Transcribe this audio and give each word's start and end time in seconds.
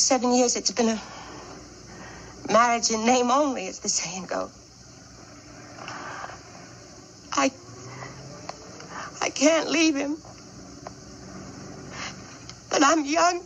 seven 0.00 0.32
years, 0.32 0.56
it's 0.56 0.70
been 0.70 0.88
a 0.88 1.00
marriage 2.52 2.90
in 2.90 3.04
name 3.04 3.30
only, 3.30 3.68
as 3.68 3.80
the 3.80 3.88
saying 3.88 4.26
goes. 4.26 4.50
I. 7.32 7.50
I 9.20 9.30
can't 9.30 9.70
leave 9.70 9.94
him. 9.94 10.16
But 12.70 12.82
I'm 12.84 13.04
young. 13.04 13.42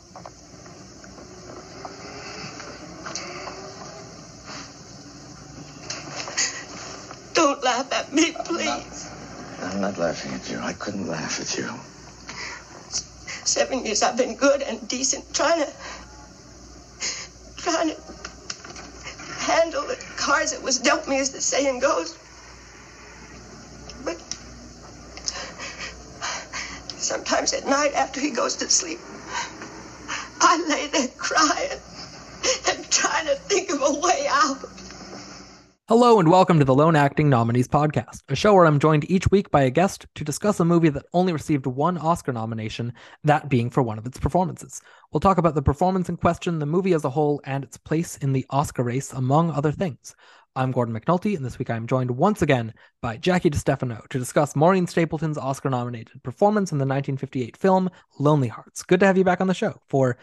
Don't 7.34 7.62
laugh 7.64 7.92
at 7.92 8.12
me, 8.12 8.32
please. 8.44 9.10
I'm 9.60 9.80
not 9.80 9.98
laughing 9.98 10.32
at 10.34 10.48
you. 10.50 10.58
I 10.60 10.72
couldn't 10.74 11.08
laugh 11.08 11.40
at 11.40 11.58
you. 11.58 11.68
Seven 13.44 13.84
years 13.84 14.02
I've 14.02 14.16
been 14.16 14.36
good 14.36 14.62
and 14.62 14.86
decent, 14.88 15.34
trying 15.34 15.64
to. 15.64 15.72
trying 17.64 17.88
to 17.88 17.96
handle 19.38 19.82
the 19.86 19.96
cards 20.24 20.52
that 20.52 20.62
was 20.62 20.78
dealt 20.78 21.06
me, 21.06 21.20
as 21.20 21.30
the 21.30 21.40
saying 21.40 21.80
goes. 21.80 22.16
But 24.06 24.18
sometimes 26.96 27.52
at 27.52 27.66
night 27.66 27.92
after 27.94 28.20
he 28.20 28.30
goes 28.30 28.56
to 28.56 28.70
sleep, 28.70 29.00
I 30.40 30.64
lay 30.66 30.86
there 30.86 31.08
crying 31.18 31.78
and 32.70 32.90
trying 32.90 33.26
to 33.26 33.34
think 33.34 33.70
of 33.70 33.82
a 33.82 34.00
way 34.00 34.26
out. 34.30 34.83
Hello 35.86 36.18
and 36.18 36.30
welcome 36.30 36.58
to 36.58 36.64
the 36.64 36.74
Lone 36.74 36.96
Acting 36.96 37.28
Nominees 37.28 37.68
Podcast, 37.68 38.22
a 38.30 38.34
show 38.34 38.54
where 38.54 38.64
I'm 38.64 38.78
joined 38.78 39.10
each 39.10 39.30
week 39.30 39.50
by 39.50 39.62
a 39.64 39.70
guest 39.70 40.06
to 40.14 40.24
discuss 40.24 40.58
a 40.58 40.64
movie 40.64 40.88
that 40.88 41.04
only 41.12 41.34
received 41.34 41.66
one 41.66 41.98
Oscar 41.98 42.32
nomination, 42.32 42.90
that 43.24 43.50
being 43.50 43.68
for 43.68 43.82
one 43.82 43.98
of 43.98 44.06
its 44.06 44.18
performances. 44.18 44.80
We'll 45.12 45.20
talk 45.20 45.36
about 45.36 45.54
the 45.54 45.60
performance 45.60 46.08
in 46.08 46.16
question, 46.16 46.58
the 46.58 46.64
movie 46.64 46.94
as 46.94 47.04
a 47.04 47.10
whole, 47.10 47.42
and 47.44 47.62
its 47.62 47.76
place 47.76 48.16
in 48.18 48.32
the 48.32 48.46
Oscar 48.48 48.82
race, 48.82 49.12
among 49.12 49.50
other 49.50 49.70
things. 49.72 50.14
I'm 50.56 50.72
Gordon 50.72 50.98
McNulty, 50.98 51.36
and 51.36 51.44
this 51.44 51.58
week 51.58 51.68
I'm 51.68 51.86
joined 51.86 52.10
once 52.12 52.40
again 52.40 52.72
by 53.02 53.18
Jackie 53.18 53.50
DeStefano 53.50 54.08
to 54.08 54.18
discuss 54.18 54.56
Maureen 54.56 54.86
Stapleton's 54.86 55.36
Oscar 55.36 55.68
nominated 55.68 56.22
performance 56.22 56.72
in 56.72 56.78
the 56.78 56.86
1958 56.86 57.58
film 57.58 57.90
Lonelyhearts. 58.18 58.86
Good 58.86 59.00
to 59.00 59.06
have 59.06 59.18
you 59.18 59.24
back 59.24 59.42
on 59.42 59.48
the 59.48 59.54
show 59.54 59.78
for 59.88 60.16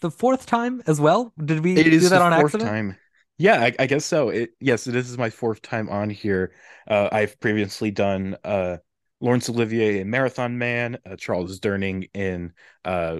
the 0.00 0.10
fourth 0.10 0.44
time 0.46 0.82
as 0.88 1.00
well. 1.00 1.32
Did 1.44 1.62
we 1.62 1.76
It 1.76 1.84
do 1.84 1.90
is 1.92 2.10
that 2.10 2.18
the 2.18 2.24
on 2.24 2.32
fourth 2.32 2.56
accident? 2.56 2.68
time. 2.68 2.96
Yeah, 3.38 3.60
I, 3.60 3.74
I 3.78 3.86
guess 3.86 4.04
so. 4.04 4.30
It 4.30 4.50
yes, 4.60 4.84
this 4.84 5.10
is 5.10 5.18
my 5.18 5.30
fourth 5.30 5.60
time 5.62 5.88
on 5.88 6.08
here. 6.10 6.52
Uh, 6.88 7.08
I've 7.12 7.38
previously 7.40 7.90
done 7.90 8.36
uh, 8.44 8.78
Laurence 9.20 9.48
Olivier 9.50 10.00
in 10.00 10.08
Marathon 10.10 10.56
Man, 10.58 10.98
uh, 11.04 11.16
Charles 11.16 11.60
Durning 11.60 12.08
in 12.14 12.52
uh, 12.84 13.18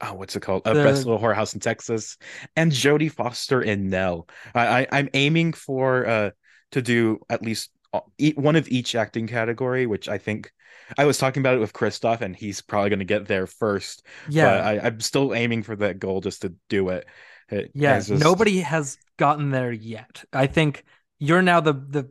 oh, 0.00 0.14
what's 0.14 0.36
it 0.36 0.40
called? 0.40 0.62
Uh, 0.66 0.74
The- 0.74 0.84
Best 0.84 1.04
Little 1.04 1.20
Whorehouse 1.20 1.54
in 1.54 1.60
Texas, 1.60 2.16
and 2.56 2.72
Jodie 2.72 3.12
Foster 3.12 3.60
in 3.60 3.90
Nell. 3.90 4.28
I, 4.54 4.82
I 4.82 4.86
I'm 4.92 5.08
aiming 5.14 5.52
for 5.52 6.06
uh 6.06 6.30
to 6.72 6.82
do 6.82 7.20
at 7.30 7.42
least 7.42 7.70
uh, 7.92 8.00
one 8.36 8.56
of 8.56 8.68
each 8.68 8.94
acting 8.94 9.26
category, 9.26 9.86
which 9.86 10.08
I 10.08 10.18
think 10.18 10.50
I 10.96 11.04
was 11.04 11.18
talking 11.18 11.40
about 11.42 11.56
it 11.56 11.60
with 11.60 11.72
Christoph, 11.74 12.22
and 12.22 12.34
he's 12.34 12.60
probably 12.62 12.90
going 12.90 12.98
to 13.00 13.04
get 13.04 13.26
there 13.26 13.46
first. 13.46 14.06
Yeah. 14.30 14.44
but 14.44 14.60
I, 14.84 14.86
I'm 14.86 15.00
still 15.00 15.34
aiming 15.34 15.62
for 15.62 15.76
that 15.76 15.98
goal 15.98 16.20
just 16.22 16.42
to 16.42 16.54
do 16.70 16.88
it. 16.90 17.06
It- 17.50 17.70
Yeah, 17.74 17.98
just- 17.98 18.22
nobody 18.22 18.60
has 18.60 18.96
gotten 19.18 19.50
there 19.50 19.70
yet. 19.72 20.24
I 20.32 20.46
think 20.46 20.84
you're 21.18 21.42
now 21.42 21.60
the 21.60 21.74
the 21.74 22.10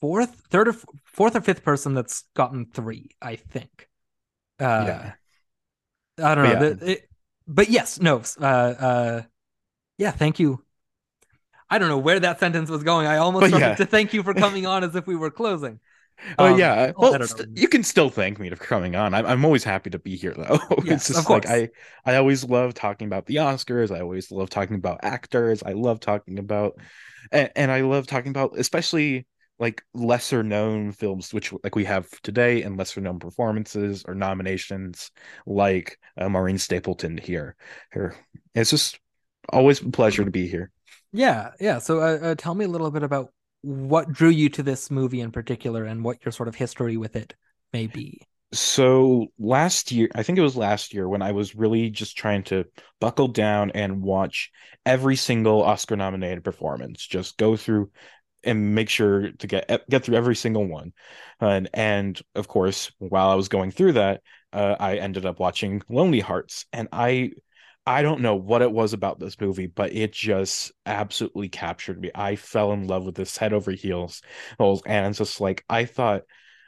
fourth, 0.00 0.34
third 0.50 0.68
or 0.68 0.72
fourth 1.04 1.34
or 1.34 1.40
fifth 1.40 1.64
person 1.64 1.94
that's 1.94 2.24
gotten 2.34 2.66
three. 2.66 3.10
I 3.20 3.36
think. 3.36 3.88
Uh, 4.60 4.84
Yeah. 4.86 5.12
I 6.22 6.34
don't 6.34 6.44
know, 6.44 6.54
But 6.58 6.62
yeah. 6.62 6.74
The- 6.74 6.90
it- 6.92 7.06
but 7.48 7.68
yes, 7.68 7.98
no. 8.00 8.22
Uh, 8.40 8.44
uh, 8.44 9.22
yeah. 9.98 10.12
Thank 10.12 10.38
you. 10.38 10.62
I 11.68 11.78
don't 11.78 11.88
know 11.88 11.98
where 11.98 12.20
that 12.20 12.38
sentence 12.38 12.70
was 12.70 12.84
going. 12.84 13.06
I 13.08 13.16
almost 13.16 13.52
yeah. 13.52 13.74
to 13.74 13.86
thank 13.86 14.12
you 14.12 14.22
for 14.22 14.34
coming 14.44 14.66
on 14.66 14.84
as 14.84 14.94
if 14.94 15.06
we 15.06 15.16
were 15.16 15.30
closing. 15.30 15.80
Oh 16.38 16.46
Um, 16.46 16.58
yeah, 16.58 16.92
well, 16.96 17.18
st- 17.22 17.48
you 17.54 17.68
can 17.68 17.82
still 17.82 18.10
thank 18.10 18.38
me 18.38 18.50
for 18.50 18.56
coming 18.56 18.96
on. 18.96 19.14
I'm 19.14 19.26
I'm 19.26 19.44
always 19.44 19.64
happy 19.64 19.90
to 19.90 19.98
be 19.98 20.16
here 20.16 20.34
though. 20.34 20.58
Yes, 20.82 21.10
it's 21.10 21.18
of 21.18 21.26
just 21.26 21.30
like. 21.30 21.46
I 21.46 21.70
I 22.04 22.16
always 22.16 22.44
love 22.44 22.74
talking 22.74 23.06
about 23.06 23.26
the 23.26 23.36
Oscars. 23.36 23.94
I 23.94 24.00
always 24.00 24.30
love 24.30 24.50
talking 24.50 24.76
about 24.76 25.00
actors. 25.02 25.62
I 25.62 25.72
love 25.72 26.00
talking 26.00 26.38
about 26.38 26.78
and, 27.32 27.50
and 27.56 27.70
I 27.70 27.82
love 27.82 28.06
talking 28.06 28.30
about 28.30 28.58
especially 28.58 29.26
like 29.58 29.82
lesser 29.94 30.42
known 30.42 30.92
films 30.92 31.34
which 31.34 31.52
like 31.64 31.76
we 31.76 31.84
have 31.84 32.08
today 32.22 32.62
and 32.62 32.78
lesser 32.78 33.00
known 33.00 33.18
performances 33.18 34.04
or 34.08 34.14
nominations 34.14 35.10
like 35.46 35.98
uh, 36.18 36.28
Maureen 36.28 36.58
Stapleton 36.58 37.18
here. 37.18 37.56
Here. 37.92 38.16
It's 38.54 38.70
just 38.70 38.98
always 39.50 39.80
a 39.82 39.90
pleasure 39.90 40.24
to 40.24 40.30
be 40.30 40.48
here. 40.48 40.70
Yeah, 41.12 41.52
yeah. 41.60 41.78
So, 41.78 42.00
uh, 42.00 42.18
uh, 42.30 42.34
tell 42.36 42.54
me 42.54 42.64
a 42.64 42.68
little 42.68 42.90
bit 42.90 43.02
about 43.02 43.32
what 43.62 44.12
drew 44.12 44.30
you 44.30 44.48
to 44.50 44.62
this 44.62 44.90
movie 44.90 45.20
in 45.20 45.32
particular, 45.32 45.84
and 45.84 46.04
what 46.04 46.24
your 46.24 46.32
sort 46.32 46.48
of 46.48 46.54
history 46.54 46.96
with 46.96 47.16
it 47.16 47.34
may 47.72 47.86
be. 47.86 48.20
So 48.52 49.28
last 49.38 49.92
year, 49.92 50.08
I 50.14 50.24
think 50.24 50.38
it 50.38 50.42
was 50.42 50.56
last 50.56 50.92
year 50.92 51.08
when 51.08 51.22
I 51.22 51.32
was 51.32 51.54
really 51.54 51.88
just 51.90 52.16
trying 52.16 52.42
to 52.44 52.64
buckle 53.00 53.28
down 53.28 53.70
and 53.72 54.02
watch 54.02 54.50
every 54.84 55.14
single 55.14 55.62
Oscar 55.62 55.96
nominated 55.96 56.42
performance, 56.42 57.06
just 57.06 57.36
go 57.36 57.56
through 57.56 57.90
and 58.42 58.74
make 58.74 58.88
sure 58.88 59.30
to 59.32 59.46
get 59.46 59.88
get 59.88 60.04
through 60.04 60.16
every 60.16 60.34
single 60.34 60.66
one. 60.66 60.92
And 61.40 61.68
and 61.74 62.20
of 62.34 62.48
course, 62.48 62.90
while 62.98 63.30
I 63.30 63.34
was 63.34 63.48
going 63.48 63.70
through 63.70 63.92
that, 63.92 64.22
uh, 64.52 64.76
I 64.80 64.96
ended 64.96 65.26
up 65.26 65.38
watching 65.38 65.80
Lonelyhearts, 65.90 66.64
and 66.72 66.88
I 66.90 67.30
I 67.86 68.02
don't 68.02 68.20
know 68.20 68.36
what 68.36 68.62
it 68.62 68.70
was 68.70 68.92
about 68.92 69.18
this 69.18 69.40
movie, 69.40 69.66
but 69.66 69.92
it 69.92 70.12
just 70.12 70.72
absolutely 70.84 71.48
captured 71.48 72.00
me. 72.00 72.10
I 72.14 72.36
fell 72.36 72.72
in 72.72 72.86
love 72.86 73.04
with 73.04 73.14
this 73.14 73.36
head 73.36 73.52
over 73.52 73.72
heels, 73.72 74.22
and 74.58 75.06
it's 75.06 75.18
just 75.18 75.40
like 75.40 75.64
I 75.68 75.86
thought, 75.86 76.22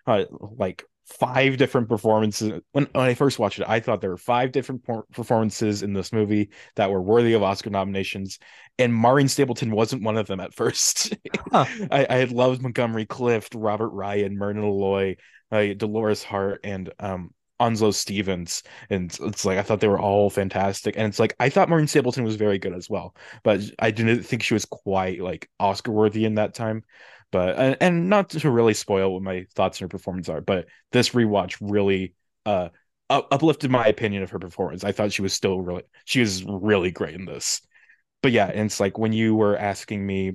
uh, 0.06 0.24
like 0.30 0.84
five 1.04 1.58
different 1.58 1.88
performances. 1.88 2.60
When, 2.72 2.88
when 2.92 3.04
I 3.04 3.14
first 3.14 3.38
watched 3.38 3.58
it, 3.58 3.68
I 3.68 3.80
thought 3.80 4.00
there 4.00 4.10
were 4.10 4.16
five 4.16 4.52
different 4.52 4.84
por- 4.84 5.04
performances 5.12 5.82
in 5.82 5.92
this 5.92 6.12
movie 6.12 6.50
that 6.76 6.90
were 6.90 7.02
worthy 7.02 7.34
of 7.34 7.42
Oscar 7.42 7.70
nominations, 7.70 8.38
and 8.78 8.94
Maureen 8.94 9.28
Stapleton 9.28 9.70
wasn't 9.70 10.02
one 10.02 10.16
of 10.16 10.26
them 10.26 10.40
at 10.40 10.54
first. 10.54 11.14
Huh. 11.50 11.66
I, 11.90 12.06
I 12.08 12.16
had 12.16 12.32
loved 12.32 12.62
Montgomery 12.62 13.06
Clift, 13.06 13.54
Robert 13.54 13.90
Ryan, 13.90 14.36
Myrna 14.36 14.68
Loy, 14.68 15.16
uh, 15.50 15.74
Dolores 15.76 16.22
Hart, 16.22 16.60
and 16.64 16.92
um, 16.98 17.34
Onslow 17.62 17.92
Stevens, 17.92 18.62
and 18.90 19.16
it's, 19.22 19.44
like 19.44 19.58
I 19.58 19.62
thought 19.62 19.80
they 19.80 19.88
were 19.88 20.00
all 20.00 20.30
fantastic, 20.30 20.96
and 20.96 21.06
it's 21.06 21.20
like 21.20 21.34
I 21.40 21.48
thought 21.48 21.68
Maureen 21.68 21.86
Stapleton 21.86 22.24
was 22.24 22.36
very 22.36 22.58
good 22.58 22.74
as 22.74 22.90
well, 22.90 23.14
but 23.44 23.60
I 23.78 23.90
didn't 23.92 24.24
think 24.24 24.42
she 24.42 24.54
was 24.54 24.64
quite 24.64 25.20
like 25.20 25.48
Oscar 25.60 25.92
worthy 25.92 26.24
in 26.24 26.34
that 26.36 26.54
time. 26.54 26.84
But 27.30 27.56
and, 27.58 27.76
and 27.80 28.08
not 28.10 28.30
to 28.30 28.50
really 28.50 28.74
spoil 28.74 29.14
what 29.14 29.22
my 29.22 29.46
thoughts 29.54 29.80
on 29.80 29.86
her 29.86 29.88
performance 29.88 30.28
are, 30.28 30.40
but 30.40 30.66
this 30.90 31.10
rewatch 31.10 31.56
really 31.60 32.14
uh 32.46 32.68
uplifted 33.10 33.70
my 33.70 33.86
opinion 33.86 34.22
of 34.22 34.30
her 34.30 34.38
performance. 34.38 34.84
I 34.84 34.92
thought 34.92 35.12
she 35.12 35.22
was 35.22 35.32
still 35.32 35.60
really 35.60 35.82
she 36.04 36.20
was 36.20 36.44
really 36.44 36.90
great 36.90 37.14
in 37.14 37.24
this. 37.26 37.60
But 38.22 38.32
yeah, 38.32 38.46
and 38.46 38.66
it's 38.66 38.80
like 38.80 38.98
when 38.98 39.12
you 39.12 39.34
were 39.34 39.56
asking 39.56 40.04
me 40.06 40.32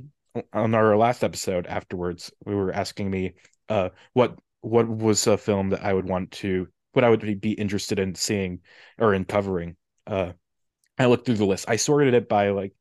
on 0.53 0.75
our 0.75 0.95
last 0.97 1.23
episode 1.23 1.67
afterwards, 1.67 2.31
we 2.45 2.55
were 2.55 2.71
asking 2.71 3.09
me 3.11 3.33
uh 3.69 3.89
what 4.13 4.37
what 4.61 4.87
was 4.87 5.27
a 5.27 5.37
film 5.37 5.69
that 5.69 5.83
I 5.83 5.93
would 5.93 6.07
want 6.07 6.31
to 6.31 6.67
what 6.97 7.05
I 7.05 7.11
would 7.11 7.41
be 7.41 7.53
interested 7.53 7.99
in 7.99 8.15
seeing 8.15 8.61
or 8.99 9.15
in 9.15 9.25
covering. 9.25 9.77
Uh 10.07 10.33
I 10.99 11.05
looked 11.07 11.25
through 11.25 11.35
the 11.35 11.45
list. 11.45 11.65
I 11.69 11.75
sorted 11.77 12.13
it 12.13 12.27
by 12.29 12.49
like 12.49 12.73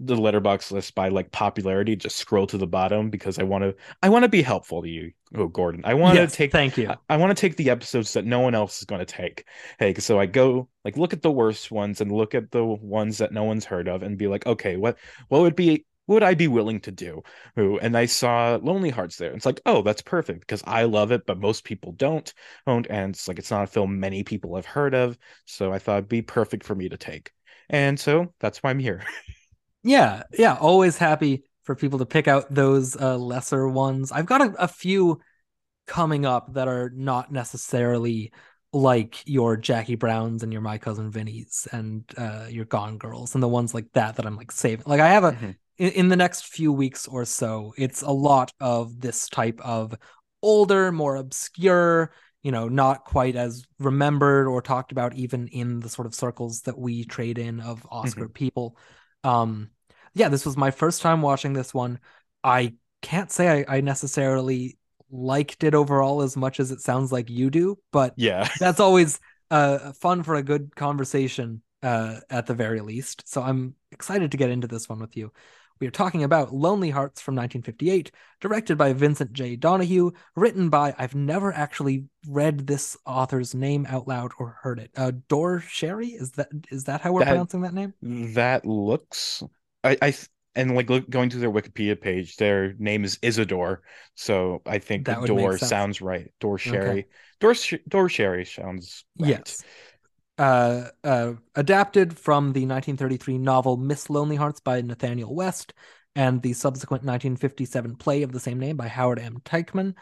the 0.00 0.14
Letterboxd 0.16 0.72
list 0.72 0.94
by 0.94 1.08
like 1.08 1.32
popularity, 1.32 1.96
just 1.96 2.16
scroll 2.16 2.46
to 2.48 2.58
the 2.58 2.66
bottom 2.66 3.10
because 3.10 3.38
I 3.38 3.42
want 3.44 3.64
to 3.64 3.74
I 4.02 4.08
want 4.10 4.22
to 4.24 4.28
be 4.28 4.42
helpful 4.42 4.82
to 4.82 4.88
you, 4.88 5.12
oh 5.34 5.48
Gordon. 5.48 5.82
I 5.84 5.94
want 5.94 6.20
to 6.20 6.26
Yes, 6.26 6.34
take 6.36 6.52
thank 6.52 6.76
you. 6.76 6.88
I, 6.88 6.96
I 7.10 7.16
want 7.16 7.36
to 7.36 7.40
take 7.40 7.56
the 7.56 7.70
episodes 7.70 8.12
that 8.14 8.24
no 8.24 8.40
one 8.40 8.54
else 8.54 8.78
is 8.78 8.84
going 8.84 9.00
to 9.00 9.04
take. 9.06 9.44
Hey, 9.78 9.94
so 9.94 10.18
I 10.20 10.26
go 10.26 10.68
like 10.84 10.96
look 10.96 11.12
at 11.12 11.22
the 11.22 11.32
worst 11.32 11.70
ones 11.70 12.00
and 12.00 12.12
look 12.12 12.34
at 12.34 12.50
the 12.52 12.64
ones 12.64 13.18
that 13.18 13.32
no 13.32 13.44
one's 13.44 13.64
heard 13.64 13.88
of 13.88 14.02
and 14.02 14.16
be 14.16 14.28
like, 14.28 14.46
okay, 14.46 14.76
what 14.76 14.98
what 15.28 15.40
would 15.42 15.56
be 15.56 15.84
would 16.08 16.22
I 16.24 16.34
be 16.34 16.48
willing 16.48 16.80
to 16.82 16.90
do? 16.90 17.22
Who 17.56 17.78
and 17.78 17.96
I 17.96 18.06
saw 18.06 18.58
Lonelyhearts 18.58 19.16
there. 19.18 19.32
It's 19.32 19.46
like, 19.46 19.60
oh, 19.66 19.82
that's 19.82 20.02
perfect 20.02 20.40
because 20.40 20.62
I 20.66 20.84
love 20.84 21.12
it, 21.12 21.26
but 21.26 21.38
most 21.38 21.64
people 21.64 21.92
don't. 21.92 22.32
Don't, 22.66 22.86
and 22.88 23.14
it's 23.14 23.28
like 23.28 23.38
it's 23.38 23.50
not 23.52 23.64
a 23.64 23.66
film 23.68 24.00
many 24.00 24.24
people 24.24 24.56
have 24.56 24.66
heard 24.66 24.94
of. 24.94 25.16
So 25.46 25.72
I 25.72 25.78
thought 25.78 25.98
it'd 25.98 26.08
be 26.08 26.22
perfect 26.22 26.64
for 26.64 26.74
me 26.74 26.88
to 26.88 26.96
take. 26.96 27.32
And 27.70 27.98
so 28.00 28.34
that's 28.40 28.62
why 28.62 28.70
I'm 28.70 28.78
here. 28.80 29.04
Yeah, 29.82 30.24
yeah. 30.36 30.56
Always 30.60 30.96
happy 30.98 31.44
for 31.62 31.74
people 31.74 31.98
to 32.00 32.06
pick 32.06 32.28
out 32.28 32.52
those 32.52 32.96
uh, 32.96 33.16
lesser 33.16 33.68
ones. 33.68 34.12
I've 34.12 34.26
got 34.26 34.40
a, 34.42 34.64
a 34.64 34.68
few 34.68 35.20
coming 35.86 36.26
up 36.26 36.54
that 36.54 36.68
are 36.68 36.90
not 36.94 37.32
necessarily 37.32 38.32
like 38.72 39.22
your 39.26 39.56
Jackie 39.56 39.96
Browns 39.96 40.42
and 40.42 40.52
your 40.52 40.62
My 40.62 40.78
Cousin 40.78 41.10
Vinny's 41.10 41.68
and 41.72 42.04
uh, 42.18 42.46
your 42.50 42.66
Gone 42.66 42.98
Girls 42.98 43.34
and 43.34 43.42
the 43.42 43.48
ones 43.48 43.74
like 43.74 43.92
that 43.94 44.16
that 44.16 44.26
I'm 44.26 44.36
like 44.36 44.52
saving. 44.52 44.84
Like 44.86 45.00
I 45.00 45.08
have 45.10 45.24
a 45.24 45.32
Mhm. 45.32 45.56
In, 45.78 45.90
in 45.92 46.08
the 46.08 46.16
next 46.16 46.46
few 46.46 46.72
weeks 46.72 47.06
or 47.06 47.24
so, 47.24 47.74
it's 47.76 48.02
a 48.02 48.10
lot 48.10 48.52
of 48.60 49.00
this 49.00 49.28
type 49.28 49.60
of 49.62 49.94
older, 50.42 50.92
more 50.92 51.16
obscure, 51.16 52.12
you 52.42 52.52
know, 52.52 52.68
not 52.68 53.04
quite 53.04 53.36
as 53.36 53.64
remembered 53.78 54.46
or 54.46 54.62
talked 54.62 54.92
about 54.92 55.14
even 55.14 55.48
in 55.48 55.80
the 55.80 55.88
sort 55.88 56.06
of 56.06 56.14
circles 56.14 56.62
that 56.62 56.78
we 56.78 57.04
trade 57.04 57.38
in 57.38 57.60
of 57.60 57.86
Oscar 57.90 58.28
Mhm. 58.28 58.34
people. 58.34 58.76
Um, 59.24 59.70
yeah, 60.14 60.28
this 60.28 60.46
was 60.46 60.56
my 60.56 60.70
first 60.70 61.02
time 61.02 61.22
watching 61.22 61.52
this 61.52 61.74
one. 61.74 61.98
I 62.42 62.74
can't 63.02 63.30
say 63.30 63.64
I, 63.68 63.76
I 63.78 63.80
necessarily 63.80 64.78
liked 65.10 65.64
it 65.64 65.74
overall 65.74 66.22
as 66.22 66.36
much 66.36 66.60
as 66.60 66.70
it 66.70 66.80
sounds 66.80 67.12
like 67.12 67.30
you 67.30 67.50
do, 67.50 67.78
but 67.92 68.14
Yeah. 68.16 68.48
that's 68.60 68.80
always 68.80 69.20
uh 69.50 69.92
fun 69.94 70.22
for 70.22 70.34
a 70.34 70.42
good 70.42 70.76
conversation 70.76 71.62
uh 71.82 72.20
at 72.28 72.46
the 72.46 72.54
very 72.54 72.80
least. 72.80 73.26
So 73.26 73.42
I'm 73.42 73.74
excited 73.92 74.32
to 74.32 74.36
get 74.36 74.50
into 74.50 74.66
this 74.66 74.88
one 74.88 75.00
with 75.00 75.16
you. 75.16 75.32
We 75.80 75.86
are 75.86 75.90
talking 75.92 76.24
about 76.24 76.50
Lonelyhearts 76.50 77.20
from 77.20 77.34
1958, 77.36 78.10
directed 78.40 78.76
by 78.76 78.92
Vincent 78.92 79.32
J. 79.32 79.56
Donehue, 79.56 80.10
written 80.36 80.68
by 80.70 80.94
I've 80.98 81.14
never 81.14 81.52
actually 81.52 82.04
read 82.26 82.66
this 82.66 82.96
author's 83.06 83.54
name 83.54 83.86
out 83.88 84.08
loud 84.08 84.32
or 84.38 84.58
heard 84.62 84.78
it. 84.80 84.90
Uh 84.96 85.12
Dore 85.28 85.60
Schary? 85.60 86.20
Is 86.20 86.32
that 86.32 86.48
is 86.70 86.84
that 86.84 87.00
how 87.00 87.12
we're 87.12 87.20
That- 87.20 87.28
pronouncing 87.28 87.60
that 87.62 87.74
name? 87.74 87.94
That 88.34 88.66
looks 88.66 89.42
I 89.84 89.96
I 90.02 90.14
and 90.54 90.74
like 90.74 90.90
look, 90.90 91.08
going 91.08 91.28
to 91.30 91.38
their 91.38 91.50
Wikipedia 91.52 92.00
page, 92.00 92.36
their 92.36 92.74
name 92.78 93.04
is 93.04 93.18
Isidore, 93.22 93.82
so 94.16 94.60
I 94.66 94.78
think 94.80 95.06
That 95.06 95.24
Door 95.24 95.58
sounds 95.58 96.00
right. 96.00 96.32
Door 96.40 96.58
Sherry, 96.58 97.06
Door 97.38 97.54
Sh- 97.54 97.74
Door 97.86 98.08
Sherry 98.08 98.44
sounds 98.44 99.04
right. 99.20 99.28
Yes. 99.30 99.62
Uh, 100.38 100.88
uh, 101.02 101.32
adapted 101.56 102.16
from 102.16 102.52
the 102.52 102.60
1933 102.60 103.38
novel 103.38 103.76
Miss 103.76 104.06
Lonelyhearts 104.06 104.62
by 104.62 104.80
Nathanael 104.80 105.34
West 105.34 105.74
and 106.14 106.40
the 106.42 106.52
subsequent 106.52 107.02
1957 107.02 107.96
play 107.96 108.22
of 108.22 108.32
the 108.32 108.40
same 108.40 108.58
name 108.58 108.76
by 108.76 108.86
Howard 108.88 109.18
M. 109.18 109.40
Teichmann. 109.44 109.94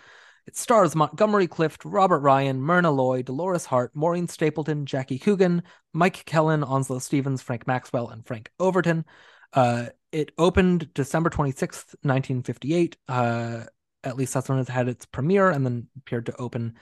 It 0.47 0.57
stars 0.57 0.95
Montgomery 0.95 1.49
Clift, 1.49 1.85
Robert 1.85 2.21
Ryan, 2.21 2.61
Myrna 2.61 2.91
Loy, 2.91 3.23
Dolores 3.23 3.65
Hart, 3.65 3.91
Maureen 3.95 4.29
Stapleton, 4.29 4.87
Jackie 4.87 5.19
Coogan, 5.19 5.63
Mike 5.93 6.25
Kellin, 6.25 6.63
Onslow 6.63 7.01
Stevens, 7.01 7.43
Frank 7.43 7.67
Maxwell, 7.67 8.09
and 8.09 8.25
Frank 8.25 8.53
Overton. 8.61 9.05
Uh, 9.53 9.87
it 10.13 10.33
opened 10.39 10.93
December 10.95 11.31
26th, 11.31 11.97
1958. 12.03 12.97
Uh, 13.09 13.65
at 14.05 14.17
least 14.17 14.35
that's 14.35 14.49
when 14.49 14.59
it 14.59 14.69
had 14.69 14.89
its 14.89 15.05
premiere, 15.05 15.51
and 15.51 15.65
then 15.65 15.89
appeared 15.97 16.27
to 16.27 16.37
open 16.37 16.75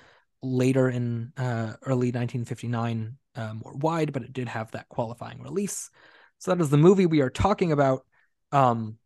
later 0.44 0.88
in 0.88 1.32
uh, 1.36 1.74
early 1.84 2.08
1959 2.08 3.16
uh, 3.36 3.54
more 3.54 3.74
wide, 3.74 4.12
but 4.12 4.22
it 4.22 4.32
did 4.32 4.48
have 4.48 4.70
that 4.72 4.88
qualifying 4.88 5.42
release. 5.42 5.90
So 6.38 6.54
that 6.54 6.62
is 6.62 6.70
the 6.70 6.76
movie 6.76 7.06
we 7.06 7.20
are 7.20 7.30
talking 7.30 7.72
about. 7.72 8.04
Um, 8.52 8.98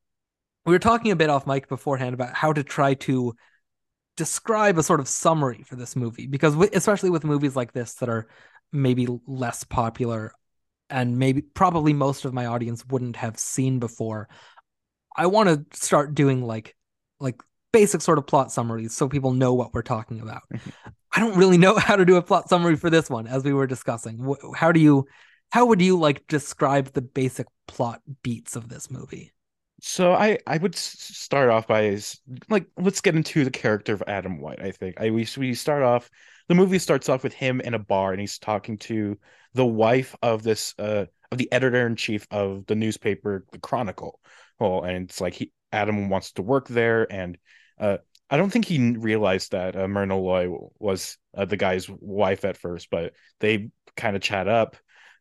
we 0.67 0.75
were 0.75 0.79
talking 0.79 1.13
a 1.13 1.17
bit 1.17 1.31
off 1.31 1.47
mic 1.47 1.69
beforehand 1.69 2.15
about 2.15 2.35
how 2.35 2.53
to 2.53 2.63
try 2.63 2.95
to 2.95 3.35
describe 4.17 4.77
a 4.77 4.83
sort 4.83 5.01
of 5.01 5.09
summary 5.09 5.63
for 5.63 5.77
this 5.77 5.95
movie 5.95 6.27
because 6.27 6.53
w- 6.53 6.71
especially 6.75 7.09
with 7.09 7.25
movies 7.25 7.55
like 7.55 7.73
this 7.73 7.95
that 7.95 8.09
are 8.09 8.27
maybe 8.73 9.07
less 9.27 9.63
popular 9.63 10.33
and 10.91 11.17
maybe 11.19 11.41
probably 11.41 11.93
most 11.93 12.25
of 12.25 12.35
my 12.35 12.47
audience 12.47 12.85
wouldn't 12.87 13.15
have 13.15 13.39
seen 13.39 13.79
before 13.79 14.29
i 15.17 15.27
want 15.27 15.49
to 15.49 15.79
start 15.79 16.17
doing 16.17 16.43
like 16.43 16.75
like 17.21 17.41
basic 17.73 18.01
sort 18.01 18.19
of 18.19 18.27
plot 18.27 18.51
summaries 18.51 18.93
so 18.93 19.09
people 19.09 19.33
know 19.33 19.55
what 19.55 19.73
we're 19.73 19.83
talking 19.83 20.21
about 20.21 20.43
i 21.15 21.21
don't 21.21 21.37
really 21.37 21.59
know 21.59 21.77
how 21.79 21.97
to 21.97 22.05
do 22.05 22.17
a 22.17 22.23
plot 22.23 22.49
summary 22.49 22.77
for 22.77 22.91
this 22.91 23.11
one 23.11 23.27
as 23.27 23.45
we 23.45 23.53
were 23.53 23.67
discussing 23.67 24.35
how 24.55 24.73
do 24.73 24.81
you 24.81 25.07
how 25.51 25.67
would 25.67 25.81
you 25.81 25.99
like 25.99 26.27
describe 26.27 26.93
the 26.93 27.03
basic 27.03 27.47
plot 27.67 28.01
beats 28.23 28.57
of 28.57 28.69
this 28.69 28.91
movie 28.91 29.33
So 29.81 30.13
I 30.13 30.39
I 30.47 30.59
would 30.59 30.75
start 30.75 31.51
off 31.51 31.69
by 31.69 31.97
like 32.49 32.67
let's 32.77 33.01
get 33.01 33.15
into 33.15 33.45
the 33.45 33.51
character 33.51 33.95
of 33.95 34.03
Adam 34.09 34.41
White. 34.41 34.61
I 34.61 34.73
think 34.73 35.01
I 35.01 35.11
we 35.11 35.27
we 35.37 35.55
start 35.55 35.83
off 35.85 36.11
the 36.49 36.55
movie 36.57 36.79
starts 36.81 37.09
off 37.09 37.23
with 37.23 37.33
him 37.35 37.61
in 37.61 37.75
a 37.75 37.79
bar 37.79 38.13
and 38.13 38.21
he's 38.21 38.39
talking 38.39 38.79
to 38.79 39.19
the 39.55 39.67
wife 39.67 40.17
of 40.23 40.43
this 40.43 40.75
uh 40.79 41.07
of 41.31 41.39
the 41.39 41.51
editor 41.53 41.87
in 41.87 41.95
chief 41.95 42.27
of 42.31 42.67
the 42.67 42.75
newspaper 42.75 43.47
The 43.53 43.59
Chronicle. 43.59 44.21
Well, 44.59 44.83
and 44.83 45.09
it's 45.09 45.21
like 45.21 45.35
he 45.35 45.53
Adam 45.71 46.09
wants 46.09 46.33
to 46.33 46.43
work 46.43 46.67
there 46.67 47.11
and 47.13 47.39
uh 47.79 47.99
I 48.31 48.37
don't 48.37 48.51
think 48.51 48.67
he 48.67 48.97
realized 48.97 49.53
that 49.53 49.77
uh, 49.77 49.89
Myrna 49.89 50.19
Loy 50.19 50.49
was 50.79 51.17
uh, 51.37 51.45
the 51.45 51.57
guy's 51.57 51.89
wife 51.89 52.45
at 52.45 52.57
first, 52.57 52.89
but 52.91 53.15
they 53.41 53.71
kind 53.97 54.17
of 54.17 54.23
chat 54.23 54.49
up 54.49 54.77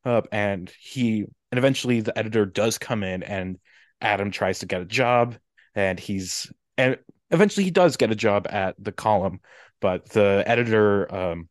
up 0.05 0.27
and 0.31 0.71
he 0.79 1.25
and 1.51 1.57
eventually 1.57 2.01
the 2.01 2.17
editor 2.17 2.45
does 2.45 2.77
come 2.77 3.03
in 3.03 3.23
and 3.23 3.57
Adam 4.01 4.31
tries 4.31 4.59
to 4.59 4.65
get 4.65 4.81
a 4.81 4.85
job 4.85 5.35
and 5.75 5.99
he's 5.99 6.51
and 6.77 6.97
eventually 7.31 7.63
he 7.63 7.71
does 7.71 7.97
get 7.97 8.11
a 8.11 8.15
job 8.15 8.47
at 8.49 8.75
the 8.79 8.91
column, 8.91 9.39
but 9.81 10.09
the 10.09 10.43
editor 10.45 11.13
um 11.13 11.49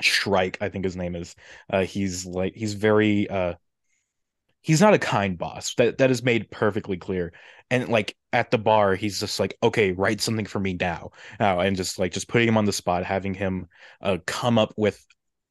Shrike, 0.00 0.58
I 0.60 0.68
think 0.70 0.84
his 0.84 0.96
name 0.96 1.14
is, 1.16 1.34
uh 1.72 1.84
he's 1.84 2.26
like 2.26 2.54
he's 2.54 2.74
very 2.74 3.28
uh 3.28 3.54
he's 4.64 4.80
not 4.80 4.94
a 4.94 4.98
kind 4.98 5.36
boss. 5.36 5.74
That 5.74 5.98
that 5.98 6.10
is 6.10 6.22
made 6.22 6.50
perfectly 6.50 6.96
clear. 6.96 7.32
And 7.70 7.88
like 7.88 8.16
at 8.32 8.50
the 8.50 8.58
bar, 8.58 8.94
he's 8.94 9.20
just 9.20 9.38
like, 9.38 9.56
okay, 9.62 9.92
write 9.92 10.20
something 10.20 10.46
for 10.46 10.58
me 10.58 10.72
now. 10.72 11.10
Now 11.38 11.60
and 11.60 11.76
just 11.76 11.98
like 11.98 12.12
just 12.12 12.28
putting 12.28 12.48
him 12.48 12.56
on 12.56 12.64
the 12.64 12.72
spot, 12.72 13.04
having 13.04 13.34
him 13.34 13.68
uh 14.00 14.18
come 14.26 14.58
up 14.58 14.72
with 14.76 15.04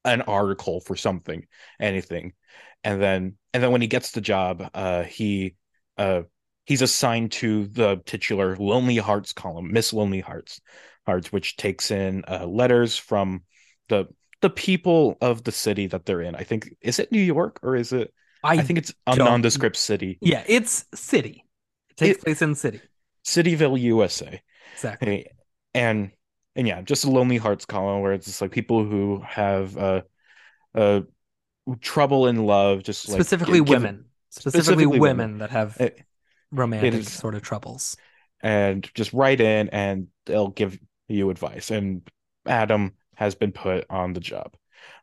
an 0.04 0.22
article 0.22 0.80
for 0.80 0.96
something, 0.96 1.46
anything. 1.80 2.32
And 2.82 3.00
then 3.00 3.36
and 3.54 3.62
then 3.62 3.70
when 3.70 3.80
he 3.80 3.86
gets 3.86 4.10
the 4.10 4.20
job, 4.20 4.68
uh 4.74 5.04
he 5.04 5.54
uh 5.96 6.22
he's 6.66 6.82
assigned 6.82 7.32
to 7.32 7.66
the 7.68 8.02
titular 8.04 8.56
Lonely 8.56 8.96
Hearts 8.96 9.32
column, 9.32 9.72
Miss 9.72 9.92
Lonely 9.92 10.20
Hearts, 10.20 10.60
Hearts, 11.06 11.30
which 11.32 11.56
takes 11.56 11.90
in 11.90 12.24
uh, 12.26 12.46
letters 12.46 12.96
from 12.98 13.44
the 13.88 14.06
the 14.40 14.50
people 14.50 15.16
of 15.20 15.44
the 15.44 15.52
city 15.52 15.86
that 15.86 16.04
they're 16.04 16.20
in. 16.20 16.34
I 16.34 16.42
think 16.42 16.74
is 16.80 16.98
it 16.98 17.12
New 17.12 17.20
York 17.20 17.60
or 17.62 17.76
is 17.76 17.92
it? 17.92 18.12
I, 18.44 18.54
I 18.54 18.62
think 18.62 18.78
it's 18.78 18.92
a 19.06 19.16
don't- 19.16 19.26
nondescript 19.26 19.76
city, 19.76 20.18
yeah 20.20 20.44
it's 20.46 20.84
city. 20.94 21.44
It 21.90 21.96
takes 21.96 22.18
It- 22.18 22.24
place 22.24 22.42
in 22.42 22.54
city. 22.54 22.80
Cityville, 23.24 23.80
USA, 23.80 24.42
exactly. 24.74 25.26
And 25.74 26.10
and 26.56 26.68
yeah, 26.68 26.82
just 26.82 27.04
a 27.04 27.10
Lonely 27.10 27.38
Hearts 27.38 27.64
column 27.64 28.02
where 28.02 28.12
it's 28.12 28.26
just 28.26 28.40
like 28.42 28.50
people 28.52 28.84
who 28.84 29.22
have 29.26 29.76
uh 29.78 30.02
uh 30.74 31.00
trouble 31.80 32.26
in 32.26 32.44
love, 32.46 32.82
just 32.82 33.08
like 33.08 33.16
specifically 33.16 33.60
give- 33.60 33.68
women. 33.68 34.04
Specifically, 34.30 34.60
specifically 34.62 34.86
women, 34.98 35.00
women. 35.16 35.38
that 35.38 35.50
have 35.50 35.76
Eh, 35.80 35.90
romantic 36.52 36.94
is- 36.94 37.12
sort 37.12 37.34
of 37.34 37.42
troubles. 37.42 37.96
And 38.42 38.88
just 38.94 39.12
write 39.14 39.40
in 39.40 39.68
and 39.70 40.08
they'll 40.26 40.48
give 40.48 40.78
you 41.08 41.30
advice. 41.30 41.70
And 41.70 42.02
Adam 42.46 42.92
has 43.16 43.34
been 43.34 43.52
put 43.52 43.86
on 43.88 44.12
the 44.12 44.20
job. 44.20 44.54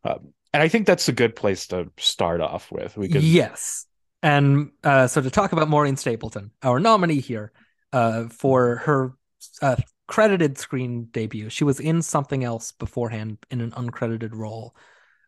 Um, 0.04 0.34
and 0.54 0.62
I 0.62 0.68
think 0.68 0.86
that's 0.86 1.08
a 1.08 1.14
good 1.14 1.36
place 1.36 1.68
to 1.68 1.90
start 1.98 2.42
off 2.42 2.72
with. 2.72 2.98
We 2.98 3.08
could 3.08 3.24
Yes. 3.24 3.86
And 4.24 4.72
uh, 4.84 5.08
so 5.08 5.22
to 5.22 5.32
talk 5.32 5.52
about 5.52 5.70
Maureen 5.70 5.98
Stapleton, 5.98 6.52
our 6.62 6.80
nominee 6.80 7.22
here 7.22 7.52
uh, 7.94 8.26
for 8.28 8.78
her 8.78 9.14
uh, 9.62 9.78
credited 10.08 10.58
screen 10.58 11.08
debut, 11.12 11.50
she 11.50 11.64
was 11.64 11.80
in 11.80 12.02
something 12.02 12.44
else 12.44 12.72
beforehand 12.74 13.38
in 13.50 13.62
an 13.62 13.72
uncredited 13.72 14.34
role. 14.34 14.76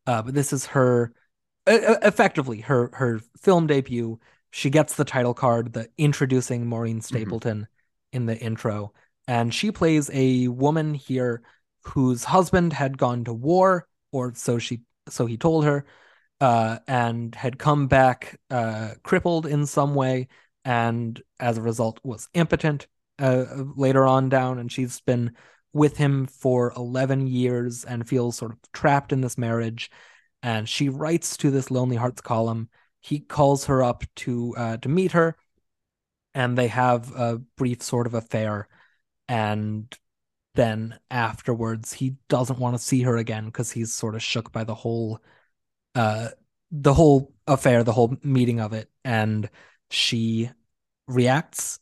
Uh, 0.05 0.21
but 0.21 0.33
this 0.33 0.51
is 0.53 0.65
her, 0.67 1.13
uh, 1.65 1.95
effectively, 2.03 2.59
her 2.61 2.91
her 2.93 3.19
film 3.41 3.65
debut. 3.65 4.19
She 4.51 4.69
gets 4.69 4.95
the 4.95 5.05
title 5.05 5.33
card, 5.33 5.73
the 5.73 5.89
introducing 5.97 6.67
Maureen 6.67 7.01
Stapleton 7.01 7.67
in 8.11 8.25
the 8.27 8.37
intro. 8.37 8.93
And 9.27 9.53
she 9.53 9.71
plays 9.71 10.11
a 10.13 10.49
woman 10.49 10.93
here 10.93 11.41
whose 11.81 12.25
husband 12.25 12.73
had 12.73 12.97
gone 12.97 13.23
to 13.23 13.33
war, 13.33 13.87
or 14.11 14.33
so 14.35 14.59
she 14.59 14.81
so 15.09 15.25
he 15.25 15.37
told 15.37 15.65
her 15.65 15.85
uh, 16.41 16.79
and 16.87 17.33
had 17.35 17.57
come 17.57 17.87
back 17.87 18.39
uh, 18.49 18.91
crippled 19.03 19.45
in 19.45 19.65
some 19.65 19.95
way, 19.95 20.27
and 20.65 21.21
as 21.39 21.57
a 21.57 21.61
result 21.61 21.99
was 22.03 22.29
impotent 22.33 22.87
uh, 23.19 23.45
later 23.75 24.05
on 24.05 24.29
down. 24.29 24.59
And 24.59 24.71
she's 24.71 24.99
been 25.01 25.35
with 25.71 25.97
him 25.97 26.25
for 26.27 26.73
11 26.75 27.27
years 27.27 27.83
and 27.83 28.07
feels 28.07 28.35
sort 28.35 28.51
of 28.51 28.57
trapped 28.73 29.11
in 29.11 29.21
this 29.21 29.37
marriage. 29.37 29.89
And 30.41 30.67
she 30.67 30.89
writes 30.89 31.37
to 31.37 31.49
this 31.49 31.71
Lonely 31.71 31.95
Hearts 31.95 32.21
column. 32.21 32.69
He 32.99 33.19
calls 33.19 33.65
her 33.65 33.81
up 33.81 34.03
to 34.17 34.53
uh, 34.57 34.77
to 34.77 34.89
meet 34.89 35.13
her, 35.13 35.35
and 36.33 36.57
they 36.57 36.67
have 36.67 37.11
a 37.15 37.37
brief 37.57 37.81
sort 37.81 38.07
of 38.07 38.13
affair. 38.13 38.67
And 39.29 39.97
then 40.55 40.99
afterwards, 41.09 41.93
he 41.93 42.15
doesn't 42.29 42.59
want 42.59 42.75
to 42.75 42.81
see 42.83 43.01
her 43.03 43.17
again 43.17 43.45
because 43.45 43.71
he's 43.71 43.93
sort 43.93 44.15
of 44.15 44.23
shook 44.23 44.51
by 44.51 44.63
the 44.63 44.75
whole 44.75 45.19
uh 45.95 46.29
the 46.71 46.93
whole 46.93 47.33
affair, 47.47 47.83
the 47.83 47.91
whole 47.93 48.15
meeting 48.23 48.59
of 48.59 48.73
it, 48.73 48.89
and 49.05 49.49
she 49.91 50.49
reacts 51.07 51.79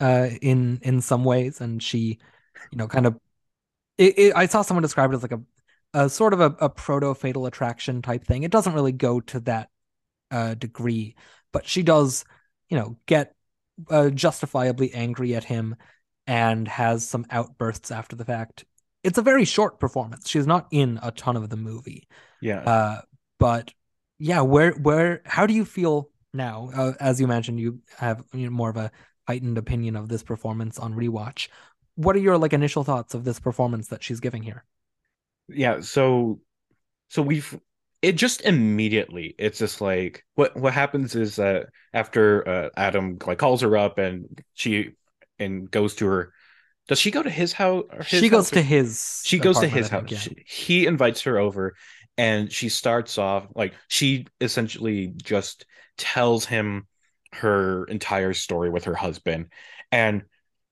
uh 0.00 0.28
in 0.42 0.80
in 0.82 1.00
some 1.02 1.24
ways, 1.24 1.60
and 1.60 1.82
she, 1.82 2.18
you 2.72 2.78
know, 2.78 2.88
kind 2.88 3.06
of. 3.06 3.18
It, 3.98 4.18
it, 4.18 4.36
I 4.36 4.46
saw 4.46 4.62
someone 4.62 4.82
describe 4.82 5.12
it 5.12 5.16
as 5.16 5.22
like 5.22 5.32
a, 5.32 5.42
a 5.94 6.08
sort 6.08 6.32
of 6.32 6.40
a, 6.40 6.56
a 6.60 6.68
proto 6.70 7.14
fatal 7.14 7.46
attraction 7.46 8.02
type 8.02 8.24
thing. 8.24 8.42
It 8.42 8.50
doesn't 8.50 8.74
really 8.74 8.92
go 8.92 9.20
to 9.20 9.40
that 9.40 9.70
uh 10.30 10.54
degree, 10.54 11.16
but 11.52 11.66
she 11.66 11.82
does, 11.82 12.24
you 12.68 12.76
know, 12.78 12.98
get 13.06 13.34
uh, 13.90 14.10
justifiably 14.10 14.92
angry 14.94 15.34
at 15.34 15.44
him 15.44 15.76
and 16.26 16.68
has 16.68 17.08
some 17.08 17.26
outbursts 17.30 17.90
after 17.90 18.16
the 18.16 18.24
fact 18.24 18.64
it's 19.02 19.18
a 19.18 19.22
very 19.22 19.44
short 19.44 19.80
performance. 19.80 20.28
She's 20.28 20.46
not 20.46 20.68
in 20.70 21.00
a 21.02 21.10
ton 21.10 21.36
of 21.36 21.50
the 21.50 21.56
movie. 21.56 22.06
Yeah. 22.40 22.60
Uh, 22.60 23.00
but 23.38 23.74
yeah, 24.18 24.42
where 24.42 24.72
where 24.72 25.22
how 25.24 25.46
do 25.46 25.54
you 25.54 25.64
feel 25.64 26.10
now? 26.32 26.70
Uh, 26.74 26.92
as 27.00 27.20
you 27.20 27.26
mentioned, 27.26 27.58
you 27.58 27.80
have 27.96 28.22
you 28.32 28.44
know, 28.44 28.50
more 28.50 28.70
of 28.70 28.76
a 28.76 28.92
heightened 29.26 29.58
opinion 29.58 29.96
of 29.96 30.08
this 30.08 30.22
performance 30.22 30.78
on 30.78 30.94
rewatch. 30.94 31.48
What 31.96 32.16
are 32.16 32.20
your 32.20 32.38
like 32.38 32.52
initial 32.52 32.84
thoughts 32.84 33.14
of 33.14 33.24
this 33.24 33.40
performance 33.40 33.88
that 33.88 34.02
she's 34.02 34.20
giving 34.20 34.42
here? 34.42 34.64
yeah 35.48 35.80
so 35.80 36.40
so 37.08 37.22
we've 37.22 37.58
it 38.00 38.12
just 38.12 38.40
immediately 38.42 39.34
it's 39.38 39.58
just 39.58 39.80
like 39.80 40.24
what 40.34 40.56
what 40.56 40.72
happens 40.72 41.14
is 41.14 41.36
that 41.36 41.66
after 41.92 42.46
uh, 42.48 42.68
adam 42.76 43.18
like 43.26 43.38
calls 43.38 43.60
her 43.60 43.76
up 43.76 43.98
and 43.98 44.42
she 44.54 44.90
and 45.42 45.70
goes 45.70 45.94
to 45.94 46.06
her 46.06 46.32
does 46.88 46.98
she 46.98 47.10
go 47.10 47.22
to 47.22 47.30
his 47.30 47.52
house 47.52 47.84
his 48.06 48.20
she 48.20 48.28
goes 48.28 48.44
house, 48.44 48.50
to 48.50 48.62
his. 48.62 49.22
she 49.24 49.38
goes 49.38 49.58
to 49.60 49.68
his 49.68 49.88
house 49.88 50.02
think, 50.02 50.10
yeah. 50.10 50.18
She- 50.18 50.44
he 50.46 50.86
invites 50.86 51.22
her 51.22 51.38
over 51.38 51.74
and 52.18 52.50
she 52.52 52.68
starts 52.68 53.18
off 53.18 53.46
like 53.54 53.74
she 53.88 54.26
essentially 54.40 55.08
just 55.22 55.66
tells 55.96 56.44
him 56.44 56.86
her 57.32 57.84
entire 57.84 58.34
story 58.34 58.68
with 58.70 58.84
her 58.84 58.94
husband 58.94 59.46
and 59.90 60.22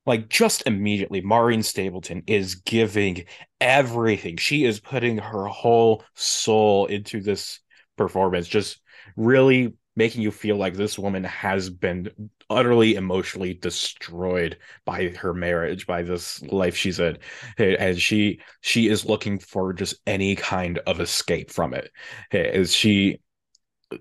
like 0.07 0.29
just 0.29 0.67
immediately 0.67 1.21
maureen 1.21 1.63
stapleton 1.63 2.23
is 2.27 2.57
giving 2.57 3.25
everything 3.61 4.37
she 4.37 4.65
is 4.65 4.81
putting 4.81 5.19
her 5.19 5.47
whole 5.47 6.05
soul 6.15 6.87
into 6.87 7.21
this 7.21 7.61
performance 7.97 8.47
just 8.49 8.81
really 9.17 9.75
making 9.97 10.23
you 10.23 10.31
feel 10.31 10.57
like 10.57 10.75
this 10.75 10.99
woman 10.99 11.25
has 11.25 11.71
been 11.71 12.11
utterly 12.51 12.97
emotionally 12.97 13.55
destroyed 13.55 14.59
by 14.85 15.09
her 15.11 15.33
marriage 15.33 15.87
by 15.87 16.03
this 16.03 16.43
life 16.43 16.77
she's 16.77 16.99
in. 17.01 17.19
And 17.59 17.99
she 18.01 18.41
she 18.61 18.89
is 18.89 19.07
looking 19.07 19.39
for 19.39 19.73
just 19.73 19.95
any 20.07 20.37
kind 20.37 20.79
of 20.87 21.01
escape 21.01 21.51
from 21.51 21.75
it. 21.75 21.91
Is 22.33 22.75
she 22.75 23.21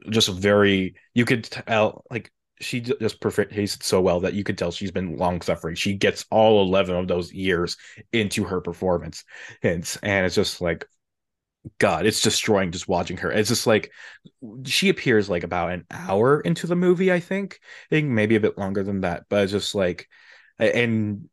just 0.09 0.29
very 0.29 0.95
you 1.13 1.25
could 1.25 1.43
tell 1.45 2.03
like 2.11 2.31
she 2.61 2.81
just 2.81 3.21
portrays 3.21 3.75
it 3.75 3.83
so 3.83 4.01
well 4.01 4.19
that 4.19 4.33
you 4.33 4.43
could 4.43 4.57
tell 4.57 4.71
she's 4.71 4.91
been 4.91 5.17
long 5.17 5.41
suffering. 5.41 5.75
She 5.75 5.93
gets 5.93 6.25
all 6.29 6.61
11 6.61 6.95
of 6.95 7.07
those 7.07 7.31
years 7.33 7.77
into 8.11 8.43
her 8.43 8.59
performance. 8.61 9.23
And 9.63 9.89
and 10.03 10.25
it's 10.25 10.35
just 10.35 10.59
like 10.61 10.85
god 11.77 12.05
it's 12.05 12.21
destroying 12.21 12.71
just 12.71 12.87
watching 12.87 13.17
her. 13.17 13.31
It's 13.31 13.49
just 13.49 13.67
like 13.67 13.91
she 14.65 14.89
appears 14.89 15.29
like 15.29 15.43
about 15.43 15.71
an 15.71 15.85
hour 15.91 16.39
into 16.41 16.67
the 16.67 16.75
movie 16.75 17.11
i 17.11 17.19
think. 17.19 17.59
I 17.91 17.95
think 17.95 18.09
maybe 18.09 18.35
a 18.35 18.39
bit 18.39 18.57
longer 18.57 18.83
than 18.83 19.01
that 19.01 19.25
but 19.29 19.43
it's 19.43 19.51
just 19.51 19.75
like 19.75 20.07
and 20.57 21.29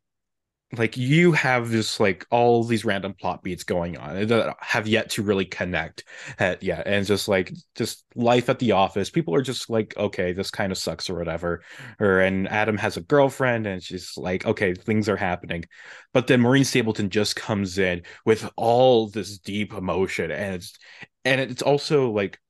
like 0.72 0.96
you 0.96 1.30
have 1.30 1.70
just 1.70 2.00
like 2.00 2.26
all 2.30 2.64
these 2.64 2.84
random 2.84 3.14
plot 3.14 3.42
beats 3.42 3.62
going 3.62 3.96
on 3.96 4.26
that 4.26 4.56
have 4.60 4.88
yet 4.88 5.10
to 5.10 5.22
really 5.22 5.44
connect 5.44 6.02
at 6.40 6.62
and 6.62 7.06
just 7.06 7.28
like 7.28 7.52
just 7.76 8.04
life 8.16 8.48
at 8.48 8.58
the 8.58 8.72
office. 8.72 9.08
People 9.08 9.34
are 9.34 9.42
just 9.42 9.70
like 9.70 9.96
okay 9.96 10.32
this 10.32 10.50
kind 10.50 10.72
of 10.72 10.78
sucks 10.78 11.08
or 11.08 11.16
whatever. 11.16 11.62
Or 12.00 12.18
and 12.20 12.48
adam 12.48 12.76
has 12.78 12.96
a 12.96 13.02
girlfriend 13.02 13.66
and 13.66 13.80
she's 13.80 14.14
like 14.16 14.44
okay 14.44 14.74
things 14.74 15.08
are 15.08 15.16
happening. 15.16 15.64
But 16.12 16.26
then 16.26 16.40
maureen 16.40 16.64
stapleton 16.64 17.10
just 17.10 17.36
comes 17.36 17.78
in 17.78 18.02
with 18.24 18.50
all 18.56 19.08
this 19.08 19.38
deep 19.38 19.72
emotion 19.72 20.32
and 20.32 20.56
it's 20.56 20.76
and 21.24 21.40
it's 21.40 21.62
also 21.62 22.10
like 22.10 22.40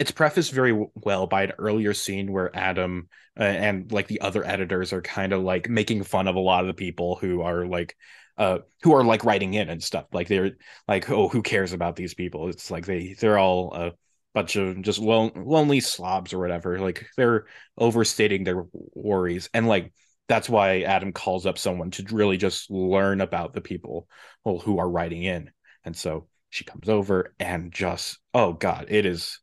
it's 0.00 0.10
prefaced 0.10 0.52
very 0.52 0.86
well 0.94 1.26
by 1.26 1.44
an 1.44 1.52
earlier 1.58 1.94
scene 1.94 2.32
where 2.32 2.54
Adam 2.56 3.08
uh, 3.38 3.42
and 3.44 3.92
like 3.92 4.08
the 4.08 4.22
other 4.22 4.44
editors 4.44 4.92
are 4.92 5.02
kind 5.02 5.32
of 5.32 5.42
like 5.42 5.68
making 5.68 6.02
fun 6.02 6.26
of 6.26 6.36
a 6.36 6.40
lot 6.40 6.62
of 6.62 6.66
the 6.66 6.74
people 6.74 7.16
who 7.16 7.42
are 7.42 7.66
like 7.66 7.94
uh 8.38 8.58
who 8.82 8.94
are 8.94 9.04
like 9.04 9.24
writing 9.24 9.54
in 9.54 9.68
and 9.68 9.82
stuff. 9.82 10.06
Like 10.12 10.26
they're 10.28 10.52
like 10.88 11.08
oh 11.10 11.28
who 11.28 11.42
cares 11.42 11.72
about 11.74 11.96
these 11.96 12.14
people? 12.14 12.48
It's 12.48 12.70
like 12.70 12.86
they 12.86 13.14
they're 13.20 13.38
all 13.38 13.74
a 13.74 13.92
bunch 14.34 14.56
of 14.56 14.80
just 14.82 14.98
lon- 14.98 15.32
lonely 15.36 15.80
slobs 15.80 16.32
or 16.32 16.38
whatever. 16.38 16.78
Like 16.80 17.06
they're 17.18 17.46
overstating 17.76 18.44
their 18.44 18.64
worries. 18.72 19.50
And 19.52 19.68
like 19.68 19.92
that's 20.28 20.48
why 20.48 20.82
Adam 20.82 21.12
calls 21.12 21.44
up 21.44 21.58
someone 21.58 21.90
to 21.92 22.06
really 22.10 22.38
just 22.38 22.70
learn 22.70 23.20
about 23.20 23.52
the 23.52 23.60
people 23.60 24.08
who 24.44 24.78
are 24.78 24.88
writing 24.88 25.24
in. 25.24 25.50
And 25.84 25.94
so 25.96 26.28
she 26.50 26.64
comes 26.64 26.88
over 26.88 27.34
and 27.38 27.72
just 27.72 28.18
oh 28.34 28.52
god 28.52 28.86
it 28.88 29.06
is 29.06 29.39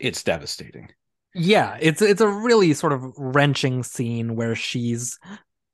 it's 0.00 0.22
devastating. 0.22 0.90
Yeah, 1.34 1.76
it's 1.80 2.02
it's 2.02 2.20
a 2.20 2.28
really 2.28 2.74
sort 2.74 2.92
of 2.92 3.12
wrenching 3.16 3.84
scene 3.84 4.34
where 4.34 4.56
she's 4.56 5.18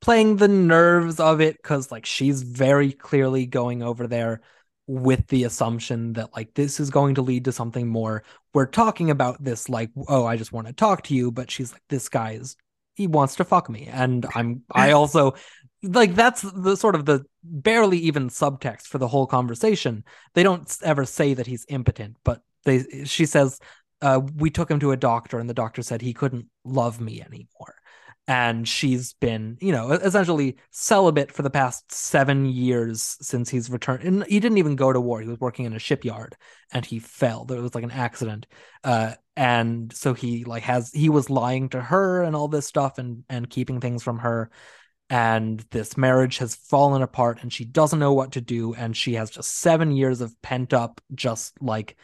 playing 0.01 0.37
the 0.37 0.49
nerves 0.49 1.19
of 1.19 1.41
it 1.41 1.57
because 1.57 1.91
like 1.91 2.05
she's 2.05 2.43
very 2.43 2.93
clearly 2.93 3.47
going 3.47 3.83
over 3.83 4.07
there 4.07 4.43
with 4.87 5.27
the 5.29 5.45
assumption 5.45 6.13
that 6.13 6.35
like 6.35 6.55
this 6.55 6.79
is 6.79 6.91
going 6.91 7.15
to 7.17 7.23
lead 7.23 7.47
to 7.47 7.53
something 7.53 7.89
more. 7.89 8.23
We're 8.53 8.67
talking 8.67 9.11
about 9.11 9.43
this 9.43 9.69
like, 9.69 9.91
oh, 10.09 10.27
I 10.27 10.37
just 10.37 10.53
want 10.53 10.67
to 10.67 10.73
talk 10.73 11.03
to 11.05 11.15
you, 11.15 11.33
but 11.33 11.51
she's 11.51 11.73
like, 11.73 11.83
this 11.89 12.09
guy 12.09 12.33
is 12.33 12.57
he 12.95 13.07
wants 13.07 13.37
to 13.37 13.45
fuck 13.45 13.71
me. 13.71 13.89
And 13.91 14.27
I'm 14.35 14.63
I 14.71 14.91
also 14.93 15.35
like 15.83 16.15
that's 16.15 16.43
the 16.43 16.77
sort 16.77 16.95
of 16.95 17.07
the 17.07 17.25
barely 17.43 17.99
even 17.99 18.29
subtext 18.29 18.83
for 18.83 18.99
the 18.99 19.09
whole 19.09 19.27
conversation. 19.27 20.05
They 20.35 20.43
don't 20.43 20.75
ever 20.83 21.05
say 21.05 21.35
that 21.35 21.47
he's 21.47 21.65
impotent, 21.69 22.17
but 22.25 22.43
they 22.65 23.05
she 23.05 23.27
says 23.27 23.59
uh, 24.03 24.21
we 24.37 24.51
took 24.51 24.71
him 24.71 24.81
to 24.81 24.93
a 24.93 24.97
doctor 24.97 25.39
and 25.39 25.49
the 25.49 25.55
doctor 25.55 25.83
said 25.83 26.03
he 26.03 26.13
couldn't 26.13 26.47
love 26.65 27.01
me 27.01 27.21
anymore. 27.21 27.75
And 28.29 28.67
she's 28.67 29.13
been 29.15 29.57
you 29.61 29.71
know 29.71 29.93
essentially 29.93 30.57
celibate 30.71 31.31
for 31.31 31.43
the 31.43 31.51
past 31.51 31.93
seven 31.93 32.45
years 32.47 33.17
since 33.21 33.49
he's 33.49 33.71
returned 33.71 34.03
and 34.03 34.25
he 34.25 34.41
didn't 34.41 34.59
even 34.59 34.75
go 34.75 34.93
to 34.93 35.01
war. 35.01 35.21
He 35.21 35.29
was 35.29 35.39
working 35.39 35.65
in 35.65 35.75
a 35.75 35.79
shipyard 35.79 36.37
and 36.73 36.85
he 36.85 36.99
fell. 36.99 37.45
There 37.45 37.63
was 37.63 37.75
like 37.75 37.85
an 37.85 37.93
accident. 37.93 38.47
Uh, 38.83 39.15
and 39.37 39.93
so 39.93 40.13
he 40.13 40.45
like 40.45 40.65
has 40.65 40.91
he 40.93 41.09
was 41.09 41.31
lying 41.31 41.69
to 41.69 41.81
her 41.81 42.23
and 42.23 42.35
all 42.35 42.49
this 42.49 42.67
stuff 42.67 42.99
and 42.99 43.23
and 43.29 43.49
keeping 43.49 43.81
things 43.81 44.03
from 44.03 44.19
her. 44.19 44.51
And 45.09 45.61
this 45.71 45.97
marriage 45.97 46.39
has 46.39 46.57
fallen 46.57 47.03
apart 47.03 47.39
and 47.43 47.53
she 47.53 47.65
doesn't 47.65 48.01
know 48.01 48.13
what 48.13 48.33
to 48.33 48.41
do. 48.41 48.75
And 48.75 48.97
she 48.97 49.15
has 49.15 49.31
just 49.31 49.59
seven 49.59 49.93
years 49.93 50.21
of 50.21 50.35
pent 50.43 50.73
up 50.73 51.01
just 51.15 51.63
like 51.63 51.97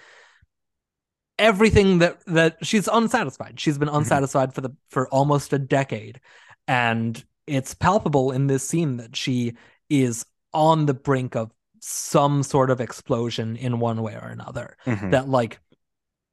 everything 1.38 1.98
that 1.98 2.24
that 2.26 2.58
she's 2.64 2.88
unsatisfied. 2.88 3.58
She's 3.58 3.78
been 3.78 3.88
unsatisfied 3.88 4.54
for 4.54 4.60
the 4.60 4.70
for 4.90 5.08
almost 5.08 5.52
a 5.52 5.58
decade, 5.58 6.20
and 6.68 7.22
it's 7.46 7.74
palpable 7.74 8.30
in 8.32 8.46
this 8.46 8.66
scene 8.66 8.98
that 8.98 9.16
she 9.16 9.54
is 9.90 10.24
on 10.52 10.86
the 10.86 10.94
brink 10.94 11.34
of 11.34 11.50
some 11.80 12.42
sort 12.42 12.70
of 12.70 12.80
explosion 12.80 13.56
in 13.56 13.80
one 13.80 14.02
way 14.02 14.14
or 14.14 14.28
another. 14.28 14.76
Mhm. 14.86 15.10
That 15.10 15.28
like 15.28 15.58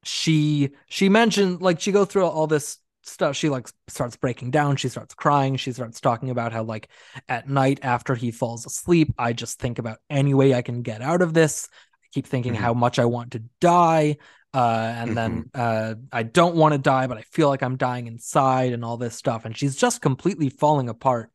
she 0.02 0.70
she 0.88 1.08
mentioned 1.08 1.60
like 1.60 1.80
she 1.80 1.92
goes 1.92 2.06
through 2.08 2.24
all 2.26 2.46
this 2.46 2.78
stuff 3.02 3.34
she 3.36 3.48
like 3.48 3.68
starts 3.88 4.16
breaking 4.16 4.50
down 4.50 4.76
she 4.76 4.88
starts 4.88 5.14
crying 5.14 5.56
she 5.56 5.72
starts 5.72 6.00
talking 6.00 6.30
about 6.30 6.52
how 6.52 6.62
like 6.62 6.88
at 7.28 7.48
night 7.48 7.78
after 7.82 8.14
he 8.14 8.30
falls 8.30 8.64
asleep 8.64 9.12
i 9.18 9.32
just 9.32 9.58
think 9.58 9.78
about 9.78 9.98
any 10.08 10.32
way 10.32 10.54
i 10.54 10.62
can 10.62 10.82
get 10.82 11.02
out 11.02 11.20
of 11.22 11.34
this 11.34 11.68
i 12.02 12.06
keep 12.12 12.26
thinking 12.26 12.52
Mhm. 12.54 12.58
how 12.58 12.72
much 12.74 12.98
i 12.98 13.04
want 13.04 13.32
to 13.32 13.42
die 13.60 14.16
uh 14.52 14.94
and 14.96 15.16
then 15.16 15.48
uh 15.54 15.94
i 16.12 16.22
don't 16.24 16.56
want 16.56 16.72
to 16.72 16.78
die 16.78 17.06
but 17.06 17.16
i 17.16 17.22
feel 17.22 17.48
like 17.48 17.62
i'm 17.62 17.76
dying 17.76 18.08
inside 18.08 18.72
and 18.72 18.84
all 18.84 18.96
this 18.96 19.14
stuff 19.14 19.44
and 19.44 19.56
she's 19.56 19.76
just 19.76 20.02
completely 20.02 20.48
falling 20.50 20.88
apart. 20.88 21.30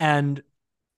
And 0.00 0.42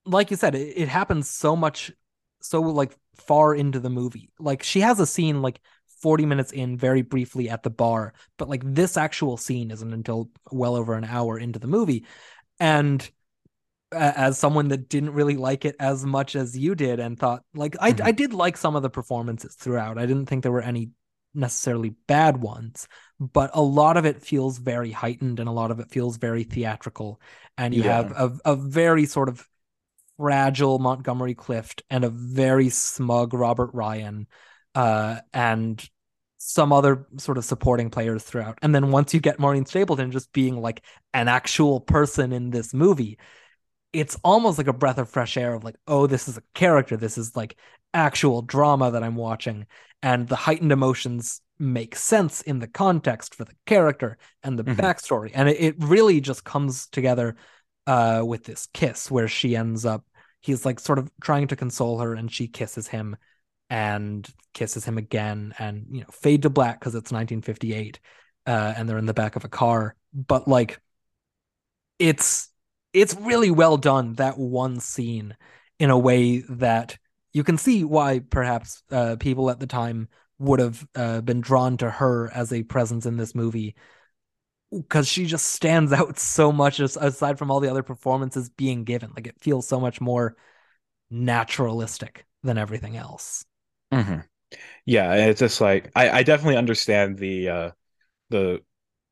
like 0.07 0.31
you 0.31 0.37
said 0.37 0.55
it, 0.55 0.75
it 0.77 0.88
happens 0.88 1.31
so 1.31 1.57
much 1.57 1.93
so 2.41 2.61
like 2.62 2.97
far 3.17 3.55
into 3.55 3.81
the 3.81 3.91
movie. 3.91 4.31
Like 4.38 4.62
she 4.62 4.81
has 4.81 5.00
a 5.00 5.07
scene 5.07 5.43
like 5.43 5.61
40 6.03 6.27
minutes 6.27 6.53
in 6.53 6.77
very 6.79 7.03
briefly 7.03 7.49
at 7.50 7.62
the 7.65 7.71
bar 7.71 8.15
but 8.37 8.49
like 8.49 8.62
this 8.65 8.97
actual 8.97 9.37
scene 9.37 9.71
isn't 9.73 9.93
until 9.93 10.31
well 10.53 10.77
over 10.77 10.95
an 10.95 11.05
hour 11.05 11.38
into 11.38 11.59
the 11.59 11.67
movie. 11.67 12.05
And 12.61 13.09
as 13.91 14.38
someone 14.38 14.69
that 14.69 14.88
didn't 14.91 15.15
really 15.15 15.37
like 15.37 15.65
it 15.65 15.75
as 15.81 16.05
much 16.05 16.37
as 16.37 16.57
you 16.57 16.75
did 16.75 17.00
and 17.00 17.19
thought 17.19 17.43
like 17.55 17.75
I, 17.81 17.93
Mhm. 17.93 18.05
I 18.05 18.12
did 18.12 18.35
like 18.35 18.57
some 18.59 18.77
of 18.77 18.83
the 18.83 18.91
performances 18.91 19.55
throughout. 19.55 19.99
I 19.99 20.07
didn't 20.07 20.27
think 20.27 20.43
there 20.43 20.53
were 20.53 20.61
any 20.62 20.91
necessarily 21.35 21.90
bad 22.06 22.38
ones 22.38 22.88
but 23.20 23.50
a 23.54 23.62
lot 23.62 23.97
of 23.97 24.06
it 24.06 24.23
feels 24.23 24.58
very 24.58 24.90
heightened 24.90 25.40
and 25.40 25.49
a 25.49 25.52
lot 25.52 25.70
of 25.70 25.80
it 25.80 25.90
feels 25.90 26.16
very 26.16 26.44
theatrical 26.44 27.20
and 27.56 27.75
you 27.75 27.82
Yeah. 27.82 27.85
have 27.85 28.11
a, 28.12 28.32
a 28.44 28.56
very 28.56 29.06
sort 29.06 29.28
of 29.28 29.47
fragile 30.16 30.78
montgomery 30.78 31.35
clift 31.35 31.82
and 31.90 32.04
a 32.04 32.11
very 32.11 32.68
smug 32.68 33.32
robert 33.35 33.70
ryan 33.73 34.26
uh, 34.75 35.20
and 35.32 35.88
some 36.38 36.73
other 36.73 37.06
sort 37.16 37.37
of 37.37 37.44
supporting 37.44 37.90
players 37.90 38.23
throughout. 38.23 38.58
And 38.62 38.73
then 38.73 38.92
once 38.92 39.12
you 39.12 39.18
get 39.18 39.40
Maureen 39.40 39.66
Stapleton 39.66 40.12
just 40.12 40.32
being 40.32 40.61
like 40.61 40.85
an 41.12 41.26
actual 41.26 41.80
person 41.80 42.32
in 42.32 42.50
this 42.50 42.73
movie, 42.73 43.18
it's 43.92 44.16
almost 44.25 44.58
like 44.58 44.68
a 44.68 44.73
breath 44.73 44.99
of 44.99 45.08
fresh 45.08 45.37
air 45.37 45.54
of 45.54 45.64
like, 45.64 45.76
oh, 45.88 46.06
this 46.06 46.28
is 46.28 46.37
a 46.37 46.42
character. 46.54 46.97
This 46.97 47.18
is 47.18 47.37
like 47.37 47.56
actual 47.95 48.42
drama 48.42 48.90
that 48.90 49.02
I'm 49.02 49.16
watching. 49.16 49.66
And 50.02 50.28
the 50.28 50.37
heightened 50.37 50.73
emotions 50.73 51.40
make 51.59 51.97
sense 51.97 52.40
in 52.42 52.61
the 52.61 52.68
context 52.68 53.35
for 53.35 53.45
the 53.45 53.54
character 53.66 54.16
and 54.42 54.59
the 54.59 54.64
Mhm. 54.64 54.76
backstory. 54.76 55.30
And 55.35 55.49
it, 55.49 55.61
it 55.61 55.75
really 55.78 56.21
just 56.21 56.45
comes 56.45 56.87
together 56.87 57.37
uh, 57.87 58.23
with 58.25 58.45
this 58.45 58.68
kiss 58.73 59.11
where 59.11 59.28
she 59.28 59.57
ends 59.57 59.85
up 59.87 60.04
he's 60.40 60.64
like 60.64 60.78
sort 60.78 60.99
of 60.99 61.11
trying 61.21 61.49
to 61.49 61.57
console 61.57 61.99
her 61.99 62.14
and 62.14 62.30
she 62.30 62.47
kisses 62.47 62.87
him 62.87 63.16
and 63.71 64.28
kisses 64.54 64.85
him 64.85 64.99
again 64.99 65.54
and 65.59 65.87
you 65.90 66.00
know 66.00 66.07
fade 66.12 66.42
to 66.42 66.50
black 66.50 66.78
because 66.78 66.95
it's 66.95 67.11
1958 67.11 67.99
uh, 68.47 68.75
and 68.76 68.88
they're 68.88 68.99
in 68.99 69.07
the 69.07 69.14
back 69.14 69.37
of 69.37 69.45
a 69.45 69.49
car 69.49 69.95
but 70.14 70.47
like 70.47 70.80
it's 71.99 72.49
it's 72.92 73.14
really 73.16 73.50
well 73.50 73.76
done 73.76 74.14
that 74.14 74.38
one 74.38 74.80
scene 74.80 75.37
in 75.78 75.90
a 75.90 75.99
way 75.99 76.38
that 76.49 76.99
you 77.32 77.44
can 77.44 77.58
see 77.58 77.85
why 77.85 78.20
perhaps 78.20 78.82
uh, 78.90 79.16
people 79.18 79.50
at 79.50 79.61
the 79.61 79.66
time 79.66 80.08
would 80.38 80.61
have 80.61 80.87
uh, 80.94 81.20
been 81.20 81.40
drawn 81.40 81.76
to 81.78 81.90
her 81.90 82.30
as 82.32 82.52
a 82.52 82.62
presence 82.62 83.06
in 83.06 83.16
this 83.16 83.35
movie. 83.35 83.75
Because 84.70 85.08
she 85.08 85.26
just 85.26 85.47
stands 85.47 85.92
out 85.94 86.18
so 86.18 86.52
much 86.52 86.80
aside 86.80 87.38
from 87.38 87.50
all 87.50 87.61
the 87.61 87.70
other 87.70 87.82
performances 87.82 88.49
being 88.50 88.85
given. 88.85 89.12
Like 89.14 89.26
it 89.26 89.40
feels 89.40 89.66
so 89.66 89.80
much 89.80 90.00
more 90.00 90.37
naturalistic 91.11 92.26
than 92.42 92.58
everything 92.58 92.97
else. 92.97 93.44
Mm-hmm. 93.92 94.20
yeah 94.85 95.14
it's 95.14 95.40
just 95.40 95.61
like 95.61 95.90
I, 95.97 96.11
I 96.11 96.23
definitely 96.23 96.56
understand 96.56 97.18
the 97.18 97.49
uh 97.49 97.70
the 98.30 98.62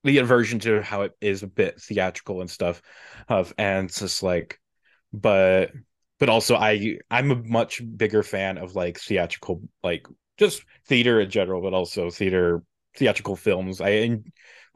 the 0.05 0.19
aversion 0.19 0.59
to 0.61 0.83
how 0.83 1.03
it 1.03 1.13
is 1.21 1.43
a 1.43 1.49
bit 1.49 1.81
theatrical 1.81 2.41
and 2.41 2.51
stuff 2.51 2.83
of 3.29 3.55
and 3.59 3.89
it's 3.89 4.01
just 4.01 4.23
like 4.23 4.61
but 5.13 5.73
but 6.19 6.29
also 6.29 6.57
i 6.57 6.97
i'm 7.11 7.31
a 7.31 7.43
much 7.45 7.83
bigger 7.97 8.23
fan 8.23 8.59
of 8.59 8.75
like 8.75 8.99
theatrical 8.99 9.61
like 9.83 10.07
just 10.39 10.63
theater 10.87 11.21
in 11.21 11.31
general 11.31 11.63
but 11.63 11.75
also 11.75 12.11
theater 12.11 12.63
theatrical 12.97 13.37
films 13.37 13.81
i 13.81 14.19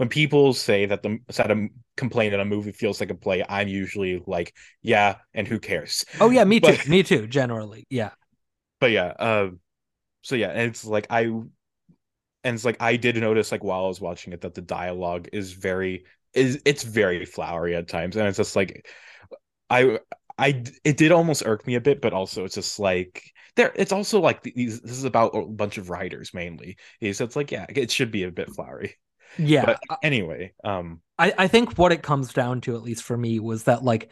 when 0.01 0.09
people 0.09 0.55
say 0.55 0.87
that 0.87 1.03
the 1.03 1.19
that 1.37 1.51
a 1.51 1.69
complain 1.95 2.31
that 2.31 2.41
a 2.41 2.45
movie 2.47 2.73
feels 2.73 3.01
like 3.01 3.11
a 3.11 3.15
play, 3.15 3.45
I'm 3.47 3.69
usually 3.69 4.23
like, 4.27 4.55
yeah, 4.81 5.17
and 5.35 5.47
who 5.47 5.59
cares? 5.59 6.07
Oh 6.19 6.31
yeah, 6.31 6.45
me 6.45 6.59
but, 6.61 6.79
too. 6.79 6.91
Me 6.91 7.03
too. 7.03 7.27
Generally, 7.27 7.85
yeah. 7.91 8.13
But 8.81 8.93
yeah, 8.93 9.09
uh, 9.19 9.51
so 10.23 10.37
yeah, 10.37 10.49
and 10.49 10.71
it's 10.71 10.87
like 10.87 11.07
I, 11.11 11.25
and 11.25 11.53
it's 12.45 12.65
like 12.65 12.79
I 12.81 12.97
did 12.97 13.17
notice 13.17 13.53
like 13.53 13.63
while 13.63 13.85
I 13.85 13.89
was 13.89 14.01
watching 14.01 14.33
it 14.33 14.41
that 14.41 14.55
the 14.55 14.63
dialogue 14.63 15.29
is 15.35 15.53
very 15.53 16.07
is 16.33 16.63
it's 16.65 16.83
very 16.83 17.27
flowery 17.27 17.77
at 17.77 17.87
times, 17.87 18.17
and 18.17 18.27
it's 18.27 18.39
just 18.39 18.57
like 18.57 18.89
I 19.69 19.99
I 20.41 20.65
it 20.85 20.97
did 20.97 21.13
almost 21.13 21.43
irk 21.45 21.67
me 21.67 21.75
a 21.75 21.81
bit, 21.81 22.01
but 22.01 22.15
also 22.15 22.45
it's 22.45 22.55
just 22.55 22.79
like 22.79 23.23
there. 23.57 23.73
It's 23.77 23.93
also 23.93 24.21
like 24.21 24.43
these. 24.43 24.81
This 24.81 24.97
is 24.97 25.05
about 25.05 25.37
a 25.37 25.43
bunch 25.43 25.77
of 25.77 25.91
writers 25.91 26.33
mainly. 26.33 26.79
So 27.13 27.25
it's 27.25 27.37
like 27.37 27.53
yeah, 27.53 27.67
it 27.69 27.91
should 27.91 28.11
be 28.11 28.25
a 28.25 28.31
bit 28.31 28.51
flowery. 28.51 28.97
Yeah. 29.39 29.67
But 29.67 29.81
anyway, 30.03 30.55
um 30.65 31.03
I, 31.19 31.35
I 31.37 31.49
think 31.49 31.77
what 31.77 31.93
it 31.93 32.03
comes 32.03 32.33
down 32.33 32.63
to, 32.63 32.75
at 32.75 32.83
least 32.83 33.03
for 33.03 33.17
me, 33.17 33.39
was 33.39 33.65
that 33.65 33.85
like 33.85 34.11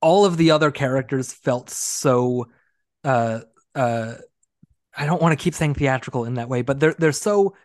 all 0.00 0.24
of 0.24 0.36
the 0.36 0.52
other 0.52 0.70
characters 0.70 1.32
felt 1.32 1.68
so 1.68 2.46
uh 3.02 3.40
uh 3.74 4.14
I 4.96 5.06
don't 5.06 5.20
want 5.20 5.38
to 5.38 5.42
keep 5.42 5.54
saying 5.54 5.74
theatrical 5.74 6.24
in 6.24 6.34
that 6.34 6.48
way, 6.48 6.62
but 6.62 6.78
they're 6.78 6.94
they're 6.96 7.12
so 7.12 7.56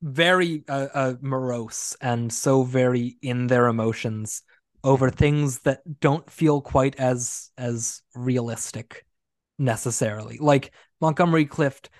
very 0.00 0.64
uh, 0.68 0.88
uh 0.94 1.14
morose 1.20 1.96
and 2.00 2.32
so 2.32 2.62
very 2.62 3.18
in 3.20 3.48
their 3.48 3.66
emotions 3.66 4.42
over 4.82 5.10
things 5.10 5.60
that 5.60 5.80
don't 6.00 6.30
feel 6.30 6.60
quite 6.60 6.96
as 6.96 7.50
as 7.58 8.02
realistic 8.14 9.04
necessarily. 9.58 10.38
Like 10.38 10.72
Montgomery 11.00 11.46
Clift 11.46 11.90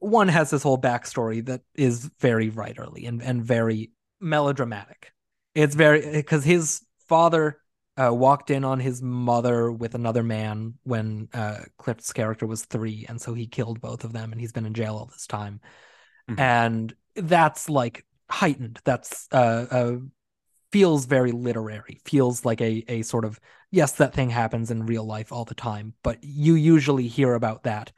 one 0.00 0.28
has 0.28 0.50
this 0.50 0.62
whole 0.62 0.80
backstory 0.80 1.44
that 1.46 1.60
is 1.74 2.10
very 2.20 2.50
writerly 2.50 3.06
and, 3.06 3.22
and 3.22 3.44
very 3.44 3.92
melodramatic. 4.18 5.12
It's 5.54 5.74
very 5.74 6.10
because 6.12 6.42
his 6.42 6.82
father 7.08 7.58
uh, 7.96 8.12
walked 8.12 8.50
in 8.50 8.64
on 8.64 8.80
his 8.80 9.02
mother 9.02 9.70
with 9.70 9.94
another 9.94 10.22
man 10.22 10.74
when 10.84 11.28
uh, 11.34 11.58
Clift's 11.76 12.12
character 12.12 12.46
was 12.46 12.64
three, 12.64 13.04
and 13.08 13.20
so 13.20 13.34
he 13.34 13.46
killed 13.46 13.80
both 13.80 14.04
of 14.04 14.12
them, 14.12 14.32
and 14.32 14.40
he's 14.40 14.52
been 14.52 14.66
in 14.66 14.74
jail 14.74 14.96
all 14.96 15.06
this 15.06 15.26
time. 15.26 15.60
Mm-hmm. 16.30 16.40
And 16.40 16.94
that's 17.16 17.68
like 17.68 18.06
heightened. 18.30 18.80
That's 18.84 19.28
uh, 19.32 19.66
uh, 19.70 19.96
feels 20.72 21.06
very 21.06 21.32
literary. 21.32 22.00
Feels 22.04 22.44
like 22.44 22.60
a 22.60 22.84
a 22.88 23.02
sort 23.02 23.24
of 23.24 23.40
yes, 23.70 23.92
that 23.92 24.14
thing 24.14 24.30
happens 24.30 24.70
in 24.70 24.86
real 24.86 25.04
life 25.04 25.32
all 25.32 25.44
the 25.44 25.54
time, 25.54 25.94
but 26.02 26.18
you 26.22 26.54
usually 26.54 27.08
hear 27.08 27.34
about 27.34 27.64
that 27.64 27.92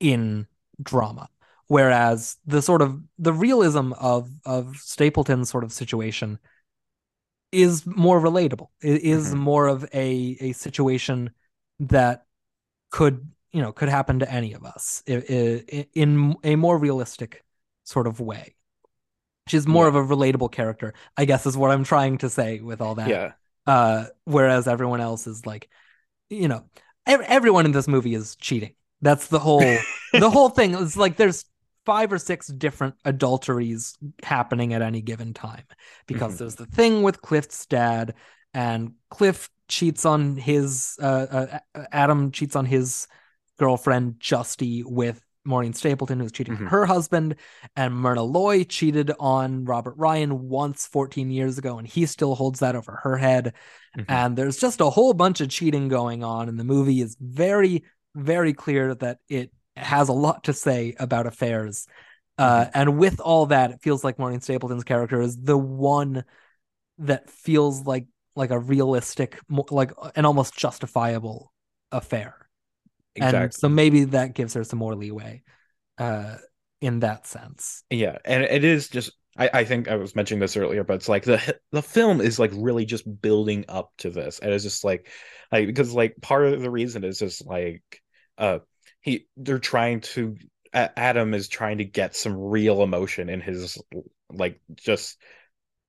in 0.00 0.46
drama 0.80 1.28
whereas 1.68 2.36
the 2.46 2.60
sort 2.60 2.82
of 2.82 3.00
the 3.18 3.32
realism 3.32 3.92
of 3.94 4.28
of 4.44 4.76
Stapleton's 4.76 5.48
sort 5.48 5.64
of 5.64 5.72
situation 5.72 6.38
is 7.52 7.86
more 7.86 8.20
relatable. 8.20 8.68
It 8.82 9.02
is 9.02 9.28
mm-hmm. 9.28 9.38
more 9.38 9.68
of 9.68 9.84
a 9.94 10.36
a 10.40 10.52
situation 10.52 11.30
that 11.80 12.26
could 12.90 13.30
you 13.52 13.62
know 13.62 13.72
could 13.72 13.88
happen 13.88 14.18
to 14.18 14.30
any 14.30 14.54
of 14.54 14.64
us 14.64 15.02
in, 15.06 15.22
in 15.94 16.36
a 16.42 16.56
more 16.56 16.76
realistic 16.76 17.44
sort 17.84 18.06
of 18.06 18.20
way. 18.20 18.56
She's 19.48 19.66
more 19.66 19.84
yeah. 19.84 19.88
of 19.88 19.94
a 19.96 20.02
relatable 20.02 20.52
character, 20.52 20.94
I 21.16 21.24
guess, 21.24 21.46
is 21.46 21.56
what 21.56 21.70
I'm 21.70 21.84
trying 21.84 22.18
to 22.18 22.30
say 22.30 22.60
with 22.60 22.80
all 22.80 22.96
that. 22.96 23.08
Yeah. 23.08 23.32
Uh, 23.66 24.06
whereas 24.24 24.66
everyone 24.66 25.00
else 25.00 25.26
is 25.26 25.44
like, 25.44 25.68
you 26.30 26.48
know, 26.48 26.64
everyone 27.06 27.66
in 27.66 27.72
this 27.72 27.88
movie 27.88 28.14
is 28.14 28.36
cheating. 28.36 28.74
That's 29.00 29.28
the 29.28 29.38
whole 29.38 29.60
the 30.12 30.30
whole 30.30 30.48
thing. 30.48 30.74
It's 30.74 30.96
like 30.96 31.16
there's 31.16 31.44
five 31.84 32.12
or 32.12 32.18
six 32.18 32.48
different 32.48 32.94
adulteries 33.04 33.96
happening 34.22 34.74
at 34.74 34.82
any 34.82 35.00
given 35.00 35.32
time 35.32 35.64
because 36.06 36.34
mm-hmm. 36.34 36.44
there's 36.44 36.56
the 36.56 36.66
thing 36.66 37.02
with 37.02 37.22
Clift's 37.22 37.64
dad 37.66 38.14
and 38.52 38.92
Cliff 39.10 39.48
cheats 39.68 40.04
on 40.04 40.36
his 40.36 40.98
uh, 41.00 41.48
uh, 41.74 41.86
Adam 41.92 42.30
cheats 42.30 42.56
on 42.56 42.66
his 42.66 43.06
girlfriend 43.58 44.14
Justy 44.18 44.84
with 44.84 45.22
Maureen 45.48 45.72
Stapleton 45.72 46.20
who's 46.20 46.32
cheating 46.32 46.54
mm-hmm. 46.54 46.64
on 46.64 46.70
her 46.70 46.86
husband 46.86 47.36
and 47.74 47.94
Myrna 47.94 48.22
Loy 48.22 48.64
cheated 48.64 49.10
on 49.18 49.64
Robert 49.64 49.94
Ryan 49.96 50.48
once 50.48 50.86
14 50.86 51.30
years 51.30 51.58
ago 51.58 51.78
and 51.78 51.88
he 51.88 52.06
still 52.06 52.34
holds 52.34 52.60
that 52.60 52.76
over 52.76 53.00
her 53.02 53.16
head 53.16 53.54
mm-hmm. 53.96 54.10
and 54.10 54.36
there's 54.36 54.58
just 54.58 54.80
a 54.80 54.90
whole 54.90 55.14
bunch 55.14 55.40
of 55.40 55.48
cheating 55.48 55.88
going 55.88 56.22
on 56.22 56.48
and 56.48 56.60
the 56.60 56.64
movie 56.64 57.00
is 57.00 57.16
very 57.20 57.82
very 58.14 58.52
clear 58.52 58.94
that 58.96 59.18
it 59.28 59.52
has 59.76 60.08
a 60.08 60.12
lot 60.12 60.44
to 60.44 60.52
say 60.52 60.94
about 60.98 61.26
affairs. 61.26 61.86
Uh, 62.36 62.64
mm-hmm. 62.64 62.70
and 62.74 62.98
with 62.98 63.20
all 63.20 63.46
that, 63.46 63.70
it 63.70 63.80
feels 63.80 64.04
like 64.04 64.18
Maureen 64.18 64.40
Stapleton's 64.40 64.84
character 64.84 65.20
is 65.20 65.36
the 65.36 65.58
one 65.58 66.24
that 66.98 67.30
feels 67.30 67.86
like 67.86 68.06
like 68.36 68.50
a 68.50 68.58
realistic, 68.58 69.38
like 69.70 69.90
an 70.14 70.24
almost 70.24 70.56
justifiable 70.56 71.52
affair. 71.90 72.47
Exactly. 73.18 73.42
And 73.42 73.54
so 73.54 73.68
maybe 73.68 74.04
that 74.04 74.34
gives 74.34 74.54
her 74.54 74.64
some 74.64 74.78
more 74.78 74.94
leeway 74.94 75.42
uh, 75.98 76.36
in 76.80 77.00
that 77.00 77.26
sense. 77.26 77.84
Yeah, 77.90 78.18
and 78.24 78.44
it 78.44 78.64
is 78.64 78.88
just 78.88 79.12
I, 79.36 79.50
I 79.54 79.64
think 79.64 79.88
I 79.88 79.96
was 79.96 80.16
mentioning 80.16 80.40
this 80.40 80.56
earlier, 80.56 80.84
but 80.84 80.94
it's 80.94 81.08
like 81.08 81.24
the 81.24 81.58
the 81.72 81.82
film 81.82 82.20
is 82.20 82.38
like 82.38 82.50
really 82.54 82.84
just 82.84 83.20
building 83.20 83.64
up 83.68 83.92
to 83.98 84.10
this, 84.10 84.38
and 84.38 84.52
it's 84.52 84.64
just 84.64 84.84
like 84.84 85.08
like 85.52 85.66
because 85.66 85.92
like 85.92 86.16
part 86.20 86.46
of 86.46 86.60
the 86.60 86.70
reason 86.70 87.04
is 87.04 87.18
just 87.18 87.46
like 87.46 87.82
uh 88.36 88.58
he 89.00 89.26
they're 89.36 89.58
trying 89.58 90.00
to 90.00 90.36
Adam 90.74 91.34
is 91.34 91.48
trying 91.48 91.78
to 91.78 91.84
get 91.84 92.14
some 92.14 92.36
real 92.36 92.82
emotion 92.82 93.28
in 93.28 93.40
his 93.40 93.78
like 94.30 94.60
just 94.74 95.16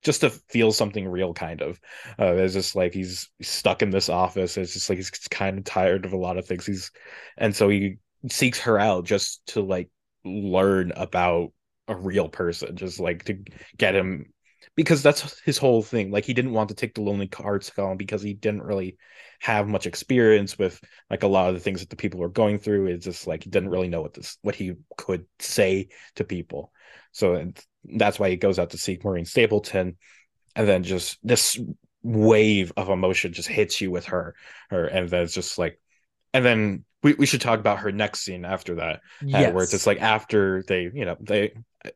just 0.04 0.22
to 0.22 0.30
feel 0.30 0.72
something 0.72 1.08
real 1.08 1.34
kind 1.34 1.62
of. 1.62 1.80
Uh 2.20 2.34
it's 2.36 2.54
just 2.54 2.76
like 2.76 2.94
he's 2.94 3.30
stuck 3.42 3.82
in 3.82 3.90
this 3.90 4.10
office. 4.10 4.58
It's 4.58 4.74
just 4.74 4.90
like 4.90 4.98
he's 4.98 5.10
kind 5.12 5.58
of 5.58 5.64
tired 5.66 6.06
of 6.06 6.14
a 6.14 6.18
lot 6.18 6.38
of 6.38 6.46
things. 6.46 6.66
He's 6.66 6.92
and 7.38 7.56
so 7.56 7.70
he 7.70 7.98
seeks 8.30 8.60
her 8.62 8.80
out 8.80 9.06
just 9.06 9.46
to 9.48 9.62
like 9.62 9.90
learn 10.26 10.92
about 10.96 11.52
a 11.88 11.96
real 11.96 12.30
person 12.30 12.76
just 12.76 13.00
like 13.00 13.24
to 13.26 13.38
get 13.78 13.96
him 13.96 14.32
because 14.76 15.04
that's 15.04 15.40
his 15.42 15.58
whole 15.58 15.82
thing 15.82 16.12
like 16.12 16.26
he 16.26 16.34
didn't 16.34 16.54
want 16.54 16.70
to 16.70 16.76
take 16.76 16.94
the 16.94 17.02
lonely 17.02 17.30
hearts 17.34 17.70
column 17.70 17.98
because 17.98 18.22
he 18.22 18.34
didn't 18.34 18.64
really 18.64 18.98
have 19.40 19.68
much 19.68 19.86
experience 19.86 20.58
with 20.58 20.80
like 21.10 21.24
a 21.24 21.28
lot 21.28 21.50
of 21.50 21.56
the 21.56 21.60
things 21.60 21.80
that 21.80 21.90
the 21.90 21.96
people 21.96 22.20
were 22.20 22.30
going 22.30 22.60
through. 22.60 22.88
It's 22.88 23.06
just 23.06 23.26
like 23.26 23.44
he 23.44 23.50
didn't 23.50 23.70
really 23.70 23.88
know 23.88 24.02
what 24.02 24.14
this 24.14 24.38
what 24.42 24.56
he 24.56 24.74
could 24.98 25.26
say 25.40 25.90
to 26.16 26.24
people. 26.24 26.72
So 27.12 27.52
that's 27.86 28.20
why 28.20 28.30
he 28.30 28.36
goes 28.36 28.60
out 28.60 28.72
to 28.72 28.78
seek 28.78 29.04
Maureen 29.04 29.26
Stapleton, 29.26 29.98
and 30.56 30.68
then 30.68 30.84
just 30.84 31.18
this 31.24 31.60
wave 32.04 32.72
of 32.78 32.90
emotion 32.90 33.34
just 33.34 33.48
hits 33.48 33.82
you 33.82 33.92
with 33.92 34.06
her, 34.06 34.36
her, 34.70 34.86
and 34.86 35.10
then 35.10 35.24
it's 35.24 35.34
just 35.34 35.58
like, 35.58 35.80
and 36.34 36.46
then 36.46 36.86
we, 37.04 37.14
we 37.14 37.26
should 37.26 37.42
talk 37.42 37.60
about 37.60 37.80
her 37.80 37.92
next 37.92 38.22
scene 38.22 38.46
after 38.46 38.76
that, 38.76 39.02
yes. 39.24 39.50
uh, 39.50 39.54
where 39.54 39.64
it's 39.64 39.72
just 39.72 39.88
like 39.88 40.02
after 40.02 40.64
they, 40.68 40.90
you 40.94 41.06
know, 41.06 41.16
they, 41.20 41.54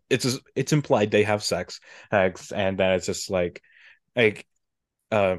it's 0.10 0.39
it's 0.56 0.72
implied 0.74 1.12
they 1.12 1.24
have 1.24 1.44
sex, 1.44 1.80
uh, 2.12 2.30
and 2.56 2.78
then 2.78 2.94
it's 2.94 3.06
just 3.06 3.30
like, 3.30 3.62
like, 4.16 4.48
uh, 5.12 5.38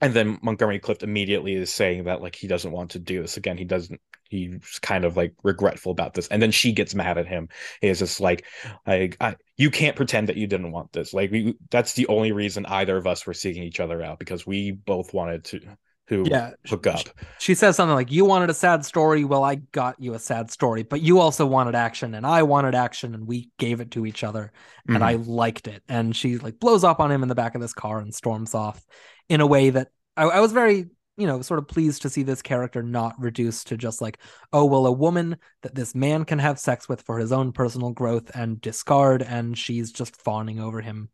and 0.00 0.14
then 0.14 0.38
Montgomery 0.42 0.80
Clift 0.80 1.02
immediately 1.02 1.54
is 1.54 1.72
saying 1.72 2.04
that 2.04 2.20
like 2.20 2.34
he 2.34 2.48
doesn't 2.48 2.72
want 2.72 2.92
to 2.92 2.98
do 2.98 3.22
this 3.22 3.36
again. 3.36 3.56
He 3.56 3.64
doesn't. 3.64 4.00
He's 4.28 4.78
kind 4.82 5.04
of 5.04 5.16
like 5.16 5.34
regretful 5.42 5.92
about 5.92 6.14
this, 6.14 6.28
and 6.28 6.42
then 6.42 6.50
she 6.50 6.72
gets 6.72 6.94
mad 6.94 7.18
at 7.18 7.26
him. 7.26 7.48
He 7.80 7.88
is 7.88 8.00
just 8.00 8.20
like, 8.20 8.44
like 8.86 9.16
I, 9.20 9.36
you 9.56 9.70
can't 9.70 9.96
pretend 9.96 10.28
that 10.28 10.36
you 10.36 10.46
didn't 10.46 10.72
want 10.72 10.92
this. 10.92 11.14
Like 11.14 11.30
we, 11.30 11.54
that's 11.70 11.94
the 11.94 12.08
only 12.08 12.32
reason 12.32 12.66
either 12.66 12.96
of 12.96 13.06
us 13.06 13.26
were 13.26 13.34
seeking 13.34 13.62
each 13.62 13.80
other 13.80 14.02
out 14.02 14.18
because 14.18 14.46
we 14.46 14.72
both 14.72 15.14
wanted 15.14 15.44
to 15.44 15.60
who 16.08 16.24
Yeah, 16.26 16.52
hook 16.66 16.86
up. 16.86 17.00
she 17.38 17.54
says 17.54 17.76
something 17.76 17.94
like 17.94 18.10
you 18.10 18.24
wanted 18.24 18.50
a 18.50 18.54
sad 18.54 18.84
story 18.84 19.24
well 19.24 19.44
i 19.44 19.56
got 19.56 19.96
you 20.00 20.14
a 20.14 20.18
sad 20.18 20.50
story 20.50 20.82
but 20.82 21.00
you 21.02 21.20
also 21.20 21.46
wanted 21.46 21.74
action 21.74 22.14
and 22.14 22.26
i 22.26 22.42
wanted 22.42 22.74
action 22.74 23.14
and 23.14 23.26
we 23.26 23.50
gave 23.58 23.80
it 23.80 23.90
to 23.92 24.06
each 24.06 24.24
other 24.24 24.52
and 24.88 24.98
Mhm. 24.98 25.02
i 25.06 25.14
liked 25.14 25.68
it 25.68 25.82
and 25.88 26.16
she 26.16 26.38
like 26.38 26.58
blows 26.58 26.84
up 26.84 27.00
on 27.00 27.12
him 27.12 27.22
in 27.22 27.28
the 27.28 27.34
back 27.34 27.54
of 27.54 27.60
this 27.60 27.74
car 27.74 27.98
and 28.00 28.14
storms 28.14 28.54
off 28.54 28.84
in 29.28 29.40
a 29.40 29.46
way 29.46 29.70
that 29.70 29.88
I, 30.16 30.24
I 30.24 30.40
was 30.40 30.52
very 30.52 30.86
you 31.16 31.26
know 31.26 31.42
sort 31.42 31.58
of 31.58 31.66
pleased 31.68 32.02
to 32.02 32.10
see 32.10 32.22
this 32.22 32.42
character 32.42 32.82
not 32.82 33.20
reduced 33.20 33.66
to 33.68 33.76
just 33.76 34.00
like 34.00 34.18
oh 34.52 34.64
well 34.64 34.86
a 34.86 34.92
woman 34.92 35.36
that 35.62 35.74
this 35.74 35.94
man 35.94 36.24
can 36.24 36.38
have 36.38 36.58
sex 36.60 36.88
with 36.88 37.02
for 37.02 37.18
his 37.18 37.32
own 37.32 37.52
personal 37.52 37.90
growth 37.90 38.30
and 38.34 38.60
discard 38.60 39.22
and 39.22 39.58
she's 39.58 39.90
just 39.90 40.16
fawning 40.22 40.60
over 40.60 40.80
him 40.80 41.08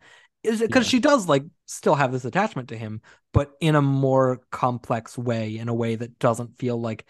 because 0.45 0.87
Yeah. 0.87 0.91
she 0.91 1.01
does 1.01 1.29
like 1.29 1.45
still 1.67 1.95
have 1.95 2.13
this 2.13 2.25
attachment 2.25 2.69
to 2.69 2.77
him 2.77 3.01
but 3.33 3.53
in 3.61 3.75
a 3.75 3.83
more 3.83 4.41
complex 4.51 5.17
way 5.17 5.57
in 5.59 5.69
a 5.69 5.75
way 5.75 5.97
that 5.97 6.19
doesn't 6.19 6.59
feel 6.59 6.81
like 6.81 7.05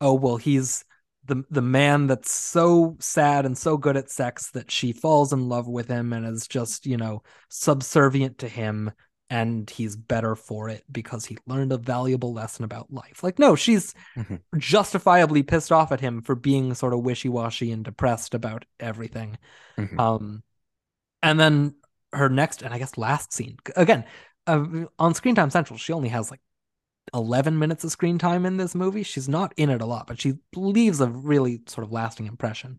oh 0.00 0.14
well 0.14 0.36
he's 0.38 0.84
the 1.26 1.44
the 1.50 1.62
man 1.62 2.06
that's 2.06 2.32
so 2.32 2.96
sad 2.98 3.44
and 3.44 3.56
so 3.58 3.76
good 3.76 3.96
at 3.96 4.10
sex 4.10 4.50
that 4.52 4.70
she 4.70 4.92
falls 4.92 5.32
in 5.32 5.48
love 5.48 5.68
with 5.68 5.86
him 5.88 6.12
and 6.14 6.26
is 6.26 6.48
just 6.48 6.86
you 6.86 6.96
know 6.96 7.22
subservient 7.50 8.38
to 8.38 8.48
him 8.48 8.90
and 9.28 9.70
he's 9.70 9.94
better 9.94 10.34
for 10.34 10.68
it 10.68 10.82
because 10.90 11.24
he 11.26 11.38
learned 11.46 11.72
a 11.72 11.76
valuable 11.78 12.32
lesson 12.32 12.64
about 12.64 12.90
life 12.92 13.22
like 13.22 13.38
no 13.38 13.54
she's 13.54 13.94
Mhm. 14.16 14.40
justifiably 14.58 15.42
pissed 15.42 15.70
off 15.70 15.92
at 15.92 16.00
him 16.00 16.22
for 16.22 16.34
being 16.34 16.74
sort 16.74 16.94
of 16.94 17.00
wishy-washy 17.00 17.70
and 17.70 17.84
depressed 17.84 18.34
about 18.34 18.64
everything 18.80 19.36
Mhm. 19.78 20.00
um 20.00 20.42
and 21.22 21.38
then 21.38 21.74
her 22.12 22.28
next 22.28 22.62
and 22.62 22.74
i 22.74 22.78
guess 22.78 22.96
last 22.96 23.32
scene. 23.32 23.56
Again 23.76 24.04
uh, 24.46 24.64
on 24.98 25.14
screen 25.14 25.34
time 25.34 25.50
central 25.50 25.78
she 25.78 25.92
only 25.92 26.08
has 26.08 26.30
like 26.30 26.40
11 27.14 27.58
minutes 27.58 27.82
of 27.82 27.90
screen 27.90 28.18
time 28.18 28.46
in 28.46 28.56
this 28.56 28.74
movie. 28.74 29.02
She's 29.02 29.28
not 29.28 29.52
in 29.56 29.70
it 29.70 29.80
a 29.80 29.86
lot 29.86 30.06
but 30.06 30.20
she 30.20 30.34
leaves 30.54 31.00
a 31.00 31.08
really 31.08 31.60
sort 31.66 31.86
of 31.86 31.92
lasting 31.92 32.26
impression. 32.26 32.78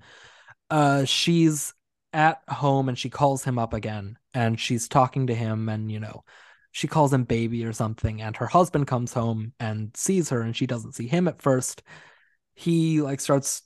Uh 0.69 1.05
she's 1.05 1.73
at 2.13 2.41
home 2.49 2.89
and 2.89 2.97
she 2.97 3.09
calls 3.09 3.43
him 3.43 3.57
up 3.57 3.73
again 3.73 4.17
and 4.33 4.59
she's 4.59 4.87
talking 4.87 5.27
to 5.27 5.35
him 5.35 5.69
and 5.69 5.91
you 5.91 5.99
know 5.99 6.23
she 6.71 6.87
calls 6.87 7.13
him 7.13 7.23
baby 7.23 7.65
or 7.65 7.73
something 7.73 8.21
and 8.21 8.37
her 8.37 8.47
husband 8.47 8.87
comes 8.87 9.13
home 9.13 9.53
and 9.59 9.95
sees 9.95 10.29
her 10.29 10.41
and 10.41 10.55
she 10.55 10.65
doesn't 10.65 10.93
see 10.93 11.07
him 11.07 11.27
at 11.27 11.41
first. 11.41 11.83
He 12.53 13.01
like 13.01 13.19
starts 13.19 13.63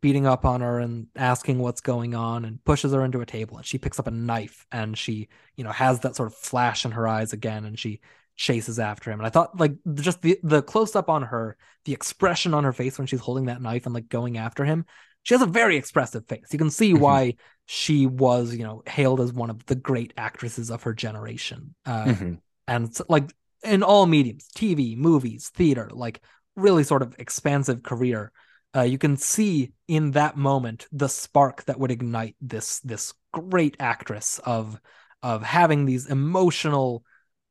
beating 0.00 0.26
up 0.26 0.44
on 0.44 0.60
her 0.62 0.80
and 0.80 1.06
asking 1.14 1.58
what's 1.58 1.80
going 1.80 2.14
on 2.14 2.44
and 2.44 2.62
pushes 2.64 2.92
her 2.92 3.04
into 3.04 3.20
a 3.20 3.26
table 3.26 3.56
and 3.56 3.64
she 3.66 3.78
picks 3.78 3.98
up 4.00 4.06
a 4.08 4.10
knife 4.10 4.66
and 4.72 4.98
she 4.98 5.28
you 5.54 5.62
know 5.62 5.70
has 5.70 6.00
that 6.00 6.16
sort 6.16 6.26
of 6.26 6.34
flash 6.34 6.84
in 6.84 6.90
her 6.90 7.06
eyes 7.06 7.32
again 7.32 7.64
and 7.64 7.78
she 7.78 8.00
chases 8.34 8.78
after 8.80 9.10
him 9.10 9.20
and 9.20 9.26
i 9.26 9.30
thought 9.30 9.58
like 9.60 9.74
just 9.94 10.20
the 10.22 10.38
the 10.42 10.60
close 10.60 10.96
up 10.96 11.08
on 11.08 11.22
her 11.22 11.56
the 11.84 11.92
expression 11.92 12.52
on 12.52 12.64
her 12.64 12.72
face 12.72 12.98
when 12.98 13.06
she's 13.06 13.20
holding 13.20 13.46
that 13.46 13.62
knife 13.62 13.86
and 13.86 13.94
like 13.94 14.08
going 14.08 14.36
after 14.38 14.64
him 14.64 14.84
she 15.22 15.34
has 15.34 15.40
a 15.42 15.46
very 15.46 15.76
expressive 15.76 16.26
face 16.26 16.48
you 16.52 16.58
can 16.58 16.70
see 16.70 16.92
Mhm. 16.92 16.98
why 16.98 17.34
she 17.66 18.06
was 18.06 18.54
you 18.54 18.64
know 18.64 18.82
hailed 18.86 19.20
as 19.20 19.32
one 19.32 19.50
of 19.50 19.64
the 19.66 19.76
great 19.76 20.12
actresses 20.16 20.70
of 20.70 20.82
her 20.82 20.92
generation 20.94 21.74
uh 21.86 22.04
Mhm. 22.06 22.38
and 22.66 22.88
s- 22.88 23.02
like 23.08 23.32
in 23.62 23.84
all 23.84 24.04
mediums 24.04 24.48
tv 24.54 24.96
movies 24.96 25.48
theater 25.54 25.88
like 25.92 26.20
really 26.56 26.82
sort 26.82 27.02
of 27.02 27.14
expansive 27.18 27.82
career 27.84 28.32
uh, 28.76 28.82
you 28.82 28.98
can 28.98 29.16
see 29.16 29.72
in 29.88 30.10
that 30.12 30.36
moment 30.36 30.86
the 30.92 31.08
spark 31.08 31.64
that 31.64 31.78
would 31.78 31.90
ignite 31.90 32.36
this 32.40 32.80
this 32.80 33.14
great 33.32 33.76
actress 33.80 34.38
of 34.44 34.78
of 35.22 35.42
having 35.42 35.86
these 35.86 36.06
emotional 36.06 37.02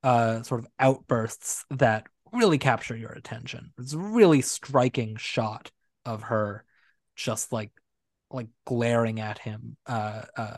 uh 0.03 0.43
sort 0.43 0.59
of 0.59 0.67
outbursts 0.79 1.65
that 1.71 2.05
really 2.31 2.57
capture 2.57 2.95
your 2.95 3.11
attention. 3.11 3.71
It's 3.79 3.93
a 3.93 3.97
really 3.97 4.41
striking 4.41 5.15
shot 5.15 5.71
of 6.05 6.23
her 6.23 6.63
just 7.15 7.51
like 7.51 7.71
like 8.29 8.47
glaring 8.65 9.19
at 9.19 9.39
him 9.39 9.77
uh 9.87 10.23
uh 10.37 10.57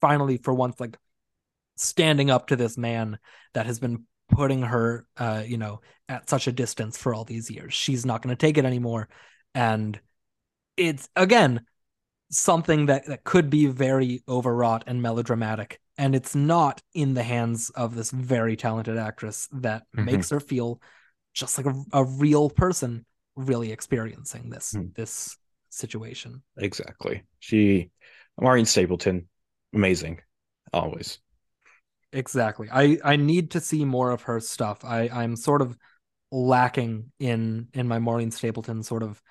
finally 0.00 0.36
for 0.36 0.54
once 0.54 0.78
like 0.78 0.98
standing 1.76 2.30
up 2.30 2.48
to 2.48 2.56
this 2.56 2.78
man 2.78 3.18
that 3.54 3.66
has 3.66 3.80
been 3.80 4.04
putting 4.28 4.62
her 4.62 5.06
uh 5.16 5.42
you 5.44 5.56
know 5.56 5.80
at 6.08 6.28
such 6.28 6.46
a 6.46 6.52
distance 6.52 6.96
for 6.96 7.12
all 7.12 7.24
these 7.24 7.50
years. 7.50 7.74
She's 7.74 8.06
not 8.06 8.22
going 8.22 8.36
to 8.36 8.40
take 8.40 8.58
it 8.58 8.64
anymore 8.64 9.08
and 9.56 9.98
it's 10.76 11.08
again 11.16 11.66
something 12.30 12.86
that 12.86 13.06
that 13.06 13.24
could 13.24 13.50
be 13.50 13.66
very 13.66 14.22
overwrought 14.28 14.84
and 14.86 15.00
melodramatic 15.02 15.80
and 15.98 16.14
it's 16.14 16.34
not 16.34 16.82
in 16.94 17.14
the 17.14 17.22
hands 17.22 17.70
of 17.70 17.94
this 17.94 18.10
very 18.10 18.56
talented 18.56 18.98
actress 18.98 19.48
that 19.52 19.84
Mhm. 19.96 20.04
makes 20.06 20.30
her 20.30 20.40
feel 20.40 20.80
just 21.34 21.58
like 21.58 21.66
a, 21.66 21.84
a 21.92 22.04
real 22.04 22.50
person 22.50 23.04
really 23.36 23.72
experiencing 23.72 24.50
this 24.50 24.72
Hmm. 24.72 24.88
this 24.94 25.36
situation 25.70 26.42
Exactly. 26.58 27.22
She, 27.38 27.90
Maureen 28.40 28.64
Stapleton, 28.66 29.28
amazing, 29.74 30.20
always. 30.72 31.18
Exactly. 32.12 32.68
I 32.72 32.98
I 33.04 33.16
need 33.16 33.50
to 33.52 33.60
see 33.60 33.84
more 33.84 34.10
of 34.10 34.22
her 34.22 34.40
stuff. 34.40 34.84
I 34.84 35.08
I'm 35.12 35.36
sort 35.36 35.60
of 35.62 35.76
lacking 36.30 37.12
in 37.18 37.68
in 37.74 37.88
my 37.88 37.98
Maureen 37.98 38.30
Stapleton 38.30 38.82
sort 38.82 39.02
of 39.02 39.22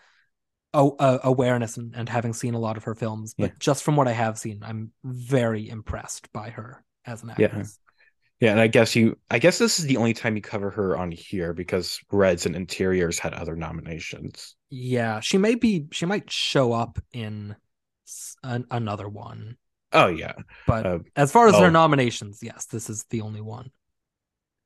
uh, 0.76 1.20
awareness 1.24 1.78
and, 1.78 1.96
and 1.96 2.08
having 2.10 2.34
seen 2.34 2.54
a 2.54 2.60
lot 2.60 2.78
of 2.78 2.84
her 2.86 2.96
films. 2.96 3.34
But 3.38 3.52
Yeah. 3.52 3.56
just 3.60 3.84
from 3.84 3.96
what 3.96 4.08
I 4.08 4.12
have 4.14 4.38
seen, 4.38 4.62
I'm 4.64 4.92
very 5.04 5.68
impressed 5.70 6.32
by 6.34 6.50
her 6.52 6.84
as 7.06 7.24
an 7.24 7.32
actress. 7.32 7.80
Yeah, 8.40 8.48
yeah, 8.48 8.52
and 8.52 8.60
I 8.60 8.68
guess 8.68 8.96
you, 8.96 9.18
I 9.32 9.40
guess 9.40 9.58
this 9.58 9.80
is 9.80 9.86
the 9.86 9.98
only 9.98 10.14
time 10.14 10.36
you 10.36 10.42
cover 10.42 10.70
her 10.72 10.98
on 10.98 11.12
here 11.12 11.54
because 11.54 12.00
Reds 12.12 12.46
and 12.46 12.56
Interiors 12.56 13.18
had 13.20 13.34
other 13.34 13.56
nominations. 13.56 14.56
Yeah, 14.70 15.20
she 15.22 15.38
may 15.38 15.56
be. 15.56 15.86
She 15.92 16.06
might 16.06 16.30
show 16.30 16.74
up 16.74 17.00
in 17.14 17.56
an, 18.44 18.66
another 18.72 19.08
one. 19.08 19.58
Oh 19.94 20.08
yeah, 20.08 20.34
But 20.68 20.86
Uh, 20.86 21.00
as 21.16 21.32
far 21.32 21.48
as 21.48 21.56
her 21.56 21.68
oh. 21.68 21.70
nominations, 21.70 22.40
yes, 22.42 22.66
this 22.66 22.90
is 22.90 23.06
the 23.10 23.22
only 23.22 23.42
one. 23.42 23.72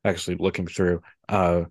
actually 0.04 0.36
looking 0.36 0.66
through. 0.66 1.02
Uh, 1.28 1.64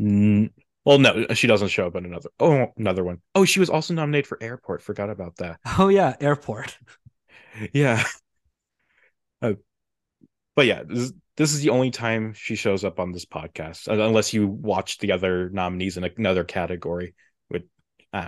n- 0.00 0.50
well, 0.88 0.98
no, 0.98 1.26
she 1.34 1.46
doesn't 1.46 1.68
show 1.68 1.86
up 1.86 1.96
in 1.96 2.06
another. 2.06 2.30
Oh, 2.40 2.68
another 2.78 3.04
one. 3.04 3.20
Oh, 3.34 3.44
she 3.44 3.60
was 3.60 3.68
also 3.68 3.92
nominated 3.92 4.26
for 4.26 4.42
Airport. 4.42 4.80
Forgot 4.80 5.10
about 5.10 5.36
that. 5.36 5.60
Oh 5.78 5.88
yeah, 5.88 6.16
Airport. 6.20 6.78
Yeah. 7.72 8.02
Uh, 9.40 9.52
but 10.56 10.66
yeah, 10.66 10.82
this, 10.84 11.12
this 11.36 11.54
is 11.54 11.60
the 11.60 11.70
only 11.70 11.92
time 11.92 12.32
she 12.32 12.56
shows 12.56 12.82
up 12.82 12.98
on 12.98 13.12
this 13.12 13.24
podcast, 13.24 13.86
unless 13.86 14.34
you 14.34 14.48
watch 14.48 14.98
the 14.98 15.12
other 15.12 15.48
nominees 15.50 15.96
in 15.96 16.02
another 16.02 16.42
category. 16.42 17.14
Know. 17.50 17.60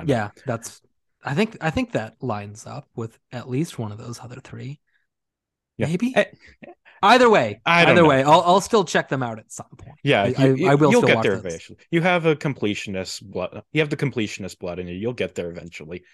Yeah, 0.06 0.30
that's. 0.46 0.80
I 1.24 1.34
think 1.34 1.56
I 1.60 1.70
think 1.70 1.90
that 1.92 2.14
lines 2.20 2.64
up 2.64 2.88
with 2.94 3.18
at 3.32 3.50
least 3.50 3.76
one 3.76 3.90
of 3.90 3.98
those 3.98 4.20
other 4.20 4.38
three. 4.40 4.78
Yeah. 5.78 5.88
Maybe. 5.88 6.14
Either 7.02 7.30
way, 7.30 7.60
either 7.64 7.94
know. 7.94 8.06
way 8.08 8.22
I'll, 8.22 8.42
I'll 8.42 8.60
still 8.60 8.84
check 8.84 9.08
them 9.08 9.22
out 9.22 9.38
at 9.38 9.50
some 9.50 9.66
point. 9.78 9.96
Yeah, 10.02 10.24
I- 10.36 10.46
you, 10.46 10.68
I, 10.68 10.72
I 10.72 10.74
will. 10.74 10.90
You'll 10.90 11.02
still 11.02 11.14
get 11.14 11.22
there 11.22 11.36
those. 11.36 11.44
eventually. 11.46 11.78
You 11.90 12.02
have 12.02 12.26
a 12.26 12.36
completionist 12.36 13.22
blood. 13.22 13.62
You 13.72 13.80
have 13.80 13.90
the 13.90 13.96
completionist 13.96 14.58
blood 14.58 14.78
in 14.78 14.86
you. 14.86 14.94
You'll 14.94 15.12
get 15.14 15.34
there 15.34 15.50
eventually. 15.50 16.04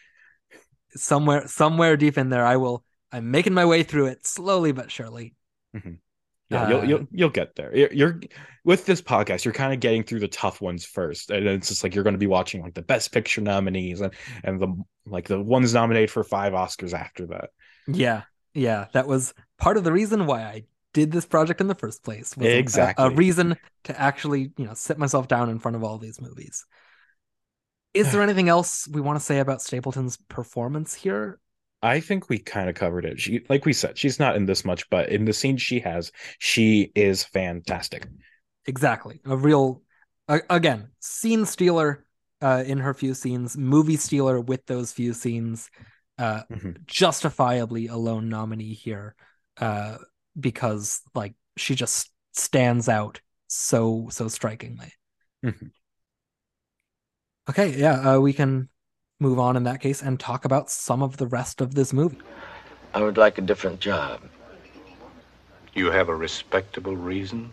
Somewhere 0.95 1.47
somewhere 1.49 1.97
deep 1.97 2.17
in 2.17 2.31
there, 2.31 2.45
I 2.47 2.57
will. 2.57 2.85
I'm 3.13 3.31
making 3.31 3.55
my 3.55 3.65
way 3.65 3.83
through 3.83 4.07
it 4.07 4.27
slowly 4.27 4.73
but 4.73 4.91
surely. 4.91 5.35
Yeah, 6.49 6.69
you'll 6.69 6.81
Uh, 6.81 6.85
you'll 6.85 7.07
you'll 7.11 7.31
get 7.31 7.57
there. 7.57 7.77
You're, 7.77 7.93
you're 7.93 8.21
with 8.65 8.87
this 8.87 9.03
podcast. 9.03 9.45
You're 9.45 9.53
kind 9.55 9.73
of 9.75 9.81
getting 9.81 10.05
through 10.05 10.21
the 10.21 10.29
tough 10.29 10.61
ones 10.61 10.85
first, 10.85 11.31
and 11.31 11.47
it's 11.47 11.69
just 11.69 11.83
like 11.83 11.95
you're 11.95 12.05
going 12.05 12.15
to 12.15 12.19
be 12.19 12.29
watching 12.29 12.63
like 12.63 12.75
the 12.75 12.83
best 12.83 13.11
picture 13.13 13.41
nominees 13.41 14.01
and 14.01 14.15
and 14.45 14.61
the 14.61 14.85
like 15.07 15.27
the 15.27 15.41
ones 15.41 15.75
nominated 15.75 16.11
for 16.11 16.23
five 16.23 16.53
Oscars 16.53 16.93
after 16.93 17.27
that. 17.27 17.51
Yeah, 17.89 18.23
yeah, 18.55 18.87
that 18.93 19.09
was 19.09 19.35
part 19.59 19.77
of 19.77 19.83
the 19.85 19.93
reason 19.93 20.27
why 20.27 20.43
I 20.43 20.65
did 20.97 21.13
this 21.13 21.27
project 21.27 21.61
in 21.61 21.67
the 21.67 21.75
first 21.75 22.03
place. 22.03 22.35
was 22.37 22.47
a- 22.47 22.57
a- 22.57 22.59
Exactly. 22.59 23.05
a, 23.05 23.11
reason 23.11 23.55
to 23.85 24.01
actually, 24.01 24.51
you 24.57 24.65
know, 24.65 24.73
sit 24.73 24.97
myself 24.99 25.29
down 25.29 25.51
in 25.51 25.59
front 25.59 25.77
of 25.77 25.85
all 25.85 25.99
these 25.99 26.21
movies. 26.23 26.65
Is 27.93 28.11
there 28.13 28.23
anything 28.29 28.49
else 28.49 28.89
we 28.89 29.03
want 29.03 29.19
to 29.19 29.25
say 29.25 29.39
about 29.41 29.61
Stapleton's 29.61 30.17
performance 30.17 30.95
here? 30.95 31.39
I 31.83 32.01
think 32.01 32.31
we 32.31 32.39
kind 32.39 32.71
of 32.71 32.75
covered 32.75 33.05
it. 33.05 33.21
She, 33.21 33.43
like 33.51 33.67
we 33.67 33.75
said, 33.75 33.99
she's 33.99 34.19
not 34.19 34.37
in 34.37 34.47
this 34.47 34.65
much, 34.65 34.89
but 34.89 35.11
in 35.11 35.27
the 35.27 35.35
scenes 35.35 35.61
she 35.61 35.81
has, 35.81 36.11
she 36.39 36.91
is 36.95 37.23
fantastic. 37.25 38.07
Exactly. 38.65 39.21
A 39.27 39.37
real, 39.37 39.83
a- 40.29 40.41
again, 40.49 40.89
scene 41.01 41.45
stealer 41.45 42.05
uh, 42.41 42.65
in 42.67 42.79
her 42.79 42.95
few 42.95 43.13
scenes, 43.13 43.57
movie 43.57 43.97
stealer 43.97 44.41
with 44.41 44.65
those 44.67 44.93
few 44.93 45.13
scenes, 45.13 45.69
uh, 46.19 46.43
Mhm. 46.51 46.87
justifiably 46.87 47.89
a 47.89 47.97
lone 47.97 48.29
nominee 48.31 48.73
here 48.75 49.15
uh, 49.61 49.99
because, 50.39 51.03
like, 51.15 51.35
she 51.57 51.75
just 51.75 52.11
stands 52.33 52.89
out 52.89 53.21
so, 53.47 54.09
so 54.11 54.29
strikingly. 54.29 54.93
Mhm. 55.45 55.71
Okay, 57.49 57.79
yeah, 57.79 58.15
uh, 58.15 58.19
we 58.19 58.33
can 58.33 58.69
move 59.21 59.39
on 59.39 59.57
in 59.57 59.63
that 59.65 59.81
case 59.81 60.03
and 60.03 60.19
talk 60.19 60.45
about 60.45 60.71
some 60.71 61.03
of 61.03 61.17
the 61.17 61.27
rest 61.27 61.61
of 61.61 61.75
this 61.75 61.93
movie. 61.93 62.21
I 62.93 63.03
would 63.03 63.17
like 63.17 63.39
a 63.39 63.43
different 63.43 63.81
job. 63.81 64.21
You 65.75 65.91
have 65.91 66.09
a 66.09 66.15
respectable 66.15 66.97
reason? 66.97 67.53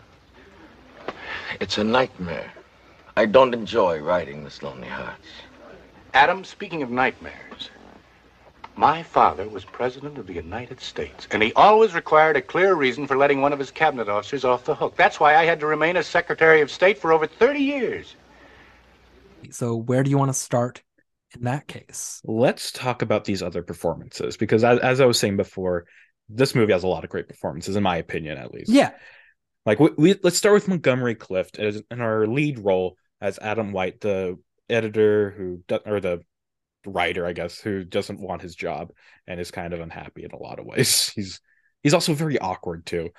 It's 1.59 1.77
a 1.77 1.83
nightmare. 1.83 2.51
I 3.15 3.25
don't 3.25 3.53
enjoy 3.53 3.99
writing 3.99 4.43
this 4.43 4.63
Lonely 4.63 4.87
Hearts. 4.87 5.27
Adam, 6.13 6.43
speaking 6.43 6.81
of 6.81 6.89
nightmares, 6.89 7.69
my 8.75 9.03
father 9.03 9.47
was 9.47 9.65
President 9.65 10.17
of 10.17 10.25
the 10.25 10.33
United 10.33 10.79
States, 10.79 11.27
and 11.31 11.43
he 11.43 11.53
always 11.53 11.93
required 11.93 12.35
a 12.35 12.41
clear 12.41 12.73
reason 12.73 13.05
for 13.05 13.15
letting 13.15 13.41
one 13.41 13.53
of 13.53 13.59
his 13.59 13.71
cabinet 13.71 14.09
officers 14.09 14.43
off 14.43 14.65
the 14.65 14.75
hook. 14.75 14.95
That's 14.95 15.19
why 15.19 15.35
I 15.35 15.45
had 15.45 15.59
to 15.59 15.67
remain 15.67 15.95
as 15.95 16.07
Secretary 16.07 16.61
of 16.61 16.71
State 16.71 16.97
for 16.97 17.13
over 17.13 17.27
30 17.27 17.59
years. 17.59 18.15
So, 19.51 19.75
where 19.75 20.03
do 20.03 20.09
you 20.09 20.17
want 20.17 20.29
to 20.29 20.37
start 20.37 20.81
in 21.35 21.43
that 21.43 21.67
case? 21.67 22.21
Let's 22.23 22.71
talk 22.71 23.01
about 23.01 23.25
these 23.25 23.43
other 23.43 23.61
performances 23.61 24.37
because, 24.37 24.63
as, 24.63 24.79
as 24.79 25.01
I 25.01 25.05
was 25.05 25.19
saying 25.19 25.37
before, 25.37 25.85
this 26.29 26.55
movie 26.55 26.73
has 26.73 26.83
a 26.83 26.87
lot 26.87 27.03
of 27.03 27.09
great 27.09 27.27
performances, 27.27 27.75
in 27.75 27.83
my 27.83 27.97
opinion, 27.97 28.37
at 28.37 28.53
least. 28.53 28.71
Yeah. 28.71 28.91
Like, 29.65 29.79
we, 29.79 29.89
we 29.97 30.19
let's 30.23 30.37
start 30.37 30.55
with 30.55 30.67
Montgomery 30.67 31.15
Clift 31.15 31.59
as 31.59 31.81
in 31.91 32.01
our 32.01 32.25
lead 32.25 32.59
role 32.59 32.97
as 33.21 33.37
Adam 33.39 33.71
White, 33.71 34.01
the 34.01 34.39
editor 34.69 35.31
who, 35.37 35.63
do- 35.67 35.79
or 35.85 35.99
the 35.99 36.21
writer, 36.85 37.25
I 37.25 37.33
guess, 37.33 37.59
who 37.59 37.83
doesn't 37.83 38.19
want 38.19 38.41
his 38.41 38.55
job 38.55 38.91
and 39.27 39.39
is 39.39 39.51
kind 39.51 39.73
of 39.73 39.81
unhappy 39.81 40.23
in 40.23 40.31
a 40.31 40.37
lot 40.37 40.59
of 40.59 40.65
ways. 40.65 41.09
He's 41.15 41.39
he's 41.83 41.93
also 41.93 42.13
very 42.13 42.39
awkward 42.39 42.85
too. 42.85 43.09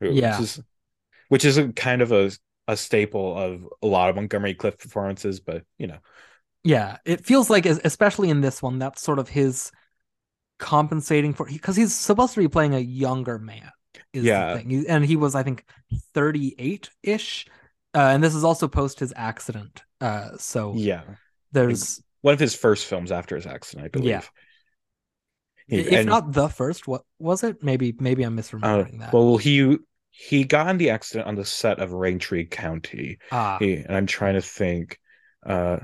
Yeah. 0.00 0.38
Which 0.38 0.40
is, 0.40 0.60
which 1.28 1.44
is 1.44 1.58
a 1.58 1.72
kind 1.72 2.02
of 2.02 2.12
a 2.12 2.30
a 2.68 2.76
staple 2.76 3.36
of 3.36 3.68
a 3.82 3.86
lot 3.86 4.10
of 4.10 4.16
Montgomery 4.16 4.54
Clift 4.54 4.80
performances, 4.80 5.40
but 5.40 5.64
you 5.78 5.86
know, 5.86 5.98
Yeah, 6.62 6.96
it 7.04 7.24
feels 7.24 7.50
like, 7.50 7.66
especially 7.66 8.30
in 8.30 8.40
this 8.40 8.62
one, 8.62 8.78
that's 8.78 9.02
sort 9.02 9.18
of 9.18 9.28
his 9.28 9.70
compensating 10.58 11.34
for 11.34 11.46
because 11.46 11.76
he's 11.76 11.94
supposed 11.94 12.34
to 12.34 12.40
be 12.40 12.48
playing 12.48 12.74
a 12.74 12.80
younger 12.80 13.38
man. 13.38 13.70
Is 14.12 14.24
Yeah. 14.24 14.54
the 14.54 14.60
thing. 14.60 14.86
And 14.88 15.04
he 15.04 15.16
was, 15.16 15.34
I 15.34 15.42
think, 15.42 15.64
thirty-eight 16.14 16.90
ish, 17.02 17.46
uh, 17.94 18.10
and 18.14 18.22
this 18.22 18.34
is 18.34 18.44
also 18.44 18.68
post 18.68 19.00
his 19.00 19.12
accident. 19.16 19.82
Uh, 20.00 20.36
so 20.38 20.74
yeah. 20.76 21.02
there's 21.52 22.02
One 22.24 22.32
of 22.32 22.40
his 22.40 22.54
first 22.54 22.86
films 22.86 23.12
after 23.12 23.36
his 23.36 23.44
accident, 23.44 23.84
I 23.84 23.88
believe. 23.88 24.08
Yeah. 24.08 24.22
He- 25.66 25.80
if 25.80 25.92
and- 25.92 26.08
not 26.08 26.32
the 26.32 26.48
first. 26.48 26.88
What 26.88 27.02
was 27.18 27.44
it? 27.44 27.62
Maybe, 27.62 27.94
maybe 28.00 28.22
I'm 28.22 28.38
uh, 28.38 28.40
misremembering 28.40 29.00
that. 29.00 29.12
well, 29.12 29.36
he 29.36 29.76
he 30.08 30.44
got 30.44 30.68
in 30.70 30.78
the 30.78 30.88
accident 30.88 31.26
on 31.28 31.34
the 31.34 31.44
set 31.44 31.80
of 31.80 31.90
Raintree 31.90 32.50
County. 32.50 33.18
ah, 33.30 33.58
He, 33.58 33.74
and 33.74 33.94
I'm 33.94 34.06
trying 34.06 34.34
to 34.34 34.40
think. 34.40 34.98
Uh, 35.44 35.80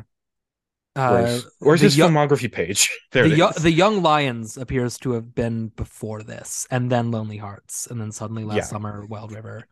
uh, 0.96 1.11
where's, 1.11 1.46
where's 1.59 1.81
his 1.83 1.98
yo- 1.98 2.09
filmography 2.09 2.50
page? 2.50 2.88
There 3.12 3.29
the, 3.29 3.37
Yo- 3.37 3.53
the 3.53 3.70
Young 3.70 4.03
Lions 4.03 4.57
appears 4.57 4.96
to 5.00 5.12
have 5.12 5.35
been 5.35 5.68
before 5.76 6.22
this, 6.22 6.66
and 6.70 6.90
then 6.90 7.12
Lonelyhearts, 7.12 7.90
and 7.90 8.00
then 8.00 8.12
suddenly 8.12 8.44
Last 8.44 8.57
Yeah. 8.57 8.62
Summer, 8.62 9.05
Wild 9.05 9.33
River, 9.33 9.66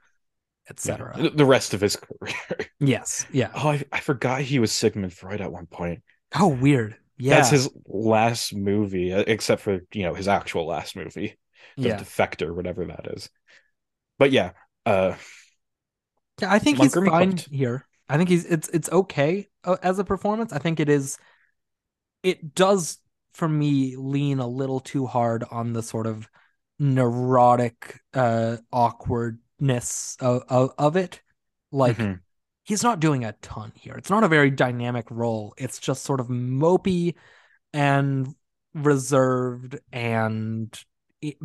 etc. 0.68 1.14
the- 1.16 1.30
the 1.30 1.46
rest 1.46 1.72
of 1.72 1.80
his 1.80 1.96
career. 2.04 2.34
Yes, 2.78 3.24
yeah. 3.32 3.52
oh, 3.54 3.70
I, 3.70 3.84
I 3.90 4.00
forgot 4.00 4.42
he 4.42 4.58
was 4.58 4.70
Sigmund 4.70 5.14
Freud 5.14 5.40
at 5.40 5.50
one 5.50 5.64
point. 5.64 6.02
Oh, 6.34 6.48
weird. 6.48 6.96
Yeah, 7.18 7.36
That's 7.36 7.50
his 7.50 7.68
last 7.86 8.54
movie, 8.54 9.12
uh, 9.12 9.24
except 9.26 9.62
for 9.62 9.80
you 9.92 10.02
know 10.04 10.14
his 10.14 10.28
actual 10.28 10.66
last 10.66 10.96
movie, 10.96 11.36
The 11.82 11.88
yeah. 11.88 11.98
Defector, 12.04 12.54
whatever 12.54 12.86
that 12.86 13.06
is. 13.12 13.28
But 14.18 14.32
yeah, 14.32 14.52
uh, 14.86 15.16
Yeah, 16.40 16.52
I 16.52 16.58
think 16.58 16.78
Montgomery 16.78 17.08
he's 17.08 17.10
fine 17.10 17.36
here. 17.50 17.86
I 18.08 18.16
think 18.16 18.28
he's 18.28 18.44
it's 18.46 18.68
it's 18.68 18.90
okay 18.90 19.48
uh, 19.64 19.76
as 19.82 19.98
a 19.98 20.04
performance. 20.04 20.52
I 20.52 20.58
think 20.58 20.80
it 20.80 20.88
is. 20.88 21.18
It 22.22 22.54
does 22.54 22.98
for 23.32 23.48
me 23.48 23.96
lean 23.96 24.38
a 24.40 24.46
little 24.46 24.80
too 24.80 25.06
hard 25.06 25.44
on 25.50 25.72
the 25.72 25.82
sort 25.82 26.06
of 26.06 26.28
neurotic 26.78 28.00
uh 28.14 28.56
awkwardness 28.72 30.16
of 30.20 30.42
of, 30.48 30.72
of 30.78 30.96
it. 30.96 31.20
Like 31.72 31.98
mhm. 31.98 32.20
He's 32.68 32.82
not 32.82 33.00
doing 33.00 33.24
a 33.24 33.32
ton 33.40 33.72
here. 33.74 33.94
It's 33.94 34.10
not 34.10 34.24
a 34.24 34.28
very 34.28 34.50
dynamic 34.50 35.06
role. 35.10 35.54
It's 35.56 35.78
just 35.78 36.04
sort 36.04 36.20
of 36.20 36.28
mopey 36.28 37.14
and 37.72 38.34
reserved 38.74 39.78
and 39.90 40.78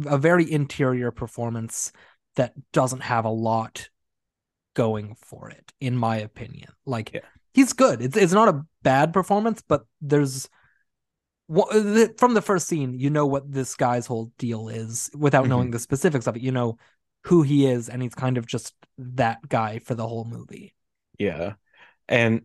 a 0.06 0.18
very 0.18 0.52
interior 0.52 1.12
performance 1.12 1.94
that 2.36 2.54
doesn't 2.74 3.04
have 3.04 3.24
a 3.24 3.30
lot 3.30 3.90
going 4.74 5.16
for 5.16 5.50
it 5.50 5.72
in 5.80 5.96
my 5.96 6.18
opinion. 6.18 6.70
Like 6.86 7.14
Yeah. 7.14 7.22
he's 7.54 7.72
good. 7.72 8.02
It's 8.02 8.18
it's 8.18 8.34
not 8.34 8.50
a 8.50 8.66
bad 8.82 9.14
performance, 9.14 9.64
but 9.66 9.86
there's 10.02 10.50
from 11.48 12.34
the 12.34 12.44
first 12.44 12.68
scene, 12.68 13.00
you 13.00 13.10
know 13.10 13.28
what 13.28 13.50
this 13.50 13.76
guy's 13.76 14.08
whole 14.08 14.34
deal 14.38 14.68
is 14.68 15.10
without 15.16 15.48
knowing 15.48 15.68
mm-hmm. 15.68 15.72
the 15.72 15.80
specifics 15.80 16.28
of 16.28 16.36
it. 16.36 16.42
You 16.42 16.52
know 16.52 16.78
who 17.24 17.44
he 17.44 17.66
is, 17.66 17.88
and 17.88 18.02
he's 18.02 18.16
kind 18.16 18.38
of 18.38 18.46
just 18.46 18.74
that 18.98 19.48
guy 19.48 19.80
for 19.80 19.96
the 19.96 20.06
whole 20.06 20.26
movie. 20.26 20.74
Yeah. 21.18 21.54
And 22.08 22.44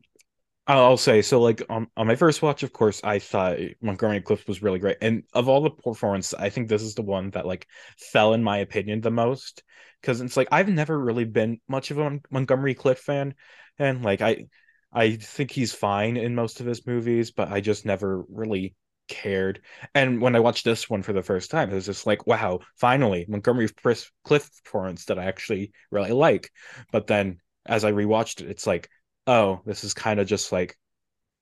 I'll 0.67 0.99
say 0.99 1.23
so 1.23 1.41
like 1.41 1.63
on, 1.71 1.89
on 1.97 2.07
my 2.07 2.17
first 2.17 2.43
watch, 2.43 2.63
of 2.63 2.73
course, 2.73 3.03
I 3.05 3.19
thought 3.21 3.59
Montgomery 3.83 4.23
Clift 4.23 4.49
was 4.49 4.63
really 4.63 4.79
great. 4.81 4.99
And 5.03 5.25
of 5.35 5.49
all 5.49 5.63
the 5.63 5.71
performances, 5.71 6.35
I 6.35 6.51
think 6.51 6.69
this 6.69 6.83
is 6.83 6.95
the 6.95 7.03
one 7.03 7.31
that 7.31 7.47
like 7.47 7.69
fell 7.99 8.35
in 8.35 8.45
my 8.45 8.59
opinion 8.59 9.01
the 9.01 9.11
most. 9.11 9.63
Cause 10.03 10.21
it's 10.21 10.37
like 10.37 10.49
I've 10.53 10.69
never 10.69 10.99
really 10.99 11.25
been 11.25 11.61
much 11.69 11.91
of 11.91 11.99
a 11.99 12.21
Montgomery 12.31 12.75
Clift 12.75 13.03
fan. 13.03 13.35
And 13.79 14.05
like 14.05 14.23
I 14.23 14.47
I 14.93 15.17
think 15.17 15.51
he's 15.51 15.75
fine 15.75 16.17
in 16.17 16.35
most 16.35 16.61
of 16.61 16.67
his 16.67 16.87
movies, 16.87 17.31
but 17.31 17.49
I 17.51 17.61
just 17.61 17.85
never 17.87 18.23
really 18.29 18.75
cared. 19.09 19.63
And 19.95 20.21
when 20.21 20.37
I 20.37 20.41
watched 20.41 20.65
this 20.65 20.89
one 20.89 21.03
for 21.03 21.13
the 21.13 21.23
first 21.23 21.51
time, 21.51 21.71
it 21.71 21.75
was 21.75 21.87
just 21.87 22.07
like, 22.07 22.27
wow, 22.27 22.61
finally, 22.77 23.25
Montgomery 23.29 23.69
Clift 23.69 24.65
performance 24.65 25.07
that 25.07 25.19
I 25.19 25.25
actually 25.25 25.73
really 25.91 26.13
like. 26.13 26.51
But 26.93 27.07
then 27.07 27.41
as 27.69 27.85
I 27.85 27.93
rewatched 27.93 28.41
it, 28.41 28.51
it's 28.51 28.67
like, 28.67 28.89
oh, 29.27 29.61
this 29.65 29.85
is 29.85 29.95
kind 29.95 30.21
of 30.21 30.27
just 30.27 30.53
like 30.53 30.77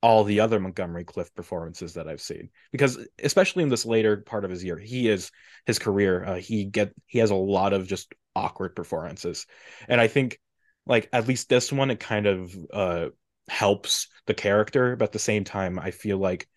all 0.03 0.25
the 0.25 0.41
other 0.41 0.61
Montgomery 0.61 1.05
Clift 1.05 1.35
performances 1.35 1.95
that 1.95 2.09
I've 2.09 2.21
seen. 2.21 2.51
Because 2.73 2.99
especially 3.23 3.63
in 3.63 3.69
this 3.69 3.87
later 3.87 4.19
part 4.19 4.45
of 4.45 4.51
his 4.51 4.63
year, 4.63 4.79
he 4.79 5.09
is 5.09 5.31
his 5.67 5.79
career. 5.79 6.25
Uh, 6.25 6.35
he 6.37 6.65
get 6.65 6.93
he 7.07 7.19
has 7.21 7.31
a 7.31 7.35
lot 7.35 7.73
of 7.73 7.87
just 7.87 8.15
awkward 8.35 8.77
performances, 8.77 9.47
and 9.89 10.01
I 10.01 10.09
think 10.09 10.39
like 10.87 11.09
at 11.13 11.27
least 11.27 11.49
this 11.49 11.73
one, 11.73 11.91
it 11.91 12.01
kind 12.01 12.27
of 12.27 12.57
uh 12.73 13.09
helps 13.49 14.09
the 14.27 14.35
character, 14.35 14.97
but 14.97 15.07
at 15.07 15.13
the 15.13 15.19
same 15.19 15.45
time, 15.45 15.79
I 15.79 15.91
feel 15.93 16.19
like 16.19 16.49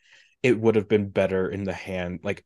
it 0.43 0.59
would 0.59 0.75
have 0.75 0.87
been 0.87 1.09
better 1.09 1.49
in 1.49 1.63
the 1.63 1.73
hand 1.73 2.21
like 2.23 2.45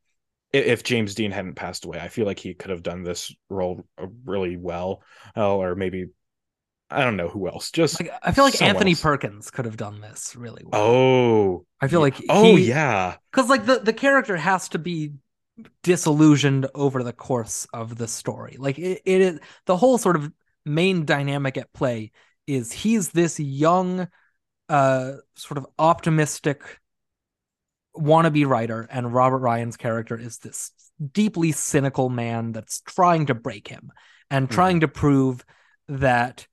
if 0.52 0.84
James 0.84 1.16
Dean 1.16 1.32
hadn't 1.32 1.56
passed 1.56 1.84
away, 1.84 2.00
I 2.00 2.10
feel 2.10 2.28
like 2.28 2.38
he 2.38 2.54
could 2.54 2.70
have 2.70 2.84
done 2.84 3.02
this 3.04 3.36
role 3.50 3.86
uh, 3.98 4.06
really 4.24 4.56
well, 4.56 5.02
uh, 5.36 5.56
or 5.56 5.76
maybe 5.76 6.10
I 6.94 7.04
don't 7.04 7.18
know 7.18 7.30
who 7.30 7.48
else. 7.48 7.72
Just 7.72 8.00
Like 8.00 8.12
I 8.22 8.32
feel 8.32 8.44
like 8.44 8.62
Anthony 8.62 8.92
else. 8.92 9.02
Perkins 9.02 9.52
could 9.52 9.66
have 9.66 9.78
done 9.78 10.02
this 10.02 10.36
really 10.36 10.64
well. 10.66 10.82
Oh, 10.82 11.66
I 11.82 11.88
feel 11.88 12.00
like 12.02 12.22
oh 12.30 12.56
yeah, 12.56 13.16
because 13.32 13.50
like 13.50 13.66
the 13.66 13.80
the 13.80 13.94
character 13.94 14.38
has 14.38 14.70
to 14.70 14.80
be 14.80 15.14
disillusioned 15.84 16.68
over 16.74 17.04
the 17.04 17.14
course 17.14 17.68
of 17.74 17.96
the 17.98 18.08
story 18.08 18.56
like 18.58 18.80
it, 18.80 19.02
it 19.06 19.22
is 19.22 19.40
the 19.66 19.78
whole 19.78 19.98
sort 19.98 20.16
of 20.16 20.32
main 20.66 21.06
dynamic 21.06 21.58
at 21.58 21.72
play 21.74 22.12
is 22.48 22.72
he's 22.72 23.10
this 23.10 23.40
young 23.40 24.08
uh 24.70 25.12
sort 25.36 25.58
of 25.58 25.68
optimistic 25.78 26.80
wannabe 27.96 28.48
writer 28.48 28.88
and 28.90 29.14
robert 29.14 29.40
ryan's 29.40 29.78
character 29.78 30.18
is 30.18 30.40
this 30.40 30.72
deeply 31.12 31.52
cynical 31.52 32.10
man 32.10 32.52
that's 32.52 32.82
trying 32.82 33.28
to 33.28 33.36
break 33.36 33.68
him 33.68 33.92
and 34.32 34.50
trying 34.50 34.80
to 34.80 34.88
prove 34.88 35.46
that 35.88 36.48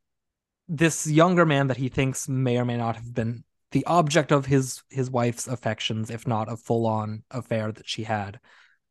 this 0.72 1.04
younger 1.06 1.44
man 1.44 1.66
that 1.66 1.76
he 1.76 1.88
thinks 1.88 2.28
may 2.28 2.56
or 2.56 2.64
may 2.64 2.76
not 2.76 2.94
have 2.94 3.12
been 3.12 3.42
the 3.72 3.84
object 3.86 4.30
of 4.30 4.46
his 4.46 4.82
his 4.88 5.10
wife's 5.10 5.48
affections 5.48 6.10
if 6.10 6.26
not 6.28 6.50
a 6.50 6.56
full-on 6.56 7.24
affair 7.30 7.72
that 7.72 7.88
she 7.88 8.04
had 8.04 8.38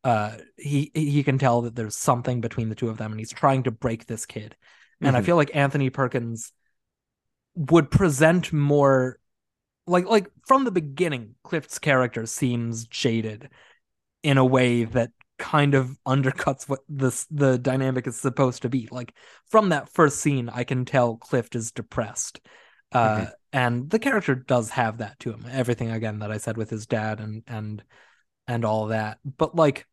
uh 0.04 0.36
he 0.58 0.92
he 0.94 1.24
can 1.24 1.38
tell 1.38 1.62
that 1.62 1.76
there's 1.76 1.96
something 1.96 2.42
between 2.42 2.68
the 2.68 2.76
two 2.76 2.90
of 2.90 2.98
them 2.98 3.12
and 3.12 3.20
he's 3.20 3.32
trying 3.32 3.64
to 3.64 3.72
break 3.72 4.06
this 4.06 4.26
kid 4.26 4.58
and 5.02 5.16
i 5.16 5.22
Mhm. 5.22 5.26
feel 5.26 5.36
like 5.38 5.56
anthony 5.56 5.90
perkins 5.90 6.52
would 7.56 7.90
present 7.90 8.52
more 8.52 9.18
like 9.88 10.06
like 10.06 10.28
from 10.46 10.66
the 10.66 10.72
beginning 10.72 11.36
clift's 11.44 11.80
character 11.80 12.26
seems 12.26 12.86
jaded 12.88 13.50
in 14.22 14.38
a 14.38 14.46
way 14.46 14.84
that 14.84 15.12
kind 15.40 15.74
of 15.74 15.98
undercuts 16.06 16.68
what 16.70 16.82
this 16.90 17.26
the 17.32 17.58
dynamic 17.58 18.06
is 18.06 18.20
supposed 18.20 18.62
to 18.62 18.70
be 18.70 18.88
like 18.92 19.14
from 19.50 19.70
that 19.70 19.90
first 19.90 20.20
scene 20.20 20.50
i 20.50 20.64
can 20.64 20.86
tell 20.86 21.16
clift 21.18 21.56
is 21.56 21.72
depressed 21.72 22.42
uh 22.92 23.26
and 23.54 23.90
the 23.90 24.00
character 24.00 24.36
does 24.36 24.70
have 24.70 24.98
that 24.98 25.18
to 25.20 25.32
him 25.32 25.46
everything 25.50 25.90
again 25.90 26.20
that 26.20 26.32
i 26.32 26.38
said 26.38 26.58
with 26.58 26.70
his 26.70 26.86
dad 26.86 27.20
and 27.20 27.44
and 27.48 27.84
and 28.48 28.66
all 28.66 28.88
that 28.88 29.18
but 29.38 29.56
like 29.56 29.88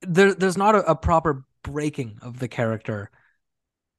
there 0.00 0.34
there's 0.34 0.56
not 0.56 0.74
a, 0.74 0.90
a 0.90 0.96
proper 0.96 1.44
breaking 1.62 2.18
of 2.22 2.38
the 2.38 2.48
character 2.48 3.10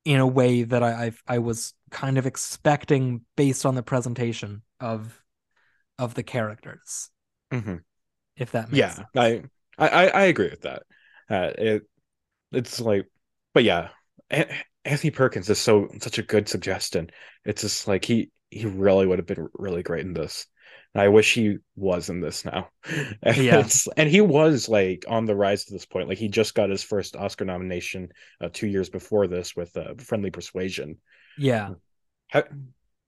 in 0.06 0.20
a 0.20 0.28
way 0.28 0.64
that 0.64 0.84
I 0.84 1.06
I've, 1.06 1.24
I 1.28 1.40
was 1.40 1.74
kind 1.90 2.18
of 2.18 2.26
expecting 2.26 3.22
based 3.38 3.66
on 3.66 3.76
the 3.76 3.84
presentation 3.84 4.64
of 4.80 5.18
of 5.98 6.14
the 6.14 6.24
characters 6.24 7.10
Mhm. 7.52 7.82
if 8.36 8.52
that 8.52 8.70
makes 8.70 8.78
yeah. 8.80 8.92
sense. 8.92 9.08
I, 9.16 9.44
I 9.78 10.08
I 10.10 10.24
agree 10.26 10.50
with 10.50 10.62
that. 10.62 10.84
Uh, 11.30 11.52
it 11.58 11.84
it's 12.52 12.80
like, 12.80 13.08
but 13.54 13.64
yeah, 13.64 13.90
Anthony 14.86 15.12
Perkins 15.12 15.50
is 15.50 15.60
so 15.60 15.90
such 16.00 16.18
a 16.20 16.24
good 16.24 16.48
suggestion. 16.48 17.10
It's 17.46 17.62
just 17.62 17.88
like 17.88 18.06
he 18.06 18.32
he 18.50 18.66
really 18.66 19.08
would 19.08 19.20
have 19.20 19.26
been 19.26 19.48
really 19.54 19.84
great 19.84 20.06
in 20.06 20.14
this. 20.14 20.46
And 20.94 21.02
I 21.02 21.08
wish 21.08 21.34
he 21.34 21.58
was 21.76 22.10
in 22.10 22.22
this 22.22 22.46
now. 22.46 22.70
And 23.24 23.38
Yeah. 23.38 23.68
and 23.98 24.08
he 24.10 24.22
was 24.22 24.70
like 24.70 25.06
on 25.08 25.26
the 25.26 25.36
rise 25.36 25.66
to 25.66 25.74
this 25.74 25.86
point. 25.88 26.08
Like 26.08 26.20
he 26.20 26.28
just 26.28 26.54
got 26.54 26.70
his 26.70 26.84
first 26.84 27.16
Oscar 27.16 27.46
nomination 27.46 28.10
uh, 28.40 28.50
two 28.54 28.68
years 28.68 28.90
before 28.90 29.28
this 29.28 29.56
with 29.56 29.76
uh, 29.76 29.96
Friendly 29.98 30.30
Persuasion. 30.30 30.98
Yeah, 31.38 31.72
How- 32.28 32.44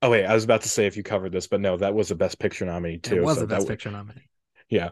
oh 0.02 0.10
wait, 0.10 0.24
I 0.24 0.34
was 0.34 0.42
about 0.42 0.62
to 0.62 0.68
say 0.68 0.86
if 0.86 0.96
you 0.96 1.04
covered 1.04 1.30
this, 1.30 1.46
but 1.46 1.60
no, 1.60 1.76
that 1.76 1.94
was 1.94 2.10
a 2.10 2.16
Best 2.16 2.40
Picture 2.40 2.64
nominee 2.66 2.98
too. 2.98 3.16
it 3.18 3.22
was 3.22 3.36
so 3.38 3.44
a 3.44 3.46
Best 3.46 3.68
Picture 3.68 3.90
nominee. 3.92 4.28
Yeah. 4.68 4.90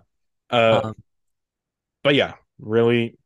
Uh, 0.50 0.80
Um, 0.84 0.94
but 2.04 2.14
yeah, 2.16 2.34
really, 2.60 3.18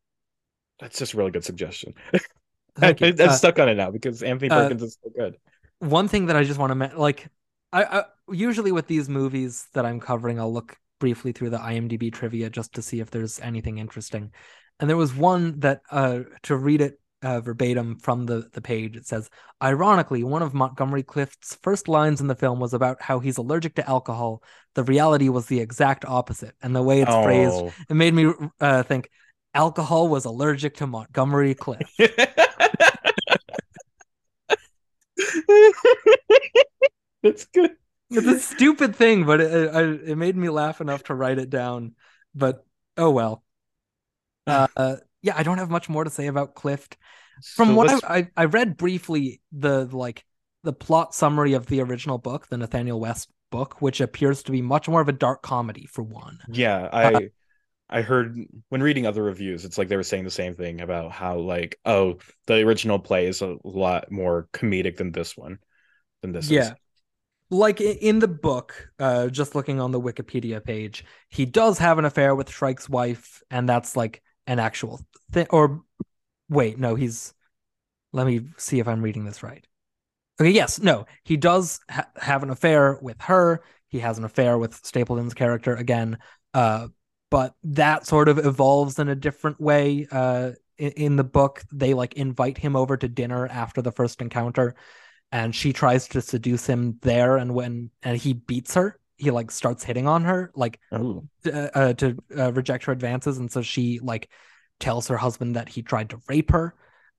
that's 0.80 0.98
just 0.98 1.14
a 1.14 1.18
really 1.18 1.32
good 1.32 1.44
suggestion. 1.44 1.94
I, 2.82 2.96
am 3.00 3.30
Uh, 3.30 3.32
stuck 3.32 3.58
on 3.58 3.68
it 3.68 3.76
now 3.76 3.90
because 3.90 4.22
Anthony 4.22 4.50
uh, 4.50 4.54
Perkins 4.54 4.82
is 4.82 4.98
so 5.02 5.10
good. 5.16 5.36
one 5.80 6.08
thing 6.08 6.26
that 6.26 6.36
I 6.36 6.44
just 6.44 6.58
want 6.58 6.70
to 6.70 6.74
men- 6.74 6.96
like 6.96 7.28
I, 7.72 7.84
I 7.84 8.04
usually 8.30 8.72
with 8.72 8.86
these 8.86 9.08
movies 9.08 9.68
that 9.74 9.86
I'm 9.86 10.00
covering 10.00 10.40
I'll 10.40 10.52
look 10.52 10.76
briefly 11.00 11.32
through 11.32 11.50
the 11.50 11.58
IMDb 11.58 12.12
trivia 12.12 12.50
just 12.50 12.74
to 12.74 12.82
see 12.82 13.00
if 13.00 13.10
there's 13.10 13.40
anything 13.40 13.78
interesting. 13.78 14.32
And 14.80 14.88
there 14.90 14.96
was 14.96 15.14
one 15.14 15.60
that 15.60 15.82
uh 15.90 16.20
to 16.44 16.56
read 16.56 16.80
it 16.80 17.00
uh, 17.22 17.40
verbatim 17.40 17.96
from 17.96 18.26
the 18.26 18.48
the 18.52 18.60
page 18.60 18.96
it 18.96 19.06
says 19.06 19.28
ironically 19.62 20.22
one 20.22 20.42
of 20.42 20.54
Montgomery 20.54 21.02
Clift's 21.02 21.56
first 21.62 21.88
lines 21.88 22.20
in 22.20 22.28
the 22.28 22.34
film 22.36 22.60
was 22.60 22.74
about 22.74 23.02
how 23.02 23.18
he's 23.18 23.38
allergic 23.38 23.74
to 23.76 23.88
alcohol. 23.88 24.42
The 24.74 24.84
reality 24.84 25.28
was 25.28 25.46
the 25.46 25.60
exact 25.60 26.04
opposite 26.04 26.54
and 26.62 26.76
the 26.76 26.82
way 26.82 27.00
it's 27.02 27.10
phrased 27.14 27.54
Oh. 27.54 27.72
it 27.88 27.94
made 27.94 28.14
me 28.14 28.32
uh 28.60 28.82
think 28.84 29.10
alcohol 29.54 30.08
was 30.08 30.24
allergic 30.24 30.76
to 30.76 30.86
Montgomery 30.86 31.54
Clift. 31.54 31.90
That's 37.22 37.46
good. 37.46 37.72
It's 38.10 38.26
a 38.26 38.38
stupid 38.38 38.96
thing, 38.96 39.26
but 39.26 39.40
it, 39.40 39.52
it, 39.52 40.10
it 40.10 40.16
made 40.16 40.36
me 40.36 40.48
laugh 40.48 40.80
enough 40.80 41.02
to 41.04 41.14
write 41.14 41.38
it 41.38 41.50
down. 41.50 41.94
But 42.34 42.64
oh 42.96 43.10
well. 43.10 43.44
Uh, 44.46 44.96
yeah, 45.22 45.34
I 45.36 45.42
don't 45.42 45.58
have 45.58 45.70
much 45.70 45.88
more 45.88 46.04
to 46.04 46.10
say 46.10 46.26
about 46.26 46.54
Clift. 46.54 46.96
From 47.56 47.74
So 47.74 47.74
what 47.74 47.88
I, 47.88 48.18
I 48.18 48.28
I 48.36 48.44
read 48.46 48.76
briefly, 48.76 49.40
the 49.52 49.86
like 49.86 50.24
the 50.64 50.72
plot 50.72 51.14
summary 51.14 51.54
of 51.54 51.66
the 51.66 51.80
original 51.80 52.18
book, 52.18 52.48
the 52.48 52.58
Nathanael 52.58 53.00
West 53.00 53.30
book, 53.50 53.80
which 53.80 54.00
appears 54.00 54.42
to 54.44 54.52
be 54.52 54.62
much 54.62 54.88
more 54.88 55.00
of 55.00 55.08
a 55.08 55.12
dark 55.12 55.42
comedy 55.42 55.86
for 55.86 56.02
one. 56.02 56.40
Yeah, 56.46 56.88
I 56.92 57.30
I 57.90 58.02
heard 58.02 58.38
when 58.70 58.82
reading 58.82 59.06
other 59.06 59.22
reviews, 59.22 59.64
it's 59.64 59.78
like 59.78 59.88
they 59.88 59.96
were 59.96 60.02
saying 60.04 60.24
the 60.24 60.30
same 60.30 60.56
thing 60.56 60.80
about 60.80 61.12
how 61.12 61.38
like, 61.38 61.78
oh, 61.84 62.18
the 62.46 62.56
original 62.62 62.98
play 62.98 63.26
is 63.26 63.42
a 63.42 63.56
lot 63.64 64.10
more 64.12 64.48
comedic 64.52 64.98
than 64.98 65.12
this 65.12 65.36
one, 65.36 65.60
than 66.22 66.32
this 66.32 66.50
Yeah. 66.50 66.52
is. 66.52 66.74
Like 67.50 67.80
in 67.80 68.20
the 68.20 68.28
book, 68.28 68.90
uh, 68.98 69.28
just 69.28 69.54
looking 69.54 69.80
on 69.80 69.92
the 69.92 70.00
Wikipedia 70.00 70.64
page, 70.64 71.04
he 71.30 71.46
does 71.46 71.78
have 71.78 71.98
an 71.98 72.04
affair 72.06 72.34
with 72.34 72.50
Shrike's 72.50 72.88
wife, 72.88 73.42
and 73.50 73.68
that's 73.68 73.96
like 73.96 74.22
an 74.48 74.58
actual 74.58 75.00
thing. 75.30 75.46
Or 75.50 75.82
wait, 76.48 76.78
no, 76.78 76.96
he's. 76.96 77.32
Let 78.12 78.26
me 78.26 78.48
see 78.56 78.80
if 78.80 78.88
I'm 78.88 79.02
reading 79.02 79.26
this 79.26 79.42
right. 79.42 79.64
Okay, 80.40 80.50
yes, 80.50 80.80
no, 80.80 81.04
he 81.24 81.36
does 81.36 81.78
ha- 81.90 82.08
have 82.16 82.42
an 82.42 82.50
affair 82.50 82.98
with 83.02 83.20
her. 83.22 83.62
He 83.88 83.98
has 83.98 84.18
an 84.18 84.24
affair 84.24 84.56
with 84.56 84.84
Stapleton's 84.84 85.34
character 85.34 85.74
again, 85.74 86.18
uh, 86.54 86.88
but 87.30 87.54
that 87.64 88.06
sort 88.06 88.28
of 88.28 88.38
evolves 88.38 88.98
in 88.98 89.08
a 89.08 89.14
different 89.14 89.60
way. 89.60 90.06
Uh, 90.10 90.52
in, 90.78 90.92
in 90.92 91.16
the 91.16 91.24
book, 91.24 91.62
they 91.72 91.92
like 91.92 92.14
invite 92.14 92.56
him 92.56 92.76
over 92.76 92.96
to 92.96 93.08
dinner 93.08 93.46
after 93.46 93.82
the 93.82 93.92
first 93.92 94.22
encounter, 94.22 94.74
and 95.30 95.54
she 95.54 95.72
tries 95.74 96.08
to 96.08 96.22
seduce 96.22 96.66
him 96.66 96.98
there. 97.02 97.36
And 97.36 97.52
when 97.52 97.90
and 98.02 98.16
he 98.16 98.32
beats 98.32 98.74
her, 98.74 98.98
he 99.18 99.30
like 99.30 99.50
starts 99.50 99.84
hitting 99.84 100.06
on 100.06 100.24
her, 100.24 100.50
like 100.54 100.80
Oh, 100.90 101.28
uh, 101.44 101.68
uh, 101.74 101.92
to 101.94 102.16
uh, 102.36 102.52
reject 102.52 102.84
her 102.84 102.92
advances, 102.92 103.38
and 103.38 103.50
so 103.50 103.62
she 103.62 103.98
like 103.98 104.30
tells 104.80 105.08
her 105.08 105.16
husband 105.16 105.56
that 105.56 105.68
he 105.68 105.82
tried 105.82 106.10
to 106.10 106.20
rape 106.28 106.52
her, 106.52 106.74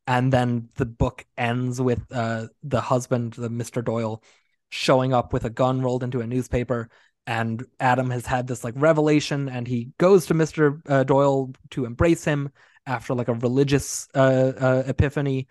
and 0.07 0.33
then 0.33 0.69
the 0.75 0.85
book 0.85 1.25
ends 1.37 1.79
with 1.81 2.01
uh, 2.11 2.47
the 2.63 2.81
husband, 2.81 3.33
the 3.33 3.49
Mister 3.49 3.81
Doyle, 3.81 4.23
showing 4.69 5.13
up 5.13 5.33
with 5.33 5.43
a 5.43 5.49
gun 5.49 5.81
rolled 5.81 6.03
into 6.03 6.21
a 6.21 6.27
newspaper, 6.27 6.89
and 7.27 7.65
Adam 7.79 8.09
has 8.09 8.25
had 8.25 8.47
this 8.47 8.63
like 8.63 8.73
revelation, 8.77 9.49
and 9.49 9.67
he 9.67 9.91
goes 9.97 10.25
to 10.27 10.33
Mister 10.33 10.81
uh, 10.87 11.03
Doyle 11.03 11.51
to 11.71 11.85
embrace 11.85 12.23
him 12.23 12.49
after 12.85 13.13
like 13.13 13.27
a 13.27 13.33
religious 13.33 14.07
uh, 14.15 14.53
uh, 14.57 14.83
epiphany, 14.87 15.47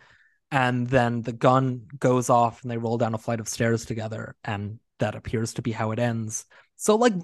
and 0.51 0.87
then 0.87 1.23
the 1.23 1.33
gun 1.33 1.87
goes 1.99 2.31
off, 2.31 2.63
and 2.63 2.71
they 2.71 2.79
roll 2.79 2.97
down 2.97 3.15
a 3.15 3.19
flight 3.19 3.41
of 3.41 3.49
stairs 3.49 3.85
together, 3.85 4.35
and 4.45 4.81
that 4.99 5.15
appears 5.15 5.55
to 5.55 5.63
be 5.63 5.73
how 5.73 5.91
it 5.93 5.99
ends. 5.99 6.45
So 6.77 6.97
like 6.97 7.15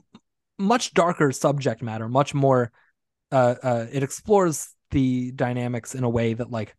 much 0.58 0.94
darker 0.94 1.32
subject 1.32 1.82
matter, 1.82 2.08
much 2.08 2.34
more 2.34 2.72
uh, 3.32 3.54
uh 3.62 3.87
it 3.92 4.02
explores 4.02 4.68
the 4.90 5.32
dynamics 5.32 5.94
in 5.94 6.04
a 6.04 6.08
way 6.08 6.34
that 6.34 6.50
like 6.50 6.76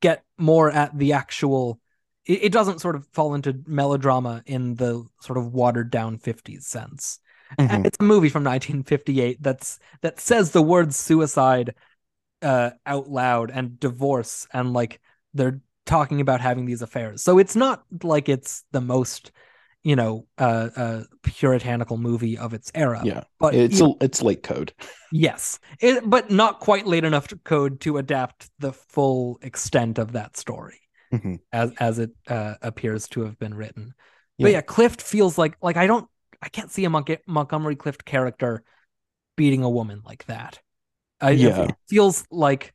get 0.00 0.24
more 0.38 0.70
at 0.70 0.96
the 0.96 1.14
actual 1.14 1.80
it, 2.26 2.44
it 2.44 2.52
doesn't 2.52 2.80
sort 2.80 2.94
of 2.94 3.06
fall 3.12 3.34
into 3.34 3.60
melodrama 3.66 4.42
in 4.46 4.74
the 4.76 5.04
sort 5.20 5.38
of 5.38 5.52
watered 5.52 5.90
down 5.90 6.18
50s 6.18 6.62
sense. 6.62 7.18
And 7.58 7.86
it's 7.86 7.98
a 8.00 8.04
movie 8.04 8.30
from 8.30 8.44
1958 8.44 9.42
that's 9.42 9.78
that 10.00 10.20
says 10.20 10.52
the 10.52 10.62
word 10.62 10.94
suicide 10.94 11.74
uh 12.40 12.70
out 12.86 13.08
loud 13.08 13.50
and 13.50 13.78
divorce 13.78 14.46
and 14.52 14.72
like 14.72 15.00
they're 15.34 15.60
talking 15.86 16.20
about 16.20 16.40
having 16.40 16.64
these 16.64 16.82
affairs. 16.82 17.22
So 17.22 17.38
it's 17.38 17.56
not 17.56 17.84
like 18.02 18.28
it's 18.28 18.64
the 18.72 18.80
most 18.80 19.32
you 19.84 19.96
know 19.96 20.26
uh 20.38 20.68
uh 20.76 21.02
puritanical 21.22 21.96
movie 21.96 22.38
of 22.38 22.54
its 22.54 22.70
era. 22.74 23.00
yeah. 23.04 23.24
But 23.40 23.54
It's 23.54 23.80
you- 23.80 23.96
a, 24.00 24.04
it's 24.04 24.22
late 24.22 24.42
code. 24.42 24.72
Yes, 25.14 25.58
it, 25.78 26.08
but 26.08 26.30
not 26.30 26.58
quite 26.60 26.86
late 26.86 27.04
enough 27.04 27.28
to 27.28 27.36
code 27.36 27.80
to 27.80 27.98
adapt 27.98 28.48
the 28.60 28.72
full 28.72 29.38
extent 29.42 29.98
of 29.98 30.12
that 30.12 30.38
story 30.38 30.80
Mhm. 31.12 31.40
as 31.52 31.70
as 31.78 31.98
it 31.98 32.12
uh, 32.28 32.54
appears 32.62 33.08
to 33.08 33.20
have 33.24 33.38
been 33.38 33.52
written. 33.54 33.92
Yeah. 34.38 34.44
But 34.46 34.52
yeah, 34.52 34.60
Clift 34.62 35.02
feels 35.02 35.36
like 35.36 35.56
like 35.60 35.76
I 35.76 35.86
don't 35.86 36.08
I 36.40 36.48
can't 36.48 36.70
see 36.70 36.84
a 36.86 36.90
Mon- 36.90 37.04
Montgomery 37.26 37.76
Clift 37.76 38.04
character 38.06 38.62
beating 39.36 39.62
a 39.62 39.68
woman 39.70 40.00
like 40.04 40.24
that. 40.26 40.60
I, 41.20 41.32
it 41.32 41.38
Yeah. 41.40 41.68
feels 41.88 42.24
like 42.30 42.72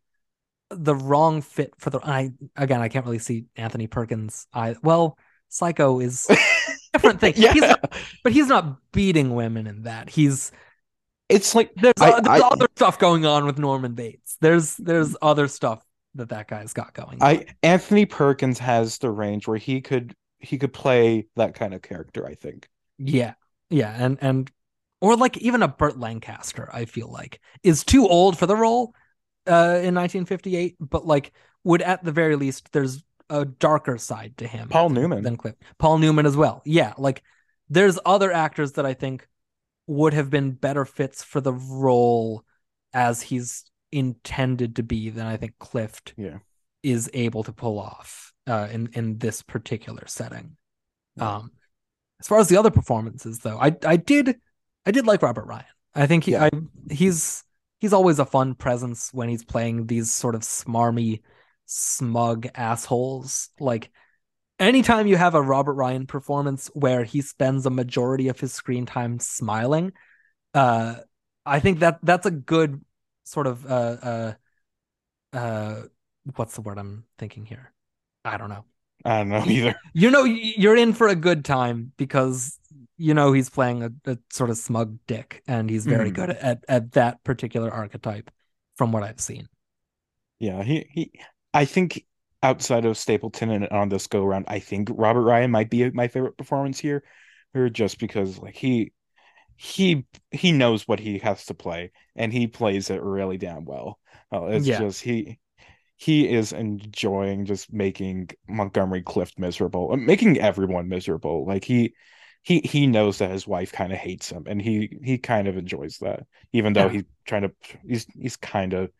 the 0.69 0.93
wrong 0.95 1.41
fit 1.41 1.73
for 1.79 1.89
the. 1.89 1.99
I 2.03 2.31
again, 2.55 2.81
I 2.81 2.87
can't 2.89 3.05
really 3.05 3.19
see 3.19 3.45
Anthony 3.55 3.87
Perkins. 3.87 4.45
I 4.53 4.75
well, 4.83 5.17
Psycho 5.49 5.99
is 6.01 6.27
a 6.29 6.37
different 6.93 7.19
thing. 7.19 7.33
yeah. 7.37 7.53
He's 7.53 7.61
not, 7.61 7.93
but 8.23 8.31
he's 8.33 8.47
not 8.47 8.77
beating 8.91 9.35
women 9.35 9.67
in 9.67 9.83
that. 9.83 10.09
He's 10.09 10.51
It's 11.29 11.55
like 11.55 11.73
there's, 11.75 11.93
I- 11.99 12.21
there's 12.21 12.41
I- 12.41 12.47
other 12.47 12.67
stuff 12.75 12.99
going 12.99 13.25
on 13.25 13.45
with 13.45 13.57
Norman 13.59 13.93
Bates. 13.93 14.37
There's 14.41 14.75
there's 14.77 15.15
other 15.21 15.47
stuff 15.47 15.83
that 16.15 16.29
that 16.29 16.47
guy's 16.47 16.73
got 16.73 16.93
going. 16.93 17.21
on. 17.21 17.27
I 17.27 17.45
Anthony 17.63 18.05
Perkins 18.05 18.59
has 18.59 18.97
the 18.97 19.09
range 19.11 19.47
where 19.47 19.57
he 19.57 19.81
could 19.81 20.15
he 20.39 20.57
could 20.57 20.73
play 20.73 21.27
that 21.35 21.53
kind 21.55 21.73
of 21.73 21.81
character, 21.81 22.25
I 22.25 22.35
think. 22.35 22.69
yeah, 22.97 23.33
yeah, 23.69 23.93
and 23.97 24.17
and 24.21 24.51
or 25.01 25.15
like 25.15 25.37
even 25.37 25.61
a 25.63 25.67
Burt 25.67 25.99
Lancaster. 25.99 26.69
I 26.73 26.85
feel 26.85 27.11
like 27.11 27.39
is 27.63 27.83
too 27.83 28.07
old 28.07 28.37
for 28.37 28.45
the 28.47 28.55
role 28.55 28.93
uh, 29.47 29.77
in 29.83 29.93
1958, 29.95 30.75
but 30.79 31.05
like 31.05 31.33
would 31.63 31.81
at 31.81 32.03
the 32.03 32.11
very 32.11 32.35
least 32.35 32.71
there's 32.71 33.03
a 33.29 33.45
darker 33.45 33.97
side 33.97 34.37
to 34.37 34.47
him. 34.47 34.69
Paul 34.69 34.89
than- 34.89 35.01
Newman. 35.01 35.23
than 35.23 35.37
Clift. 35.37 35.61
Paul 35.77 35.97
Newman 35.99 36.25
as 36.25 36.37
well. 36.37 36.61
Yeah, 36.65 36.93
like 36.97 37.23
there's 37.69 37.99
other 38.05 38.31
actors 38.31 38.73
that 38.73 38.85
I 38.85 38.93
think 38.93 39.27
would 39.87 40.13
have 40.13 40.29
been 40.29 40.51
better 40.51 40.85
fits 40.85 41.23
for 41.23 41.41
the 41.41 41.53
role 41.53 42.43
as 42.93 43.21
he's 43.21 43.65
intended 43.91 44.75
to 44.77 44.83
be 44.83 45.09
than 45.09 45.25
I 45.25 45.37
think 45.37 45.57
Clift 45.59 46.13
Yeah. 46.17 46.39
is 46.83 47.09
able 47.13 47.43
to 47.43 47.53
pull 47.53 47.79
off 47.79 48.33
uh, 48.47 48.67
in 48.71 48.87
in 48.93 49.17
this 49.17 49.41
particular 49.41 50.03
setting. 50.07 50.57
Yeah. 51.15 51.35
Um, 51.37 51.51
as 52.19 52.27
far 52.27 52.39
as 52.39 52.47
the 52.49 52.57
other 52.57 52.71
performances, 52.71 53.39
though, 53.39 53.57
I 53.59 53.75
I 53.85 53.97
did 53.97 54.37
I 54.85 54.91
did 54.91 55.05
like 55.05 55.21
Robert 55.21 55.45
Ryan. 55.45 55.65
I 55.95 56.07
think 56.07 56.23
he 56.25 56.31
Yeah. 56.31 56.45
I 56.45 56.49
he's 56.91 57.43
he's 57.79 57.93
always 57.93 58.19
a 58.19 58.25
fun 58.25 58.55
presence 58.55 59.09
when 59.13 59.29
he's 59.29 59.43
playing 59.43 59.87
these 59.87 60.11
sort 60.11 60.35
of 60.35 60.41
smarmy, 60.41 61.21
smug 61.67 62.47
assholes. 62.55 63.49
Like 63.59 63.91
anytime 64.59 65.07
you 65.07 65.17
have 65.17 65.35
a 65.35 65.41
Robert 65.41 65.73
Ryan 65.75 66.07
performance 66.07 66.69
where 66.73 67.03
he 67.03 67.21
spends 67.21 67.65
a 67.65 67.69
majority 67.71 68.29
of 68.29 68.39
his 68.39 68.53
screen 68.53 68.85
time 68.85 69.19
smiling, 69.19 69.93
uh, 70.53 70.97
I 71.45 71.59
think 71.61 71.79
that 71.79 71.99
that's 72.03 72.25
a 72.27 72.31
good 72.31 72.81
sort 73.25 73.47
of 73.47 73.65
uh 73.65 73.97
uh 74.03 74.33
uh 75.33 75.81
what's 76.35 76.55
the 76.55 76.61
word 76.61 76.77
I'm 76.77 77.05
thinking 77.17 77.45
here? 77.45 77.73
I 78.25 78.37
don't 78.37 78.49
know. 78.49 78.65
I 79.05 79.17
don't 79.19 79.29
know 79.29 79.43
either. 79.47 79.75
You 79.93 80.11
know, 80.11 80.23
you're 80.23 80.75
in 80.75 80.93
for 80.93 81.07
a 81.07 81.15
good 81.15 81.43
time 81.45 81.91
because 81.97 82.59
you 82.97 83.13
know 83.13 83.33
he's 83.33 83.49
playing 83.49 83.83
a, 83.83 83.91
a 84.05 84.17
sort 84.31 84.49
of 84.49 84.57
smug 84.57 84.97
dick, 85.07 85.43
and 85.47 85.69
he's 85.69 85.85
very 85.87 86.11
Mhm. 86.11 86.11
good 86.11 86.29
at 86.29 86.63
at 86.67 86.91
that 86.93 87.23
particular 87.23 87.71
archetype, 87.71 88.29
from 88.77 88.91
what 88.91 89.03
I've 89.03 89.19
seen. 89.21 89.47
Yeah, 90.39 90.63
he 90.63 90.87
he 90.91 91.11
I 91.57 91.65
think 91.65 92.05
outside 92.43 92.85
of 92.85 92.97
Stapleton 92.97 93.49
and 93.51 93.67
on 93.69 93.89
this 93.89 94.07
go 94.07 94.23
around, 94.23 94.45
I 94.47 94.59
think 94.59 94.89
Robert 94.91 95.23
Ryan 95.23 95.51
might 95.51 95.69
be 95.69 95.89
my 95.91 96.07
favorite 96.07 96.37
performance 96.37 96.79
here, 96.79 97.03
or 97.55 97.69
just 97.69 97.99
because 97.99 98.37
like 98.37 98.55
he 98.55 98.93
he 99.57 100.05
he 100.31 100.51
knows 100.51 100.87
what 100.87 100.99
he 100.99 101.19
has 101.19 101.45
to 101.47 101.55
play 101.55 101.91
and 102.15 102.33
he 102.33 102.47
plays 102.47 102.89
it 102.91 103.01
really 103.03 103.37
damn 103.37 103.65
well. 103.65 103.99
Uh, 104.33 104.45
it's 104.47 104.69
Yeah. 104.69 104.71
just 104.71 105.01
he 105.01 105.39
he 105.97 106.29
is 106.29 106.53
enjoying 106.53 107.45
just 107.45 107.73
making 107.73 108.29
Montgomery 108.49 109.01
Clift 109.03 109.39
miserable, 109.39 109.91
uh, 109.93 109.97
making 109.97 110.39
everyone 110.39 110.89
miserable. 110.89 111.45
Like 111.47 111.65
he 111.65 111.95
he 112.43 112.61
he 112.61 112.87
knows 112.87 113.19
that 113.19 113.31
his 113.31 113.47
wife 113.47 113.71
kind 113.73 113.93
of 113.93 113.99
hates 113.99 114.29
him 114.31 114.45
and 114.47 114.61
he 114.61 114.97
he 115.03 115.17
kind 115.19 115.47
of 115.49 115.57
enjoys 115.57 115.99
that 115.99 116.25
even 116.53 116.73
though 116.73 116.87
Yeah. 116.87 116.89
he's 116.89 117.05
trying 117.25 117.43
to 117.43 117.51
he's 117.87 118.05
he's 118.15 118.37
kind 118.37 118.73
of 118.73 118.91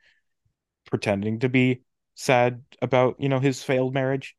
pretending 0.90 1.40
to 1.40 1.50
be 1.50 1.84
sad 2.18 2.64
about 2.82 3.16
you 3.20 3.30
know 3.30 3.40
his 3.40 3.64
failed 3.64 3.94
marriage 3.94 4.36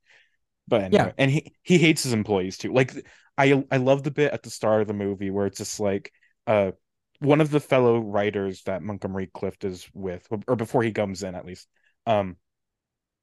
but 0.67 0.83
anyway 0.83 1.09
Yeah. 1.09 1.13
and 1.19 1.31
he 1.31 1.55
he 1.63 1.79
hates 1.79 2.03
his 2.03 2.13
employees 2.13 2.59
too 2.59 2.73
like 2.73 2.93
i 3.39 3.65
i 3.71 3.77
love 3.79 4.03
the 4.03 4.11
bit 4.11 4.33
at 4.33 4.43
the 4.43 4.51
start 4.51 4.83
of 4.83 4.89
the 4.89 4.95
movie 4.95 5.31
where 5.31 5.47
it's 5.47 5.59
just 5.59 5.81
like 5.81 6.13
uh 6.47 6.73
one 7.21 7.41
of 7.41 7.51
the 7.51 7.61
fellow 7.61 7.99
writers 7.99 8.63
that 8.65 8.83
montgomery 8.83 9.31
clift 9.33 9.65
is 9.65 9.89
with 9.95 10.27
or 10.47 10.57
before 10.57 10.83
he 10.83 10.93
comes 10.93 11.23
in 11.23 11.35
at 11.35 11.47
least 11.47 11.69
um 12.07 12.37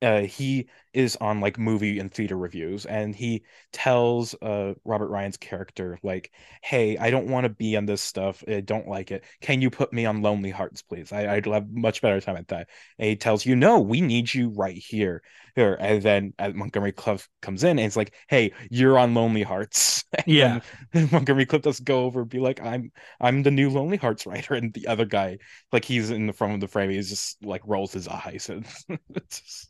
uh 0.01 0.21
he 0.21 0.67
is 0.93 1.15
on 1.17 1.39
like 1.39 1.57
movie 1.57 1.99
and 1.99 2.13
theater 2.13 2.37
reviews 2.37 2.85
and 2.85 3.15
he 3.15 3.43
tells 3.71 4.33
uh 4.41 4.73
Robert 4.83 5.07
Ryan's 5.07 5.37
character 5.37 5.97
like 6.03 6.31
hey 6.61 6.97
I 6.97 7.09
don't 7.09 7.27
want 7.27 7.45
to 7.45 7.49
be 7.49 7.77
on 7.77 7.85
this 7.85 8.01
stuff 8.01 8.43
I 8.47 8.61
don't 8.61 8.87
like 8.87 9.11
it. 9.11 9.23
Can 9.41 9.61
you 9.61 9.69
put 9.69 9.93
me 9.93 10.05
on 10.05 10.21
Lonelyhearts 10.21 10.83
please? 10.87 11.11
I, 11.11 11.35
I'd 11.35 11.45
have 11.45 11.69
much 11.69 12.01
better 12.01 12.19
time 12.21 12.37
at 12.37 12.47
that. 12.49 12.69
And 12.99 13.09
he 13.09 13.15
tells 13.15 13.45
you 13.45 13.55
no 13.55 13.79
we 13.79 14.01
need 14.01 14.33
you 14.33 14.49
right 14.49 14.75
here 14.77 15.21
here. 15.55 15.75
And 15.79 16.01
then 16.01 16.33
uh, 16.39 16.51
Montgomery 16.53 16.91
Clift 16.91 17.29
comes 17.41 17.63
in 17.63 17.71
and 17.79 17.87
it's 17.87 17.95
like 17.97 18.13
hey 18.27 18.53
you're 18.69 18.97
on 18.97 19.13
Lonelyhearts. 19.13 20.03
Yeah. 20.25 20.61
Montgomery 21.11 21.45
Clift 21.45 21.65
does 21.65 21.79
go 21.81 22.05
over 22.05 22.21
and 22.21 22.29
be 22.29 22.39
like 22.39 22.61
I'm 22.61 22.91
I'm 23.19 23.43
the 23.43 23.51
new 23.51 23.69
Lonelyhearts 23.69 24.25
writer 24.25 24.53
and 24.53 24.73
the 24.73 24.87
other 24.87 25.05
guy 25.05 25.39
like 25.71 25.83
he's 25.85 26.09
in 26.09 26.27
the 26.27 26.33
front 26.33 26.53
of 26.53 26.61
the 26.61 26.67
frame 26.67 26.89
he's 26.89 27.09
just 27.09 27.43
like 27.43 27.61
rolls 27.65 27.91
his 27.93 28.07
eyes 28.07 28.49
and 28.49 28.65
it's 29.15 29.41
just 29.41 29.69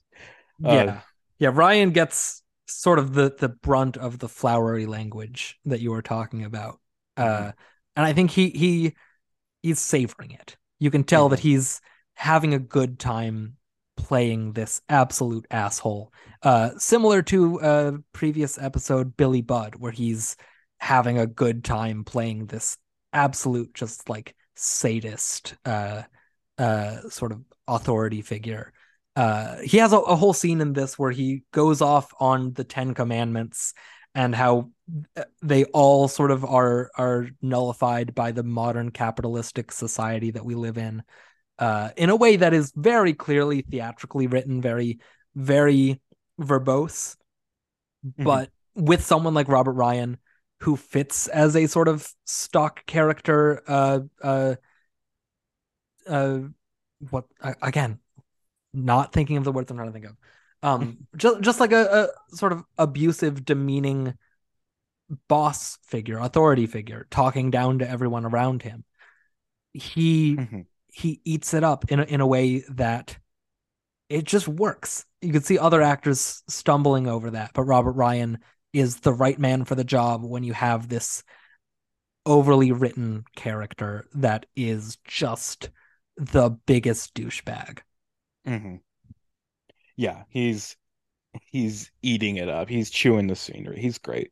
yeah. 0.60 1.02
Yeah, 1.40 1.50
Ryan 1.54 1.92
gets 1.92 2.42
sort 2.68 3.00
of 3.00 3.14
the 3.14 3.36
the 3.38 3.50
brunt 3.50 3.98
of 3.98 4.20
the 4.20 4.30
flowery 4.30 4.86
language 4.86 5.60
that 5.66 5.82
you 5.82 5.92
were 5.92 6.02
talking 6.02 6.44
about. 6.44 6.80
Mm-hmm. 7.18 7.46
Uh 7.46 7.52
and 7.96 8.06
I 8.06 8.14
think 8.14 8.32
he 8.32 8.50
he 8.50 8.96
he's 9.64 9.80
savoring 9.80 10.32
it. 10.32 10.58
You 10.80 10.92
can 10.92 11.04
tell 11.04 11.30
that 11.30 11.40
Mm-hmm. 11.40 11.42
he's 11.42 11.82
having 12.16 12.54
a 12.54 12.60
good 12.60 13.00
time 13.00 13.58
playing 13.98 14.54
this 14.54 14.82
absolute 14.90 15.46
asshole. 15.52 16.14
Uh 16.44 16.72
similar 16.78 17.22
to 17.24 17.60
a 17.62 17.94
previous 18.14 18.58
episode 18.58 19.18
Billy 19.18 19.42
Budd 19.42 19.76
where 19.76 19.92
he's 19.92 20.36
having 20.80 21.18
a 21.20 21.28
good 21.28 21.64
time 21.64 22.04
playing 22.04 22.48
this 22.48 22.78
absolute 23.14 23.74
just 23.74 24.10
like 24.10 24.36
sadist 24.56 25.56
uh 25.66 26.04
uh 26.58 27.02
sort 27.10 27.32
of 27.32 27.42
authority 27.68 28.22
figure 28.22 28.74
uh 29.16 29.58
he 29.62 29.78
has 29.78 29.94
a, 29.94 29.98
a 29.98 30.16
whole 30.16 30.34
scene 30.34 30.62
in 30.62 30.74
this 30.74 31.00
where 31.00 31.12
he 31.12 31.44
goes 31.52 31.82
off 31.82 32.14
on 32.20 32.54
the 32.54 32.64
10 32.64 32.94
commandments 32.94 33.74
and 34.14 34.34
how 34.36 34.72
uh, 35.18 35.24
they 35.42 35.66
all 35.66 36.08
sort 36.08 36.32
of 36.32 36.44
are 36.46 36.92
are 36.98 37.28
nullified 37.42 38.14
by 38.16 38.32
the 38.32 38.44
modern 38.44 38.92
capitalistic 38.92 39.72
society 39.72 40.32
that 40.32 40.46
we 40.46 40.56
live 40.56 40.78
in 40.78 41.04
uh 41.60 41.90
in 41.96 42.10
a 42.10 42.16
way 42.16 42.36
that 42.36 42.54
is 42.54 42.72
very 42.76 43.14
clearly 43.14 43.62
theatrically 43.62 44.28
written 44.28 44.62
very 44.62 45.00
very 45.36 46.00
verbose 46.40 47.16
Mhm. 48.06 48.24
but 48.24 48.50
with 48.76 49.04
someone 49.04 49.34
like 49.34 49.48
Robert 49.48 49.74
Ryan 49.74 50.18
who 50.62 50.76
fits 50.76 51.28
as 51.28 51.56
a 51.56 51.68
sort 51.68 51.88
of 51.88 52.08
stock 52.26 52.86
character 52.86 53.64
uh 53.68 54.00
uh 54.22 54.56
uh 56.08 56.40
what 57.10 57.26
again 57.62 58.00
not 58.76 59.14
thinking 59.14 59.38
of 59.38 59.44
the 59.44 59.52
words 59.52 59.72
I'm 59.72 59.78
trying 59.78 59.90
to 59.90 59.94
think 59.94 60.06
of 60.06 60.18
um 60.64 60.98
just 61.18 61.42
just 61.42 61.60
like 61.60 61.72
a, 61.72 62.10
a 62.32 62.36
sort 62.36 62.52
of 62.52 62.64
abusive 62.78 63.46
demeaning 63.46 64.16
boss 65.28 65.78
figure 65.84 66.18
authority 66.18 66.66
figure 66.66 67.06
talking 67.12 67.52
down 67.52 67.80
to 67.80 67.90
everyone 67.90 68.26
around 68.26 68.64
him 68.64 68.84
he 69.74 70.36
Mhm. 70.36 70.66
he 70.88 71.22
eats 71.26 71.54
it 71.54 71.64
up 71.64 71.92
in 71.92 72.00
a, 72.00 72.04
in 72.04 72.22
a 72.22 72.28
way 72.28 72.60
that 72.70 73.18
it 74.10 74.24
just 74.24 74.48
works. 74.48 75.06
You 75.22 75.34
can 75.34 75.42
see 75.44 75.58
other 75.60 75.82
actors 75.82 76.44
stumbling 76.48 77.08
over 77.08 77.32
that, 77.32 77.52
but 77.54 77.64
Robert 77.64 77.94
Ryan 77.94 78.40
is 78.72 79.02
the 79.02 79.14
right 79.14 79.38
man 79.38 79.66
for 79.66 79.76
the 79.76 79.84
job 79.84 80.24
when 80.24 80.44
you 80.44 80.54
have 80.54 80.88
this 80.88 81.24
overly 82.26 82.72
written 82.72 83.26
character 83.36 84.06
that 84.14 84.46
is 84.56 84.98
just 85.06 85.70
the 86.18 86.50
biggest 86.66 87.14
douchebag. 87.14 87.80
Mhm. 88.46 88.80
Yeah, 89.96 90.24
he's 90.30 90.76
he's 91.42 91.92
eating 92.02 92.38
it 92.38 92.50
up. 92.50 92.70
He's 92.70 92.90
chewing 92.90 93.28
the 93.28 93.36
scenery. 93.36 93.80
He's 93.80 93.98
great. 93.98 94.32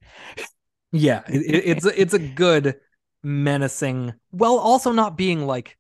Yeah, 0.92 1.24
it, 1.28 1.42
it- 1.42 1.66
it's 1.70 1.86
a, 1.86 2.02
it's 2.02 2.14
a 2.14 2.20
good 2.20 2.76
menacing, 3.24 4.14
while 4.32 4.58
also 4.58 4.92
not 4.92 5.18
being 5.18 5.46
like 5.48 5.78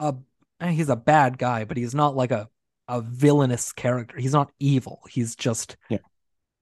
a 0.00 0.14
eh, 0.60 0.70
he's 0.70 0.88
a 0.88 0.96
bad 0.96 1.38
guy, 1.38 1.64
but 1.64 1.76
he's 1.76 1.94
not 1.94 2.16
like 2.16 2.30
a 2.30 2.48
a 2.88 3.00
villainous 3.00 3.72
character. 3.72 4.18
He's 4.18 4.32
not 4.32 4.52
evil. 4.58 5.00
He's 5.08 5.36
just 5.36 5.76
Yeah. 5.88 5.98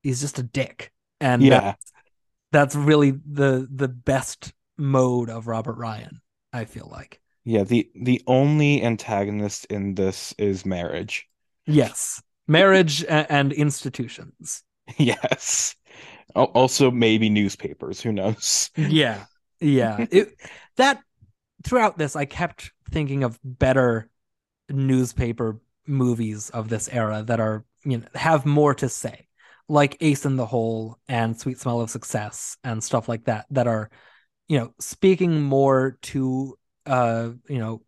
he's 0.02 0.20
just 0.20 0.38
a 0.38 0.42
dick. 0.42 0.92
And 1.20 1.42
Yeah. 1.42 1.60
that's, 1.60 1.92
that's 2.52 2.74
really 2.76 3.12
the 3.12 3.68
the 3.70 3.88
best 3.88 4.52
mode 4.78 5.30
of 5.30 5.46
Robert 5.46 5.76
Ryan, 5.76 6.20
I 6.52 6.64
feel 6.64 6.88
like. 6.90 7.20
Yeah, 7.44 7.64
the 7.64 7.90
the 7.94 8.22
only 8.26 8.82
antagonist 8.82 9.64
in 9.66 9.94
this 9.94 10.34
is 10.38 10.66
marriage. 10.66 11.26
Yes. 11.66 12.22
Marriage 12.46 13.04
and 13.04 13.52
institutions. 13.52 14.62
Yes. 14.98 15.76
Also 16.34 16.90
maybe 16.90 17.30
newspapers, 17.30 18.00
who 18.00 18.10
knows? 18.10 18.70
Yeah. 18.76 19.24
Yeah. 19.60 20.04
It 20.10 20.34
that 20.76 21.00
throughout 21.62 21.96
this 21.96 22.16
I 22.16 22.24
kept 22.24 22.72
thinking 22.90 23.22
of 23.22 23.38
better 23.44 24.10
newspaper 24.68 25.60
movies 25.86 26.50
of 26.50 26.68
this 26.68 26.88
era 26.88 27.22
that 27.26 27.38
are, 27.38 27.64
you 27.84 27.98
know, 27.98 28.06
have 28.14 28.46
more 28.46 28.74
to 28.74 28.88
say. 28.88 29.28
Like 29.68 29.96
Ace 30.00 30.26
in 30.26 30.34
the 30.34 30.46
Hole 30.46 30.98
and 31.06 31.38
Sweet 31.38 31.60
Smell 31.60 31.80
of 31.80 31.90
Success 31.90 32.56
and 32.64 32.82
stuff 32.82 33.08
like 33.08 33.26
that 33.26 33.46
that 33.50 33.68
are, 33.68 33.90
you 34.48 34.58
know, 34.58 34.74
speaking 34.80 35.40
more 35.40 35.98
to 36.02 36.58
uh, 36.90 37.30
you 37.48 37.58
know, 37.58 37.82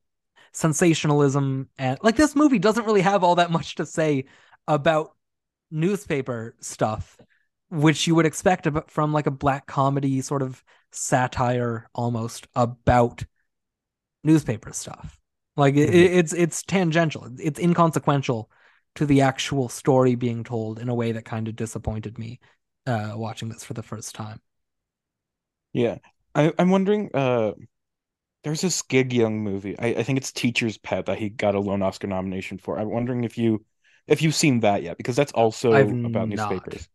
sensationalism 0.52 1.68
and 1.78 1.98
like 2.02 2.16
this 2.16 2.36
movie 2.36 2.58
doesn't 2.58 2.86
really 2.86 3.00
have 3.02 3.24
all 3.24 3.36
that 3.36 3.50
much 3.50 3.76
to 3.76 3.86
say 3.86 4.24
about 4.68 5.14
newspaper 5.70 6.54
stuff 6.60 7.18
which 7.70 8.06
you 8.06 8.14
would 8.14 8.26
expect 8.26 8.68
from 8.88 9.12
like 9.12 9.26
a 9.26 9.30
black 9.30 9.66
comedy 9.66 10.20
sort 10.20 10.42
of 10.42 10.62
satire 10.92 11.88
almost 11.94 12.46
about 12.54 13.24
newspaper 14.24 14.72
stuff. 14.72 15.18
Like 15.56 15.74
it, 15.76 15.90
Mhm. 15.90 15.94
it's 15.94 16.32
it's 16.32 16.62
tangential. 16.62 17.28
It's 17.38 17.58
inconsequential 17.60 18.50
to 18.96 19.06
the 19.06 19.20
actual 19.22 19.68
story 19.68 20.14
being 20.14 20.44
told 20.44 20.78
in 20.78 20.88
a 20.88 20.94
way 20.94 21.12
that 21.12 21.24
kind 21.24 21.48
of 21.48 21.56
disappointed 21.56 22.18
me 22.18 22.40
uh 22.86 23.12
watching 23.16 23.48
this 23.48 23.64
for 23.64 23.74
the 23.74 23.82
first 23.82 24.14
time. 24.14 24.40
Yeah. 25.72 25.98
I, 26.34 26.52
I'm 26.58 26.70
wondering, 26.70 27.10
uh 27.14 27.52
there's 28.44 28.60
this 28.60 28.82
Gig 28.82 29.12
Young 29.12 29.40
movie. 29.40 29.78
I, 29.78 29.88
I 29.88 30.02
think 30.02 30.18
it's 30.18 30.32
Teacher's 30.32 30.78
Pet 30.78 31.06
that 31.06 31.18
he 31.18 31.28
got 31.28 31.54
a 31.54 31.60
lone 31.60 31.82
Oscar 31.82 32.06
nomination 32.06 32.58
for. 32.58 32.78
I'm 32.78 32.90
wondering 32.90 33.24
if 33.24 33.38
you 33.38 33.64
if 34.06 34.20
you've 34.22 34.34
seen 34.34 34.60
that 34.60 34.82
yet, 34.82 34.96
because 34.96 35.16
that's 35.16 35.32
also 35.32 35.72
I've 35.72 35.88
about 35.90 36.28
not. 36.28 36.50
newspapers. 36.50 36.88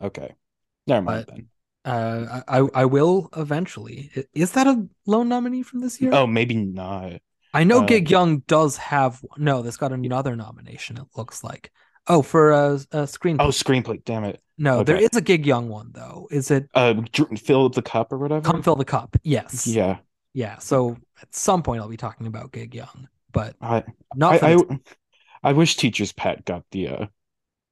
Okay. 0.00 0.34
Never 0.86 1.02
mind 1.02 1.26
But- 1.26 1.34
then. 1.34 1.48
Uh 1.84 2.42
I 2.46 2.58
I 2.82 2.84
will 2.84 3.28
eventually. 3.36 4.10
Is 4.34 4.52
that 4.52 4.68
a 4.68 4.86
lone 5.04 5.28
nominee 5.28 5.64
from 5.64 5.80
this 5.80 6.00
year? 6.00 6.12
Oh, 6.14 6.28
maybe 6.28 6.54
not. 6.54 7.14
I 7.52 7.64
know 7.64 7.80
Uh, 7.82 7.86
Gig 7.86 8.08
Young 8.08 8.38
does 8.46 8.76
have 8.76 9.20
no, 9.36 9.62
That's 9.62 9.76
got 9.76 9.92
another 9.92 10.36
nomination, 10.36 10.96
it 10.96 11.06
looks 11.16 11.42
like. 11.42 11.72
Oh, 12.06 12.22
for 12.22 12.52
a, 12.52 12.74
a 12.92 13.02
screenplay. 13.06 13.36
Oh, 13.40 13.48
screenplay. 13.48 14.04
Damn 14.04 14.24
it. 14.24 14.40
no, 14.58 14.84
there 14.84 14.96
okay. 14.96 15.04
is 15.06 15.16
a 15.16 15.20
Gig 15.20 15.44
Young 15.44 15.68
one 15.68 15.90
though. 15.92 16.28
Is 16.30 16.52
it 16.52 16.68
Uh, 16.72 16.94
fill 17.36 17.68
the 17.68 17.82
cup 17.82 18.12
or 18.12 18.18
whatever. 18.18 18.42
Come 18.48 18.62
Fill 18.62 18.76
the 18.76 18.84
Cup? 18.84 19.16
Yes. 19.24 19.66
Yeah. 19.66 19.98
Yeah. 20.34 20.58
So 20.58 20.96
at 21.20 21.34
some 21.34 21.62
point 21.62 21.80
I'll 21.82 21.88
be 21.88 21.96
talking 21.96 22.26
about 22.26 22.52
Gig 22.52 22.74
Young, 22.74 23.08
but 23.32 23.56
I 23.60 23.84
not 24.14 24.42
I, 24.42 24.54
I 24.54 24.56
I 25.42 25.52
wish 25.52 25.76
Teacher's 25.76 26.12
Pet 26.12 26.44
got 26.44 26.64
the 26.70 26.88
uh 26.88 27.06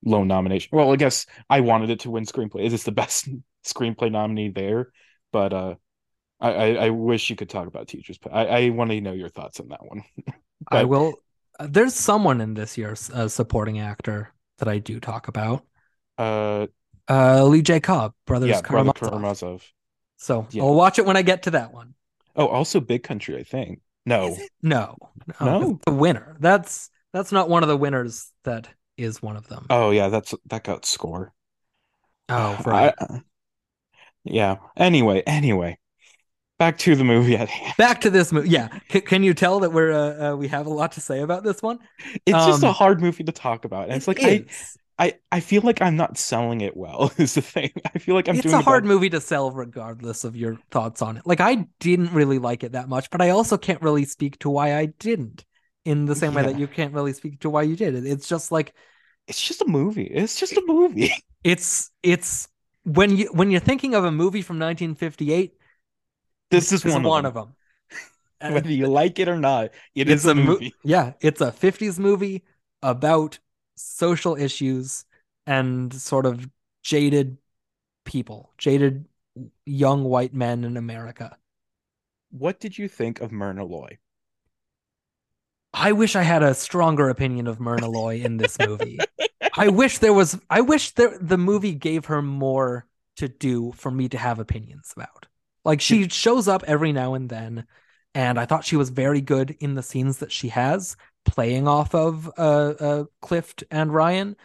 lone 0.05 0.29
nomination. 0.29 0.71
Well, 0.73 0.93
I 0.93 0.97
guess 0.97 1.27
I 1.51 1.61
wanted 1.61 1.91
it 1.91 2.01
to 2.01 2.11
win 2.11 2.25
screenplay. 2.25 2.63
Is 2.65 2.73
this 2.73 2.85
the 2.85 2.93
best 3.05 3.29
screenplay 3.65 4.11
nominee 4.13 4.51
there? 4.51 4.93
But 5.33 5.53
uh 5.53 5.75
I, 6.41 6.51
I, 6.53 6.67
I 6.87 6.91
wish 6.91 7.31
you 7.31 7.37
could 7.37 7.51
talk 7.51 7.67
about 7.69 7.89
Teacher's 7.89 8.19
Pet. 8.19 8.35
I, 8.35 8.47
I 8.47 8.69
want 8.71 8.91
to 8.91 9.01
know 9.01 9.13
your 9.13 9.29
thoughts 9.29 9.61
on 9.61 9.69
that 9.69 9.85
one. 9.85 10.05
I 10.71 10.85
will. 10.85 11.15
uh, 11.59 11.67
There's 11.71 11.95
someone 11.95 12.41
in 12.41 12.55
this 12.55 12.79
year's 12.79 13.11
uh, 13.11 13.29
supporting 13.29 13.79
actor 13.81 14.33
that 14.59 14.69
I 14.69 14.79
do 14.79 15.01
talk 15.01 15.29
about. 15.29 15.65
Uh, 16.19 16.67
Uh, 17.09 17.45
Lee 17.45 17.63
J. 17.63 17.81
Cobb, 17.81 18.15
Brothers 18.27 18.49
yeah, 18.51 18.61
Brother 18.63 18.93
Karamazov. 18.93 19.11
Karamazov. 19.11 19.73
So 20.17 20.47
Yeah. 20.51 20.63
I'll 20.63 20.75
watch 20.75 20.99
it 20.99 21.07
when 21.07 21.17
I 21.17 21.23
get 21.23 21.43
to 21.45 21.53
that 21.53 21.73
one. 21.73 21.95
Oh, 22.37 22.47
also 22.49 22.81
Big 22.81 23.03
Country, 23.03 23.37
I 23.39 23.43
think. 23.43 23.81
No, 24.07 24.29
it? 24.35 24.51
No, 24.63 24.97
No? 25.41 25.79
the 25.87 25.93
winner. 25.93 26.37
That's 26.41 26.91
that's 27.13 27.33
not 27.33 27.49
one 27.49 27.63
of 27.63 27.69
the 27.69 27.77
winners. 27.77 28.31
That 28.45 28.69
is 28.97 29.23
one 29.23 29.37
of 29.37 29.49
them. 29.49 29.67
oh 29.71 29.91
yeah, 29.91 30.09
that's 30.09 30.35
that 30.47 30.65
got 30.65 30.85
score. 30.85 31.33
Oh, 32.29 32.61
right. 32.67 32.95
I- 32.99 33.21
yeah. 34.25 34.57
Anyway, 34.77 35.23
anyway, 35.27 35.79
back 36.59 36.79
to 36.79 36.95
the 36.95 37.05
movie 37.05 37.37
at 37.37 37.49
hand. 37.49 37.75
Back 37.79 38.03
to 38.03 38.11
this 38.11 38.33
movie. 38.33 38.51
Yeah, 38.51 38.69
C- 38.91 39.01
can 39.01 39.23
you 39.23 39.35
tell 39.35 39.61
that 39.61 39.73
we're 39.73 39.93
uh, 39.93 40.33
uh, 40.33 40.37
we 40.37 40.49
have 40.49 40.67
a 40.67 40.71
lot 40.71 40.93
to 40.93 41.01
say 41.01 41.21
about 41.21 41.43
this 41.45 41.63
one? 41.63 41.79
It's 42.27 42.45
just 42.47 42.63
a 42.63 42.69
Um, 42.69 42.75
hard 42.75 43.01
movie 43.01 43.25
to 43.25 43.33
talk 43.33 43.65
about, 43.65 43.85
and 43.89 43.95
it's 43.97 44.09
like 44.09 44.23
It 44.23 44.47
is. 44.51 44.77
I, 44.90 44.90
I 45.01 45.15
I 45.33 45.41
feel 45.41 45.63
like 45.63 45.83
I'm 45.83 45.97
not 45.97 46.19
selling 46.19 46.61
it 46.61 46.77
well. 46.77 47.13
Is 47.19 47.35
the 47.35 47.43
thing? 47.43 47.73
I 47.95 47.99
feel 47.99 48.15
like 48.15 48.29
I'm 48.29 48.37
it's 48.37 48.43
doing 48.43 48.55
a 48.55 48.59
a 48.59 48.63
hard 48.63 48.85
bad- 48.85 48.89
movie 48.89 49.11
to 49.11 49.21
sell 49.21 49.51
regardless 49.51 50.25
of 50.25 50.37
your 50.37 50.59
thoughts 50.71 51.03
on 51.03 51.17
it. 51.17 51.27
Like 51.27 51.41
I 51.41 51.67
didn't 51.81 52.13
really 52.13 52.39
like 52.39 52.63
it 52.65 52.73
that 52.73 52.89
much, 52.89 53.11
but 53.11 53.23
I 53.23 53.31
also 53.31 53.59
can't 53.59 53.83
really 53.83 54.05
speak 54.05 54.39
to 54.41 54.51
why 54.51 54.77
I 54.77 54.87
didn't 54.87 55.45
in 55.85 56.05
the 56.07 56.15
same 56.15 56.35
way 56.35 56.43
that 56.43 56.59
you 56.59 56.69
can't 56.69 56.93
really 56.95 57.15
speak 57.15 57.41
to 57.41 57.51
why 57.51 57.63
you 57.63 57.77
did. 57.77 57.95
It's 58.07 58.29
just 58.29 58.53
like 58.53 58.75
It's 59.27 59.41
just 59.41 59.63
a 59.63 59.67
movie. 59.67 60.05
It's 60.05 60.39
just 60.39 60.57
a 60.57 60.63
movie. 60.67 61.13
it's 61.45 61.91
it's 62.03 62.49
when 62.85 63.17
you 63.17 63.27
when 63.33 63.51
you're 63.51 63.61
thinking 63.61 63.95
of 63.95 64.05
a 64.05 64.13
movie 64.13 64.43
from 64.43 64.59
1958, 64.59 65.55
This 66.51 66.73
is 66.73 66.83
this 66.83 66.93
one, 66.93 67.03
is 67.03 67.09
one 67.09 67.25
of 67.27 67.27
of 67.27 67.35
them. 67.35 67.57
them. 68.41 68.53
Whether 68.55 68.71
you 68.73 68.87
like 68.87 69.19
it 69.19 69.29
or 69.29 69.39
not, 69.39 69.71
it 69.95 70.09
is 70.11 70.27
a 70.27 70.35
mo- 70.35 70.43
movie. 70.45 70.75
yeah, 70.85 71.13
it's 71.21 71.41
a 71.41 71.53
50s 71.53 71.99
movie 71.99 72.45
about 72.83 73.39
social 73.81 74.37
issues 74.37 75.05
and 75.47 75.93
sort 75.93 76.27
of 76.27 76.49
jaded 76.83 77.39
people, 78.05 78.53
jaded 78.59 79.07
young 79.67 80.05
white 80.05 80.35
men 80.35 80.65
in 80.65 80.77
America. 80.77 81.37
What 82.31 82.61
did 82.61 82.79
you 82.79 82.89
think 82.89 83.21
of 83.21 83.33
Myrna 83.33 83.65
Loy? 83.65 83.99
I 85.73 85.93
wish 85.93 86.17
I 86.17 86.23
had 86.23 86.43
a 86.43 86.55
stronger 86.55 87.09
opinion 87.09 87.47
of 87.47 87.61
Myrna 87.61 87.89
Loy 87.89 88.17
in 88.17 88.37
this 88.37 88.59
movie. 88.59 88.99
I 89.57 89.69
wish 89.69 89.99
there 89.99 90.13
was 90.13 90.39
I 90.49 90.61
wish 90.61 90.93
there 90.93 91.17
the 91.21 91.39
movie 91.39 91.75
gave 91.75 92.07
her 92.07 92.23
more 92.23 92.87
to 93.17 93.29
do 93.29 93.73
for 93.73 93.91
me 93.91 94.09
to 94.09 94.19
have 94.19 94.39
opinions 94.39 94.93
about. 94.97 95.27
Like 95.65 95.81
she 95.81 96.09
shows 96.09 96.49
up 96.49 96.65
every 96.67 96.93
now 96.93 97.15
and 97.15 97.29
then 97.29 97.67
and 98.15 98.39
I 98.39 98.47
thought 98.47 98.65
she 98.65 98.77
was 98.77 98.91
very 98.91 99.21
good 99.21 99.57
in 99.61 99.75
the 99.75 99.83
scenes 99.83 100.19
that 100.19 100.33
she 100.33 100.49
has 100.49 100.97
playing 101.25 101.69
off 101.69 101.95
of 101.95 102.29
uh, 102.39 102.75
uh 102.81 103.05
Clift 103.23 103.65
and 103.71 103.93
Ryan 103.93 104.37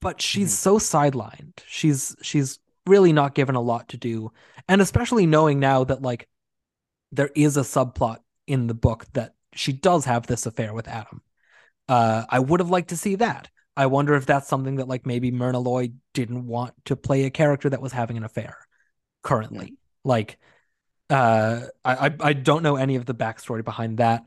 but 0.00 0.20
she's 0.20 0.52
Mhm. 0.52 0.56
so 0.56 0.78
sidelined. 0.78 1.58
She's 1.66 2.16
she's 2.22 2.58
really 2.86 3.12
not 3.12 3.34
given 3.34 3.54
a 3.56 3.60
lot 3.60 3.88
to 3.88 3.96
do 3.96 4.32
and 4.68 4.80
especially 4.80 5.26
knowing 5.26 5.58
now 5.58 5.84
that 5.84 6.02
like 6.02 6.28
there 7.12 7.30
is 7.34 7.56
a 7.56 7.60
subplot 7.62 8.18
in 8.46 8.66
the 8.68 8.74
book 8.74 9.06
that 9.14 9.34
she 9.54 9.72
does 9.72 10.04
have 10.04 10.26
this 10.26 10.46
affair 10.46 10.74
with 10.74 10.88
Adam. 10.88 11.22
Uh, 11.88 12.24
I 12.28 12.40
would 12.40 12.60
have 12.60 12.70
liked 12.70 12.90
to 12.90 12.96
see 12.96 13.16
that. 13.16 13.50
I 13.76 13.86
wonder 13.86 14.14
if 14.14 14.26
that's 14.26 14.48
something 14.48 14.76
that 14.76 14.88
like 14.88 15.06
maybe 15.06 15.30
Myrna 15.30 15.58
Loy 15.60 15.92
didn't 16.14 16.46
want 16.46 16.74
to 16.86 16.96
play 16.96 17.24
a 17.24 17.30
character 17.30 17.70
that 17.70 17.82
was 17.82 17.92
having 17.92 18.16
an 18.16 18.24
affair 18.24 18.56
currently. 19.22 19.74
Like, 20.04 20.38
uh, 21.10 21.62
I 21.84 22.14
I 22.20 22.32
don't 22.32 22.62
know 22.62 22.76
any 22.76 22.96
of 22.96 23.06
the 23.06 23.14
backstory 23.14 23.64
behind 23.64 23.98
that. 23.98 24.24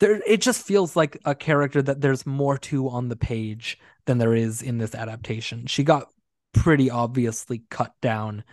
There, 0.00 0.20
it 0.26 0.40
just 0.40 0.66
feels 0.66 0.96
like 0.96 1.18
a 1.24 1.34
character 1.34 1.82
that 1.82 2.00
there's 2.00 2.26
more 2.26 2.58
to 2.58 2.88
on 2.88 3.08
the 3.08 3.16
page 3.16 3.78
than 4.06 4.18
there 4.18 4.34
is 4.34 4.62
in 4.62 4.78
this 4.78 4.94
adaptation. 4.94 5.66
She 5.66 5.84
got 5.84 6.08
pretty 6.52 6.90
obviously 6.90 7.62
cut 7.70 7.94
down 8.00 8.44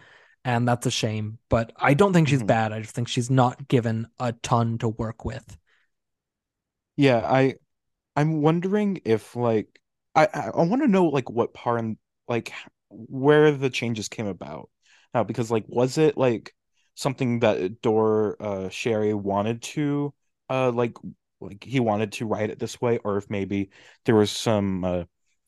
and 0.45 0.67
that's 0.67 0.85
a 0.85 0.91
shame. 0.91 1.39
But 1.49 1.73
I 1.77 1.93
don't 1.93 2.13
think 2.13 2.27
she's 2.29 2.43
Mhm. 2.43 2.47
bad. 2.47 2.73
I 2.73 2.81
just 2.81 2.95
think 2.95 3.07
she's 3.09 3.29
not 3.29 3.67
given 3.67 4.07
a 4.19 4.33
ton 4.33 4.77
to 4.79 4.89
work 4.89 5.25
with. 5.25 5.57
Yeah, 6.95 7.19
I 7.19 7.55
I'm 8.15 8.41
wondering 8.41 9.01
if 9.05 9.35
like 9.35 9.81
I 10.15 10.27
I, 10.33 10.63
want 10.63 10.81
to 10.83 10.87
know 10.89 11.07
like 11.07 11.29
what 11.29 11.53
part 11.53 11.83
like 12.27 12.53
where 12.89 13.51
the 13.51 13.69
changes 13.71 14.09
came 14.09 14.27
about. 14.27 14.69
Now 15.13 15.23
because 15.25 15.51
like 15.51 15.65
was 15.67 15.97
it 15.97 16.17
like 16.17 16.55
something 16.95 17.41
that 17.41 17.81
Dore 17.81 18.37
uh 18.41 18.69
Schary 18.69 19.15
wanted 19.15 19.63
to 19.63 20.13
uh 20.49 20.71
like 20.71 20.95
like 21.39 21.63
he 21.63 21.79
wanted 21.79 22.11
to 22.13 22.25
write 22.25 22.49
it 22.49 22.59
this 22.59 22.79
way 22.81 22.97
or 23.03 23.17
if 23.17 23.29
maybe 23.29 23.69
there 24.05 24.15
was 24.15 24.31
some 24.31 24.83
uh 24.83 25.03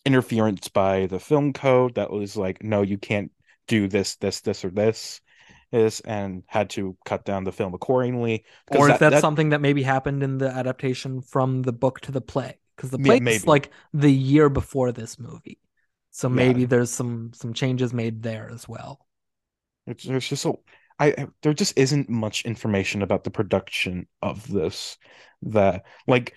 interference 0.06 0.68
by 0.70 1.06
the 1.08 1.20
film 1.20 1.52
code 1.54 1.96
that 1.96 2.10
was 2.12 2.36
like 2.38 2.64
no 2.64 2.82
you 2.82 2.98
can't 2.98 3.32
do 3.68 3.88
this 3.88 4.16
this 4.18 4.42
this 4.42 4.64
or 4.66 4.70
this 4.70 5.22
is 5.72 6.00
and 6.02 6.44
had 6.48 6.70
to 6.70 6.98
cut 7.06 7.24
down 7.26 7.44
the 7.44 7.52
film 7.52 7.74
accordingly 7.74 8.44
Or 8.72 8.90
if 8.90 8.94
that- 8.94 9.00
that's 9.00 9.16
that- 9.16 9.22
something 9.22 9.50
that 9.50 9.62
maybe 9.62 9.84
happened 9.84 10.24
in 10.24 10.38
the 10.38 10.50
adaptation 10.50 11.22
from 11.22 11.62
the 11.62 11.74
book 11.74 12.00
to 12.02 12.12
the 12.12 12.22
play. 12.22 12.58
Because 12.76 12.90
the 12.92 12.98
Yeah, 12.98 13.06
play 13.06 13.16
is 13.18 13.22
maybe. 13.22 13.44
like 13.46 13.70
the 13.94 14.12
year 14.12 14.50
before 14.50 14.92
this 14.92 15.20
movie. 15.20 15.60
So 16.12 16.28
Yeah. 16.28 16.34
maybe 16.36 16.66
there's 16.66 16.90
some 16.90 17.34
some 17.34 17.54
changes 17.54 17.94
made 17.94 18.24
there 18.24 18.50
as 18.52 18.68
well. 18.68 19.06
It's, 19.86 20.06
there's 20.06 20.28
just 20.28 20.42
so 20.44 20.64
I 21.00 21.28
there 21.42 21.54
just 21.54 21.78
isn't 21.78 22.10
much 22.10 22.44
information 22.46 23.02
about 23.02 23.24
the 23.24 23.32
production 23.32 24.08
of 24.22 24.48
this 24.48 24.98
that 25.44 25.86
like 26.08 26.36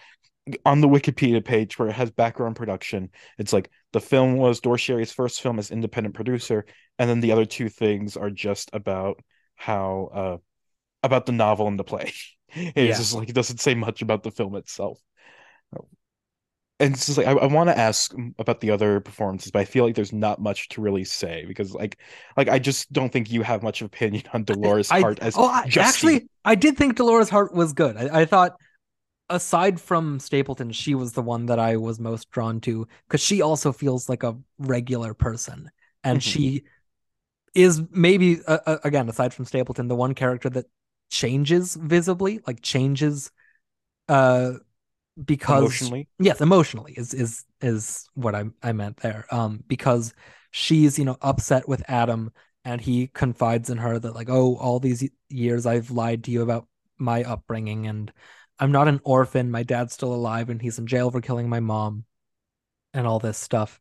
on 0.65 0.81
the 0.81 0.89
Wikipedia 0.89 1.45
page 1.45 1.79
where 1.79 1.89
it 1.89 1.95
has 1.95 2.11
background 2.11 2.57
production, 2.57 3.11
it's 3.39 3.53
like 3.53 3.71
the 3.93 4.01
film 4.01 4.37
was 4.37 4.61
Dore 4.61 4.79
Schary's 4.79 5.13
first 5.13 5.41
film 5.43 5.59
as 5.59 5.71
independent 5.71 6.15
producer, 6.15 6.65
and 6.99 7.09
then 7.11 7.21
the 7.21 7.33
other 7.33 7.45
two 7.47 7.69
things 7.69 8.17
are 8.17 8.31
just 8.31 8.71
about 8.73 9.21
how 9.57 10.11
uh 10.15 10.39
about 11.03 11.27
the 11.27 11.33
novel 11.33 11.69
and 11.69 11.79
the 11.79 11.85
play. 11.85 12.13
It's 12.55 12.75
Yeah. 12.75 12.99
just 12.99 13.15
like 13.15 13.29
it 13.31 13.35
doesn't 13.35 13.61
say 13.61 13.75
much 13.75 14.03
about 14.03 14.23
the 14.25 14.31
film 14.31 14.57
itself. 14.57 15.01
And 16.83 16.95
it's 16.95 17.07
just 17.07 17.17
like 17.17 17.29
I, 17.29 17.33
I 17.33 17.47
want 17.47 17.69
to 17.71 17.79
ask 17.79 18.13
about 18.39 18.61
the 18.61 18.71
other 18.73 18.99
performances, 19.01 19.53
but 19.53 19.61
I 19.61 19.65
feel 19.65 19.85
like 19.85 19.95
there's 19.95 20.13
not 20.13 20.41
much 20.41 20.69
to 20.71 20.81
really 20.81 21.05
say 21.05 21.45
because 21.47 21.73
like 21.75 21.99
like 22.37 22.49
I 22.49 22.59
just 22.59 22.93
don't 22.93 23.13
think 23.13 23.31
you 23.31 23.43
have 23.43 23.63
much 23.63 23.83
opinion 23.83 24.25
on 24.33 24.45
Dolores 24.45 24.91
I- 24.91 25.01
Hart 25.01 25.21
as 25.21 25.37
oh, 25.37 25.47
I, 25.47 25.71
actually, 25.79 26.29
I 26.45 26.57
did 26.57 26.77
think 26.77 26.97
Dolores 26.97 27.29
Hart 27.29 27.55
was 27.55 27.73
good. 27.73 27.97
I, 27.97 28.23
I 28.23 28.25
thought, 28.25 28.57
aside 29.31 29.81
from 29.81 30.21
Stapleton, 30.21 30.73
she 30.73 30.95
was 30.95 31.13
the 31.13 31.23
one 31.23 31.47
that 31.47 31.59
I 31.59 31.77
was 31.77 32.01
most 32.01 32.31
drawn 32.31 32.61
to 32.63 32.89
because 33.09 33.21
she 33.23 33.43
also 33.43 33.73
feels 33.73 34.09
like 34.09 34.23
a 34.25 34.37
regular 34.59 35.15
person, 35.15 35.71
and 36.05 36.19
Mhm. 36.19 36.23
she 36.23 36.65
is 37.55 37.83
maybe 37.91 38.41
uh, 38.47 38.79
again 38.85 39.09
aside 39.09 39.35
from 39.35 39.45
Stapleton, 39.45 39.89
the 39.89 39.97
one 39.97 40.15
character 40.15 40.51
that 40.51 40.67
changes 41.11 41.77
visibly, 41.77 42.41
like 42.47 42.63
changes, 42.63 43.31
uh, 44.09 44.55
because 45.23 45.61
emotionally. 45.61 46.09
yes 46.19 46.41
emotionally 46.41 46.95
is 46.97 47.13
is 47.13 47.45
is 47.61 48.09
what 48.15 48.35
i 48.35 48.45
i 48.63 48.73
meant 48.73 48.97
there. 48.99 49.27
Um 49.31 49.63
because 49.67 50.15
she's 50.51 50.99
you 50.99 51.05
know 51.05 51.17
upset 51.21 51.69
with 51.69 51.83
adam 51.89 52.33
and 52.65 52.81
he 52.81 53.09
confides 53.09 53.71
in 53.71 53.79
her 53.79 53.99
that 53.99 54.15
like 54.15 54.31
oh 54.31 54.57
all 54.57 54.81
these 54.81 55.09
years 55.29 55.67
i've 55.67 55.91
lied 55.91 56.25
to 56.25 56.31
you 56.31 56.43
about 56.43 56.67
my 56.99 57.25
upbringing 57.25 57.87
and 57.87 58.13
i'm 58.59 58.73
not 58.73 58.89
an 58.89 59.01
orphan. 59.05 59.51
My 59.51 59.63
dad's 59.63 59.93
still 59.93 60.15
alive 60.15 60.49
and 60.49 60.63
he's 60.63 60.79
in 60.79 60.87
jail 60.87 61.11
for 61.11 61.21
killing 61.21 61.49
my 61.49 61.61
mom 61.61 62.05
and 62.95 63.07
all 63.07 63.19
this 63.19 63.39
stuff. 63.39 63.81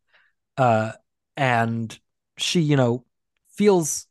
Uh 0.57 0.91
and 1.37 1.97
she 2.37 2.59
you 2.61 2.75
know 2.75 3.05
feels 3.49 4.07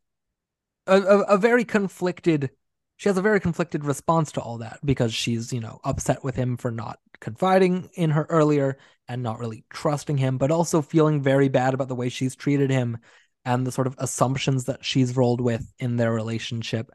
a, 0.87 1.01
a, 1.01 1.21
a 1.23 1.39
very 1.39 1.65
conflicted 1.65 2.51
she 2.97 3.09
has 3.09 3.17
a 3.17 3.23
very 3.23 3.41
conflicted 3.41 3.85
response 3.85 4.33
to 4.33 4.41
all 4.41 4.59
that 4.59 4.79
because 4.85 5.13
she's 5.15 5.53
you 5.53 5.61
know 5.61 5.81
upset 5.85 6.23
with 6.23 6.37
him 6.37 6.57
for 6.57 6.71
not 6.71 6.99
confiding 7.21 7.91
in 7.95 8.11
her 8.11 8.27
earlier 8.29 8.79
and 9.09 9.23
not 9.23 9.39
really 9.39 9.65
trusting 9.71 10.17
him 10.17 10.39
but 10.39 10.51
also 10.51 10.83
feeling 10.83 11.23
very 11.23 11.49
bad 11.49 11.75
about 11.75 11.89
the 11.89 11.95
way 11.95 12.09
she's 12.09 12.37
treated 12.37 12.71
him 12.71 12.99
and 13.45 13.67
the 13.67 13.73
sort 13.73 13.87
of 13.87 13.95
assumptions 13.99 14.67
that 14.67 14.85
she's 14.85 15.17
rolled 15.17 15.41
with 15.41 15.73
in 15.79 15.97
their 15.97 16.13
relationship. 16.13 16.91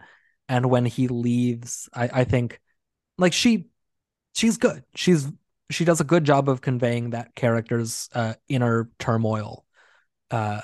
And 0.47 0.69
when 0.69 0.85
he 0.85 1.07
leaves 1.07 1.89
i 1.93 2.21
i 2.21 2.23
think 2.23 2.59
like 3.17 3.33
she 3.33 3.67
she's 4.35 4.57
good. 4.57 4.83
She's 4.93 5.27
she 5.71 5.85
does 5.85 5.99
a 5.99 6.05
good 6.05 6.23
job 6.23 6.47
of 6.49 6.61
conveying 6.61 7.11
that 7.11 7.33
character's 7.33 8.09
uh 8.13 8.35
inner 8.47 8.89
turmoil. 8.99 9.65
Uh 10.29 10.61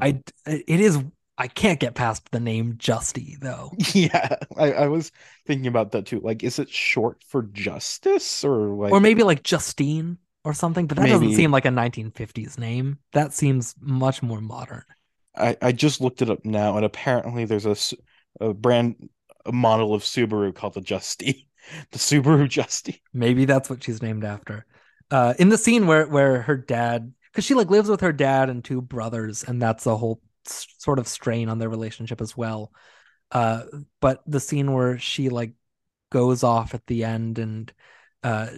i 0.00 0.20
it 0.46 0.80
is 0.80 0.98
i 1.38 1.48
can't 1.48 1.80
get 1.80 1.94
past 1.94 2.30
the 2.30 2.40
name 2.40 2.74
justy 2.74 3.38
though 3.40 3.72
Yeah, 3.94 4.36
I, 4.56 4.72
I 4.72 4.88
was 4.88 5.10
thinking 5.46 5.66
about 5.66 5.92
that 5.92 6.06
too. 6.06 6.20
Like, 6.20 6.44
is 6.44 6.58
it 6.58 6.68
short 6.68 7.22
for 7.26 7.42
justice 7.42 8.44
or 8.44 8.68
like 8.68 8.92
or 8.92 9.00
maybe 9.00 9.22
like 9.22 9.42
Justine 9.42 10.18
or 10.44 10.54
something, 10.54 10.86
but 10.86 10.96
that 10.96 11.08
doesn't 11.08 11.34
seem 11.34 11.50
like 11.50 11.64
a 11.64 11.70
1950s 11.70 12.58
name. 12.58 12.98
That 13.12 13.32
seems 13.32 13.74
much 13.80 14.22
more 14.22 14.40
modern. 14.40 14.84
I, 15.36 15.56
I 15.60 15.72
just 15.72 16.00
looked 16.00 16.22
it 16.22 16.30
up 16.30 16.44
now, 16.44 16.76
and 16.76 16.84
apparently 16.84 17.44
there's 17.44 17.66
a, 17.66 17.76
a 18.44 18.54
brand 18.54 19.08
a 19.46 19.52
model 19.52 19.94
of 19.94 20.02
Subaru 20.02 20.54
called 20.54 20.74
the 20.74 20.80
Justy, 20.80 21.46
the 21.92 21.98
Subaru 21.98 22.48
Justy. 22.48 23.00
Maybe 23.12 23.44
that's 23.44 23.70
what 23.70 23.82
she's 23.84 24.02
named 24.02 24.24
after. 24.24 24.66
Uh, 25.10 25.34
in 25.38 25.48
the 25.48 25.58
scene 25.58 25.86
where 25.86 26.06
where 26.06 26.42
her 26.42 26.56
dad 26.56 27.12
because 27.30 27.44
she 27.44 27.54
like 27.54 27.70
lives 27.70 27.88
with 27.88 28.00
her 28.00 28.12
dad 28.12 28.50
and 28.50 28.64
two 28.64 28.80
brothers, 28.80 29.44
and 29.44 29.60
that's 29.60 29.84
the 29.84 29.96
whole 29.96 30.20
sort 30.50 30.98
of 30.98 31.08
strain 31.08 31.48
on 31.48 31.58
their 31.58 31.68
relationship 31.68 32.20
as 32.20 32.36
well. 32.36 32.72
Uh, 33.30 33.64
but 34.00 34.22
the 34.26 34.40
scene 34.40 34.72
where 34.72 34.98
she 34.98 35.28
like 35.28 35.52
goes 36.10 36.42
off 36.42 36.74
at 36.74 36.86
the 36.86 37.04
end 37.04 37.38
and 37.38 37.72
uh 38.22 38.48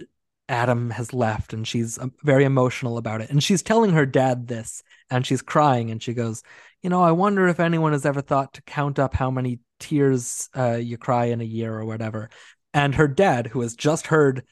Adam 0.51 0.89
has 0.89 1.13
left 1.13 1.53
and 1.53 1.65
she's 1.65 1.97
um, 1.97 2.13
very 2.23 2.43
emotional 2.43 2.97
about 2.97 3.21
it. 3.21 3.29
And 3.29 3.41
she's 3.41 3.63
telling 3.63 3.91
her 3.91 4.05
dad 4.05 4.47
this 4.47 4.83
and 5.09 5.25
she's 5.25 5.41
crying 5.41 5.91
and 5.91 6.03
she 6.03 6.13
goes, 6.13 6.43
You 6.81 6.89
know, 6.89 7.01
I 7.01 7.11
wonder 7.13 7.47
if 7.47 7.61
anyone 7.61 7.93
has 7.93 8.05
ever 8.05 8.21
thought 8.21 8.53
to 8.55 8.61
count 8.63 8.99
up 8.99 9.13
how 9.13 9.31
many 9.31 9.59
tears 9.79 10.49
uh, 10.55 10.73
you 10.73 10.97
cry 10.97 11.25
in 11.25 11.39
a 11.39 11.45
year 11.45 11.73
or 11.73 11.85
whatever. 11.85 12.29
And 12.73 12.95
her 12.95 13.07
dad, 13.07 13.47
who 13.47 13.61
has 13.61 13.75
just 13.75 14.07
heard 14.07 14.43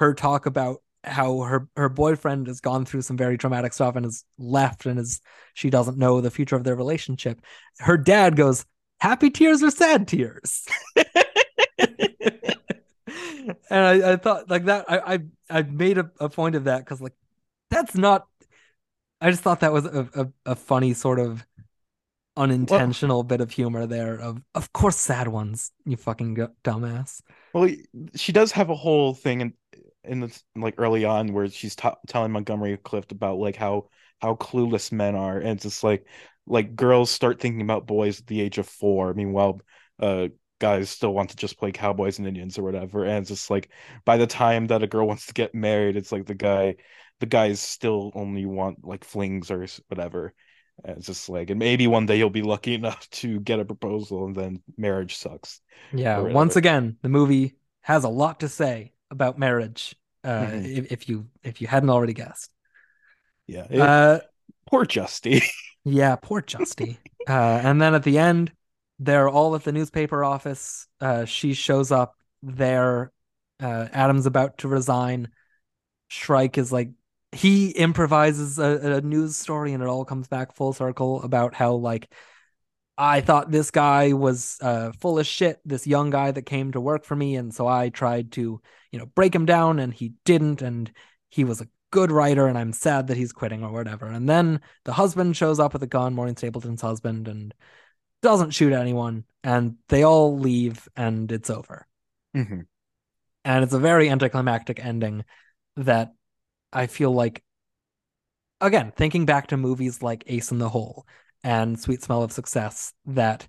her 0.00 0.12
talk 0.12 0.46
about 0.46 0.82
how 1.04 1.40
her 1.40 1.68
her 1.76 1.88
boyfriend 1.88 2.46
has 2.46 2.60
gone 2.60 2.84
through 2.84 3.02
some 3.02 3.16
very 3.16 3.38
traumatic 3.38 3.72
stuff 3.72 3.96
and 3.96 4.04
has 4.04 4.24
left 4.38 4.86
and 4.86 4.98
is 4.98 5.20
she 5.54 5.70
doesn't 5.70 5.98
know 5.98 6.20
the 6.20 6.30
future 6.30 6.56
of 6.56 6.64
their 6.64 6.76
relationship. 6.76 7.40
Her 7.78 7.96
dad 7.96 8.36
goes, 8.36 8.64
"Happy 9.00 9.30
tears 9.30 9.62
or 9.62 9.70
sad 9.70 10.08
tears?" 10.08 10.66
and 10.96 11.06
I, 13.70 14.12
I 14.12 14.16
thought 14.16 14.48
like 14.48 14.64
that. 14.64 14.86
I 14.88 15.14
I, 15.14 15.18
I 15.58 15.62
made 15.62 15.98
a, 15.98 16.10
a 16.20 16.28
point 16.28 16.54
of 16.54 16.64
that 16.64 16.78
because 16.78 17.00
like 17.00 17.14
that's 17.70 17.94
not. 17.94 18.26
I 19.20 19.30
just 19.30 19.42
thought 19.42 19.60
that 19.60 19.72
was 19.72 19.86
a, 19.86 20.08
a, 20.14 20.52
a 20.52 20.54
funny 20.54 20.92
sort 20.92 21.18
of 21.18 21.46
unintentional 22.36 23.22
bit 23.22 23.40
of 23.40 23.50
humor 23.50 23.86
there. 23.86 24.16
Of 24.16 24.42
of 24.54 24.72
course, 24.72 24.96
sad 24.96 25.28
ones. 25.28 25.72
You 25.84 25.96
fucking 25.96 26.36
dumbass. 26.62 27.20
Well, 27.52 27.70
she 28.14 28.32
does 28.32 28.52
have 28.52 28.70
a 28.70 28.74
whole 28.74 29.14
thing 29.14 29.54
in 30.06 30.20
the 30.20 30.42
like 30.56 30.74
early 30.78 31.04
on 31.04 31.32
where 31.32 31.48
she's 31.48 31.76
t- 31.76 31.88
telling 32.06 32.32
Montgomery 32.32 32.76
Clift 32.76 33.12
about 33.12 33.38
like 33.38 33.56
how 33.56 33.88
how 34.20 34.34
clueless 34.34 34.92
men 34.92 35.14
are, 35.14 35.38
and 35.38 35.50
it's 35.50 35.64
just 35.64 35.84
like 35.84 36.06
like 36.46 36.76
girls 36.76 37.10
start 37.10 37.40
thinking 37.40 37.62
about 37.62 37.86
boys 37.86 38.20
at 38.20 38.26
the 38.26 38.40
age 38.40 38.58
of 38.58 38.68
four. 38.68 39.14
Meanwhile, 39.14 39.60
uh, 40.00 40.28
guys 40.60 40.90
still 40.90 41.12
want 41.12 41.30
to 41.30 41.36
just 41.36 41.58
play 41.58 41.72
cowboys 41.72 42.18
and 42.18 42.26
Indians 42.28 42.58
or 42.58 42.62
whatever, 42.62 43.04
and 43.04 43.18
it's 43.18 43.30
just 43.30 43.50
like 43.50 43.70
by 44.04 44.16
the 44.16 44.26
time 44.26 44.66
that 44.68 44.82
a 44.82 44.86
girl 44.86 45.06
wants 45.08 45.26
to 45.26 45.34
get 45.34 45.54
married, 45.54 45.96
it's 45.96 46.12
like 46.12 46.26
the 46.26 46.34
guy 46.34 46.76
the 47.20 47.26
guys 47.26 47.60
still 47.60 48.12
only 48.14 48.44
want 48.44 48.84
like 48.84 49.04
flings 49.04 49.50
or 49.50 49.66
whatever. 49.88 50.34
And 50.84 50.98
it's 50.98 51.06
just 51.06 51.28
like, 51.28 51.50
and 51.50 51.58
maybe 51.58 51.86
one 51.86 52.06
day 52.06 52.18
you'll 52.18 52.30
be 52.30 52.42
lucky 52.42 52.74
enough 52.74 53.08
to 53.10 53.38
get 53.40 53.60
a 53.60 53.64
proposal, 53.64 54.26
and 54.26 54.34
then 54.34 54.62
marriage 54.76 55.16
sucks. 55.16 55.60
Yeah. 55.92 56.18
Once 56.18 56.56
again, 56.56 56.96
the 57.02 57.08
movie 57.08 57.56
has 57.82 58.04
a 58.04 58.08
lot 58.08 58.40
to 58.40 58.48
say 58.48 58.92
about 59.14 59.38
marriage. 59.38 59.94
Uh, 60.22 60.46
Mhm. 60.46 60.76
if, 60.78 60.92
if 60.92 61.08
you 61.08 61.26
if 61.42 61.60
you 61.60 61.66
hadn't 61.66 61.90
already 61.90 62.14
guessed. 62.14 62.50
Yeah, 63.46 63.66
it- 63.70 63.80
Uh, 63.80 64.20
poor 64.66 64.84
Justy. 64.84 65.42
Yeah, 65.86 66.16
poor 66.16 66.40
Justy. 66.40 66.96
uh, 67.28 67.60
and 67.62 67.80
then 67.80 67.94
at 67.94 68.04
the 68.04 68.16
end, 68.18 68.52
they're 68.98 69.28
all 69.28 69.54
at 69.54 69.64
the 69.64 69.72
newspaper 69.72 70.24
office. 70.24 70.86
Uh, 70.98 71.26
she 71.26 71.52
shows 71.52 71.92
up 71.92 72.14
there. 72.42 73.12
Uh, 73.60 73.88
Adam's 73.92 74.24
about 74.24 74.56
to 74.58 74.68
resign. 74.68 75.28
Shrike 76.08 76.56
is 76.56 76.72
like, 76.72 76.90
he 77.32 77.70
improvises 77.70 78.58
a, 78.58 78.96
a 78.96 79.00
news 79.02 79.36
story 79.36 79.74
and 79.74 79.82
it 79.82 79.88
all 79.88 80.06
comes 80.06 80.26
back 80.26 80.54
full 80.54 80.72
circle 80.72 81.22
about 81.22 81.52
how, 81.52 81.74
like, 81.74 82.10
I 82.96 83.20
thought 83.20 83.50
this 83.50 83.70
guy 83.70 84.12
was 84.14 84.56
uh, 84.62 84.92
full 85.00 85.18
of 85.18 85.26
shit, 85.26 85.60
this 85.66 85.86
young 85.86 86.08
guy 86.10 86.30
that 86.30 86.46
came 86.46 86.72
to 86.72 86.80
work 86.80 87.04
for 87.04 87.16
me. 87.16 87.36
And 87.36 87.52
so 87.54 87.66
I 87.66 87.90
tried 87.90 88.32
to, 88.32 88.60
you 88.94 89.00
know, 89.00 89.06
break 89.06 89.34
him 89.34 89.44
down 89.44 89.80
and 89.80 89.92
he 89.92 90.12
didn't. 90.24 90.62
And 90.62 90.92
he 91.30 91.42
was 91.42 91.60
a 91.60 91.66
good 91.90 92.12
writer 92.12 92.46
and 92.46 92.56
I'm 92.56 92.72
sad 92.72 93.08
that 93.08 93.16
he's 93.16 93.32
quitting 93.32 93.64
or 93.64 93.72
whatever. 93.72 94.06
And 94.06 94.28
then 94.28 94.60
the 94.84 94.92
husband 94.92 95.36
shows 95.36 95.58
up 95.58 95.72
with 95.72 95.82
a 95.82 95.88
gun, 95.88 96.14
Maureen 96.14 96.36
Stapleton's 96.36 96.80
husband, 96.80 97.26
and 97.26 97.52
doesn't 98.22 98.52
shoot 98.52 98.72
anyone. 98.72 99.24
And 99.42 99.78
they 99.88 100.04
all 100.04 100.38
leave 100.38 100.88
and 100.94 101.32
it's 101.32 101.50
over. 101.50 101.88
hmm 102.34 102.60
And 103.44 103.64
it's 103.64 103.72
a 103.72 103.80
very 103.80 104.08
anticlimactic 104.08 104.78
ending 104.78 105.24
that 105.76 106.14
I 106.72 106.86
feel 106.86 107.10
like, 107.12 107.42
again, 108.60 108.92
thinking 108.94 109.26
back 109.26 109.48
to 109.48 109.56
movies 109.56 110.02
like 110.02 110.22
Ace 110.28 110.52
in 110.52 110.58
the 110.58 110.68
Hole 110.68 111.04
and 111.42 111.80
Sweet 111.80 112.00
Smell 112.00 112.22
of 112.22 112.30
Success 112.30 112.92
that 113.06 113.48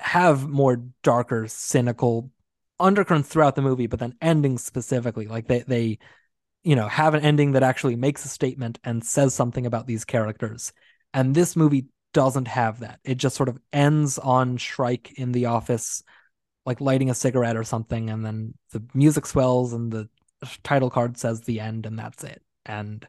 have 0.00 0.48
more 0.48 0.82
darker, 1.04 1.46
cynical 1.46 2.32
undercurrents 2.80 3.28
throughout 3.28 3.54
the 3.54 3.62
movie, 3.62 3.86
but 3.86 3.98
then 3.98 4.14
endings 4.20 4.64
specifically, 4.64 5.26
like 5.26 5.46
they 5.48 5.60
they 5.60 5.98
you 6.62 6.76
know 6.76 6.88
have 6.88 7.14
an 7.14 7.24
ending 7.24 7.52
that 7.52 7.62
actually 7.62 7.96
makes 7.96 8.24
a 8.24 8.28
statement 8.28 8.78
and 8.84 9.04
says 9.04 9.34
something 9.34 9.66
about 9.66 9.86
these 9.86 10.04
characters. 10.04 10.72
And 11.14 11.34
this 11.34 11.56
movie 11.56 11.86
doesn't 12.12 12.48
have 12.48 12.80
that. 12.80 13.00
It 13.04 13.16
just 13.16 13.36
sort 13.36 13.48
of 13.48 13.58
ends 13.72 14.18
on 14.18 14.56
Shrike 14.56 15.12
in 15.16 15.32
the 15.32 15.46
office, 15.46 16.02
like 16.66 16.80
lighting 16.80 17.10
a 17.10 17.14
cigarette 17.14 17.56
or 17.56 17.64
something, 17.64 18.10
and 18.10 18.24
then 18.24 18.54
the 18.72 18.82
music 18.94 19.26
swells 19.26 19.72
and 19.72 19.92
the 19.92 20.08
title 20.62 20.90
card 20.90 21.18
says 21.18 21.42
the 21.42 21.60
end, 21.60 21.86
and 21.86 21.98
that's 21.98 22.24
it. 22.24 22.42
And 22.66 23.06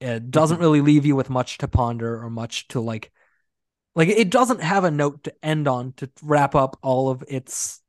it 0.00 0.30
doesn't 0.30 0.56
mm-hmm. 0.56 0.62
really 0.62 0.80
leave 0.80 1.06
you 1.06 1.16
with 1.16 1.30
much 1.30 1.58
to 1.58 1.68
ponder 1.68 2.22
or 2.22 2.30
much 2.30 2.68
to 2.68 2.80
like 2.80 3.10
like 3.94 4.08
it 4.08 4.30
doesn't 4.30 4.62
have 4.62 4.84
a 4.84 4.90
note 4.90 5.24
to 5.24 5.34
end 5.42 5.66
on 5.66 5.92
to 5.94 6.08
wrap 6.22 6.54
up 6.54 6.78
all 6.82 7.10
of 7.10 7.24
its 7.26 7.82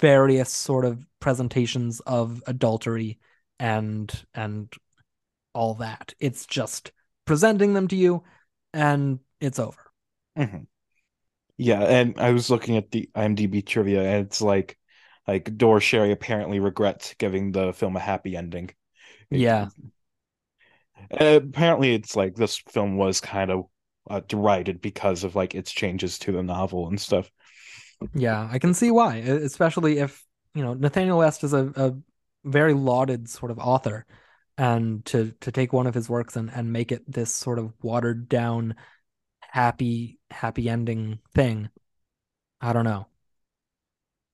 various 0.00 0.50
sort 0.50 0.84
of 0.84 1.04
presentations 1.20 2.00
of 2.00 2.42
adultery 2.46 3.18
and 3.58 4.24
and 4.34 4.72
all 5.54 5.74
that 5.74 6.14
it's 6.20 6.46
just 6.46 6.92
presenting 7.26 7.74
them 7.74 7.88
to 7.88 7.96
you 7.96 8.22
and 8.74 9.20
it's 9.40 9.58
over 9.58 9.92
hmm 10.36 10.58
Yeah, 11.58 11.82
and 11.82 12.18
I 12.20 12.32
was 12.32 12.50
looking 12.50 12.76
at 12.76 12.90
the 12.90 13.10
IMDb 13.16 13.66
trivia, 13.66 14.02
and 14.04 14.26
it's 14.26 14.40
like, 14.42 14.78
like 15.28 15.56
Dore 15.58 15.80
Schary 15.80 16.12
apparently 16.12 16.60
regrets 16.60 17.14
giving 17.18 17.52
the 17.52 17.72
film 17.72 17.96
a 17.96 18.00
happy 18.00 18.36
ending. 18.36 18.70
Yeah. 19.30 19.68
Uh, 21.10 21.40
apparently, 21.42 21.94
it's 21.94 22.16
like 22.16 22.34
this 22.34 22.58
film 22.68 22.96
was 22.96 23.20
kind 23.20 23.50
of 23.50 23.66
uh, 24.10 24.20
derided 24.20 24.80
because 24.80 25.24
of 25.24 25.34
like 25.36 25.54
its 25.54 25.72
changes 25.72 26.18
to 26.18 26.32
the 26.32 26.42
novel 26.42 26.88
and 26.88 27.00
stuff. 27.00 27.30
Yeah 28.14 28.48
i 28.50 28.58
can 28.58 28.74
see 28.74 28.90
why 28.90 29.16
especially 29.16 29.98
if 29.98 30.24
you 30.54 30.62
know 30.62 30.74
nathanael 30.74 31.18
west 31.18 31.44
is 31.44 31.52
a, 31.52 31.72
a 31.76 31.94
very 32.44 32.74
lauded 32.74 33.28
sort 33.28 33.50
of 33.50 33.58
author 33.58 34.06
and 34.56 35.04
to 35.06 35.32
to 35.40 35.52
take 35.52 35.72
one 35.72 35.86
of 35.86 35.94
his 35.94 36.08
works 36.08 36.36
and 36.36 36.50
and 36.50 36.72
make 36.72 36.92
it 36.92 37.10
this 37.10 37.34
sort 37.34 37.58
of 37.58 37.72
watered 37.82 38.28
down 38.28 38.74
happy 39.40 40.18
happy 40.30 40.68
ending 40.68 41.18
thing 41.34 41.68
i 42.60 42.72
don't 42.72 42.84
know 42.84 43.06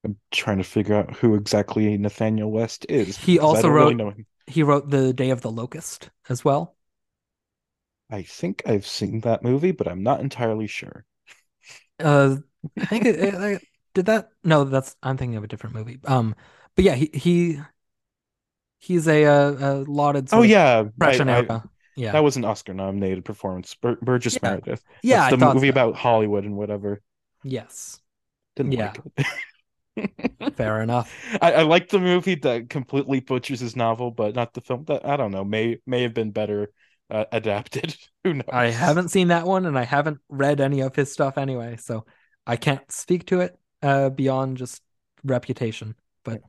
I'm 0.05 0.19
trying 0.31 0.59
to 0.59 0.65
figure 0.65 0.95
out 0.95 1.17
who 1.17 1.35
exactly 1.35 1.97
Nathanael 1.97 2.51
West 2.51 2.85
is. 2.89 3.17
He 3.17 3.39
also 3.39 3.69
really 3.69 3.95
wrote- 3.95 3.97
know 3.97 4.11
him. 4.11 4.27
he 4.47 4.63
wrote 4.63 4.91
the 4.91 5.13
day 5.13 5.31
of 5.31 5.41
the 5.41 5.51
locust 5.51 6.11
as 6.29 6.45
well 6.45 6.77
I 8.11 8.23
think 8.23 8.63
I've 8.65 8.87
seen 8.87 9.21
that 9.21 9.43
movie, 9.43 9.73
but 9.73 9.89
I'm 9.89 10.03
not 10.03 10.21
entirely 10.21 10.67
sure. 10.67 11.05
Uh, 11.99 12.37
I 12.79 12.85
think 12.87 13.05
it, 13.07 13.17
it- 13.19 13.63
did 13.95 14.07
that. 14.07 14.31
No, 14.43 14.65
that's 14.65 14.97
I'm 15.05 15.17
thinking 15.17 15.37
of 15.37 15.45
a 15.45 15.47
different 15.49 15.77
movie. 15.77 16.01
Um, 16.05 16.35
but 16.75 16.85
yeah, 16.85 16.95
he 16.97 17.11
he 17.15 17.61
he's 18.81 19.07
a 19.09 19.25
uh, 19.25 19.51
a 19.53 19.71
lauded 19.85 20.29
Oh 20.33 20.43
yeah, 20.43 20.83
Depression 20.83 21.29
I- 21.29 21.63
Yeah, 21.97 22.13
that 22.13 22.25
was 22.25 22.37
an 22.37 22.45
Oscar-nominated 22.45 23.25
performance. 23.25 23.75
Bur- 23.77 23.99
Burgess 24.03 24.35
Yeah. 24.35 24.49
Meredith. 24.51 24.83
yeah. 25.03 25.31
That's 25.31 25.41
the 25.41 25.55
movie 25.55 25.69
so. 25.69 25.71
about 25.71 25.95
Hollywood 25.95 26.45
and 26.45 26.57
whatever. 26.57 27.01
Yes, 27.45 28.01
Didn't 28.57 28.73
Yeah. 28.73 28.93
like 29.17 29.27
it. 29.97 30.55
fair 30.57 30.83
enough. 30.83 31.15
I, 31.41 31.53
I 31.53 31.63
like 31.63 31.89
the 31.89 32.01
movie 32.01 32.35
that 32.37 32.69
completely 32.69 33.21
butchers 33.21 33.61
his 33.61 33.77
novel, 33.77 34.11
but 34.11 34.35
not 34.35 34.55
the 34.55 34.61
film 34.61 34.85
that 34.87 35.07
I 35.07 35.17
don't 35.17 35.31
know 35.31 35.45
may 35.45 35.79
may 35.87 36.03
have 36.03 36.15
been 36.15 36.33
better 36.33 36.73
uh, 37.11 37.27
adapted. 37.31 37.97
Who 38.25 38.35
knows? 38.35 38.49
I 38.51 38.67
haven't 38.71 39.11
seen 39.11 39.29
that 39.29 39.47
one, 39.47 39.67
and 39.67 39.79
I 39.79 39.85
haven't 39.85 40.19
read 40.29 40.61
any 40.61 40.81
of 40.81 40.97
his 40.97 41.13
stuff 41.13 41.39
anyway, 41.39 41.77
so 41.77 42.07
I 42.47 42.57
can't 42.57 42.91
speak 42.91 43.27
to 43.27 43.41
it 43.41 43.59
uh 43.83 44.11
beyond 44.11 44.57
just 44.57 44.83
reputation. 45.25 45.95
But 46.25 46.43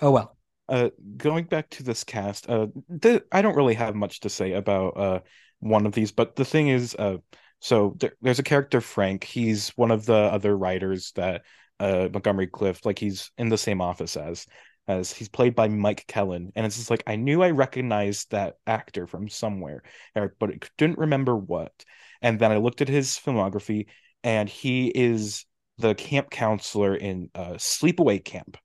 oh 0.00 0.10
well. 0.10 0.36
Uh, 0.68 0.90
going 1.16 1.44
back 1.44 1.68
to 1.70 1.82
this 1.82 2.04
cast, 2.04 2.48
uh, 2.48 2.66
th 3.00 3.22
I 3.30 3.42
don't 3.42 3.56
really 3.56 3.74
have 3.74 3.94
much 3.94 4.20
to 4.20 4.28
say 4.28 4.52
about 4.52 4.96
uh 4.96 5.20
one 5.60 5.86
of 5.86 5.92
these, 5.92 6.12
but 6.12 6.36
the 6.36 6.44
thing 6.44 6.68
is, 6.68 6.94
uh, 6.98 7.18
so 7.60 7.94
there, 7.98 8.12
there's 8.22 8.38
a 8.38 8.42
character 8.42 8.80
Frank. 8.80 9.24
He's 9.24 9.70
one 9.70 9.90
of 9.90 10.06
the 10.06 10.14
other 10.14 10.56
writers 10.56 11.12
that 11.16 11.42
uh 11.80 12.08
Montgomery 12.12 12.46
Clift, 12.46 12.86
like 12.86 12.98
he's 12.98 13.30
in 13.38 13.48
the 13.48 13.58
same 13.58 13.80
office 13.80 14.16
as. 14.16 14.46
As 14.88 15.12
he's 15.12 15.28
played 15.28 15.54
by 15.54 15.68
Mike 15.68 16.04
Kellin, 16.08 16.50
and 16.56 16.66
it's 16.66 16.76
just 16.76 16.90
like 16.90 17.04
I 17.06 17.14
knew 17.14 17.40
I 17.40 17.52
recognized 17.52 18.32
that 18.32 18.56
actor 18.66 19.06
from 19.06 19.28
somewhere, 19.28 19.84
but 20.12 20.50
I 20.50 20.58
didn't 20.76 20.98
remember 20.98 21.36
what. 21.36 21.72
And 22.20 22.40
then 22.40 22.50
I 22.50 22.56
looked 22.56 22.80
at 22.82 22.88
his 22.88 23.10
filmography, 23.16 23.86
and 24.24 24.48
he 24.48 24.88
is 24.88 25.44
the 25.78 25.94
camp 25.94 26.30
counselor 26.30 26.94
in 26.94 27.30
uh, 27.34 27.54
Sleepaway 27.54 28.24
Camp. 28.24 28.56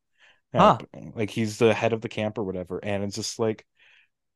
Uh, 0.54 0.78
Like 1.16 1.30
he's 1.30 1.58
the 1.58 1.74
head 1.74 1.94
of 1.94 2.02
the 2.02 2.10
camp 2.10 2.38
or 2.38 2.44
whatever, 2.44 2.80
and 2.84 3.04
it's 3.04 3.16
just 3.16 3.40
like, 3.40 3.66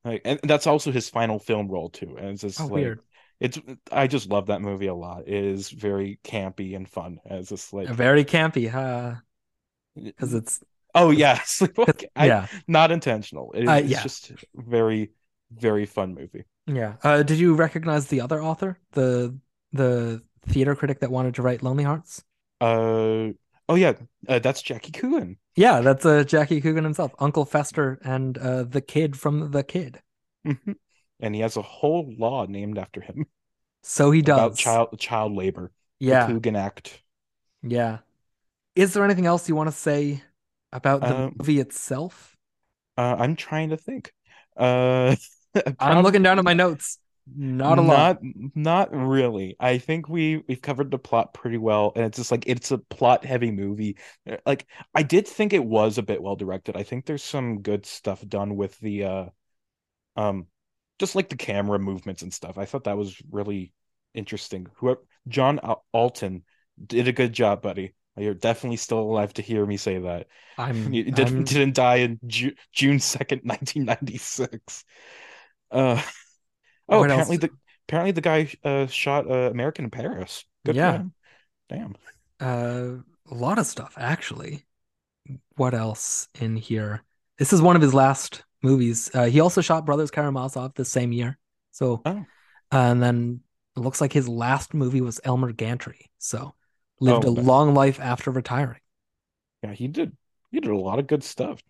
like, 0.05 0.21
and 0.25 0.39
that's 0.43 0.67
also 0.67 0.91
his 0.91 1.09
final 1.09 1.39
film 1.39 1.67
role 1.69 1.89
too. 1.89 2.15
And 2.17 2.29
it's 2.29 2.41
just 2.41 2.61
Oh, 2.61 2.67
like, 2.67 2.73
weird. 2.73 3.01
It's 3.39 3.59
I 3.91 4.07
just 4.07 4.29
love 4.29 4.47
that 4.47 4.61
movie 4.61 4.87
a 4.87 4.95
lot. 4.95 5.27
It 5.27 5.43
is 5.45 5.69
very 5.71 6.19
campy 6.23 6.75
and 6.75 6.87
fun 6.87 7.19
as 7.25 7.49
this 7.49 7.73
like 7.73 7.89
Very 7.89 8.23
campy, 8.23 8.69
huh? 8.69 9.15
Because 9.95 10.33
it's 10.33 10.59
oh 10.95 11.09
yeah, 11.11 11.39
Sleepwalk. 11.45 12.03
I, 12.15 12.27
yeah, 12.27 12.47
not 12.67 12.91
intentional. 12.91 13.51
It- 13.53 13.65
Uh, 13.67 13.73
it's 13.73 13.89
yeah. 13.89 14.03
just 14.03 14.31
very 14.55 15.11
very 15.51 15.85
fun 15.85 16.13
movie. 16.13 16.45
yeah. 16.67 16.95
Uh, 17.03 17.23
did 17.23 17.39
you 17.39 17.55
recognize 17.55 18.07
the 18.07 18.21
other 18.21 18.41
author, 18.41 18.77
the 18.91 19.37
the 19.73 20.23
theater 20.47 20.75
critic 20.75 20.99
that 20.99 21.11
wanted 21.11 21.35
to 21.35 21.41
write 21.41 21.61
Lonelyhearts? 21.61 22.23
Uh 22.59 23.33
oh 23.69 23.75
yeah, 23.75 23.93
uh, 24.27 24.39
that's 24.39 24.61
Jackie 24.61 24.91
Coogan. 24.91 25.37
Yeah, 25.55 25.81
that's 25.81 26.05
uh, 26.05 26.23
Jackie 26.23 26.61
Coogan 26.61 26.83
himself, 26.83 27.13
Uncle 27.19 27.45
Fester, 27.45 27.99
and 28.03 28.37
uh, 28.37 28.63
the 28.63 28.81
kid 28.81 29.17
from 29.17 29.51
The 29.51 29.63
Kid. 29.63 30.01
Mhm. 30.45 30.75
and 31.19 31.35
he 31.35 31.41
has 31.41 31.55
a 31.57 31.61
whole 31.61 32.13
law 32.17 32.45
named 32.45 32.77
after 32.77 33.01
him 33.01 33.25
So 33.83 34.09
he 34.11 34.21
about 34.21 34.55
does. 34.55 34.57
child 34.57 34.97
child 34.99 35.33
labor. 35.33 35.71
The 36.05 36.07
Yeah, 36.07 36.25
Coogan 36.25 36.55
Act. 36.55 37.03
yeah. 37.63 37.99
Is 38.75 38.93
there 38.93 39.05
anything 39.05 39.25
else 39.27 39.49
you 39.49 39.55
want 39.55 39.69
to 39.69 39.75
say 39.75 40.23
about 40.73 41.07
the 41.07 41.15
Um, 41.15 41.35
movie 41.39 41.59
itself? 41.59 42.37
Uh, 42.97 43.15
I'm 43.19 43.35
trying 43.35 43.69
to 43.69 43.77
think. 43.77 44.13
Uh, 44.57 45.15
I'm 45.79 46.03
looking 46.03 46.23
down 46.23 46.39
at 46.39 46.45
my 46.45 46.53
notes. 46.53 46.97
Not 47.27 47.77
a 47.77 47.81
lot. 47.81 48.11
Not 48.15 48.19
not 48.55 48.91
really. 48.95 49.55
I 49.59 49.77
think 49.77 50.09
we 50.09 50.43
we've 50.47 50.61
covered 50.61 50.91
the 50.91 50.97
plot 50.99 51.33
pretty 51.33 51.57
well, 51.57 51.93
and 51.95 52.05
it's 52.05 52.17
just 52.17 52.31
like 52.31 52.45
it's 52.47 52.71
a 52.71 52.77
plot 52.79 53.23
heavy 53.25 53.51
movie. 53.51 53.97
Uh, 54.29 54.37
Like 54.45 54.65
I 54.93 55.03
did 55.03 55.27
think 55.27 55.53
it 55.53 55.63
was 55.63 55.97
a 55.97 56.03
bit 56.03 56.21
well 56.21 56.35
directed. 56.35 56.75
I 56.75 56.83
think 56.83 57.05
there's 57.05 57.23
some 57.23 57.61
good 57.61 57.85
stuff 57.85 58.27
done 58.27 58.55
with 58.55 58.77
the 58.79 59.03
uh 59.05 59.25
um 60.17 60.47
just 60.99 61.15
like 61.15 61.29
the 61.29 61.37
camera 61.37 61.79
movements 61.79 62.21
and 62.23 62.33
stuff. 62.33 62.57
I 62.57 62.65
thought 62.65 62.85
that 62.85 62.97
was 62.97 63.21
really 63.31 63.73
interesting. 64.13 64.67
Whoever 64.77 65.01
John 65.27 65.59
Al- 65.63 65.85
Alton 65.93 66.43
did 66.85 67.07
a 67.07 67.13
good 67.13 67.33
job, 67.33 67.61
buddy. 67.61 67.93
You're 68.17 68.33
definitely 68.35 68.77
still 68.77 68.99
alive 68.99 69.33
to 69.35 69.41
hear 69.41 69.65
me 69.65 69.77
say 69.77 69.99
that. 69.99 70.27
I'm, 70.57 70.93
You 70.93 71.05
didn't 71.11 71.35
I'm- 71.35 71.43
didn't 71.45 71.75
die 71.75 71.97
in 71.97 72.19
Ju 72.27 72.53
June 72.73 72.99
2nd, 72.99 73.45
1996. 73.45 74.85
Uh 75.71 76.01
oh, 76.91 76.99
What 76.99 77.11
else? 77.11 77.21
apparently 77.29 77.37
the 77.37 77.49
apparently 77.87 78.11
the 78.11 78.21
guy 78.21 78.53
uh 78.63 78.87
shot 78.87 79.29
uh, 79.29 79.49
American 79.51 79.85
in 79.85 79.91
Paris. 79.91 80.45
Good 80.65 80.73
for 80.75 80.77
Yeah. 80.77 80.91
him. 80.93 81.13
Damn. 81.69 81.95
Uh, 82.39 83.01
a 83.29 83.35
lot 83.35 83.59
of 83.59 83.65
stuff 83.65 83.93
actually. 83.97 84.65
What 85.55 85.73
else 85.73 86.27
in 86.39 86.55
here? 86.55 87.03
This 87.37 87.53
is 87.53 87.61
one 87.61 87.75
of 87.75 87.81
his 87.81 87.93
last 87.93 88.43
movies. 88.61 89.09
Uh, 89.13 89.25
he 89.25 89.39
also 89.39 89.61
shot 89.61 89.85
Brothers 89.85 90.11
Karamazov 90.11 90.73
the 90.75 90.85
same 90.85 91.11
year. 91.11 91.37
So, 91.71 92.01
Oh. 92.05 92.25
and 92.71 93.01
then 93.01 93.41
it 93.75 93.79
looks 93.79 94.01
like 94.01 94.11
his 94.13 94.27
last 94.27 94.73
movie 94.73 95.01
was 95.01 95.19
Elmer 95.23 95.51
Gantry. 95.53 96.11
So, 96.17 96.53
lived 96.99 97.25
Oh, 97.25 97.29
a 97.31 97.33
nice. 97.33 97.45
long 97.45 97.73
life 97.73 97.99
after 97.99 98.31
retiring. 98.31 98.79
Yeah, 99.63 99.73
he 99.73 99.87
did 99.87 100.15
he 100.51 100.59
did 100.59 100.69
a 100.71 100.77
lot 100.77 100.99
of 100.99 101.07
good 101.07 101.23
stuff. 101.23 101.61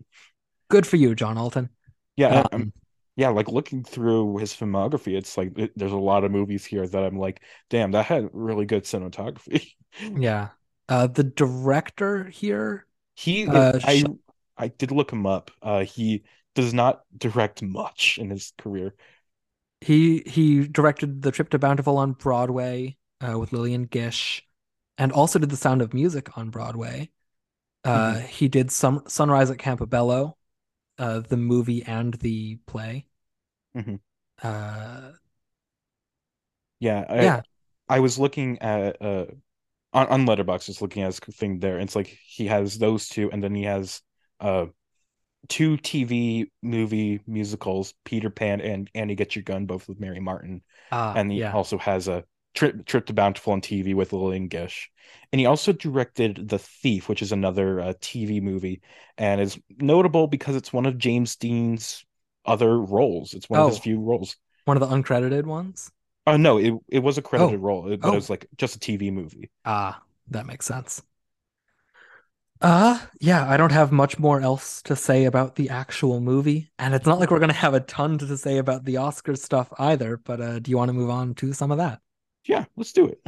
Good 0.68 0.86
for 0.86 0.96
you, 0.96 1.14
John 1.14 1.38
Alton. 1.38 1.68
Yeah, 2.16 2.46
Um, 2.52 2.72
yeah, 3.16 3.28
like 3.28 3.48
looking 3.48 3.84
through 3.84 4.38
his 4.38 4.54
filmography, 4.54 5.16
it's 5.16 5.36
like 5.36 5.56
it, 5.58 5.72
there's 5.76 5.92
a 5.92 5.96
lot 5.96 6.24
of 6.24 6.30
movies 6.32 6.64
here 6.64 6.86
that 6.86 7.04
I'm 7.04 7.18
like, 7.18 7.42
damn, 7.70 7.92
that 7.92 8.06
had 8.06 8.28
really 8.32 8.64
good 8.66 8.84
cinematography. 8.84 9.72
yeah. 10.16 10.50
Uh, 10.88 11.06
the 11.06 11.24
director 11.24 12.24
here. 12.24 12.86
He 13.14 13.46
Uh, 13.46 13.78
I 13.82 14.00
sh- 14.00 14.04
I 14.56 14.68
did 14.68 14.90
look 14.90 15.12
him 15.12 15.26
up. 15.26 15.50
Uh 15.62 15.84
he 15.84 16.24
does 16.54 16.74
not 16.74 17.02
direct 17.16 17.62
much 17.62 18.18
in 18.18 18.30
his 18.30 18.52
career. 18.58 18.94
He 19.80 20.22
he 20.26 20.66
directed 20.68 21.22
The 21.22 21.32
Trip 21.32 21.50
to 21.50 21.58
Bountiful 21.58 21.98
on 21.98 22.12
Broadway 22.12 22.96
uh, 23.20 23.38
with 23.38 23.52
Lillian 23.52 23.84
Gish, 23.84 24.46
and 24.98 25.12
also 25.12 25.38
did 25.38 25.50
The 25.50 25.56
Sound 25.56 25.82
of 25.82 25.92
Music 25.94 26.36
on 26.38 26.50
Broadway. 26.50 27.10
Uh, 27.84 28.20
He 28.20 28.48
did 28.48 28.70
some 28.72 29.02
Sunrise 29.08 29.50
at 29.50 29.58
Campobello, 29.58 30.36
uh, 30.98 31.20
the 31.20 31.36
movie 31.36 31.82
and 31.84 32.14
the 32.14 32.56
play. 32.66 33.06
Mhm. 33.74 33.96
Uh, 34.42 35.12
Yeah, 36.80 37.04
I, 37.08 37.32
yeah, 37.32 37.42
I 37.88 38.00
was 38.00 38.18
looking 38.18 38.58
at 38.60 39.00
uh 39.02 39.26
on, 39.92 40.08
on 40.08 40.26
Letterboxd, 40.26 40.66
just 40.66 40.82
looking 40.82 41.02
at 41.02 41.08
his 41.08 41.20
thing 41.20 41.60
there. 41.60 41.78
It's 41.80 41.96
like 41.96 42.18
he 42.26 42.46
has 42.48 42.78
those 42.78 43.08
two, 43.08 43.30
and 43.32 43.42
then 43.42 43.54
he 43.54 43.64
has 43.64 44.02
uh 44.40 44.66
two 45.48 45.78
TV 45.78 46.52
movie 46.62 47.22
musicals, 47.26 47.94
Peter 48.04 48.30
Pan 48.30 48.60
and 48.60 48.90
Annie 48.94 49.16
Get 49.16 49.36
Your 49.36 49.44
Gun, 49.44 49.66
both 49.66 49.88
with 49.88 50.00
Mary 50.00 50.20
Martin. 50.20 50.62
ah, 50.90 51.14
and 51.14 51.32
he 51.32 51.42
yeah, 51.42 51.52
also 51.52 51.78
has 51.78 52.08
a 52.08 52.24
trip 52.54 52.84
trip 52.86 53.06
to 53.06 53.12
Bountiful 53.12 53.52
on 53.54 53.60
TV 53.60 53.94
with 53.94 54.12
Lillian 54.12 54.48
Gish. 54.48 54.90
And 55.32 55.40
he 55.40 55.46
also 55.46 55.72
directed 55.72 56.48
The 56.48 56.58
Thief, 56.58 57.08
which 57.08 57.22
is 57.22 57.32
another 57.32 57.80
uh, 57.80 57.92
TV 58.00 58.40
movie, 58.42 58.82
and 59.18 59.40
is 59.40 59.58
notable 59.78 60.26
because 60.26 60.56
it's 60.56 60.72
one 60.72 60.86
of 60.86 60.98
James 60.98 61.36
Dean's 61.36 62.04
other 62.44 62.78
roles. 62.78 63.34
It's 63.34 63.48
one 63.48 63.60
of 63.60 63.68
his 63.68 63.78
Oh. 63.78 63.80
few 63.80 64.00
roles. 64.00 64.36
one 64.64 64.76
of 64.76 64.88
the 64.88 64.94
uncredited 64.94 65.44
ones. 65.44 65.90
Oh 66.26 66.36
no, 66.36 66.58
it 66.58 66.74
it 66.88 67.00
was 67.00 67.18
a 67.18 67.22
credited 67.22 67.58
Oh. 67.60 67.62
role, 67.62 67.82
but 67.96 68.00
Oh. 68.08 68.12
it 68.12 68.14
was 68.14 68.30
like 68.30 68.46
just 68.56 68.76
a 68.76 68.78
TV 68.78 69.10
movie. 69.10 69.50
Ah, 69.64 70.02
that 70.28 70.46
makes 70.46 70.66
sense. 70.66 71.02
Uh, 72.60 73.00
yeah, 73.20 73.48
I 73.50 73.56
don't 73.56 73.72
have 73.72 73.90
much 73.90 74.20
more 74.20 74.40
else 74.40 74.82
to 74.82 74.94
say 74.94 75.24
about 75.24 75.56
the 75.56 75.68
actual 75.70 76.20
movie, 76.20 76.70
and 76.78 76.94
it's 76.94 77.06
not 77.06 77.18
like 77.18 77.30
we're 77.30 77.40
gonna 77.40 77.52
have 77.54 77.74
a 77.74 77.80
ton 77.80 78.18
to 78.18 78.36
say 78.36 78.58
about 78.58 78.84
the 78.84 78.94
Oscars 78.94 79.38
stuff 79.38 79.72
either, 79.80 80.16
but 80.18 80.40
uh, 80.40 80.58
do 80.60 80.70
you 80.70 80.76
want 80.76 80.90
to 80.90 80.92
move 80.92 81.10
on 81.10 81.34
to 81.36 81.52
some 81.54 81.72
of 81.72 81.78
that? 81.78 82.01
Yeah, 82.44 82.64
let's 82.76 82.92
do 82.92 83.06
it. 83.06 83.20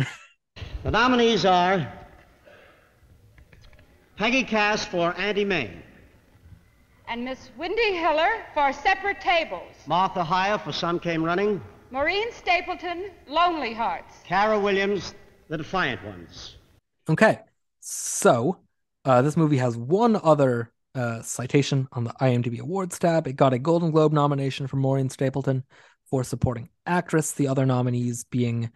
The 0.83 0.91
nominees 0.91 1.45
are 1.45 1.91
Peggy 4.17 4.45
Cass 4.45 4.85
for 4.85 5.15
Auntie 5.19 5.45
Mame, 5.45 5.83
And 7.09 7.25
Miss 7.25 7.51
Wendy 7.57 7.95
Hiller 7.95 8.45
for 8.55 8.73
Separate 8.73 9.21
Tables. 9.21 9.75
Martha 9.87 10.23
Hyer 10.23 10.59
for 10.59 10.73
Some 10.73 10.99
Came 10.99 11.23
Running, 11.25 11.61
Maureen 11.91 12.33
Stapleton, 12.33 13.11
Lonely 13.29 13.73
Hearts. 13.73 14.15
Cara 14.25 14.59
Williams, 14.59 15.15
The 15.49 15.59
Defiant 15.59 16.05
Ones. 16.05 16.57
Okay, 17.09 17.39
so 17.81 18.59
uh, 19.05 19.23
this 19.23 19.37
movie 19.37 19.59
has 19.59 19.77
one 19.77 20.19
other 20.23 20.73
uh, 20.95 21.23
citation 21.23 21.89
on 21.93 22.05
the 22.05 22.13
IMDb 22.21 22.61
Awards 22.61 22.99
tab. 22.99 23.27
It 23.27 23.35
got 23.35 23.53
a 23.53 23.59
Golden 23.59 23.91
Globe 23.91 24.13
nomination 24.13 24.67
for 24.67 24.77
Maureen 24.77 25.09
Stapleton 25.11 25.65
for 26.09 26.25
supporting 26.25 26.69
actress. 26.87 27.33
The 27.33 27.49
other 27.49 27.67
nominees 27.67 28.25
being 28.25 28.71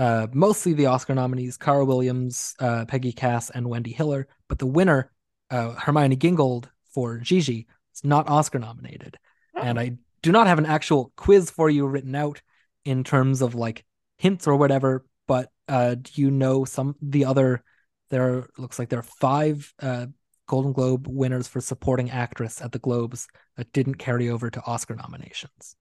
uh, 0.00 0.26
mostly 0.32 0.72
the 0.72 0.86
Oscar 0.86 1.14
nominees: 1.14 1.58
Cara 1.58 1.84
Williams, 1.84 2.54
uh, 2.58 2.86
Peggy 2.86 3.12
Cass, 3.12 3.50
and 3.50 3.68
Wendy 3.68 3.92
Hiller. 3.92 4.26
But 4.48 4.58
the 4.58 4.66
winner, 4.66 5.12
uh, 5.50 5.72
Hermione 5.72 6.16
Gingold 6.16 6.70
for 6.94 7.18
Gigi, 7.18 7.66
is 7.94 8.02
not 8.02 8.26
Oscar 8.26 8.58
nominated. 8.58 9.18
And 9.54 9.78
I 9.78 9.98
do 10.22 10.32
not 10.32 10.46
have 10.46 10.58
an 10.58 10.64
actual 10.64 11.12
quiz 11.16 11.50
for 11.50 11.68
you 11.68 11.86
written 11.86 12.14
out 12.14 12.40
in 12.86 13.04
terms 13.04 13.42
of 13.42 13.54
like 13.54 13.84
hints 14.16 14.46
or 14.46 14.56
whatever. 14.56 15.04
But 15.28 15.50
uh, 15.68 15.96
do 15.96 16.10
you 16.14 16.30
know 16.30 16.64
some 16.64 16.96
the 17.02 17.26
other? 17.26 17.62
There 18.08 18.46
looks 18.56 18.78
like 18.78 18.88
there 18.88 19.00
are 19.00 19.02
five 19.02 19.72
uh, 19.82 20.06
Golden 20.46 20.72
Globe 20.72 21.06
winners 21.08 21.46
for 21.46 21.60
supporting 21.60 22.10
actress 22.10 22.62
at 22.62 22.72
the 22.72 22.78
Globes 22.78 23.28
that 23.58 23.70
didn't 23.74 23.96
carry 23.96 24.30
over 24.30 24.50
to 24.50 24.64
Oscar 24.64 24.94
nominations. 24.96 25.76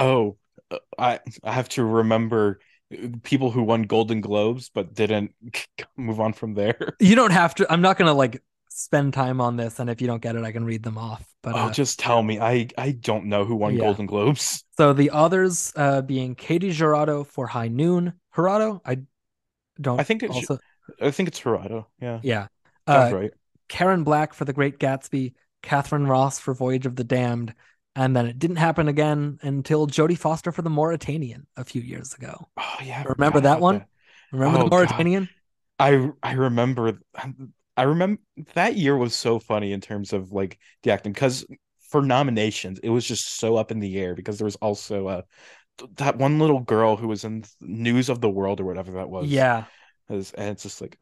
Oh, 0.00 0.38
I 0.98 1.20
I 1.44 1.52
have 1.52 1.68
to 1.70 1.84
remember 1.84 2.60
uh, 2.92 3.08
people 3.22 3.50
who 3.50 3.62
won 3.62 3.82
Golden 3.82 4.20
Globes 4.20 4.70
but 4.70 4.94
didn't 4.94 5.34
move 5.96 6.20
on 6.20 6.32
from 6.32 6.54
there. 6.54 6.94
You 7.00 7.14
don't 7.14 7.30
have 7.32 7.54
to. 7.56 7.72
I'm 7.72 7.80
not 7.82 7.96
gonna 7.98 8.14
like 8.14 8.42
spend 8.70 9.12
time 9.14 9.40
on 9.40 9.56
this, 9.56 9.78
and 9.80 9.90
if 9.90 10.00
you 10.00 10.06
don't 10.06 10.22
get 10.22 10.36
it, 10.36 10.44
I 10.44 10.52
can 10.52 10.64
read 10.64 10.82
them 10.82 10.98
off. 10.98 11.24
But 11.42 11.54
Oh, 11.54 11.58
uh, 11.58 11.72
just 11.72 11.98
tell 11.98 12.22
me. 12.22 12.38
I 12.40 12.68
I 12.76 12.92
don't 12.92 13.26
know 13.26 13.44
who 13.44 13.56
won 13.56 13.74
Yeah. 13.74 13.80
Golden 13.80 14.06
Globes. 14.06 14.64
so 14.76 14.92
the 14.92 15.10
others 15.10 15.72
uh, 15.76 16.02
being 16.02 16.34
Katy 16.34 16.70
Jurado 16.72 17.26
for 17.26 17.46
High 17.46 17.68
Noon. 17.68 18.12
Jurado, 18.34 18.80
I 18.84 18.98
don't. 19.80 20.00
I 20.00 20.04
think 20.04 20.22
it's- 20.22 20.36
also 20.36 20.58
I 21.00 21.10
think 21.10 21.28
it's 21.28 21.38
Gerardo. 21.40 21.86
Yeah, 22.00 22.20
yeah. 22.22 22.46
sounds 22.88 23.12
Uh, 23.12 23.16
right. 23.16 23.30
Karen 23.68 24.02
Black 24.04 24.32
for 24.32 24.44
The 24.46 24.54
Great 24.54 24.78
Gatsby, 24.78 25.34
Katharine 25.62 26.06
Ross 26.06 26.38
for 26.38 26.54
Voyage 26.54 26.86
of 26.86 26.96
the 26.96 27.04
Damned, 27.04 27.52
and 27.96 28.14
then 28.16 28.26
it 28.26 28.38
didn't 28.38 28.56
happen 28.56 28.88
again 28.88 29.38
until 29.42 29.86
Jodie 29.86 30.18
Foster 30.18 30.52
for 30.52 30.62
The 30.62 30.70
Mauritanian 30.70 31.46
a 31.56 31.64
few 31.64 31.82
years 31.82 32.14
ago. 32.14 32.48
Oh 32.56 32.76
yeah, 32.82 33.04
Remember 33.04 33.40
that 33.40 33.60
one? 33.60 33.86
Remember 34.32 34.58
Oh, 34.58 34.64
The 34.64 34.70
God. 34.70 34.70
Mauritanian? 34.76 35.28
I 35.78 36.10
I 36.22 36.32
remember 36.32 37.00
I 37.76 37.82
remember 37.82 38.20
that 38.54 38.76
year 38.76 38.96
was 38.96 39.14
so 39.14 39.38
funny 39.38 39.72
in 39.72 39.80
terms 39.80 40.12
of 40.12 40.32
like 40.32 40.58
the 40.82 40.90
acting 40.90 41.12
because 41.12 41.46
for 41.90 42.02
nominations 42.02 42.78
it 42.80 42.90
was 42.90 43.04
just 43.06 43.26
so 43.38 43.56
up 43.56 43.70
in 43.70 43.78
the 43.78 43.98
air 43.98 44.14
because 44.14 44.38
there 44.38 44.44
was 44.44 44.56
also 44.56 45.06
uh 45.06 45.22
th- 45.78 45.90
that 45.96 46.18
one 46.18 46.38
little 46.38 46.60
girl 46.60 46.96
who 46.96 47.08
was 47.08 47.24
in 47.24 47.44
News 47.60 48.08
of 48.08 48.20
the 48.20 48.30
World 48.30 48.60
or 48.60 48.64
whatever 48.64 48.92
that 48.92 49.10
was. 49.10 49.26
Yeah. 49.28 49.64
And 50.08 50.18
it's 50.38 50.62
just 50.62 50.80
like 50.80 50.96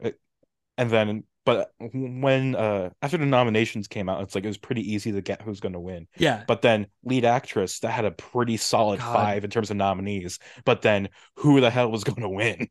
and 0.77 0.89
then 0.89 1.23
but 1.45 1.71
when 1.79 2.55
uh 2.55 2.89
after 3.01 3.17
the 3.17 3.25
nominations 3.25 3.87
came 3.87 4.09
out, 4.09 4.21
it's 4.23 4.35
like 4.35 4.43
it 4.43 4.47
was 4.47 4.57
pretty 4.57 4.93
easy 4.93 5.11
to 5.13 5.21
get 5.21 5.41
who's 5.41 5.59
going 5.61 5.73
to 5.73 5.79
win. 5.79 6.07
Yeah. 6.17 6.43
But 6.45 6.61
then 6.61 6.87
lead 7.03 7.25
actress 7.25 7.79
that 7.79 7.91
had 7.91 8.05
a 8.05 8.11
pretty 8.11 8.57
solid 8.57 8.99
God. 8.99 9.13
five 9.13 9.43
in 9.45 9.49
terms 9.49 9.71
of 9.71 9.77
nominees. 9.77 10.39
But 10.65 10.81
then 10.81 11.09
who 11.37 11.61
the 11.61 11.69
hell 11.69 11.89
was 11.91 12.03
going 12.03 12.21
to 12.21 12.29
win? 12.29 12.69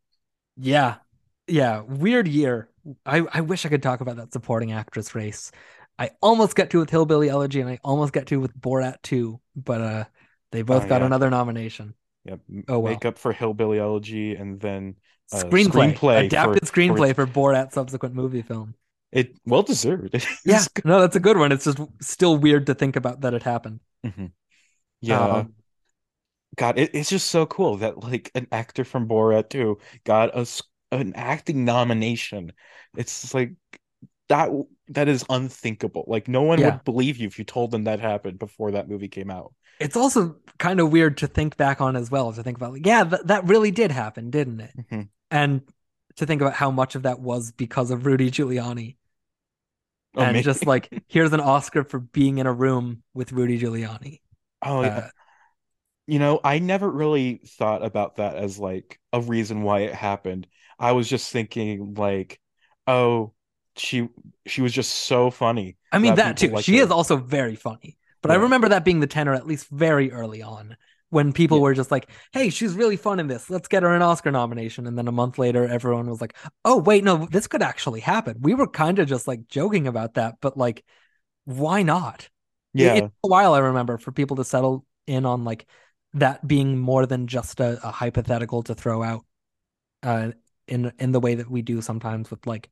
Yeah. 0.56 0.96
Yeah. 1.46 1.80
Weird 1.82 2.28
year. 2.28 2.70
I, 3.04 3.22
I 3.32 3.40
wish 3.40 3.66
I 3.66 3.68
could 3.68 3.82
talk 3.82 4.00
about 4.00 4.16
that 4.16 4.32
supporting 4.32 4.72
actress 4.72 5.14
race. 5.14 5.50
I 5.98 6.10
almost 6.20 6.54
got 6.54 6.70
to 6.70 6.78
with 6.78 6.90
Hillbilly 6.90 7.28
Elegy 7.28 7.60
and 7.60 7.70
I 7.70 7.78
almost 7.82 8.12
got 8.12 8.26
to 8.28 8.40
with 8.40 8.58
Borat 8.58 9.02
2, 9.02 9.40
but 9.56 9.80
uh 9.80 10.04
they 10.52 10.62
both 10.62 10.84
Oh, 10.84 10.88
got 10.88 11.02
yeah. 11.02 11.06
another 11.06 11.30
nomination. 11.30 11.94
Yep. 12.24 12.40
Oh, 12.68 12.78
well. 12.78 12.92
Makeup 12.92 13.18
for 13.18 13.32
Hillbilly 13.32 13.78
Elegy, 13.78 14.34
and 14.34 14.60
then 14.60 14.96
Screenplay, 15.32 15.94
screenplay 15.94 16.26
adapted 16.26 16.66
for- 16.68 16.72
screenplay 16.74 17.14
for 17.14 17.26
Borat 17.26 17.72
subsequent 17.72 18.14
movie 18.14 18.42
film. 18.42 18.74
It 19.12 19.36
well 19.44 19.62
deserved. 19.62 20.14
Yeah, 20.44 20.62
no, 20.84 21.00
that's 21.00 21.16
a 21.16 21.20
good 21.20 21.36
one. 21.38 21.52
It's 21.52 21.64
just 21.64 21.78
still 22.00 22.36
weird 22.36 22.66
to 22.66 22.74
think 22.74 22.96
about 22.96 23.22
that 23.22 23.34
it 23.34 23.42
happened. 23.42 23.80
Mhm. 24.04 24.32
Yeah. 25.00 25.20
Um, 25.20 25.54
God, 26.56 26.78
it, 26.78 26.90
it's 26.94 27.10
just 27.10 27.28
so 27.28 27.44
cool 27.46 27.78
that 27.78 28.02
like 28.02 28.30
an 28.34 28.46
actor 28.52 28.84
from 28.84 29.08
Borat 29.08 29.48
too 29.50 29.78
got 30.04 30.36
a 30.36 30.46
an 30.92 31.12
acting 31.14 31.64
nomination. 31.64 32.52
It's 32.96 33.34
like 33.34 33.54
that 34.28 34.50
that 34.88 35.08
is 35.08 35.24
unthinkable. 35.28 36.04
Like 36.06 36.28
no 36.28 36.42
one 36.42 36.60
Yeah. 36.60 36.70
would 36.74 36.84
believe 36.84 37.16
you 37.18 37.26
if 37.26 37.38
you 37.38 37.44
told 37.44 37.70
them 37.72 37.84
that 37.84 38.00
happened 38.00 38.38
before 38.38 38.72
that 38.72 38.88
movie 38.88 39.08
came 39.08 39.30
out. 39.30 39.52
it's 39.78 39.96
also 39.96 40.36
kind 40.58 40.80
of 40.80 40.90
weird 40.90 41.18
to 41.18 41.26
think 41.26 41.56
back 41.56 41.80
on 41.80 41.96
as 41.96 42.10
well. 42.10 42.32
To 42.32 42.42
think 42.42 42.56
about, 42.56 42.72
like, 42.72 42.86
yeah, 42.86 43.04
th- 43.04 43.22
that 43.26 43.44
really 43.44 43.70
did 43.70 43.90
happen, 43.90 44.30
didn't 44.30 44.60
it? 44.60 44.72
Mhm. 44.90 45.08
And 45.30 45.62
to 46.16 46.26
think 46.26 46.40
about 46.40 46.54
how 46.54 46.70
much 46.70 46.94
of 46.94 47.02
that 47.02 47.20
was 47.20 47.52
because 47.52 47.90
of 47.90 48.06
Rudy 48.06 48.30
Giuliani. 48.30 48.96
Oh, 50.16 50.24
and 50.24 50.32
man. 50.32 50.42
just 50.42 50.66
like 50.66 50.92
here's 51.08 51.32
an 51.32 51.40
Oscar 51.40 51.84
for 51.84 51.98
being 51.98 52.38
in 52.38 52.46
a 52.46 52.52
room 52.52 53.02
with 53.14 53.32
Rudy 53.32 53.58
Giuliani. 53.60 54.20
Oh, 54.62 54.82
yeah. 54.82 55.02
Uh, 55.02 55.08
You 56.06 56.18
know, 56.18 56.40
I 56.44 56.58
never 56.60 56.88
really 56.90 57.40
thought 57.58 57.84
about 57.84 58.16
that 58.16 58.36
as 58.36 58.58
like 58.58 59.00
a 59.12 59.20
reason 59.20 59.62
why 59.62 59.80
it 59.80 59.94
happened. 59.94 60.46
I 60.78 60.92
was 60.92 61.08
just 61.08 61.32
thinking 61.32 61.94
like, 61.94 62.40
oh, 62.86 63.34
she 63.76 64.08
she 64.46 64.62
was 64.62 64.72
just 64.72 64.92
so 64.94 65.30
funny. 65.30 65.76
I 65.92 65.98
mean 65.98 66.14
that 66.16 66.36
people 66.38 66.58
too. 66.58 66.58
She 66.58 66.76
her. 66.76 66.78
is 66.78 66.90
also 66.90 67.16
very 67.16 67.56
funny. 67.56 67.98
But 68.22 68.30
I 68.30 68.36
remember 68.36 68.68
that 68.70 68.84
being 68.84 69.00
the 69.00 69.06
tenor 69.06 69.34
at 69.34 69.46
least 69.46 69.68
very 69.68 70.10
early 70.12 70.42
on 70.42 70.76
when 71.10 71.32
people 71.32 71.58
Yeah. 71.58 71.62
were 71.62 71.74
just 71.74 71.90
like, 71.90 72.10
"Hey, 72.32 72.50
she's 72.50 72.74
really 72.74 72.96
fun 72.96 73.20
in 73.20 73.28
this. 73.28 73.48
Let's 73.50 73.68
get 73.68 73.82
her 73.82 73.94
an 73.94 74.02
Oscar 74.02 74.30
nomination." 74.32 74.86
And 74.86 74.98
then 74.98 75.08
a 75.08 75.12
month 75.12 75.38
later 75.38 75.66
everyone 75.66 76.08
was 76.10 76.20
like, 76.20 76.36
"Oh, 76.64 76.78
wait, 76.78 77.04
no, 77.04 77.26
this 77.30 77.46
could 77.46 77.62
actually 77.62 78.00
happen." 78.00 78.38
We 78.40 78.54
were 78.54 78.66
kind 78.68 78.98
of 78.98 79.08
just 79.08 79.26
like 79.28 79.48
joking 79.48 79.86
about 79.86 80.14
that, 80.14 80.36
but 80.40 80.56
like 80.56 80.84
why 81.44 81.82
not? 81.82 82.28
Yeah. 82.74 82.94
it 82.94 83.00
took 83.00 83.12
a 83.24 83.28
while 83.28 83.54
I 83.54 83.58
remember 83.60 83.98
for 83.98 84.12
people 84.12 84.36
to 84.36 84.44
settle 84.44 84.84
in 85.06 85.24
on 85.26 85.44
like 85.44 85.66
that 86.14 86.46
being 86.46 86.78
more 86.78 87.06
than 87.06 87.26
just 87.26 87.60
a, 87.60 87.78
a 87.86 87.90
hypothetical 87.90 88.62
to 88.64 88.74
throw 88.74 89.02
out 89.02 89.24
uh 90.02 90.32
in 90.68 90.92
in 90.98 91.12
the 91.12 91.20
way 91.20 91.36
that 91.36 91.50
we 91.50 91.62
do 91.62 91.80
sometimes 91.80 92.30
with 92.30 92.46
like 92.46 92.68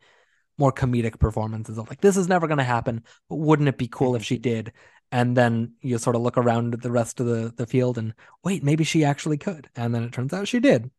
more 0.59 0.73
comedic 0.73 1.19
performances 1.19 1.79
of 1.79 1.89
like 1.89 2.01
this 2.01 2.17
is 2.17 2.29
never 2.29 2.47
going 2.47 2.59
to 2.59 2.65
happen 2.65 3.03
but 3.29 3.37
wouldn't 3.37 3.69
it 3.69 3.79
be 3.79 3.89
cool 3.89 4.15
if 4.17 4.25
she 4.25 4.39
did 4.39 4.73
and 5.13 5.37
then 5.37 5.75
you 5.81 5.99
sort 5.99 6.17
of 6.17 6.23
look 6.23 6.39
around 6.39 6.75
at 6.75 6.83
the 6.83 6.91
rest 6.91 7.21
of 7.21 7.27
the 7.27 7.53
the 7.57 7.67
field 7.67 7.99
and 7.99 8.15
wait 8.45 8.63
maybe 8.65 8.85
she 8.85 9.05
actually 9.05 9.39
could 9.39 9.69
and 9.77 9.95
then 9.95 10.03
it 10.05 10.13
turns 10.13 10.33
out 10.33 10.49
she 10.49 10.61
did 10.61 10.91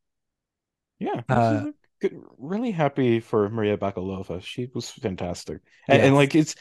Yeah, 1.00 1.22
Uh, 1.28 1.72
good, 2.02 2.22
really 2.38 2.72
happy 2.72 3.20
for 3.20 3.50
Maria 3.50 3.78
Bakalova. 3.78 4.42
She 4.42 4.70
was 4.74 4.92
fantastic, 4.92 5.62
and, 5.90 6.02
and 6.02 6.16
like 6.16 6.36
it's, 6.36 6.56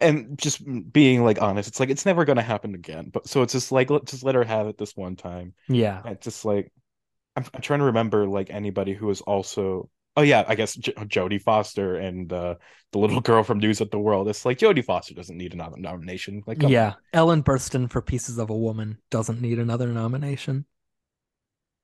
and 0.00 0.38
just 0.38 0.62
being 0.92 1.24
like 1.24 1.42
honest, 1.42 1.68
it's 1.68 1.80
like 1.80 1.90
it's 1.90 2.06
never 2.06 2.24
gonna 2.26 2.42
happen 2.42 2.74
again. 2.74 3.10
But 3.10 3.28
so 3.28 3.42
it's 3.42 3.52
just 3.52 3.72
like 3.72 3.90
let 3.90 4.06
just 4.06 4.24
let 4.24 4.36
her 4.36 4.44
have 4.44 4.68
it 4.68 4.78
this 4.78 4.96
one 4.96 5.16
time. 5.16 5.54
yeah 5.68 6.04
It's 6.04 6.24
just 6.24 6.44
like 6.44 6.72
I'm, 7.36 7.46
I'm 7.54 7.62
trying 7.62 7.80
to 7.80 7.86
remember 7.86 8.26
like 8.28 8.50
anybody 8.50 8.94
who 8.94 9.06
was 9.08 9.20
also. 9.22 9.90
Oh 10.18 10.22
yeah, 10.22 10.44
I 10.48 10.56
guess 10.56 10.74
J 10.74 10.92
Jodie 10.94 11.40
Foster 11.40 11.94
and 11.94 12.32
uh, 12.32 12.56
the 12.90 12.98
little 12.98 13.20
girl 13.20 13.44
from 13.44 13.60
News 13.60 13.80
of 13.80 13.90
the 13.92 14.00
World. 14.00 14.28
It's 14.28 14.44
like 14.44 14.58
Jodie 14.58 14.84
Foster 14.84 15.14
doesn't 15.14 15.36
need 15.36 15.54
another 15.54 15.76
nomination. 15.78 16.42
Like 16.44 16.60
yeah 16.62 16.94
ellen 17.12 17.44
burstyn 17.44 17.88
for 17.88 18.02
pieces 18.02 18.36
of 18.38 18.50
a 18.50 18.56
woman 18.56 18.98
doesn't 19.10 19.40
need 19.40 19.60
another 19.60 19.86
nomination. 19.88 20.64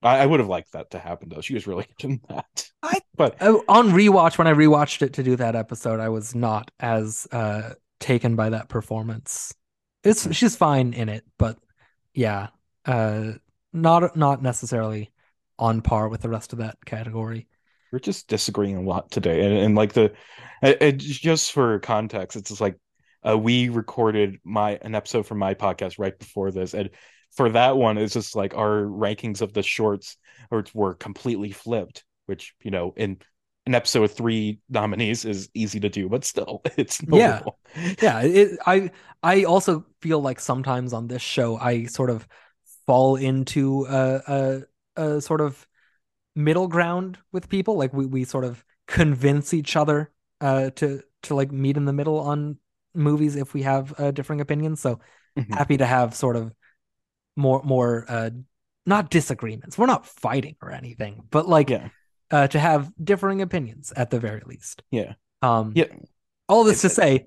I, 0.02 0.18
I 0.18 0.26
would 0.26 0.40
have 0.40 0.48
liked 0.48 0.72
that 0.72 0.90
to 0.90 0.98
happen 0.98 1.28
though. 1.28 1.40
She 1.40 1.54
was 1.54 1.66
really 1.68 1.86
good 2.00 2.10
in 2.10 2.20
that. 2.28 2.70
I- 2.82 3.00
but 3.16 3.36
Oh, 3.40 3.62
on 3.68 3.90
rewatch 3.90 4.38
when 4.38 4.48
i 4.48 4.52
rewatched 4.52 5.02
it 5.02 5.12
to 5.14 5.22
do 5.22 5.36
that 5.36 5.54
episode 5.54 6.00
i 6.00 6.08
was 6.08 6.34
not 6.34 6.72
as 6.80 7.28
uh 7.30 7.74
taken 8.00 8.34
by 8.34 8.50
that 8.50 8.68
performance 8.68 9.54
it's 10.02 10.34
she's 10.34 10.56
fine 10.56 10.92
in 10.92 11.08
it 11.08 11.24
but 11.38 11.56
yeah 12.12 12.48
uh 12.86 13.32
not 13.72 14.16
not 14.16 14.42
necessarily 14.42 15.12
on 15.60 15.80
par 15.80 16.08
with 16.08 16.22
the 16.22 16.28
rest 16.28 16.52
of 16.52 16.58
that 16.58 16.84
category 16.84 17.46
we're 17.94 18.00
just 18.00 18.28
disagreeing 18.28 18.76
a 18.76 18.82
lot 18.82 19.10
today 19.10 19.46
and, 19.46 19.56
and 19.56 19.76
like 19.76 19.94
the 19.94 20.12
it, 20.62 20.82
it- 20.82 20.98
just 20.98 21.52
for 21.52 21.78
context 21.80 22.36
it's 22.36 22.50
just 22.50 22.60
like 22.60 22.76
uh, 23.28 23.38
we 23.38 23.70
recorded 23.70 24.38
my 24.44 24.72
an 24.82 24.94
episode 24.94 25.26
from 25.26 25.38
my 25.38 25.54
podcast 25.54 25.98
right 25.98 26.18
before 26.18 26.50
this 26.50 26.74
and 26.74 26.90
for 27.36 27.48
that 27.50 27.76
one 27.76 27.98
it's 27.98 28.14
just 28.14 28.36
like 28.36 28.54
our 28.54 28.82
rankings 28.82 29.40
of 29.42 29.52
the 29.54 29.62
shorts 29.62 30.16
were, 30.50 30.64
were 30.74 30.94
completely 30.94 31.52
flipped 31.52 32.04
which 32.26 32.54
you 32.62 32.70
know 32.70 32.92
in 32.96 33.18
an 33.66 33.74
episode 33.74 34.02
with 34.02 34.16
three 34.16 34.60
nominees 34.68 35.24
is 35.24 35.48
easy 35.54 35.80
to 35.80 35.88
do 35.88 36.08
but 36.08 36.24
still 36.24 36.62
it's 36.76 37.00
Yeah. 37.06 37.42
yeah 38.00 38.20
it, 38.22 38.58
i 38.66 38.90
i 39.22 39.44
also 39.44 39.84
feel 40.02 40.20
like 40.20 40.40
sometimes 40.40 40.92
on 40.92 41.08
this 41.08 41.22
show 41.22 41.56
i 41.58 41.86
sort 41.86 42.10
of 42.10 42.26
fall 42.86 43.16
into 43.16 43.86
a 43.88 44.62
a, 44.96 45.02
a 45.16 45.20
sort 45.20 45.40
of 45.40 45.66
middle 46.34 46.68
ground 46.68 47.18
with 47.32 47.48
people 47.48 47.76
like 47.76 47.92
we, 47.92 48.06
we 48.06 48.24
sort 48.24 48.44
of 48.44 48.64
convince 48.86 49.54
each 49.54 49.76
other 49.76 50.10
uh 50.40 50.70
to 50.70 51.02
to 51.22 51.34
like 51.34 51.50
meet 51.52 51.76
in 51.76 51.84
the 51.84 51.92
middle 51.92 52.20
on 52.20 52.58
movies 52.94 53.36
if 53.36 53.54
we 53.54 53.62
have 53.62 53.98
uh, 53.98 54.10
differing 54.10 54.40
opinions 54.40 54.80
so 54.80 55.00
Mhm. 55.38 55.52
happy 55.54 55.76
to 55.78 55.86
have 55.86 56.14
sort 56.14 56.36
of 56.36 56.54
more 57.36 57.60
more 57.64 58.04
uh 58.08 58.30
not 58.86 59.10
disagreements. 59.10 59.76
We're 59.78 59.86
not 59.86 60.06
fighting 60.06 60.56
or 60.62 60.70
anything 60.70 61.24
but 61.30 61.48
like 61.48 61.70
yeah. 61.70 61.88
uh 62.30 62.46
to 62.48 62.58
have 62.60 62.92
differing 63.02 63.42
opinions 63.42 63.92
at 63.96 64.10
the 64.10 64.20
very 64.20 64.42
least. 64.46 64.82
Yeah. 64.92 65.14
Um 65.42 65.72
yeah. 65.74 65.86
all 66.48 66.62
this 66.64 66.82
to 66.82 66.88
say 66.88 67.26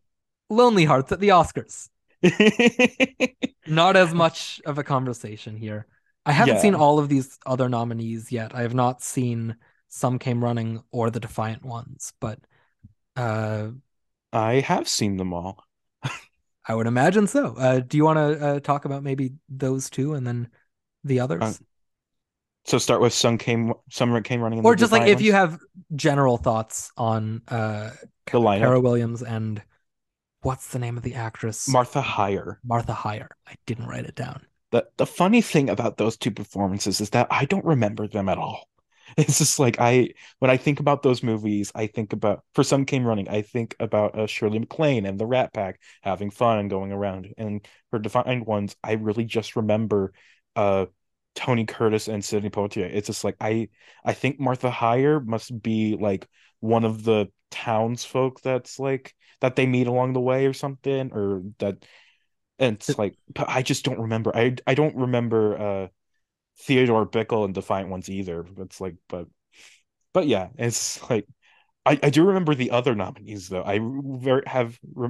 lonelyhearts 0.51 1.12
at 1.12 1.20
the 1.20 1.30
oscars. 1.30 1.89
Not 3.68 3.97
as 3.97 4.14
much 4.14 4.62
of 4.66 4.78
a 4.78 4.84
conversation 4.84 5.58
here. 5.58 5.88
I 6.28 6.34
haven't 6.34 6.55
Yeah. 6.55 6.61
seen 6.61 6.75
all 6.75 6.99
of 6.99 7.07
these 7.07 7.39
other 7.45 7.69
nominees 7.69 8.32
yet. 8.32 8.53
I 8.53 8.61
have 8.61 8.73
not 8.73 9.01
seen 9.01 9.55
Some 9.88 10.19
Came 10.19 10.43
Running 10.43 10.84
or 10.91 11.09
the 11.09 11.21
Defiant 11.21 11.63
Ones, 11.63 12.13
but 12.19 12.39
uh, 13.15 13.69
i 14.34 14.55
have 14.55 14.88
seen 14.88 15.17
them 15.17 15.34
all 15.34 15.63
I 16.69 16.75
would 16.75 16.86
imagine 16.86 17.28
so. 17.28 17.55
Uh, 17.57 17.80
do 17.80 17.95
you 17.95 18.03
want 18.03 18.17
to 18.17 18.45
uh, 18.45 18.59
talk 18.59 18.84
about 18.84 19.01
maybe 19.01 19.32
those 19.47 19.89
two 19.89 20.13
and 20.15 20.28
then 20.28 20.49
the 21.05 21.21
others? 21.21 21.41
Uh, 21.41 21.53
so 22.65 22.78
start 22.78 22.99
with 22.99 23.13
sun 23.13 23.38
came 23.38 23.73
summer 23.89 24.19
came 24.19 24.41
running 24.41 24.65
or 24.65 24.75
just 24.75 24.91
like 24.91 25.03
Defiant 25.03 25.21
if 25.21 25.25
you 25.25 25.32
have 25.32 25.59
general 25.95 26.36
thoughts 26.36 26.91
on 26.97 27.41
uh, 27.47 27.91
the 28.25 28.39
lineup 28.39 28.59
Cara 28.59 28.82
Williams 28.82 29.23
and 29.23 29.61
what's 30.41 30.67
the 30.67 30.80
name 30.80 30.97
of 30.97 31.03
the 31.03 31.13
actress? 31.13 31.69
martha 31.69 32.01
Hyer. 32.01 32.59
Martha 32.65 32.93
Hyer. 32.93 33.30
I 33.47 33.55
didn't 33.65 33.88
write 33.88 34.05
it 34.05 34.15
down. 34.15 34.45
The 34.72 34.88
the 34.97 35.05
funny 35.05 35.41
thing 35.41 35.70
about 35.70 35.97
those 35.97 36.18
two 36.18 36.32
performances 36.32 36.99
is 37.01 37.11
that 37.11 37.28
I 37.32 37.45
don't 37.45 37.65
remember 37.65 38.07
them 38.07 38.30
at 38.30 38.38
all. 38.38 38.68
It's 39.18 39.38
just 39.38 39.57
like 39.57 39.78
I 39.80 40.09
when 40.39 40.51
I 40.51 40.57
think 40.57 40.82
about 40.82 41.01
those 41.01 41.24
movies, 41.24 41.72
I 41.74 41.88
think 41.88 42.11
about 42.13 42.43
for 42.53 42.63
some 42.63 42.86
came 42.86 43.05
running, 43.05 43.30
I 43.30 43.41
think 43.41 43.74
about 43.80 44.18
uh, 44.20 44.28
Shirley 44.28 44.59
MacLaine 44.59 45.05
and 45.05 45.18
the 45.18 45.26
Rat 45.26 45.53
Pack 45.53 45.80
having 46.01 46.30
fun 46.30 46.59
and 46.59 46.70
going 46.70 46.91
around. 46.91 47.34
And 47.38 47.65
for 47.89 47.99
Defiant 47.99 48.45
Ones, 48.45 48.76
I 48.84 48.93
really 48.93 49.24
just 49.26 49.55
remember 49.55 50.11
uh 50.57 50.88
Tony 51.36 51.65
Curtis 51.65 52.07
and 52.07 52.24
Sidney 52.24 52.49
Poitier. 52.49 52.89
It's 52.91 53.07
just 53.07 53.24
like 53.24 53.38
I 53.39 53.70
I 54.03 54.13
think 54.13 54.39
Martha 54.39 54.70
Hyer 54.70 55.20
must 55.20 55.61
be 55.61 55.95
like 55.95 56.28
one 56.59 56.84
of 56.84 57.03
the 57.03 57.32
townsfolk 57.51 58.41
that's 58.41 58.78
like 58.80 59.13
that 59.41 59.55
they 59.55 59.65
meet 59.68 59.88
along 59.88 60.13
the 60.13 60.20
way 60.20 60.47
or 60.47 60.53
something, 60.53 61.11
or 61.13 61.43
that 61.59 61.86
and 62.60 62.76
it's 62.76 62.97
like 62.97 63.16
but 63.34 63.49
I 63.49 63.62
just 63.62 63.86
don't 63.86 63.99
remember. 63.99 64.36
I 64.36 64.55
I 64.66 64.74
don't 64.74 64.95
remember 64.95 65.58
uh 65.58 65.88
Theodore 66.60 67.08
Bikel 67.08 67.45
and 67.45 67.53
Defiant 67.53 67.89
Ones 67.89 68.10
either. 68.10 68.45
It's 68.58 68.82
like 68.82 68.95
but 69.10 69.28
but 70.14 70.28
yeah, 70.28 70.49
it's 70.58 71.01
like 71.10 71.28
I 71.86 71.99
I 72.03 72.10
do 72.10 72.26
remember 72.26 72.55
the 72.55 72.72
other 72.72 72.95
nominees 72.95 73.49
though. 73.49 73.64
I 73.64 73.80
very 73.82 74.43
have 74.45 74.80
re 74.93 75.10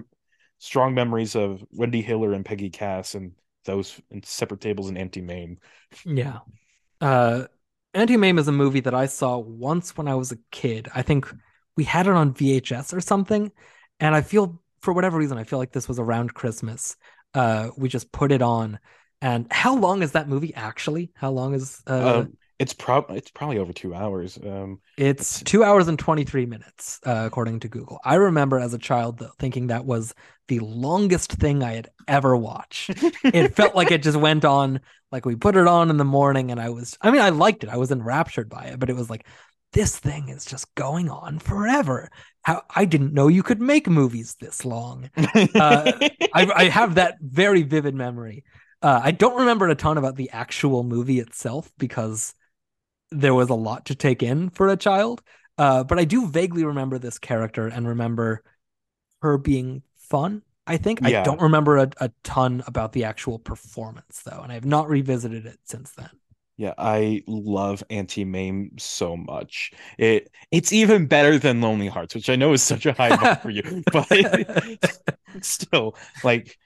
strong 0.60 0.94
memories 0.96 1.36
of 1.36 1.64
Wendy 1.72 2.02
Hiller 2.02 2.34
and 2.34 2.44
Peggy 2.46 2.70
Cass 2.70 3.16
and 3.16 3.34
those 3.66 4.00
in 4.10 4.24
separate 4.24 4.62
tables 4.62 4.90
in 4.90 4.98
Auntie 4.98 5.22
Mame. 5.22 5.60
Yeah. 6.06 6.40
Uh 7.02 7.46
Auntie 7.94 8.18
Mame 8.18 8.38
is 8.40 8.48
a 8.48 8.52
movie 8.52 8.82
that 8.82 8.94
I 8.94 9.08
saw 9.08 9.38
once 9.38 9.98
when 9.98 10.08
I 10.08 10.16
was 10.16 10.32
a 10.32 10.38
kid. 10.52 10.88
I 10.94 11.02
think 11.02 11.28
we 11.76 11.84
had 11.84 12.08
it 12.08 12.14
on 12.14 12.34
VHS 12.34 12.94
or 12.94 13.02
something, 13.02 13.52
and 14.00 14.16
I 14.16 14.22
feel 14.22 14.62
for 14.82 14.94
whatever 14.94 15.18
reason 15.18 15.38
I 15.38 15.44
feel 15.44 15.60
like 15.60 15.72
this 15.72 15.88
was 15.88 16.00
around 16.00 16.34
Christmas. 16.34 16.96
Uh, 17.38 17.70
we 17.78 17.90
just 17.90 18.12
put 18.12 18.32
it 18.32 18.42
on, 18.42 18.80
and 19.22 19.48
how 19.52 19.76
long 19.76 20.02
is 20.02 20.14
that 20.14 20.28
movie 20.28 20.54
actually? 20.56 21.12
How 21.16 21.32
long 21.32 21.54
is 21.54 21.82
uh? 21.88 21.92
Uh, 21.94 22.26
it's 22.60 22.74
prob 22.74 23.06
it's 23.12 23.32
probably 23.32 23.60
over 23.60 23.74
two 23.74 23.94
hours. 23.94 24.38
Um, 24.44 24.80
It's 24.98 25.44
two 25.44 25.64
hours 25.64 25.88
and 25.88 26.00
23 26.00 26.48
minutes, 26.48 27.00
uh, 27.06 27.24
according 27.28 27.60
to 27.62 27.68
Google. 27.68 28.00
I 28.04 28.16
remember 28.16 28.58
as 28.58 28.74
a 28.74 28.80
child 28.80 29.20
though, 29.20 29.32
thinking 29.38 29.68
that 29.68 29.86
was 29.86 30.14
the 30.48 30.60
longest 30.60 31.34
thing 31.34 31.62
I 31.62 31.74
had 31.74 31.90
ever 32.08 32.36
watched. 32.36 32.90
it 33.24 33.50
felt 33.56 33.76
like 33.76 33.92
it 33.92 34.02
just 34.02 34.18
went 34.18 34.44
on, 34.44 34.80
like 35.12 35.26
we 35.26 35.36
put 35.36 35.56
it 35.56 35.68
on 35.68 35.92
in 35.92 35.98
the 35.98 36.06
morning, 36.06 36.50
and 36.50 36.60
I 36.60 36.70
was, 36.70 36.98
I 37.02 37.12
mean, 37.12 37.22
I 37.22 37.30
liked 37.30 37.64
it. 37.64 37.70
I 37.70 37.78
was 37.78 37.92
enraptured 37.92 38.50
by 38.50 38.66
it, 38.66 38.80
but 38.80 38.90
it 38.90 38.96
was 38.96 39.10
like, 39.10 39.28
this 39.78 40.00
thing 40.00 40.30
is 40.30 40.44
just 40.44 40.74
going 40.74 41.08
on 41.08 41.38
forever. 41.38 42.10
How 42.42 42.64
I 42.76 42.86
didn't 42.86 43.14
know 43.14 43.28
you 43.28 43.44
could 43.44 43.62
make 43.62 43.88
movies 43.88 44.36
this 44.40 44.66
long. 44.66 45.12
Uh, 45.16 45.92
I, 46.34 46.52
I 46.56 46.64
have 46.70 46.96
that 46.96 47.18
very 47.22 47.62
vivid 47.62 47.94
memory. 47.94 48.44
Uh, 48.82 49.00
I 49.04 49.12
don't 49.12 49.40
remember 49.40 49.68
a 49.70 49.76
ton 49.76 50.00
about 50.00 50.16
the 50.16 50.32
actual 50.32 50.84
movie 50.84 51.20
itself 51.20 51.72
because 51.78 52.34
there 53.12 53.36
was 53.36 53.50
a 53.50 53.56
lot 53.56 53.86
to 53.86 53.96
take 53.96 54.24
in 54.24 54.50
for 54.50 54.68
a 54.68 54.78
child. 54.78 55.22
Uh, 55.60 55.84
but 55.84 56.00
I 56.00 56.06
do 56.06 56.28
vaguely 56.28 56.64
remember 56.64 56.98
this 56.98 57.20
character 57.20 57.68
and 57.68 57.88
remember 57.88 58.44
her 59.22 59.38
being 59.38 59.84
fun. 59.98 60.42
I 60.66 60.78
think 60.78 61.06
I 61.06 61.22
don't 61.22 61.42
remember 61.42 61.78
a, 61.78 61.90
a 62.02 62.12
ton 62.24 62.64
about 62.66 62.94
the 62.94 63.04
actual 63.04 63.38
performance 63.38 64.24
though, 64.26 64.42
and 64.42 64.52
I 64.52 64.56
have 64.56 64.66
not 64.66 64.90
revisited 64.90 65.46
it 65.46 65.60
since 65.66 65.92
then. 65.92 66.10
Yeah, 66.58 66.74
I 66.78 67.22
love 67.28 67.84
Auntie 67.92 68.26
Mame 68.26 68.72
so 68.80 69.16
much. 69.16 69.72
It 70.00 70.32
it's 70.52 70.74
even 70.74 71.06
better 71.06 71.38
than 71.38 71.62
Lonelyhearts, 71.62 72.16
which 72.16 72.30
I 72.32 72.36
know 72.36 72.52
is 72.54 72.64
such 72.64 72.88
a 72.88 72.94
high 72.94 73.12
bar 73.16 73.36
for 73.36 73.52
you, 73.52 73.84
but 73.92 74.08
still, 75.42 75.96
like, 76.24 76.58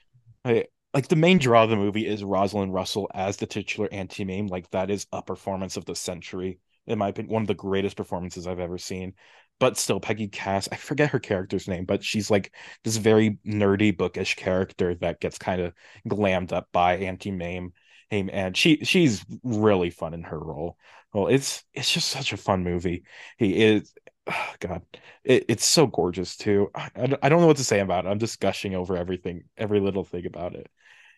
I, 0.44 0.66
like 0.94 1.08
the 1.08 1.16
main 1.16 1.38
draw 1.38 1.64
of 1.64 1.70
the 1.70 1.76
movie 1.76 2.06
is 2.06 2.24
Rosalind 2.24 2.72
Russell 2.72 3.10
as 3.14 3.36
the 3.36 3.46
titular 3.46 3.88
Auntie 3.92 4.24
Mame. 4.24 4.46
Like 4.46 4.70
that 4.70 4.90
is 4.90 5.06
a 5.12 5.22
performance 5.22 5.76
of 5.76 5.84
the 5.84 5.94
century, 5.94 6.58
in 6.86 6.98
my 6.98 7.08
opinion, 7.08 7.32
one 7.32 7.42
of 7.42 7.48
the 7.48 7.54
greatest 7.54 7.96
performances 7.96 8.46
I've 8.46 8.60
ever 8.60 8.78
seen. 8.78 9.12
But 9.60 9.76
still, 9.76 10.00
Peggy 10.00 10.28
Cass, 10.28 10.68
I 10.72 10.76
forget 10.76 11.10
her 11.10 11.20
character's 11.20 11.68
name, 11.68 11.84
but 11.84 12.02
she's 12.02 12.30
like 12.30 12.54
this 12.82 12.96
very 12.96 13.38
nerdy, 13.46 13.96
bookish 13.96 14.34
character 14.36 14.94
that 14.96 15.20
gets 15.20 15.38
kind 15.38 15.60
of 15.60 15.74
glammed 16.08 16.52
up 16.52 16.68
by 16.72 16.96
Auntie 16.96 17.30
Mame. 17.30 17.72
Man, 18.12 18.52
she 18.54 18.84
she's 18.84 19.24
really 19.42 19.90
fun 19.90 20.12
in 20.14 20.22
her 20.24 20.38
role. 20.38 20.76
Well, 21.14 21.28
it's 21.28 21.64
it's 21.72 21.90
just 21.92 22.08
such 22.10 22.32
a 22.32 22.36
fun 22.36 22.62
movie. 22.64 23.04
He 23.38 23.62
is, 23.62 23.94
oh 24.26 24.54
God, 24.60 24.82
it, 25.24 25.46
it's 25.48 25.64
so 25.64 25.86
gorgeous 25.86 26.36
too. 26.36 26.70
I, 26.74 26.90
I 27.22 27.28
don't 27.28 27.40
know 27.40 27.46
what 27.46 27.56
to 27.58 27.64
say 27.64 27.80
about 27.80 28.04
it. 28.04 28.08
I'm 28.08 28.18
just 28.18 28.40
gushing 28.40 28.74
over 28.74 28.96
everything, 28.96 29.44
every 29.56 29.80
little 29.80 30.04
thing 30.04 30.26
about 30.26 30.54
it. 30.54 30.70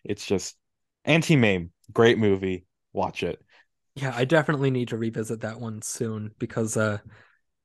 It's 0.05 0.25
just 0.25 0.55
Auntie 1.03 1.35
Mame, 1.35 1.71
great 1.91 2.17
movie. 2.17 2.65
Watch 2.93 3.23
it. 3.23 3.41
Yeah, 3.95 4.11
I 4.15 4.25
definitely 4.25 4.71
need 4.71 4.89
to 4.89 4.97
revisit 4.97 5.41
that 5.41 5.59
one 5.59 5.81
soon 5.81 6.31
because 6.37 6.75
uh 6.77 6.99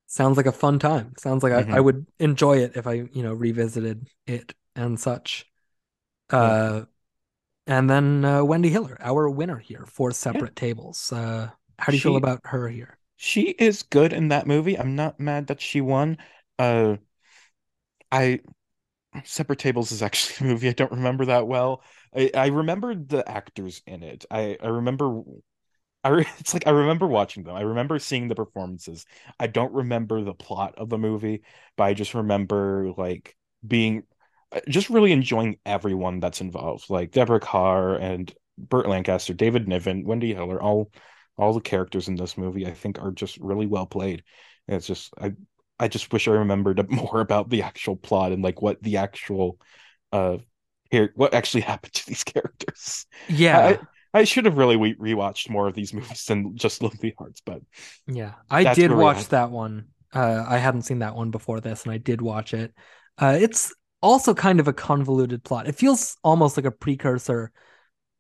sounds 0.07 0.37
like 0.37 0.47
a 0.47 0.53
fun 0.53 0.79
time. 0.79 1.15
Sounds 1.19 1.43
like 1.43 1.53
I, 1.53 1.67
I 1.79 1.81
Mhm. 1.81 1.83
would 1.83 2.07
enjoy 2.21 2.59
it 2.59 2.73
if 2.77 2.87
I, 2.87 2.95
you 2.95 3.23
know, 3.23 3.35
revisited 3.35 4.09
it 4.27 4.55
and 4.77 5.01
such. 5.01 5.47
Uh 6.31 6.85
and 7.71 7.89
then 7.89 8.25
uh, 8.25 8.45
Wendy 8.45 8.69
Hiller, 8.69 8.97
our 9.01 9.29
winner 9.31 9.59
here, 9.59 9.87
for 9.87 10.11
separate 10.13 10.57
tables. 10.57 11.13
Uh 11.13 11.51
how 11.79 11.91
do 11.91 11.97
you 11.97 12.03
feel 12.03 12.17
about 12.17 12.41
her 12.45 12.69
here? 12.69 12.99
She 13.17 13.51
is 13.51 13.83
good 13.83 14.13
in 14.13 14.29
that 14.29 14.47
movie. 14.47 14.79
I'm 14.79 14.97
not 14.97 15.19
mad 15.21 15.47
that 15.47 15.61
she 15.61 15.81
won. 15.81 16.19
Uh, 16.59 16.97
I 18.13 18.41
Separate 19.25 19.59
Tables 19.61 19.93
is 19.93 20.03
actually 20.03 20.47
a 20.49 20.51
movie 20.53 20.69
I 20.69 20.73
don't 20.73 20.93
remember 20.93 21.27
that 21.27 21.47
well. 21.49 21.83
I, 22.17 22.31
I 22.35 22.47
remember 22.49 22.95
the 22.95 23.29
actors 23.29 23.83
in 23.87 24.03
it. 24.03 24.25
I, 24.31 24.59
I 24.63 24.69
remember 24.69 25.23
I 26.05 26.11
re- 26.11 26.27
it's 26.39 26.55
like 26.55 26.67
I 26.67 26.71
remember 26.71 27.07
watching 27.07 27.45
them. 27.45 27.57
I 27.57 27.63
remember 27.63 27.99
seeing 27.99 28.29
the 28.29 28.35
performances. 28.35 29.07
I 29.41 29.49
don't 29.49 29.73
remember 29.75 30.23
the 30.23 30.35
plot 30.35 30.77
of 30.79 30.89
the 30.91 30.99
movie, 30.99 31.43
but 31.77 31.85
I 31.85 31.95
just 31.95 32.15
remember 32.15 32.93
like 32.97 33.37
being 33.67 34.05
just 34.69 34.91
really 34.91 35.13
enjoying 35.13 35.59
everyone 35.67 36.21
that's 36.21 36.41
involved. 36.41 36.91
Like 36.91 37.13
Deborah 37.13 37.41
Kerr 37.41 37.97
and 37.97 38.33
Burt 38.59 38.89
Lancaster, 38.89 39.35
David 39.35 39.69
Niven, 39.69 40.05
Wendy 40.05 40.35
Hiller, 40.35 40.61
all 40.61 40.91
all 41.37 41.55
the 41.55 41.61
characters 41.61 42.09
in 42.09 42.17
this 42.17 42.37
movie 42.37 42.67
I 42.67 42.73
think 42.73 43.01
are 43.01 43.13
just 43.13 43.39
really 43.39 43.67
well 43.67 43.87
played. 43.87 44.23
And 44.69 44.77
it's 44.77 44.87
just 44.87 45.13
I 45.21 45.33
I 45.79 45.89
just 45.89 46.13
wish 46.13 46.29
I 46.29 46.33
remembered 46.33 46.91
more 46.91 47.21
about 47.21 47.49
the 47.51 47.63
actual 47.63 47.97
plot 47.97 48.33
and 48.33 48.43
like 48.43 48.61
what 48.63 48.83
the 48.83 48.99
actual 48.99 49.59
uh 50.13 50.39
here 50.91 51.13
what 51.15 51.35
actually 51.35 51.61
happened 51.73 51.95
to 51.95 52.07
these 52.07 52.25
characters. 52.25 53.07
Yeah. 53.29 53.77
I 54.13 54.25
should 54.25 54.45
have 54.47 54.59
really 54.59 54.77
re- 54.77 54.97
rewatched 54.97 55.49
more 55.51 55.69
of 55.69 55.75
these 55.75 55.95
movies 55.95 56.25
than 56.27 56.57
just 56.57 56.81
Lonelyhearts, 56.83 57.43
but 57.45 57.63
Yeah, 58.07 58.35
I 58.51 58.65
did 58.65 58.93
watch 58.93 59.29
at. 59.29 59.29
that 59.29 59.51
one. 59.51 59.89
Uh, 60.13 60.45
I 60.47 60.59
hadn't 60.59 60.83
seen 60.83 61.01
that 61.01 61.15
one 61.15 61.31
before 61.31 61.61
this, 61.61 61.85
and 61.85 61.93
I 61.93 61.99
did 61.99 62.21
watch 62.21 62.53
it. 62.55 62.75
Uh, 63.19 63.39
it's 63.41 63.73
also 64.03 64.35
kind 64.35 64.61
of 64.61 64.69
a 64.69 64.73
convoluted 64.73 65.45
plot. 65.45 65.69
It 65.69 65.77
feels 65.77 66.17
almost 66.23 66.57
like 66.57 66.67
a 66.67 66.71
precursor 66.71 67.53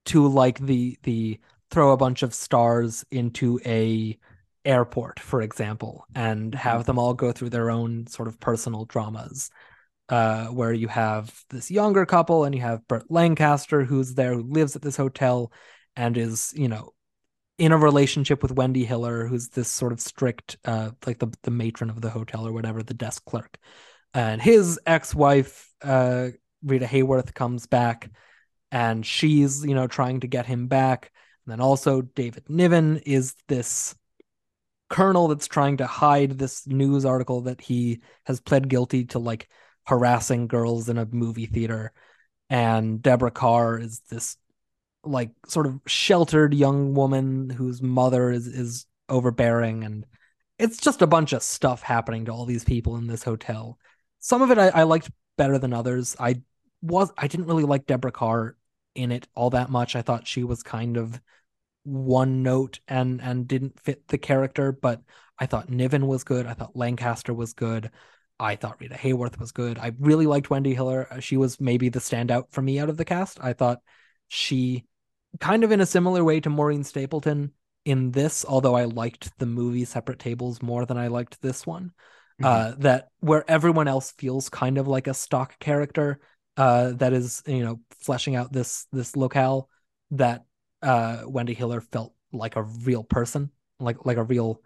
to 0.07 0.27
like 0.27 0.59
the 0.59 0.99
the 1.03 1.41
throw 1.71 1.93
a 1.93 1.97
bunch 1.97 2.23
of 2.23 2.35
stars 2.35 3.05
into 3.11 3.61
a 3.65 4.19
airport, 4.65 5.21
for 5.21 5.41
example, 5.41 6.05
and 6.15 6.55
have 6.55 6.85
them 6.85 6.99
all 6.99 7.15
go 7.15 7.33
through 7.33 7.51
their 7.51 7.71
own 7.71 8.07
sort 8.07 8.29
of 8.29 8.41
personal 8.41 8.85
dramas. 8.85 9.51
Uh, 10.09 10.47
where 10.47 10.73
you 10.73 10.89
have 10.89 11.45
this 11.51 11.71
younger 11.71 12.05
couple 12.05 12.43
and 12.43 12.53
you 12.53 12.61
have 12.61 12.87
Burt 12.89 13.09
Lancaster 13.09 13.85
who's 13.85 14.15
there 14.15 14.35
who 14.35 14.43
lives 14.43 14.75
at 14.75 14.83
this 14.83 14.97
hotel 14.97 15.53
and 15.95 16.17
is, 16.17 16.53
you 16.57 16.67
know, 16.67 16.91
in 17.59 17.71
a 17.71 17.79
relationship 17.79 18.43
with 18.43 18.51
Wendy 18.51 18.85
Hiller, 18.85 19.27
who's 19.27 19.51
this 19.51 19.69
sort 19.69 19.93
of 19.93 20.01
strict, 20.01 20.57
uh, 20.65 20.91
like 21.07 21.21
the 21.21 21.29
the 21.43 21.53
matron 21.53 21.91
of 21.91 22.01
the 22.01 22.11
hotel 22.11 22.45
or 22.45 22.53
whatever, 22.53 22.83
the 22.83 22.95
desk 22.95 23.25
clerk, 23.25 23.57
and 24.15 24.41
his 24.41 24.79
ex-wife, 24.87 25.73
uh, 25.83 26.29
Rita 26.63 26.87
Hayworth, 26.87 27.35
comes 27.35 27.67
back, 27.67 28.11
and 28.71 29.05
she's 29.05 29.65
you 29.65 29.75
know 29.75 29.87
trying 29.87 30.21
to 30.21 30.27
get 30.27 30.47
him 30.47 30.67
back. 30.67 31.13
And 31.47 31.53
then 31.53 31.61
also 31.61 32.03
David 32.03 32.45
Niven 32.49 32.99
is 32.99 33.35
this 33.49 33.95
colonel 34.89 35.29
that's 35.29 35.47
trying 35.47 35.79
to 35.79 35.87
hide 35.87 36.39
this 36.39 36.67
news 36.67 37.05
article 37.05 37.43
that 37.43 37.61
he 37.61 38.01
has 38.25 38.41
pled 38.41 38.69
guilty 38.69 39.05
to 39.07 39.19
like 39.19 39.49
harassing 39.87 40.49
girls 40.49 40.89
in 40.89 40.99
a 40.99 41.07
movie 41.07 41.47
theater, 41.47 41.93
and 42.49 43.03
Deborah 43.03 43.31
Kerr 43.31 43.79
is 43.79 44.01
this 44.11 44.37
like 45.03 45.31
sort 45.47 45.67
of 45.67 45.81
sheltered 45.87 46.53
young 46.53 46.95
woman 46.95 47.49
whose 47.49 47.81
mother 47.81 48.31
is 48.31 48.47
is 48.47 48.87
overbearing 49.09 49.83
and 49.83 50.07
it's 50.61 50.77
just 50.77 51.01
a 51.01 51.07
bunch 51.07 51.33
of 51.33 51.43
stuff 51.43 51.83
happening 51.83 52.27
to 52.27 52.33
all 52.33 52.45
these 52.45 52.65
people 52.65 52.97
in 52.97 53.07
this 53.07 53.23
hotel. 53.23 53.79
Some 54.21 54.43
of 54.43 54.51
it 54.51 54.59
I, 54.59 54.69
I 54.69 54.83
liked 54.85 55.11
better 55.37 55.59
than 55.59 55.73
others. 55.73 56.17
I 56.19 56.43
was 56.83 57.11
I 57.17 57.29
didn't 57.29 57.47
really 57.47 57.65
like 57.65 57.87
Deborah 57.87 58.13
Kerr 58.13 58.57
in 58.95 59.13
it 59.13 59.27
all 59.35 59.51
that 59.51 59.71
much. 59.71 59.97
I 59.97 60.03
thought 60.03 60.27
she 60.27 60.45
was 60.45 60.63
kind 60.63 60.97
of 60.97 61.21
one 61.85 62.43
note 62.43 62.81
and 62.89 63.21
and 63.23 63.49
didn't 63.49 63.81
fit 63.81 64.07
the 64.09 64.19
character, 64.19 64.73
but 64.73 65.03
I 65.39 65.47
thought 65.47 65.71
Niven 65.71 66.07
was 66.07 66.25
good. 66.25 66.47
I 66.47 66.55
thought 66.55 66.77
Lancaster 66.77 67.33
was 67.33 67.55
good. 67.55 67.91
I 68.39 68.57
thought 68.57 68.81
Rita 68.81 68.95
Hayworth 68.95 69.39
was 69.39 69.53
good. 69.53 69.79
I 69.79 69.93
really 69.99 70.27
liked 70.27 70.51
Wendy 70.51 70.75
Hiller. 70.75 71.07
Uh, 71.11 71.21
she 71.21 71.37
was 71.37 71.61
maybe 71.61 71.89
the 71.91 71.99
standout 71.99 72.51
for 72.51 72.63
me 72.63 72.79
out 72.79 72.89
of 72.89 72.97
the 72.97 73.05
cast. 73.05 73.39
I 73.41 73.53
thought 73.53 73.81
she 74.29 74.85
kind 75.41 75.63
of 75.63 75.73
in 75.73 75.81
a 75.81 75.87
similar 75.87 76.25
way 76.25 76.41
to 76.41 76.51
Maureen 76.51 76.85
Stapleton 76.85 77.53
in 77.85 78.11
this, 78.13 78.45
although 78.47 78.75
I 78.75 78.85
liked 78.85 79.39
the 79.39 79.47
movie 79.47 79.85
Separate 79.85 80.19
Tables 80.19 80.63
more 80.63 80.87
than 80.87 80.97
I 80.99 81.09
liked 81.09 81.41
this 81.43 81.67
one. 81.67 81.93
Uh, 82.43 82.75
that 82.79 83.09
where 83.21 83.49
everyone 83.51 83.89
else 83.89 84.13
feels 84.13 84.49
kind 84.49 84.79
of 84.79 84.89
like 84.89 85.07
a 85.07 85.15
stock 85.15 85.59
character 85.59 86.21
uh, 86.57 86.93
that 86.93 87.13
is, 87.13 87.43
you 87.47 87.63
know, 87.65 87.81
fleshing 88.01 88.37
out 88.37 88.53
this 88.53 88.87
this 88.93 89.17
locale. 89.17 89.69
That 90.13 90.45
uh, 90.83 91.23
Wendy 91.27 91.55
Hiller 91.55 91.81
felt 91.81 92.15
like 92.33 92.57
a 92.57 92.63
real 92.63 93.05
person, 93.05 93.51
like 93.79 94.05
like 94.07 94.17
a 94.17 94.25
real 94.25 94.63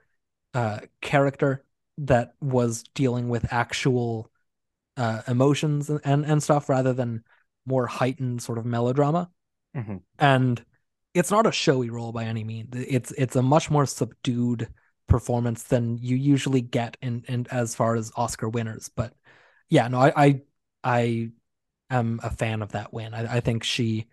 uh, 0.55 0.81
character 1.01 1.65
that 1.99 2.35
was 2.41 2.85
dealing 2.95 3.29
with 3.29 3.53
actual 3.53 4.31
uh, 4.97 5.23
emotions 5.29 5.91
and, 5.91 6.01
and 6.05 6.25
and 6.27 6.43
stuff 6.43 6.69
rather 6.69 6.93
than 6.93 7.25
more 7.67 7.87
heightened 7.87 8.43
sort 8.43 8.59
of 8.59 8.67
melodrama 8.67 9.31
Mhm. 9.75 10.03
and 10.19 10.65
it's 11.15 11.31
not 11.31 11.47
a 11.47 11.53
showy 11.53 11.91
role 11.91 12.13
by 12.13 12.25
any 12.25 12.45
means. 12.45 12.71
It's 12.75 13.13
it's 13.13 13.37
a 13.37 13.43
much 13.43 13.71
more 13.71 13.87
subdued 13.87 14.69
performance 15.09 15.65
than 15.65 15.99
you 15.99 16.17
usually 16.17 16.61
get 16.61 16.97
in, 17.03 17.25
in 17.29 17.47
as 17.51 17.75
far 17.75 17.97
as 17.97 18.13
Oscar 18.17 18.49
winners. 18.49 18.91
But 18.95 19.15
yeah, 19.69 19.89
no, 19.89 20.01
I 20.01 20.13
I, 20.17 20.41
I 20.85 21.31
am 21.91 22.21
a 22.23 22.31
fan 22.31 22.63
of 22.63 22.73
that 22.73 22.93
win. 22.93 23.15
I, 23.15 23.37
I 23.37 23.41
think 23.41 23.65
she 23.65 24.09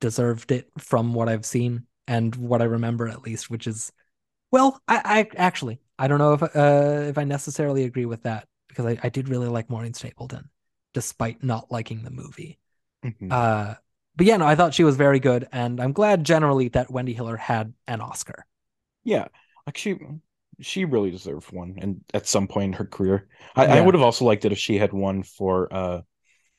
deserved 0.00 0.52
it 0.52 0.70
from 0.78 1.14
what 1.14 1.28
I've 1.28 1.46
seen 1.46 1.86
and 2.06 2.34
what 2.36 2.62
I 2.62 2.66
remember 2.66 3.08
at 3.08 3.22
least, 3.22 3.50
which 3.50 3.66
is 3.66 3.92
well, 4.52 4.80
I, 4.88 5.02
I 5.04 5.36
actually 5.36 5.80
I 5.98 6.08
don't 6.08 6.18
know 6.18 6.34
if 6.34 6.42
uh 6.42 7.04
if 7.08 7.18
I 7.18 7.24
necessarily 7.24 7.84
agree 7.84 8.06
with 8.06 8.24
that. 8.24 8.48
because 8.68 8.86
I, 8.86 8.98
I 9.02 9.08
did 9.10 9.28
really 9.28 9.48
like 9.48 9.70
Maureen 9.70 9.94
Stapleton, 9.94 10.50
despite 10.94 11.42
not 11.42 11.70
liking 11.72 12.02
the 12.04 12.10
movie. 12.10 12.58
Mhm. 13.02 13.30
Uh, 13.30 13.74
but 14.16 14.26
yeah, 14.26 14.36
no, 14.36 14.46
I 14.46 14.54
thought 14.56 14.74
she 14.74 14.84
was 14.84 14.96
very 14.96 15.20
good, 15.20 15.48
and 15.52 15.80
I'm 15.80 15.92
glad 15.92 16.24
generally 16.24 16.68
that 16.70 16.90
Wendy 16.90 17.14
Hiller 17.14 17.36
had 17.36 17.74
an 17.86 18.00
Oscar. 18.00 18.46
Yeah, 19.04 19.28
like 19.70 19.78
she 19.78 19.96
she 20.60 20.84
really 20.84 21.12
deserved 21.12 21.52
one, 21.52 21.76
and 21.78 22.00
at 22.12 22.26
some 22.26 22.48
point 22.48 22.66
in 22.66 22.72
her 22.72 22.84
career, 22.84 23.28
I, 23.54 23.66
I 23.66 23.80
would 23.80 23.94
have 23.94 24.02
also 24.02 24.24
liked 24.24 24.44
it 24.44 24.50
if 24.50 24.58
she 24.58 24.78
had 24.78 24.92
one 24.92 25.22
for 25.22 25.72
uh, 25.72 26.00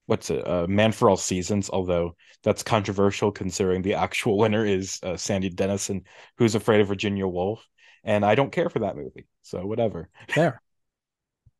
what's 0.06 0.30
it, 0.30 0.48
uh, 0.48 0.66
Man 0.68 0.94
for 0.94 1.10
All 1.10 1.18
Seasons. 1.18 1.70
Although 1.70 2.16
that's 2.42 2.64
controversial 2.64 3.34
considering 3.34 3.82
the 3.82 3.96
actual 3.96 4.38
winner 4.38 4.66
is 4.66 4.98
uh, 5.04 5.18
Sandy 5.18 5.50
Dennison, 5.50 6.04
who's 6.38 6.56
afraid 6.56 6.80
of 6.80 6.88
Virginia 6.88 7.28
Woolf, 7.28 7.68
and 8.06 8.24
I 8.24 8.36
don't 8.36 8.52
care 8.52 8.70
for 8.70 8.80
that 8.80 8.96
movie, 8.96 9.28
so 9.42 9.66
whatever. 9.66 10.10
There. 10.36 10.62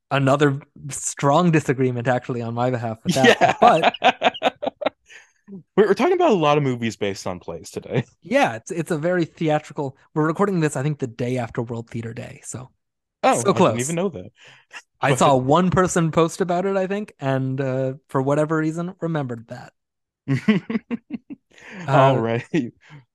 Another 0.10 0.62
strong 0.90 1.52
disagreement, 1.52 2.08
actually, 2.08 2.42
on 2.42 2.54
my 2.54 2.70
behalf 2.70 2.98
with 3.04 3.16
that. 3.16 3.38
yeah, 3.40 3.56
But 3.62 4.31
we're, 5.76 5.94
talking 5.94 6.14
about 6.14 6.32
a 6.32 6.36
lot 6.36 6.58
of 6.58 6.64
movies 6.64 6.96
based 6.96 7.28
on 7.28 7.40
plays 7.40 7.70
today. 7.72 8.04
yeah, 8.22 8.56
it's 8.56 8.72
it's 8.72 8.92
a 8.92 8.98
very 8.98 9.26
theatrical. 9.26 9.98
We're 10.14 10.26
recording 10.28 10.60
this, 10.60 10.76
I 10.76 10.84
think, 10.84 11.00
the 11.00 11.08
day 11.08 11.38
after 11.38 11.62
World 11.62 11.90
Theater 11.90 12.14
Day. 12.14 12.42
So 12.44 12.70
Oh, 13.24 13.42
So 13.42 13.52
I 13.52 13.54
close. 13.54 13.70
didn't 13.74 13.82
even 13.82 13.96
know 13.96 14.10
that. 14.10 14.32
I 15.02 15.10
But- 15.12 15.20
saw 15.20 15.36
one 15.36 15.70
person 15.70 16.12
post 16.12 16.42
about 16.42 16.66
it, 16.66 16.76
I 16.78 16.88
think, 16.88 17.14
and 17.20 17.60
uh, 17.62 17.94
for 18.10 18.22
whatever 18.22 18.58
reason, 18.58 18.96
remembered 19.02 19.48
that. 19.48 19.74
All 21.88 22.18
right. 22.18 22.46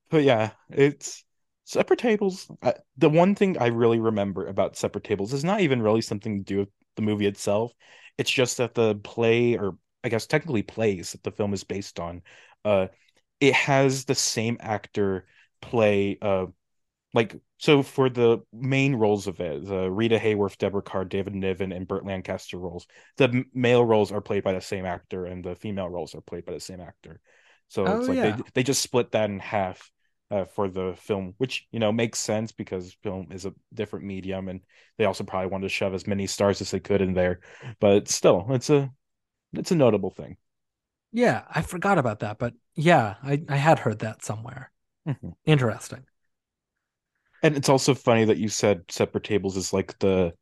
But 0.09 0.23
yeah, 0.23 0.51
it's 0.69 1.23
separate 1.65 1.99
tables. 1.99 2.49
I, 2.61 2.75
the 2.97 3.09
one 3.09 3.35
thing 3.35 3.57
I 3.57 3.67
really 3.67 3.99
remember 3.99 4.47
about 4.47 4.77
separate 4.77 5.03
tables 5.03 5.33
is 5.33 5.43
not 5.43 5.61
even 5.61 5.81
really 5.81 6.01
something 6.01 6.39
to 6.39 6.43
do 6.43 6.59
with 6.59 6.69
the 6.95 7.01
movie 7.01 7.25
itself. 7.27 7.73
It's 8.17 8.31
just 8.31 8.57
that 8.57 8.73
the 8.73 8.95
play, 8.95 9.57
or 9.57 9.77
I 10.03 10.09
guess 10.09 10.27
technically 10.27 10.63
plays 10.63 11.11
that 11.11 11.23
the 11.23 11.31
film 11.31 11.53
is 11.53 11.63
based 11.63 11.99
on, 11.99 12.21
uh, 12.65 12.87
it 13.39 13.53
has 13.53 14.05
the 14.05 14.15
same 14.15 14.57
actor 14.59 15.25
play, 15.61 16.17
uh, 16.21 16.47
like 17.13 17.35
so 17.57 17.81
for 17.83 18.09
the 18.09 18.39
main 18.53 18.95
roles 18.95 19.27
of 19.27 19.39
it, 19.39 19.65
the 19.65 19.89
Rita 19.89 20.17
Hayworth, 20.19 20.57
Deborah 20.57 20.81
Kerr, 20.81 21.05
David 21.05 21.33
Niven, 21.35 21.71
and 21.71 21.87
Burt 21.87 22.05
Lancaster 22.05 22.57
roles, 22.57 22.85
the 23.17 23.43
male 23.53 23.83
roles 23.83 24.11
are 24.11 24.21
played 24.21 24.43
by 24.43 24.53
the 24.53 24.61
same 24.61 24.85
actor, 24.85 25.25
and 25.25 25.43
the 25.43 25.55
female 25.55 25.89
roles 25.89 26.13
are 26.15 26.21
played 26.21 26.45
by 26.45 26.53
the 26.53 26.59
same 26.59 26.81
actor. 26.81 27.19
So 27.69 27.85
Oh, 27.85 27.99
it's 27.99 28.07
like 28.07 28.17
yeah. 28.17 28.35
they 28.35 28.43
they 28.55 28.63
just 28.63 28.81
split 28.81 29.11
that 29.11 29.29
in 29.29 29.39
half 29.39 29.89
uh, 30.29 30.45
for 30.45 30.69
the 30.69 30.95
film, 30.97 31.33
which 31.37 31.67
you 31.71 31.79
know 31.79 31.91
makes 31.91 32.19
sense 32.19 32.51
because 32.51 32.95
film 33.03 33.27
is 33.31 33.45
a 33.45 33.53
different 33.73 34.05
medium, 34.05 34.47
and 34.49 34.61
they 34.97 35.05
also 35.05 35.23
probably 35.23 35.49
wanted 35.49 35.63
to 35.65 35.69
shove 35.69 35.93
as 35.93 36.07
many 36.07 36.27
stars 36.27 36.61
as 36.61 36.71
they 36.71 36.79
could 36.79 37.01
in 37.01 37.13
there. 37.13 37.39
But 37.79 38.07
still, 38.07 38.45
it's 38.49 38.69
a 38.69 38.91
it's 39.53 39.71
a 39.71 39.75
notable 39.75 40.09
thing. 40.11 40.37
Yeah, 41.11 41.43
I 41.49 41.61
forgot 41.61 41.97
about 41.97 42.19
that, 42.19 42.37
but 42.37 42.53
yeah, 42.75 43.15
I, 43.23 43.43
I 43.49 43.55
had 43.57 43.79
heard 43.79 43.99
that 43.99 44.23
somewhere. 44.23 44.71
Mhm. 45.05 45.33
Interesting. 45.45 46.05
And 47.43 47.55
it's 47.55 47.69
also 47.69 47.93
funny 47.93 48.25
that 48.25 48.37
you 48.37 48.49
said 48.49 48.83
separate 48.89 49.23
tables 49.23 49.57
is 49.57 49.73
like 49.73 49.97
the 49.99 50.33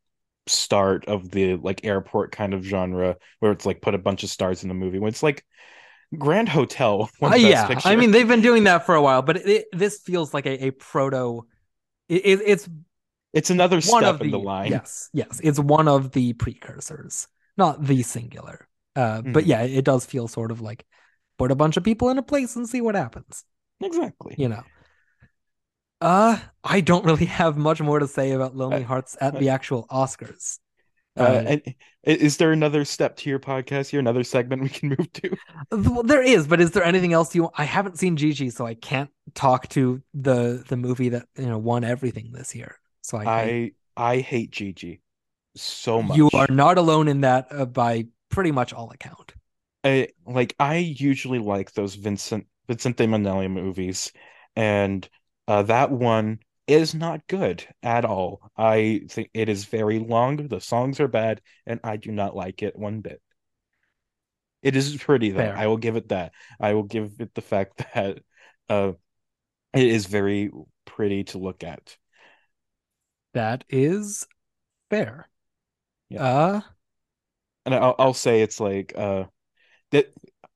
start 0.46 1.04
of 1.06 1.30
the 1.30 1.56
like 1.56 1.84
airport 1.84 2.32
kind 2.32 2.54
of 2.54 2.64
genre 2.64 3.16
where 3.40 3.52
it's 3.52 3.66
like 3.66 3.82
put 3.82 3.94
a 3.94 3.98
bunch 3.98 4.22
of 4.22 4.30
stars 4.30 4.62
in 4.62 4.68
the 4.68 4.74
movie 4.74 4.98
when 4.98 5.08
it's 5.10 5.22
like 5.22 5.44
Grand 6.18 6.48
Hotel 6.48 7.10
Uh, 7.22 7.34
yeah, 7.34 7.66
Picture. 7.66 7.88
I 7.88 7.96
mean 7.96 8.10
they've 8.10 8.28
been 8.28 8.42
doing 8.42 8.64
that 8.64 8.86
for 8.86 8.94
a 8.94 9.02
while, 9.02 9.22
but 9.22 9.36
it, 9.38 9.48
it- 9.48 9.66
this 9.72 9.98
feels 10.00 10.32
like 10.34 10.46
a, 10.46 10.66
a 10.66 10.70
proto. 10.72 11.46
It, 12.08 12.26
it- 12.26 12.42
it's 12.46 12.68
it's 13.32 13.50
another 13.50 13.80
one 13.82 14.04
step 14.04 14.14
of 14.14 14.20
in 14.22 14.30
the, 14.30 14.38
the 14.38 14.44
line. 14.44 14.72
Yes, 14.72 15.10
yes, 15.12 15.40
it's 15.42 15.58
one 15.58 15.88
of 15.88 16.12
the 16.12 16.32
precursors, 16.34 17.28
not 17.56 17.84
the 17.84 18.02
singular. 18.02 18.65
Uh, 18.96 19.22
but 19.22 19.44
Mhm. 19.44 19.48
yeah, 19.48 19.62
it 19.62 19.84
does 19.84 20.06
feel 20.06 20.26
sort 20.26 20.50
of 20.50 20.60
like 20.60 20.84
put 21.38 21.50
a 21.52 21.54
bunch 21.54 21.76
of 21.76 21.84
people 21.84 22.08
in 22.08 22.18
a 22.18 22.22
place 22.22 22.56
and 22.56 22.68
see 22.68 22.80
what 22.80 22.94
happens. 22.96 23.44
Exactly. 23.80 24.34
You 24.38 24.48
know. 24.48 24.64
Uh, 26.00 26.38
I 26.62 26.80
don't 26.80 27.04
really 27.04 27.24
have 27.40 27.56
much 27.56 27.80
more 27.80 27.98
to 27.98 28.08
say 28.08 28.32
about 28.32 28.56
Lonely 28.56 28.84
Uh, 28.84 28.86
Hearts 28.86 29.16
at 29.20 29.38
the 29.38 29.50
actual 29.50 29.86
Oscars. 29.90 30.58
Uh, 31.18 31.42
and 31.46 31.74
is 32.04 32.36
there 32.36 32.52
another 32.52 32.84
step 32.84 33.16
to 33.16 33.30
your 33.30 33.38
podcast 33.38 33.88
here? 33.88 34.00
Another 34.00 34.22
segment 34.22 34.60
we 34.62 34.68
can 34.68 34.88
move 34.98 35.10
to? 35.14 35.36
Well, 35.70 36.02
there 36.02 36.22
is, 36.22 36.46
but 36.46 36.60
is 36.60 36.72
there 36.72 36.84
anything 36.84 37.14
else 37.14 37.34
you? 37.34 37.48
I 37.56 37.64
haven't 37.64 37.98
seen 37.98 38.18
Gigi, 38.18 38.50
so 38.50 38.66
I 38.66 38.74
can't 38.74 39.08
talk 39.34 39.68
to 39.70 40.02
the 40.12 40.62
the 40.68 40.76
movie 40.76 41.08
that 41.10 41.26
you 41.38 41.46
know 41.46 41.56
won 41.56 41.84
everything 41.84 42.32
this 42.32 42.54
year. 42.54 42.78
So 43.00 43.16
I, 43.16 43.24
I 43.24 43.42
I 43.42 43.72
I 43.96 44.18
hate 44.20 44.50
Gigi 44.50 45.00
so 45.54 46.02
much. 46.02 46.18
you 46.18 46.28
are 46.34 46.48
not 46.50 46.76
alone 46.76 47.08
in 47.08 47.22
that 47.22 47.46
uh, 47.50 47.64
by 47.64 48.08
pretty 48.36 48.52
much 48.52 48.74
all 48.74 48.90
account. 48.90 49.32
I 49.82 50.08
like 50.26 50.54
I 50.60 50.76
usually 50.76 51.38
like 51.38 51.72
those 51.72 51.94
Vincent 51.94 52.46
Vincente 52.68 53.06
Minnelli 53.06 53.50
movies, 53.50 54.12
and 54.54 55.08
uh, 55.48 55.62
that 55.62 55.90
one 55.90 56.40
is 56.66 56.94
not 56.94 57.26
good 57.28 57.66
at 57.82 58.04
all. 58.04 58.50
I 58.54 59.04
think 59.08 59.30
it 59.32 59.48
is 59.48 59.64
very 59.64 59.98
long. 59.98 60.48
The 60.48 60.60
songs 60.60 61.00
are 61.00 61.08
bad, 61.08 61.40
and 61.64 61.80
I 61.82 61.96
do 61.96 62.12
not 62.12 62.36
like 62.36 62.62
it 62.62 62.78
one 62.78 63.00
bit. 63.00 63.22
It 64.60 64.76
is 64.76 64.94
pretty 64.98 65.30
though. 65.30 65.38
Fair. 65.38 65.56
I 65.56 65.66
will 65.68 65.78
give 65.78 65.96
it 65.96 66.10
that. 66.10 66.32
I 66.60 66.74
will 66.74 66.82
give 66.82 67.14
it 67.20 67.34
the 67.34 67.40
fact 67.40 67.78
that 67.94 68.18
uh, 68.68 68.92
it 69.72 69.86
is 69.86 70.04
very 70.04 70.50
pretty 70.84 71.24
to 71.24 71.38
look 71.38 71.64
at. 71.64 71.96
That 73.32 73.64
is 73.70 74.26
fair. 74.90 75.26
Yeah. 76.10 76.22
Uh, 76.22 76.60
and 77.66 77.74
I'll 77.74 77.94
I'll 77.98 78.14
say 78.14 78.42
it's 78.42 78.60
like 78.60 78.94
uh 78.96 79.24
that 79.90 80.12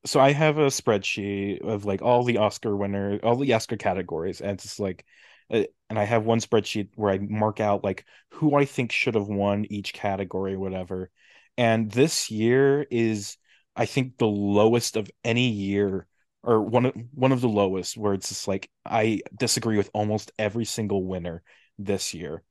so 0.06 0.20
I 0.20 0.32
have 0.32 0.58
a 0.58 0.68
spreadsheet 0.68 1.62
of 1.62 1.84
like 1.84 2.02
all 2.02 2.24
the 2.24 2.38
Oscar 2.38 2.76
winner 2.76 3.20
all 3.22 3.36
the 3.36 3.52
Oscar 3.52 3.76
categories 3.76 4.40
and 4.40 4.52
it's 4.52 4.80
like 4.80 5.04
uh, 5.52 5.64
and 5.90 5.98
I 5.98 6.04
have 6.04 6.24
one 6.24 6.40
spreadsheet 6.40 6.90
where 6.94 7.12
I 7.12 7.18
mark 7.18 7.60
out 7.60 7.84
like 7.84 8.04
who 8.30 8.54
I 8.56 8.64
think 8.64 8.92
should 8.92 9.16
have 9.16 9.28
won 9.28 9.66
each 9.68 9.92
category 9.92 10.56
whatever 10.56 11.10
and 11.58 11.90
this 11.90 12.30
year 12.30 12.86
is 12.90 13.36
I 13.76 13.86
think 13.86 14.18
the 14.18 14.26
lowest 14.26 14.96
of 14.96 15.10
any 15.24 15.48
year 15.50 16.06
or 16.42 16.62
one 16.62 16.86
of 16.86 16.94
one 17.12 17.32
of 17.32 17.42
the 17.42 17.48
lowest 17.48 17.96
where 17.96 18.14
it's 18.14 18.28
just 18.30 18.48
like 18.48 18.70
I 18.86 19.20
disagree 19.36 19.76
with 19.76 19.90
almost 19.92 20.32
every 20.38 20.64
single 20.64 21.04
winner 21.04 21.42
this 21.78 22.14
year 22.14 22.42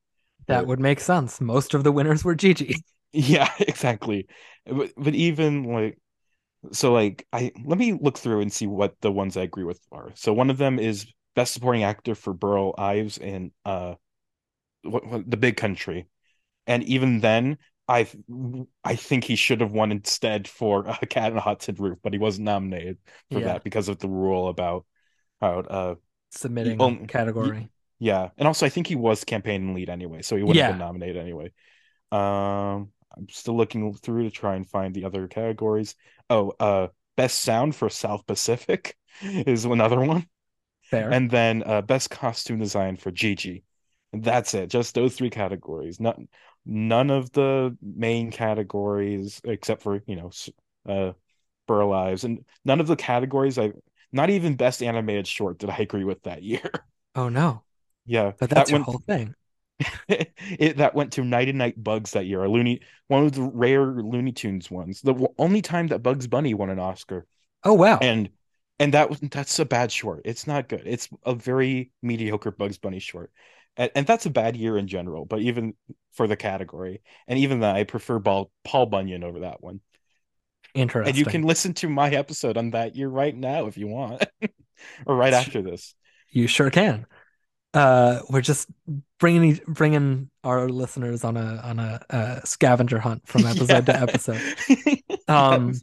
that 0.48 0.66
would 0.66 0.80
make 0.80 1.00
sense. 1.00 1.40
Most 1.40 1.74
of 1.74 1.84
the 1.84 1.92
winners 1.92 2.26
were 2.26 2.36
Gigi. 2.36 2.84
Yeah, 3.14 3.50
exactly. 3.60 4.28
But, 4.66 4.92
but 4.98 5.16
even 5.16 5.64
like 5.64 5.98
so 6.74 6.94
like 6.94 7.28
I 7.34 7.52
let 7.66 7.78
me 7.78 7.94
look 7.94 8.18
through 8.18 8.42
and 8.42 8.54
see 8.54 8.68
what 8.68 8.96
the 9.02 9.12
ones 9.12 9.38
I 9.38 9.44
agree 9.44 9.64
with 9.66 9.82
are. 9.92 10.12
So 10.16 10.34
one 10.34 10.50
of 10.50 10.58
them 10.58 10.80
is 10.80 11.08
best 11.36 11.54
supporting 11.54 11.84
actor 11.84 12.16
for 12.16 12.34
Burl 12.34 12.76
Ives 12.78 13.18
in 13.18 13.52
uh 13.66 13.96
what, 14.84 15.06
what, 15.08 15.30
The 15.32 15.38
Big 15.38 15.58
Country. 15.58 16.08
And 16.68 16.84
even 16.86 17.22
then 17.22 17.60
I 17.88 18.08
I 18.84 18.96
think 18.96 19.26
he 19.26 19.36
should 19.38 19.62
have 19.62 19.74
won 19.74 19.92
instead 19.92 20.48
for 20.48 20.88
uh, 20.90 20.98
Cat 21.10 21.32
in 21.34 21.38
a 21.38 21.42
Hot 21.42 21.62
Tin 21.62 21.76
Roof, 21.76 22.00
but 22.04 22.14
he 22.14 22.20
wasn't 22.20 22.46
nominated 22.46 22.98
for 23.32 23.42
Yeah. 23.42 23.44
that 23.44 23.64
because 23.64 23.90
of 23.90 24.00
the 24.00 24.10
rule 24.10 24.50
about 24.50 24.86
how 25.42 25.60
uh 25.62 25.96
Submitting 26.32 26.80
um, 26.80 27.08
category. 27.08 27.70
yeah, 28.00 28.30
and 28.38 28.48
also 28.48 28.66
I 28.66 28.70
think 28.70 28.88
he 28.88 28.96
was 28.96 29.24
campaign 29.24 29.74
lead 29.74 29.90
anyway, 29.90 30.22
so 30.22 30.36
he 30.36 30.44
wouldn't 30.44 30.62
have 30.62 30.66
Yeah. 30.66 30.68
been 30.68 30.78
nominated 30.78 31.18
anyway. 31.18 31.52
Um, 32.12 32.92
I'm 33.20 33.30
still 33.30 33.58
looking 33.58 33.94
through 33.96 34.24
to 34.24 34.32
try 34.32 34.56
and 34.56 34.68
find 34.70 34.94
the 34.96 35.06
other 35.06 35.28
categories. 35.28 35.96
Oh, 36.30 36.54
uh, 36.60 36.88
best 37.18 37.40
sound 37.42 37.76
for 37.76 37.90
South 37.90 38.26
Pacific 38.28 38.98
is 39.22 39.66
another 39.66 40.00
one, 40.00 40.28
Fair. 40.92 41.12
and 41.12 41.30
then 41.32 41.64
uh, 41.66 41.82
best 41.82 42.10
costume 42.10 42.60
design 42.60 42.98
for 42.98 43.12
Gigi. 43.12 43.64
And 44.14 44.24
that's 44.24 44.54
it. 44.54 44.70
Just 44.70 44.96
those 44.96 45.16
three 45.16 45.30
categories. 45.30 46.00
Not 46.00 46.20
none 46.66 47.10
of 47.12 47.32
the 47.32 47.78
main 47.82 48.32
categories 48.32 49.42
except 49.44 49.84
for 49.84 50.02
you 50.08 50.16
know 50.16 50.32
uh, 50.88 51.14
Burl 51.68 51.94
Ives, 51.94 52.24
and 52.26 52.46
none 52.66 52.80
of 52.82 52.88
the 52.88 52.96
categories 52.98 53.58
I. 53.60 53.74
Not 54.12 54.30
even 54.32 54.56
best 54.56 54.84
animated 54.84 55.28
short 55.28 55.60
did 55.60 55.70
I 55.70 55.78
agree 55.80 56.04
with 56.04 56.24
that 56.24 56.44
year. 56.44 56.62
oh 57.16 57.30
no, 57.30 57.64
Yeah, 58.06 58.34
but 58.40 58.54
that 58.54 58.54
that's 58.54 58.72
your 58.72 58.80
went 58.80 58.84
whole 58.84 59.02
thing. 59.08 59.36
it 60.08 60.78
that 60.78 60.96
went 60.96 61.14
to 61.14 61.22
Knighty 61.22 61.54
Knight 61.54 61.82
Bugs 61.82 62.12
that 62.12 62.26
year. 62.26 62.44
A 62.44 62.50
Looney, 62.50 62.82
one 63.08 63.26
of 63.26 63.32
the 63.34 63.44
rare 63.44 63.86
Looney 63.86 64.32
Tunes 64.32 64.70
ones. 64.70 65.02
The 65.02 65.28
only 65.38 65.62
time 65.62 65.88
that 65.88 66.00
Bugs 66.04 66.28
Bunny 66.28 66.54
won 66.54 66.70
an 66.70 66.80
Oscar, 66.80 67.26
Oh 67.64 67.74
wow. 67.74 68.00
and 68.02 68.30
and 68.80 68.94
that 68.94 69.10
was 69.10 69.20
that's 69.20 69.60
a 69.60 69.66
bad 69.66 69.92
short. 69.92 70.22
It's 70.26 70.48
not 70.48 70.70
good. 70.70 70.84
It's 70.86 71.10
a 71.26 71.36
very 71.36 71.92
mediocre 72.02 72.52
Bugs 72.52 72.78
Bunny 72.78 73.00
short, 73.00 73.32
and, 73.78 73.92
and 73.96 74.08
that's 74.08 74.26
a 74.26 74.30
bad 74.32 74.56
year 74.56 74.78
in 74.78 74.88
general. 74.88 75.26
But 75.26 75.42
even 75.42 75.76
for 76.14 76.28
the 76.28 76.38
category, 76.38 77.02
and 77.28 77.40
even 77.40 77.62
that, 77.62 77.76
I 77.76 77.84
prefer 77.86 78.20
Paul 78.20 78.52
Paul 78.64 78.88
Bunyan 78.88 79.24
over 79.24 79.42
that 79.42 79.62
one. 79.64 79.82
Interesting. 80.76 81.10
And 81.10 81.18
you 81.18 81.26
can 81.26 81.44
listen 81.44 81.74
to 81.76 81.90
my 81.90 82.10
episode 82.12 82.58
on 82.58 82.72
that 82.72 82.96
year 82.96 83.10
right 83.10 83.36
now 83.36 83.66
if 83.68 83.78
you 83.78 83.88
want, 83.88 84.24
or 85.06 85.16
right 85.16 85.34
after 85.34 85.62
this. 85.62 85.96
You 86.32 86.48
sure 86.48 86.70
can. 86.70 87.06
Uh, 87.74 88.22
we're 88.30 88.42
just 88.42 88.68
bringing 89.20 89.60
bringing 89.68 90.30
our 90.44 90.68
listeners 90.70 91.24
on 91.24 91.38
a 91.38 91.58
on 91.64 91.80
a, 91.80 92.02
a 92.10 92.42
scavenger 92.46 93.00
hunt 93.00 93.28
from 93.28 93.46
episode 93.46 93.86
to 93.86 93.96
episode. 93.96 94.42
Um, 95.28 95.74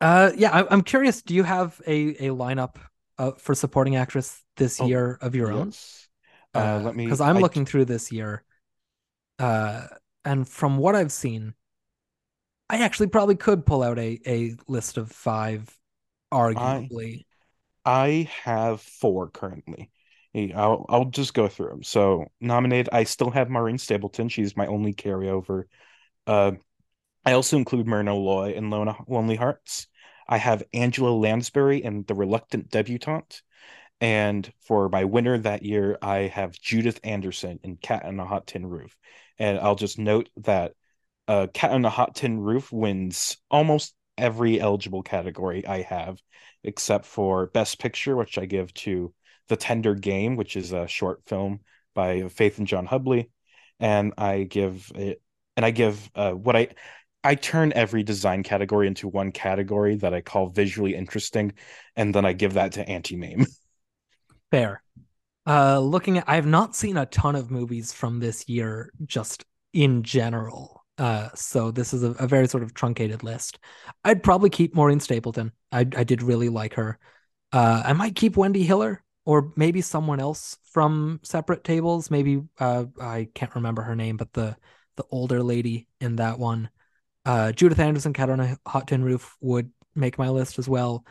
Uh, 0.00 0.30
yeah, 0.36 0.50
I, 0.50 0.72
I'm 0.72 0.82
curious. 0.82 1.22
Do 1.22 1.34
you 1.34 1.42
have 1.42 1.80
a 1.86 2.28
a 2.28 2.34
lineup 2.34 2.76
uh, 3.18 3.32
for 3.32 3.54
supporting 3.54 3.96
actress 3.96 4.42
this 4.56 4.80
Oh, 4.80 4.86
year 4.86 5.18
of 5.20 5.34
your 5.34 5.50
own? 5.52 5.66
Yes. 5.66 6.08
Uh, 6.54 6.80
let 6.84 6.96
me 6.96 7.04
because 7.04 7.20
I'm 7.20 7.36
I- 7.36 7.40
looking 7.40 7.66
through 7.66 7.86
this 7.86 8.12
year, 8.12 8.44
uh, 9.38 9.86
and 10.24 10.48
from 10.48 10.78
what 10.78 10.94
I've 10.94 11.12
seen, 11.12 11.54
I 12.70 12.78
actually 12.82 13.08
probably 13.08 13.36
could 13.36 13.66
pull 13.66 13.82
out 13.82 13.98
a 13.98 14.20
a 14.26 14.56
list 14.68 14.98
of 14.98 15.10
five, 15.10 15.68
arguably. 16.32 17.24
I 17.84 18.28
have 18.44 18.80
four 18.80 19.30
currently. 19.30 19.90
Hey, 20.32 20.52
I'll 20.52 20.84
I'll 20.88 21.06
just 21.06 21.34
go 21.34 21.48
through 21.48 21.70
them. 21.70 21.82
So 21.82 22.26
nominated, 22.40 22.90
I 22.92 23.04
still 23.04 23.30
have 23.30 23.48
Maureen 23.50 23.78
Stapleton. 23.78 24.28
She's 24.28 24.56
my 24.56 24.66
only 24.66 24.92
carryover. 24.92 25.64
Uh, 26.26 26.52
I 27.24 27.32
also 27.32 27.56
include 27.56 27.86
Myrna 27.86 28.14
Loy 28.14 28.52
in 28.52 28.70
Lona, 28.70 28.94
Lonelyhearts. 29.08 29.86
I 30.28 30.38
have 30.38 30.64
Angela 30.72 31.10
Lansbury 31.10 31.82
in 31.82 32.04
The 32.06 32.14
Reluctant 32.14 32.70
Debutante. 32.70 33.42
And 34.00 34.50
for 34.60 34.88
my 34.88 35.04
winner 35.04 35.38
that 35.38 35.64
year, 35.64 35.98
I 36.02 36.18
have 36.28 36.52
Judith 36.52 37.00
Anderson 37.02 37.60
in 37.64 37.76
Cat 37.76 38.04
on 38.04 38.20
a 38.20 38.26
Hot 38.26 38.46
Tin 38.46 38.66
Roof. 38.66 38.96
And 39.38 39.58
I'll 39.58 39.74
just 39.76 39.98
note 39.98 40.28
that 40.38 40.72
uh, 41.26 41.48
Cat 41.52 41.72
on 41.72 41.84
a 41.84 41.90
Hot 41.90 42.14
Tin 42.14 42.40
Roof 42.40 42.72
wins 42.72 43.38
almost 43.50 43.94
every 44.16 44.60
eligible 44.60 45.02
category 45.02 45.66
I 45.66 45.82
have, 45.82 46.20
except 46.62 47.06
for 47.06 47.46
Best 47.46 47.78
Picture, 47.78 48.16
which 48.16 48.38
I 48.38 48.46
give 48.46 48.72
to 48.74 49.12
The 49.48 49.56
Tender 49.56 49.94
Game, 49.94 50.36
which 50.36 50.56
is 50.56 50.72
a 50.72 50.86
short 50.86 51.22
film 51.26 51.60
by 51.94 52.28
Faith 52.28 52.58
and 52.58 52.66
John 52.66 52.86
Hubley. 52.86 53.30
And 53.80 54.14
I 54.18 54.44
give 54.44 54.90
it, 54.94 55.22
and 55.56 55.64
I 55.64 55.70
give 55.70 56.10
uh, 56.14 56.32
what 56.32 56.56
I, 56.56 56.68
I 57.24 57.34
turn 57.34 57.72
every 57.74 58.02
design 58.02 58.42
category 58.42 58.86
into 58.86 59.08
one 59.08 59.32
category 59.32 59.96
that 59.96 60.14
I 60.14 60.20
call 60.20 60.48
visually 60.48 60.94
interesting, 60.94 61.52
and 61.96 62.14
then 62.14 62.24
I 62.24 62.32
give 62.32 62.54
that 62.54 62.72
to 62.72 62.88
Auntie 62.88 63.16
Mame. 63.16 63.46
Fair. 64.50 64.82
Uh, 65.46 65.80
looking 65.80 66.18
at, 66.18 66.24
I 66.28 66.36
have 66.36 66.46
not 66.46 66.76
seen 66.76 66.96
a 66.96 67.06
ton 67.06 67.34
of 67.34 67.50
movies 67.50 67.92
from 67.92 68.20
this 68.20 68.48
year, 68.48 68.92
just 69.04 69.44
in 69.72 70.02
general. 70.02 70.84
Uh, 70.98 71.28
so 71.34 71.70
this 71.70 71.92
is 71.92 72.02
a, 72.02 72.10
a 72.12 72.26
very 72.26 72.48
sort 72.48 72.62
of 72.62 72.74
truncated 72.74 73.22
list. 73.22 73.58
I'd 74.04 74.22
probably 74.22 74.50
keep 74.50 74.74
Maureen 74.74 75.00
Stapleton. 75.00 75.52
I 75.70 75.80
I 75.80 76.04
did 76.04 76.22
really 76.22 76.48
like 76.48 76.74
her. 76.74 76.98
Uh, 77.52 77.82
I 77.84 77.92
might 77.92 78.16
keep 78.16 78.36
Wendy 78.36 78.62
Hiller 78.62 79.02
or 79.28 79.52
maybe 79.56 79.82
someone 79.82 80.20
else 80.20 80.56
from 80.62 81.20
Separate 81.22 81.62
Tables. 81.62 82.10
Maybe 82.10 82.40
uh, 82.58 82.86
I 82.98 83.28
can't 83.34 83.54
remember 83.54 83.82
her 83.82 83.94
name, 83.94 84.16
but 84.16 84.32
the 84.32 84.56
the 84.96 85.04
older 85.10 85.42
lady 85.42 85.86
in 86.00 86.16
that 86.16 86.38
one. 86.38 86.70
Uh, 87.26 87.52
Judith 87.52 87.78
Anderson, 87.78 88.14
Cat 88.14 88.30
on 88.30 88.40
a 88.40 88.56
Hot 88.66 88.88
Tin 88.88 89.04
Roof 89.04 89.36
would 89.42 89.70
make 89.94 90.16
my 90.16 90.30
list 90.30 90.58
as 90.58 90.66
well. 90.66 91.04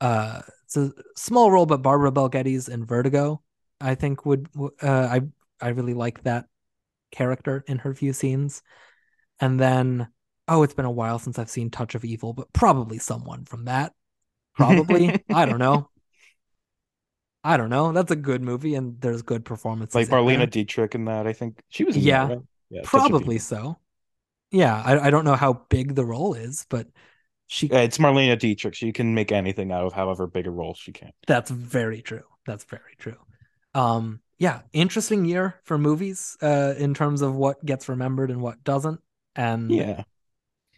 Uh, 0.00 0.42
it's 0.64 0.76
a 0.76 0.90
small 1.14 1.52
role, 1.52 1.64
but 1.64 1.80
Barbara 1.80 2.10
Bel 2.10 2.28
Geddes 2.28 2.68
in 2.68 2.84
Vertigo, 2.84 3.40
I 3.80 3.94
think 3.94 4.26
would 4.26 4.48
uh, 4.58 4.68
I 4.82 5.20
I 5.60 5.68
really 5.68 5.94
like 5.94 6.24
that 6.24 6.46
character 7.12 7.62
in 7.68 7.78
her 7.78 7.94
few 7.94 8.12
scenes. 8.12 8.64
And 9.38 9.60
then 9.60 10.08
oh, 10.48 10.64
it's 10.64 10.74
been 10.74 10.86
a 10.86 10.90
while 10.90 11.20
since 11.20 11.38
I've 11.38 11.48
seen 11.48 11.70
Touch 11.70 11.94
of 11.94 12.04
Evil, 12.04 12.32
but 12.32 12.52
probably 12.52 12.98
someone 12.98 13.44
from 13.44 13.66
that. 13.66 13.92
Probably. 14.56 15.22
I 15.32 15.46
don't 15.46 15.60
know. 15.60 15.89
I 17.42 17.56
don't 17.56 17.70
know. 17.70 17.92
That's 17.92 18.10
a 18.10 18.16
good 18.16 18.42
movie 18.42 18.74
and 18.74 19.00
there's 19.00 19.22
good 19.22 19.44
performances. 19.44 19.94
like. 19.94 20.08
Marlene 20.08 20.48
Dietrich 20.50 20.94
in 20.94 21.04
that. 21.06 21.26
I 21.26 21.32
think 21.32 21.60
she 21.68 21.84
was 21.84 21.96
in 21.96 22.02
that, 22.02 22.08
Yeah. 22.08 22.28
right? 22.28 22.38
yeah, 22.70 22.80
Probably 22.84 23.38
so. 23.38 23.78
Yeah, 24.50 24.82
I, 24.84 25.06
I 25.06 25.10
don't 25.10 25.24
know 25.24 25.36
how 25.36 25.54
big 25.68 25.94
the 25.94 26.04
role 26.04 26.34
is, 26.34 26.66
but 26.68 26.88
she 27.46 27.68
Yeah, 27.68 27.80
it's 27.80 27.98
Marlene 27.98 28.38
Dietrich. 28.38 28.74
She 28.74 28.92
can 28.92 29.14
make 29.14 29.32
anything 29.32 29.72
out 29.72 29.86
of 29.86 29.92
however 29.92 30.26
big 30.26 30.46
a 30.46 30.50
role 30.50 30.74
she 30.74 30.92
can. 30.92 31.12
That's 31.26 31.50
very 31.50 32.02
true. 32.02 32.24
That's 32.46 32.64
very 32.64 32.96
true. 32.98 33.16
Um, 33.74 34.20
yeah, 34.38 34.62
interesting 34.72 35.24
year 35.24 35.54
for 35.64 35.78
movies 35.78 36.36
uh, 36.42 36.74
in 36.76 36.94
terms 36.94 37.22
of 37.22 37.36
what 37.36 37.64
gets 37.64 37.88
remembered 37.88 38.30
and 38.30 38.40
what 38.40 38.62
doesn't. 38.64 39.00
And 39.36 39.70
Yeah. 39.70 40.04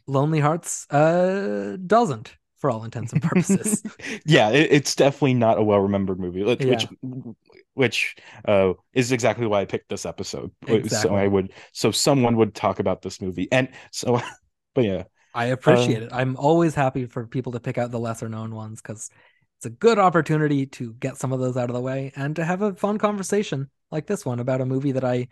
Lonelyhearts 0.08 0.86
uh, 0.90 1.76
doesn't, 1.86 2.36
for 2.62 2.70
all 2.70 2.84
intents 2.84 3.12
and 3.12 3.20
purposes. 3.22 3.82
yeah, 4.24 4.50
it, 4.50 4.72
it's 4.72 4.94
definitely 4.94 5.34
not 5.34 5.58
a 5.58 5.62
well 5.62 5.80
remembered 5.80 6.18
movie, 6.20 6.42
which 6.44 6.86
Yeah. 6.86 6.88
which, 7.74 8.16
uh, 8.46 8.74
is 8.92 9.12
exactly 9.12 9.46
why 9.46 9.60
I 9.62 9.64
picked 9.64 9.88
this 9.88 10.06
episode. 10.06 10.50
Exactly. 10.66 10.88
So 10.88 11.14
I 11.14 11.26
would, 11.26 11.52
so 11.72 11.90
someone 11.90 12.36
would 12.36 12.54
talk 12.54 12.80
about 12.80 13.02
this 13.02 13.20
movie, 13.20 13.48
and 13.52 13.68
so, 13.90 14.20
but 14.74 14.84
yeah, 14.84 15.04
I 15.34 15.46
appreciate 15.46 16.02
Uh, 16.02 16.02
it. 16.02 16.12
I'm 16.12 16.36
always 16.36 16.74
happy 16.74 17.06
for 17.06 17.26
people 17.26 17.52
to 17.52 17.60
pick 17.60 17.78
out 17.78 17.90
the 17.90 17.98
lesser 17.98 18.28
known 18.28 18.54
ones 18.54 18.82
because 18.82 19.10
it's 19.58 19.66
a 19.66 19.70
good 19.70 19.98
opportunity 19.98 20.66
to 20.66 20.92
get 20.94 21.16
some 21.16 21.32
of 21.32 21.40
those 21.40 21.56
out 21.56 21.70
of 21.70 21.74
the 21.74 21.80
way 21.80 22.12
and 22.16 22.36
to 22.36 22.44
have 22.44 22.62
a 22.62 22.74
fun 22.74 22.98
conversation 22.98 23.70
like 23.90 24.06
this 24.06 24.26
one 24.26 24.40
about 24.40 24.60
a 24.60 24.66
movie 24.66 24.92
that 24.92 25.04
I 25.04 25.28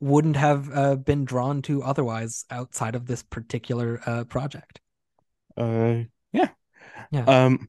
wouldn't 0.00 0.36
have 0.36 0.70
uh, 0.74 0.96
been 0.96 1.24
drawn 1.24 1.62
to 1.62 1.82
otherwise 1.82 2.44
outside 2.50 2.94
of 2.94 3.06
this 3.06 3.22
particular 3.22 4.00
uh, 4.06 4.24
project. 4.24 4.80
uh, 5.56 6.04
yeah, 6.32 6.48
Yeah. 7.10 7.24
Um, 7.24 7.68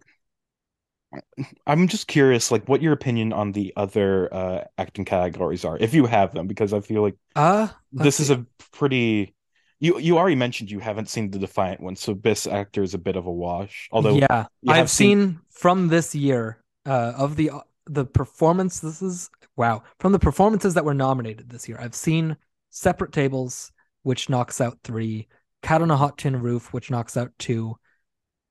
I'm 1.68 1.88
just 1.88 2.08
curious, 2.08 2.52
like, 2.52 2.68
what 2.68 2.82
your 2.82 2.94
opinion 2.94 3.34
on 3.34 3.52
the 3.52 3.74
other 3.76 4.34
uh 4.34 4.64
acting 4.78 5.06
categories 5.06 5.64
are, 5.64 5.78
if 5.78 5.94
you 5.94 6.06
have 6.06 6.34
them, 6.34 6.48
because 6.48 6.74
I 6.74 6.80
feel 6.82 7.02
like 7.02 7.16
Uh, 7.36 7.68
this 7.92 8.20
is 8.20 8.30
a 8.30 8.46
pretty. 8.72 9.36
You 9.80 10.00
you 10.00 10.18
already 10.18 10.36
mentioned 10.36 10.72
you 10.72 10.80
haven't 10.80 11.10
seen 11.10 11.30
the 11.30 11.40
Defiant 11.40 11.82
one, 11.82 11.96
so 11.96 12.14
Best 12.14 12.48
Actor 12.48 12.84
is 12.84 12.94
a 12.94 12.98
bit 12.98 13.16
of 13.16 13.26
a 13.26 13.32
wash. 13.32 13.90
Although 13.92 14.16
yeah, 14.16 14.46
I've 14.68 14.90
seen, 14.90 15.40
from 15.50 15.90
this 15.90 16.16
year 16.16 16.64
uh, 16.86 17.14
of 17.18 17.36
the 17.36 17.52
the 17.86 18.06
performance. 18.06 18.80
This 18.80 19.02
is 19.02 19.30
wow 19.56 19.84
from 20.00 20.14
the 20.14 20.20
performances 20.20 20.74
that 20.76 20.86
were 20.86 20.94
nominated 20.94 21.50
this 21.50 21.68
year. 21.68 21.78
I've 21.80 21.96
seen 21.96 22.38
Separate 22.70 23.12
Tables, 23.12 23.72
which 24.04 24.30
knocks 24.30 24.62
out 24.62 24.80
three, 24.84 25.28
Cat 25.62 25.82
on 25.82 25.92
a 25.92 25.98
Hot 25.98 26.18
Tin 26.18 26.42
Roof, 26.42 26.74
which 26.74 26.90
knocks 26.90 27.18
out 27.18 27.32
two, 27.38 27.76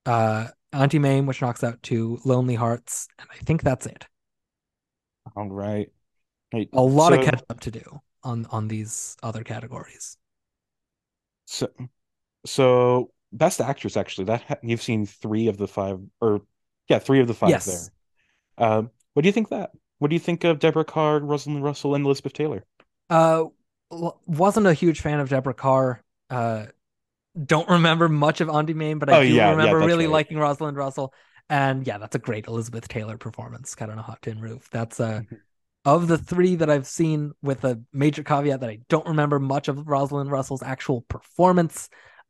uh, 0.07 0.49
Auntie 0.73 0.99
Mame, 0.99 1.27
which 1.27 1.43
knocks 1.43 1.63
out 1.65 1.83
two, 1.83 2.19
Lonelyhearts, 2.25 3.07
and 3.19 3.29
I 3.31 3.37
think 3.45 3.63
that's 3.63 3.87
it. 3.87 4.07
all 5.37 5.49
right, 5.49 5.91
Right, 6.53 6.71
A 6.75 6.83
lot 6.83 7.15
of 7.15 7.23
catch 7.23 7.43
up 7.49 7.61
to 7.61 7.71
do 7.71 8.03
on 8.23 8.45
on 8.51 8.69
these 8.69 9.17
other 9.23 9.43
categories. 9.43 10.19
So, 11.47 11.69
so 12.47 13.13
best 13.33 13.61
actress 13.61 13.97
actually 13.97 14.27
that 14.27 14.43
ha- 14.43 14.57
you've 14.63 14.83
seen 14.83 15.07
three 15.07 15.49
of 15.49 15.57
the 15.59 15.69
five, 15.69 16.01
or 16.21 16.43
yeah, 16.89 16.99
three 16.99 17.21
of 17.21 17.29
the 17.29 17.35
five 17.35 17.51
Yes. 17.51 17.67
there. 17.67 17.93
Um, 18.59 18.91
what 19.15 19.23
do 19.23 19.29
you 19.29 19.33
think 19.33 19.51
that? 19.51 19.73
What 19.99 20.09
do 20.11 20.17
you 20.17 20.21
think 20.21 20.45
of 20.45 20.59
Deborah 20.61 20.85
Kerr, 20.85 21.21
Rosalind 21.21 21.65
Russell, 21.65 21.95
and 21.95 22.05
Elizabeth 22.07 22.35
Taylor? 22.35 22.65
Uh, 23.11 23.45
wasn't 23.91 24.67
a 24.67 24.75
huge 24.75 25.01
fan 25.01 25.21
of 25.21 25.29
Deborah 25.29 25.55
Kerr. 25.55 26.01
Uh, 26.31 26.67
don't 27.41 27.69
remember 27.69 28.09
much 28.09 28.41
of 28.41 28.49
Auntie 28.49 28.75
Mame, 28.75 28.99
but 28.99 29.09
I 29.09 29.17
Oh, 29.17 29.21
do 29.21 29.35
yeah, 29.35 29.51
yeah, 29.51 29.51
remember 29.51 29.79
that's 29.79 29.87
really 29.87 30.05
right. 30.05 30.11
liking 30.13 30.39
Rosalind 30.39 30.77
Russell. 30.77 31.15
And 31.49 31.87
yeah, 31.87 31.99
that's 31.99 32.15
a 32.15 32.19
great 32.21 32.47
Elizabeth 32.47 32.89
Taylor 32.89 33.19
performance, 33.19 33.75
Cat 33.75 33.91
on 33.91 33.99
a 33.99 34.03
Hot 34.03 34.23
Tin 34.23 34.41
Roof. 34.41 34.69
That's 34.71 35.01
uh 35.01 35.23
Mhm. 35.23 35.41
of 35.85 36.09
the 36.09 36.19
three 36.19 36.57
that 36.57 36.71
I've 36.71 36.87
seen, 36.87 37.33
with 37.43 37.65
a 37.65 37.81
major 37.93 38.23
caveat 38.23 38.61
that 38.61 38.71
I 38.71 38.81
don't 38.89 39.07
remember 39.09 39.39
much 39.41 39.69
of 39.69 39.89
Rosalind 39.89 40.31
Russell's 40.31 40.63
actual 40.63 41.03
performance. 41.03 41.89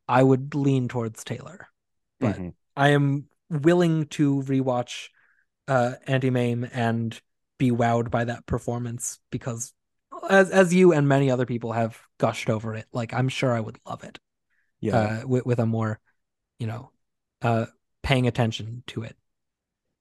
I 0.09 0.23
would 0.23 0.55
lean 0.55 0.89
towards 0.89 1.25
Taylor. 1.25 1.69
But 2.21 2.37
Mhm. 2.39 2.53
I 2.77 2.89
am 2.91 3.27
willing 3.51 4.07
to 4.09 4.43
rewatch 4.43 5.09
uh 5.69 5.95
Auntie 6.07 6.31
Mame 6.31 6.69
and 6.73 7.21
be 7.59 7.71
wowed 7.71 8.11
by 8.11 8.25
that 8.25 8.47
performance 8.47 9.19
because 9.31 9.73
as 10.31 10.51
as 10.51 10.75
you 10.75 10.93
and 10.93 11.09
many 11.09 11.31
other 11.31 11.47
people 11.47 11.73
have 11.73 12.01
gushed 12.19 12.51
over 12.51 12.75
it, 12.75 12.87
like 12.93 13.13
I'm 13.15 13.29
sure 13.29 13.53
I 13.53 13.61
would 13.61 13.79
love 13.87 14.05
it. 14.05 14.19
Yeah, 14.83 14.99
Uh 14.99 15.23
with, 15.27 15.47
with 15.47 15.59
a 15.61 15.67
more, 15.67 16.01
you 16.59 16.67
know, 16.69 16.93
uh 17.43 17.67
paying 18.03 18.27
attention 18.29 18.85
to 18.89 19.03
it. 19.05 19.17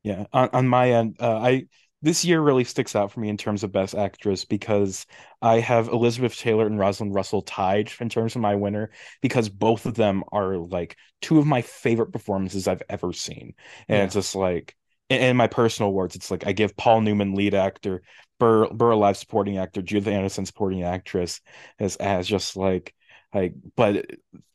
yeah. 0.04 0.26
On, 0.34 0.50
on 0.54 0.68
my 0.68 0.92
end, 0.92 1.18
uh, 1.20 1.38
I 1.38 1.66
this 2.04 2.26
year 2.26 2.42
really 2.42 2.64
sticks 2.64 2.96
out 2.96 3.12
for 3.12 3.20
me 3.20 3.30
in 3.30 3.38
terms 3.38 3.64
of 3.64 3.72
best 3.72 3.94
actress 3.94 4.44
because 4.46 5.06
I 5.42 5.60
have 5.60 5.88
Elizabeth 5.88 6.36
Taylor 6.36 6.66
and 6.66 6.80
Rosalind 6.80 7.14
Russell 7.14 7.44
tied 7.44 7.92
in 8.00 8.10
terms 8.10 8.36
of 8.36 8.42
my 8.42 8.56
winner 8.56 8.90
because 9.22 9.50
both 9.50 9.86
of 9.86 9.94
them 9.96 10.24
are 10.32 10.58
like 10.58 10.98
two 11.22 11.38
of 11.38 11.46
my 11.46 11.62
favorite 11.62 12.12
performances 12.12 12.68
I've 12.68 12.82
ever 12.90 13.14
seen, 13.14 13.54
and 13.88 14.02
Yeah. 14.02 14.06
it's 14.06 14.16
just 14.16 14.36
like. 14.36 14.76
In 15.10 15.20
in 15.22 15.36
my 15.38 15.48
personal 15.48 15.92
words, 15.92 16.16
it's 16.16 16.32
like 16.32 16.48
I 16.48 16.54
give 16.54 16.78
Paul 16.78 17.02
Newman 17.02 17.36
lead 17.36 17.54
actor, 17.54 18.02
Burr 18.40 18.70
Burl 18.70 19.04
Ives 19.04 19.20
supporting 19.20 19.58
actor, 19.58 19.82
Judith 19.82 20.08
Anderson 20.08 20.46
supporting 20.46 20.84
actress 20.84 21.42
as 21.80 21.98
as 21.98 22.26
just 22.28 22.56
like 22.56 22.96
like 23.34 23.54
but 23.76 24.06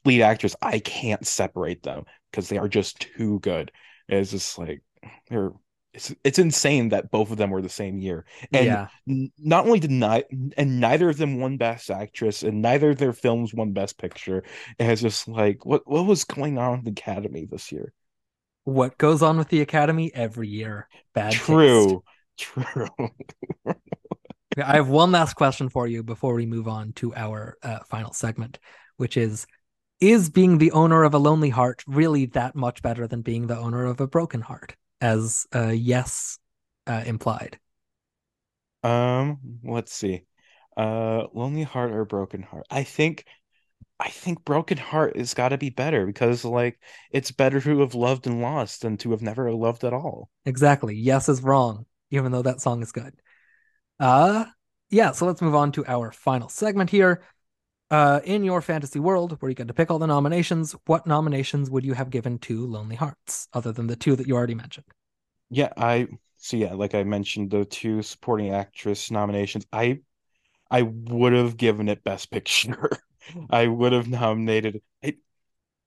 lead 0.04 0.22
actress, 0.22 0.56
I 0.62 0.78
can't 0.78 1.26
separate 1.26 1.82
them 1.82 2.04
because 2.30 2.48
they 2.48 2.58
are 2.58 2.68
just 2.68 3.00
too 3.00 3.40
good. 3.40 3.72
It's 4.08 4.30
just 4.30 4.58
like 4.58 4.82
they're 5.28 5.50
it's 5.96 6.14
it's 6.24 6.38
insane 6.38 6.90
that 6.90 7.10
both 7.10 7.30
of 7.30 7.38
them 7.38 7.50
were 7.50 7.62
the 7.62 7.68
same 7.68 7.98
year. 7.98 8.26
And 8.52 8.66
yeah. 8.66 8.88
n- 9.08 9.32
not 9.38 9.64
only 9.66 9.80
did 9.80 9.90
not 9.90 10.24
and 10.56 10.78
neither 10.80 11.08
of 11.08 11.16
them 11.16 11.40
won 11.40 11.56
best 11.56 11.90
actress 11.90 12.42
and 12.42 12.60
neither 12.60 12.90
of 12.90 12.98
their 12.98 13.14
films 13.14 13.54
won 13.54 13.72
best 13.72 13.98
picture. 13.98 14.44
And 14.78 14.92
it's 14.92 15.02
just 15.02 15.26
like 15.26 15.64
what 15.64 15.82
what 15.86 16.06
was 16.06 16.24
going 16.24 16.58
on 16.58 16.72
with 16.72 16.84
the 16.84 16.90
Academy 16.90 17.46
this 17.50 17.72
year? 17.72 17.92
What 18.64 18.98
goes 18.98 19.22
on 19.22 19.38
with 19.38 19.48
the 19.48 19.62
Academy 19.62 20.12
every 20.14 20.48
year? 20.48 20.88
Bad 21.14 21.32
taste. 21.32 21.46
True. 21.46 22.02
I 24.56 24.76
have 24.76 24.88
one 24.88 25.12
last 25.12 25.34
question 25.34 25.68
for 25.68 25.86
you 25.86 26.02
before 26.02 26.34
we 26.34 26.46
move 26.46 26.68
on 26.68 26.92
to 26.94 27.14
our 27.14 27.56
uh, 27.62 27.80
final 27.88 28.12
segment, 28.12 28.58
which 28.96 29.16
is 29.16 29.46
Is 30.00 30.30
being 30.30 30.58
the 30.58 30.72
owner 30.72 31.04
of 31.04 31.14
a 31.14 31.18
lonely 31.18 31.50
heart 31.50 31.82
really 31.86 32.26
that 32.28 32.54
much 32.56 32.82
better 32.82 33.06
than 33.08 33.22
being 33.22 33.46
the 33.48 33.58
owner 33.58 33.86
of 33.86 34.00
a 34.00 34.08
broken 34.08 34.42
heart? 34.42 34.76
As 35.00 35.46
uh, 35.54 35.68
yes 35.68 36.38
uh, 36.86 37.02
implied. 37.06 37.58
Um, 38.82 39.38
let's 39.64 39.92
see. 39.92 40.24
Uh, 40.76 41.26
Lonely 41.32 41.62
Heart 41.62 41.92
or 41.92 42.04
Broken 42.04 42.42
Heart? 42.42 42.66
I 42.70 42.84
think 42.84 43.24
I 44.00 44.10
think 44.10 44.44
Broken 44.44 44.78
Heart 44.78 45.16
has 45.16 45.34
got 45.34 45.50
to 45.50 45.58
be 45.58 45.70
better 45.70 46.06
because 46.06 46.44
like 46.44 46.80
it's 47.12 47.32
better 47.32 47.60
to 47.60 47.80
have 47.80 47.94
loved 47.94 48.26
and 48.26 48.42
lost 48.42 48.82
than 48.82 48.96
to 48.98 49.12
have 49.12 49.22
never 49.22 49.52
loved 49.54 49.84
at 49.84 49.94
all. 49.94 50.30
Exactly. 50.44 50.94
Yes 50.96 51.28
is 51.28 51.42
wrong, 51.42 51.86
even 52.10 52.32
though 52.32 52.42
that 52.42 52.60
song 52.60 52.82
is 52.82 52.92
good. 52.92 53.14
Uh 53.98 54.46
yeah, 54.90 55.12
so 55.12 55.26
let's 55.26 55.42
move 55.42 55.54
on 55.54 55.72
to 55.72 55.84
our 55.86 56.12
final 56.12 56.48
segment 56.48 56.90
here. 56.90 57.22
Uh 57.90 58.20
in 58.24 58.44
your 58.44 58.62
fantasy 58.62 59.00
world, 59.00 59.36
where 59.40 59.50
you 59.50 59.54
get 59.56 59.68
to 59.68 59.74
pick 59.74 59.90
all 59.90 59.98
the 60.00 60.06
nominations, 60.08 60.74
what 60.86 61.06
nominations 61.06 61.70
would 61.70 61.84
you 61.84 61.94
have 61.94 62.10
given 62.10 62.38
to 62.40 62.66
Lonelyhearts, 62.66 63.48
other 63.52 63.72
than 63.72 63.86
the 63.88 63.96
two 63.96 64.16
that 64.16 64.26
you 64.28 64.36
already 64.36 64.56
mentioned? 64.56 64.86
Yeah, 65.50 65.72
I 65.76 66.08
so 66.36 66.56
yeah, 66.56 66.74
like 66.74 66.94
I 66.94 67.04
mentioned 67.04 67.50
the 67.50 67.64
two 67.64 68.02
supporting 68.02 68.50
actress 68.50 69.10
nominations. 69.10 69.66
I 69.72 70.00
I 70.70 70.82
would 70.82 71.34
have 71.34 71.56
given 71.56 71.88
it 71.90 72.04
Best 72.04 72.30
Picture. 72.30 72.90
I 73.50 73.68
would 73.68 73.92
have 73.92 74.08
nominated 74.08 74.82
I 75.04 75.16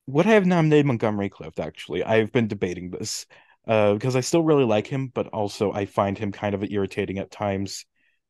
would 0.07 0.27
I 0.27 0.31
have 0.31 0.47
nominated 0.47 0.87
Montgomery 0.87 1.29
Clift 1.29 1.59
actually. 1.59 2.03
I've 2.03 2.31
been 2.31 2.47
debating 2.49 2.91
this. 2.91 3.27
Uh 3.67 3.93
because 3.95 4.15
I 4.17 4.21
still 4.21 4.43
really 4.43 4.65
like 4.65 4.87
him, 4.87 5.09
but 5.09 5.27
also 5.29 5.73
I 5.73 5.85
find 5.87 6.17
him 6.17 6.31
kind 6.31 6.55
of 6.55 6.63
irritating 6.65 7.19
at 7.19 7.31
times. 7.31 7.85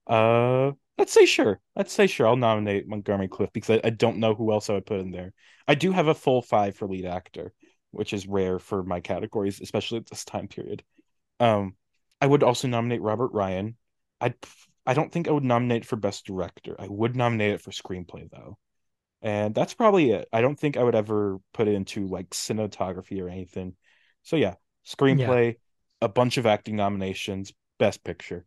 Uh 0.10 0.72
let's 0.98 1.14
say 1.14 1.26
sure. 1.26 1.62
Let's 1.76 1.94
say 1.94 2.08
sure. 2.08 2.28
I'll 2.28 2.36
nominate 2.36 2.88
Montgomery 2.88 3.30
Clift 3.30 3.54
because 3.54 3.70
I, 3.70 3.88
I 3.88 3.90
don't 3.90 4.18
know 4.18 4.36
who 4.36 4.52
else 4.52 4.70
I 4.70 4.74
would 4.74 4.86
put 4.86 5.00
in 5.00 5.12
there. 5.12 5.34
I 5.68 5.76
do 5.76 5.92
have 5.92 6.08
a 6.08 6.14
full 6.14 6.42
five 6.42 6.76
for 6.76 6.88
lead 6.88 7.06
actor, 7.06 7.54
which 7.92 8.12
is 8.12 8.28
rare 8.28 8.60
for 8.60 8.84
my 8.84 9.00
categories, 9.00 9.62
especially 9.62 10.00
at 10.00 10.10
this 10.10 10.26
time 10.26 10.50
period. 10.50 10.84
Um, 11.40 11.76
I 12.20 12.28
would 12.28 12.44
also 12.44 12.68
nominate 12.68 13.02
Robert 13.02 13.32
Ryan. 13.32 13.78
I 14.20 14.34
I 14.86 14.94
don't 14.94 15.12
think 15.12 15.28
I 15.28 15.32
would 15.32 15.44
nominate 15.44 15.86
for 15.86 15.96
best 15.96 16.26
director. 16.26 16.76
I 16.78 16.88
would 16.90 17.16
nominate 17.16 17.54
it 17.54 17.62
for 17.62 17.72
screenplay 17.72 18.30
though. 18.30 18.58
And 19.22 19.54
that's 19.54 19.74
probably 19.74 20.12
it. 20.12 20.28
I 20.34 20.42
don't 20.42 20.60
think 20.60 20.78
I 20.78 20.84
would 20.84 20.96
ever 20.96 21.40
put 21.54 21.68
it 21.68 21.76
into 21.76 22.08
like 22.08 22.30
cinematography 22.32 23.22
or 23.22 23.30
anything. 23.30 23.76
So 24.24 24.36
yeah, 24.36 24.56
screenplay, 24.86 25.56
a 26.02 26.10
bunch 26.10 26.38
of 26.38 26.46
acting 26.46 26.76
nominations, 26.76 27.54
best 27.78 28.04
picture. 28.04 28.46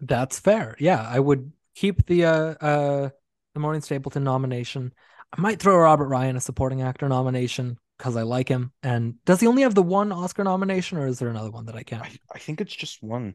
That's 0.00 0.38
fair. 0.38 0.76
Yeah, 0.78 1.00
I 1.08 1.18
would 1.18 1.52
keep 1.74 2.06
the 2.06 2.24
uh 2.24 2.54
uh 2.60 3.08
the 3.54 3.60
Maureen 3.60 3.80
Stapleton 3.80 4.24
nomination. 4.24 4.92
I 5.36 5.40
might 5.40 5.58
throw 5.60 5.76
Robert 5.78 6.08
Ryan 6.08 6.36
a 6.36 6.40
supporting 6.40 6.82
actor 6.82 7.08
nomination 7.08 7.78
because 7.98 8.16
I 8.16 8.22
like 8.22 8.48
him. 8.48 8.72
And 8.82 9.14
does 9.24 9.40
he 9.40 9.46
only 9.46 9.62
have 9.62 9.74
the 9.74 9.82
one 9.82 10.12
Oscar 10.12 10.44
nomination, 10.44 10.98
or 10.98 11.06
is 11.06 11.18
there 11.18 11.28
another 11.30 11.50
one 11.50 11.66
that 11.66 11.74
I 11.76 11.82
can? 11.82 12.02
I, 12.02 12.10
I 12.34 12.38
think 12.38 12.60
it's 12.60 12.74
just 12.74 13.02
one. 13.02 13.34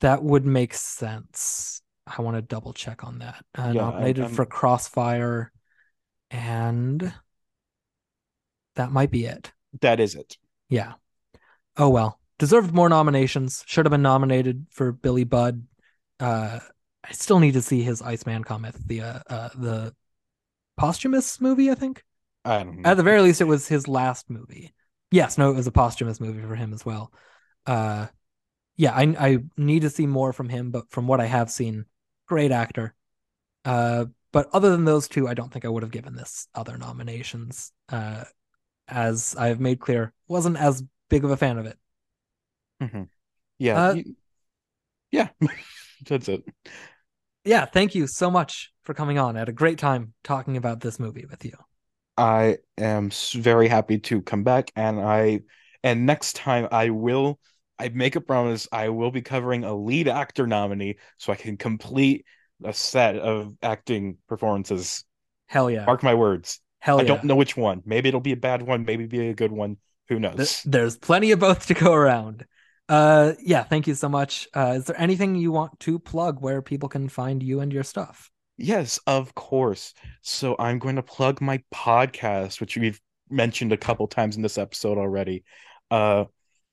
That 0.00 0.22
would 0.22 0.44
make 0.46 0.74
sense. 0.74 1.82
I 2.06 2.22
want 2.22 2.36
to 2.36 2.42
double 2.42 2.72
check 2.72 3.02
on 3.04 3.18
that. 3.20 3.44
Uh, 3.58 3.72
Yeah, 3.74 3.86
I- 3.86 3.90
nominated 3.92 4.24
I'm- 4.24 4.34
for 4.34 4.46
Crossfire, 4.46 5.50
and 6.30 7.12
that 8.76 8.92
might 8.92 9.10
be 9.10 9.24
it. 9.24 9.52
That 9.80 10.00
is 10.00 10.14
it. 10.14 10.36
Yeah. 10.68 10.94
Oh 11.76 11.88
well. 11.88 12.18
Deserved 12.38 12.72
more 12.72 12.88
nominations. 12.88 13.64
Should 13.66 13.84
have 13.86 13.90
been 13.90 14.02
nominated 14.02 14.66
for 14.70 14.92
Billy 14.92 15.24
Budd. 15.24 15.64
Uh 16.20 16.60
I 17.02 17.12
still 17.12 17.40
need 17.40 17.52
to 17.54 17.62
see 17.62 17.82
his 17.82 18.02
Iceman 18.02 18.44
Cometh, 18.44 18.76
the 18.86 19.00
uh, 19.02 19.20
uh 19.28 19.48
the 19.54 19.94
posthumous 20.76 21.40
movie, 21.40 21.70
I 21.70 21.74
think. 21.74 22.04
I 22.44 22.62
don't 22.62 22.82
know. 22.82 22.90
At 22.90 22.96
the 22.96 23.02
very 23.02 23.20
least 23.22 23.40
it 23.40 23.44
was 23.44 23.68
his 23.68 23.88
last 23.88 24.30
movie. 24.30 24.72
Yes, 25.10 25.38
no, 25.38 25.50
it 25.50 25.56
was 25.56 25.66
a 25.66 25.72
posthumous 25.72 26.20
movie 26.20 26.40
for 26.42 26.54
him 26.54 26.72
as 26.72 26.84
well. 26.84 27.12
Uh 27.66 28.06
yeah, 28.76 28.92
I 28.94 29.02
I 29.18 29.38
need 29.56 29.82
to 29.82 29.90
see 29.90 30.06
more 30.06 30.32
from 30.32 30.48
him, 30.48 30.70
but 30.70 30.90
from 30.90 31.06
what 31.06 31.20
I 31.20 31.26
have 31.26 31.50
seen, 31.50 31.86
great 32.26 32.52
actor. 32.52 32.94
Uh 33.64 34.06
but 34.32 34.48
other 34.52 34.70
than 34.70 34.84
those 34.84 35.08
two, 35.08 35.26
I 35.26 35.34
don't 35.34 35.52
think 35.52 35.64
I 35.64 35.68
would 35.68 35.82
have 35.82 35.92
given 35.92 36.14
this 36.14 36.48
other 36.54 36.78
nominations. 36.78 37.72
Uh 37.88 38.24
as 38.88 39.36
I 39.38 39.48
have 39.48 39.60
made 39.60 39.80
clear, 39.80 40.12
wasn't 40.28 40.56
as 40.58 40.82
big 41.08 41.24
of 41.24 41.30
a 41.30 41.36
fan 41.36 41.58
of 41.58 41.66
it. 41.66 41.78
Yeah. 43.58 43.74
Uh, 43.90 43.94
you- 43.94 44.16
yeah. 45.10 45.28
That's 46.06 46.28
it. 46.28 46.42
Yeah, 47.44 47.64
thank 47.64 47.94
you 47.94 48.06
so 48.06 48.30
much 48.30 48.70
for 48.82 48.94
coming 48.94 49.18
on. 49.18 49.36
I 49.36 49.40
had 49.40 49.48
a 49.48 49.52
great 49.52 49.78
time 49.78 50.12
talking 50.24 50.56
about 50.56 50.80
this 50.80 50.98
movie 51.00 51.26
with 51.28 51.44
you. 51.44 51.54
I 52.16 52.58
am 52.76 53.10
very 53.34 53.68
happy 53.68 53.98
to 53.98 54.20
come 54.20 54.44
back 54.44 54.70
and 54.76 55.00
I 55.00 55.40
and 55.82 56.04
next 56.04 56.36
time 56.36 56.68
I 56.70 56.90
will 56.90 57.38
I 57.78 57.88
make 57.88 58.14
a 58.14 58.20
promise 58.20 58.68
I 58.70 58.90
will 58.90 59.10
be 59.10 59.22
covering 59.22 59.64
a 59.64 59.74
lead 59.74 60.06
actor 60.06 60.46
nominee 60.46 60.96
so 61.16 61.32
I 61.32 61.36
can 61.36 61.56
complete 61.56 62.26
a 62.62 62.74
set 62.74 63.16
of 63.16 63.54
acting 63.62 64.18
performances. 64.28 65.04
Hell 65.46 65.70
yeah. 65.70 65.86
Mark 65.86 66.02
my 66.02 66.14
words. 66.14 66.60
Hell 66.80 66.96
yeah. 66.96 67.00
I 67.00 67.02
yeah. 67.04 67.08
don't 67.08 67.24
know 67.24 67.36
which 67.36 67.56
one. 67.56 67.80
Maybe 67.86 68.08
it'll 68.08 68.20
be 68.20 68.32
a 68.32 68.36
bad 68.36 68.60
one, 68.60 68.84
maybe 68.84 69.06
be 69.06 69.28
a 69.28 69.34
good 69.34 69.52
one. 69.52 69.78
Who 70.10 70.18
Th- 70.18 70.36
knows? 70.36 70.62
There's 70.64 70.98
plenty 70.98 71.30
of 71.30 71.38
both 71.38 71.66
to 71.68 71.74
go 71.74 71.94
around. 71.94 72.44
Uh 72.90 73.34
yeah, 73.40 73.62
thank 73.62 73.86
you 73.86 73.94
so 73.94 74.08
much. 74.08 74.48
Uh 74.52 74.74
is 74.78 74.86
there 74.86 75.00
anything 75.00 75.36
you 75.36 75.52
want 75.52 75.78
to 75.80 76.00
plug 76.00 76.42
where 76.42 76.60
people 76.60 76.88
can 76.88 77.08
find 77.08 77.40
you 77.40 77.60
and 77.60 77.72
your 77.72 77.84
stuff? 77.84 78.28
Yes, 78.58 78.98
of 79.06 79.32
course. 79.36 79.94
So 80.22 80.56
I'm 80.58 80.80
going 80.80 80.96
to 80.96 81.02
plug 81.02 81.40
my 81.40 81.62
podcast, 81.72 82.60
which 82.60 82.76
we've 82.76 83.00
mentioned 83.30 83.72
a 83.72 83.76
couple 83.76 84.08
times 84.08 84.34
in 84.34 84.42
this 84.42 84.58
episode 84.58 84.98
already. 84.98 85.44
Uh, 85.88 86.24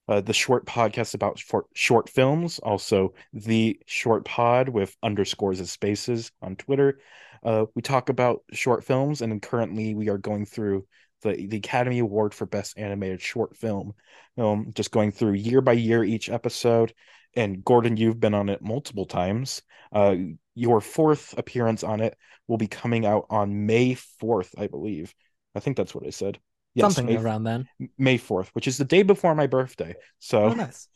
uh 0.08 0.22
the 0.22 0.34
short 0.34 0.66
podcast 0.66 1.14
about 1.14 1.38
short 1.38 1.68
short 1.76 2.10
films, 2.10 2.58
also 2.60 3.14
the 3.32 3.80
short 3.86 4.26
pod 4.26 4.70
with 4.70 4.98
underscores 5.04 5.60
and 5.60 5.70
spaces 5.70 6.32
on 6.42 6.56
Twitter. 6.56 7.00
Uh, 7.44 7.66
we 7.76 7.84
talk 7.84 8.10
about 8.10 8.42
short 8.54 8.84
films, 8.84 9.22
and 9.22 9.40
currently 9.40 9.94
we 9.94 10.10
are 10.10 10.18
going 10.18 10.48
through 10.48 10.84
the 11.22 11.48
the 11.48 11.58
Academy 11.58 12.00
Award 12.00 12.34
for 12.34 12.46
Best 12.46 12.78
Animated 12.78 13.22
Short 13.22 13.56
Film. 13.56 13.94
Um, 14.38 14.72
just 14.74 14.92
going 14.92 15.12
through 15.12 15.34
year 15.34 15.62
by 15.62 15.74
year 15.74 16.04
each 16.04 16.30
episode. 16.30 16.94
And 17.36 17.64
Gordon, 17.64 17.98
you've 17.98 18.20
been 18.20 18.34
on 18.34 18.50
it 18.50 18.62
multiple 18.62 19.06
times. 19.06 19.62
Uh, 19.92 20.16
your 20.56 20.82
fourth 20.82 21.38
appearance 21.38 21.84
on 21.84 22.02
it 22.02 22.18
will 22.48 22.58
be 22.58 22.68
coming 22.68 23.06
out 23.06 23.28
on 23.30 23.66
May 23.68 23.94
4th, 23.96 24.50
I 24.58 24.68
believe. 24.68 25.14
I 25.54 25.60
think 25.60 25.78
that's 25.78 25.94
what 25.94 26.06
I 26.08 26.10
said. 26.10 26.40
Yes, 26.74 26.96
Something 26.96 27.14
May, 27.14 27.22
around 27.22 27.44
then. 27.44 27.68
May 27.98 28.18
4th, 28.18 28.48
which 28.50 28.68
is 28.68 28.78
the 28.78 28.86
day 28.86 29.04
before 29.04 29.36
my 29.36 29.46
birthday. 29.48 29.96
So 30.20 30.46
Oh, 30.46 30.54
nice. 30.54 30.88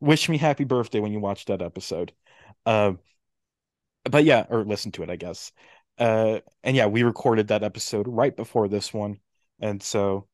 wish 0.00 0.28
me 0.28 0.38
happy 0.38 0.64
birthday 0.64 1.00
when 1.00 1.12
you 1.12 1.20
watch 1.20 1.44
that 1.46 1.60
episode. 1.62 2.12
Um, 2.64 2.98
but 4.10 4.24
yeah, 4.24 4.46
or 4.48 4.64
listen 4.64 4.92
to 4.92 5.02
it, 5.02 5.10
I 5.10 5.16
guess. 5.16 5.52
Uh, 5.98 6.40
and 6.62 6.76
yeah, 6.76 6.86
we 6.86 7.02
recorded 7.02 7.48
that 7.48 7.62
episode 7.62 8.06
right 8.08 8.34
before 8.34 8.68
this 8.68 8.92
one, 8.94 9.18
and 9.60 9.82
so 9.82 10.26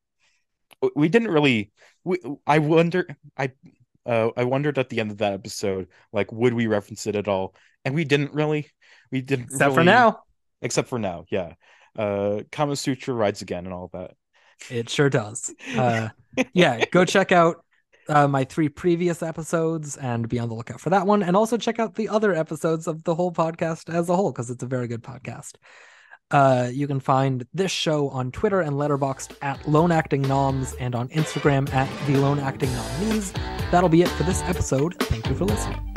we 0.95 1.09
didn't 1.09 1.29
really. 1.29 1.71
We, 2.03 2.19
I 2.45 2.59
wonder. 2.59 3.07
I 3.37 3.51
uh, 4.05 4.29
I 4.37 4.45
wondered 4.45 4.77
at 4.77 4.89
the 4.89 4.99
end 4.99 5.11
of 5.11 5.17
that 5.17 5.33
episode, 5.33 5.87
like, 6.13 6.31
would 6.31 6.53
we 6.53 6.67
reference 6.67 7.05
it 7.07 7.15
at 7.15 7.27
all? 7.27 7.55
And 7.83 7.93
we 7.93 8.05
didn't 8.05 8.33
really. 8.33 8.69
We 9.11 9.21
didn't. 9.21 9.45
Except 9.45 9.73
for 9.73 9.83
now. 9.83 10.23
Except 10.61 10.87
for 10.87 10.97
now, 10.97 11.25
yeah. 11.29 11.53
Uh, 11.97 12.43
Kama 12.51 12.75
Sutra 12.75 13.13
rides 13.13 13.41
again 13.41 13.65
and 13.65 13.73
all 13.73 13.89
that. 13.93 14.11
It 14.69 14.89
sure 14.89 15.09
does. 15.09 15.53
Uh, 15.75 16.09
yeah, 16.53 16.85
go 16.85 17.05
check 17.05 17.31
out 17.31 17.63
uh, 18.09 18.27
my 18.27 18.43
three 18.43 18.69
previous 18.69 19.21
episodes 19.21 19.97
and 19.97 20.27
be 20.27 20.39
on 20.39 20.49
the 20.49 20.55
lookout 20.55 20.79
for 20.79 20.89
that 20.89 21.05
one. 21.05 21.21
And 21.21 21.35
also 21.35 21.57
check 21.57 21.79
out 21.79 21.95
the 21.95 22.09
other 22.09 22.33
episodes 22.33 22.87
of 22.87 23.03
the 23.03 23.13
whole 23.13 23.31
podcast 23.31 23.93
as 23.93 24.09
a 24.09 24.15
whole, 24.15 24.31
because 24.31 24.49
it's 24.49 24.63
a 24.63 24.67
very 24.67 24.87
good 24.87 25.03
podcast. 25.03 25.53
Uh, 26.29 26.69
you 26.71 26.87
can 26.87 26.99
find 26.99 27.45
this 27.53 27.71
show 27.71 28.09
on 28.09 28.31
Twitter 28.31 28.61
and 28.61 28.75
Letterboxd 28.75 29.35
at 29.41 29.67
Lone 29.67 29.91
Acting 29.91 30.21
Noms 30.23 30.73
and 30.79 30.93
on 30.93 31.07
Instagram 31.09 31.71
at 31.73 31.89
the 32.07 32.17
Lone 32.17 32.39
Acting 32.39 32.71
Nominees. 32.73 33.31
That'll 33.71 33.89
be 33.89 34.01
it 34.01 34.09
for 34.09 34.23
this 34.23 34.41
episode. 34.43 34.95
Thank 35.03 35.27
you 35.27 35.35
for 35.35 35.45
listening. 35.45 35.96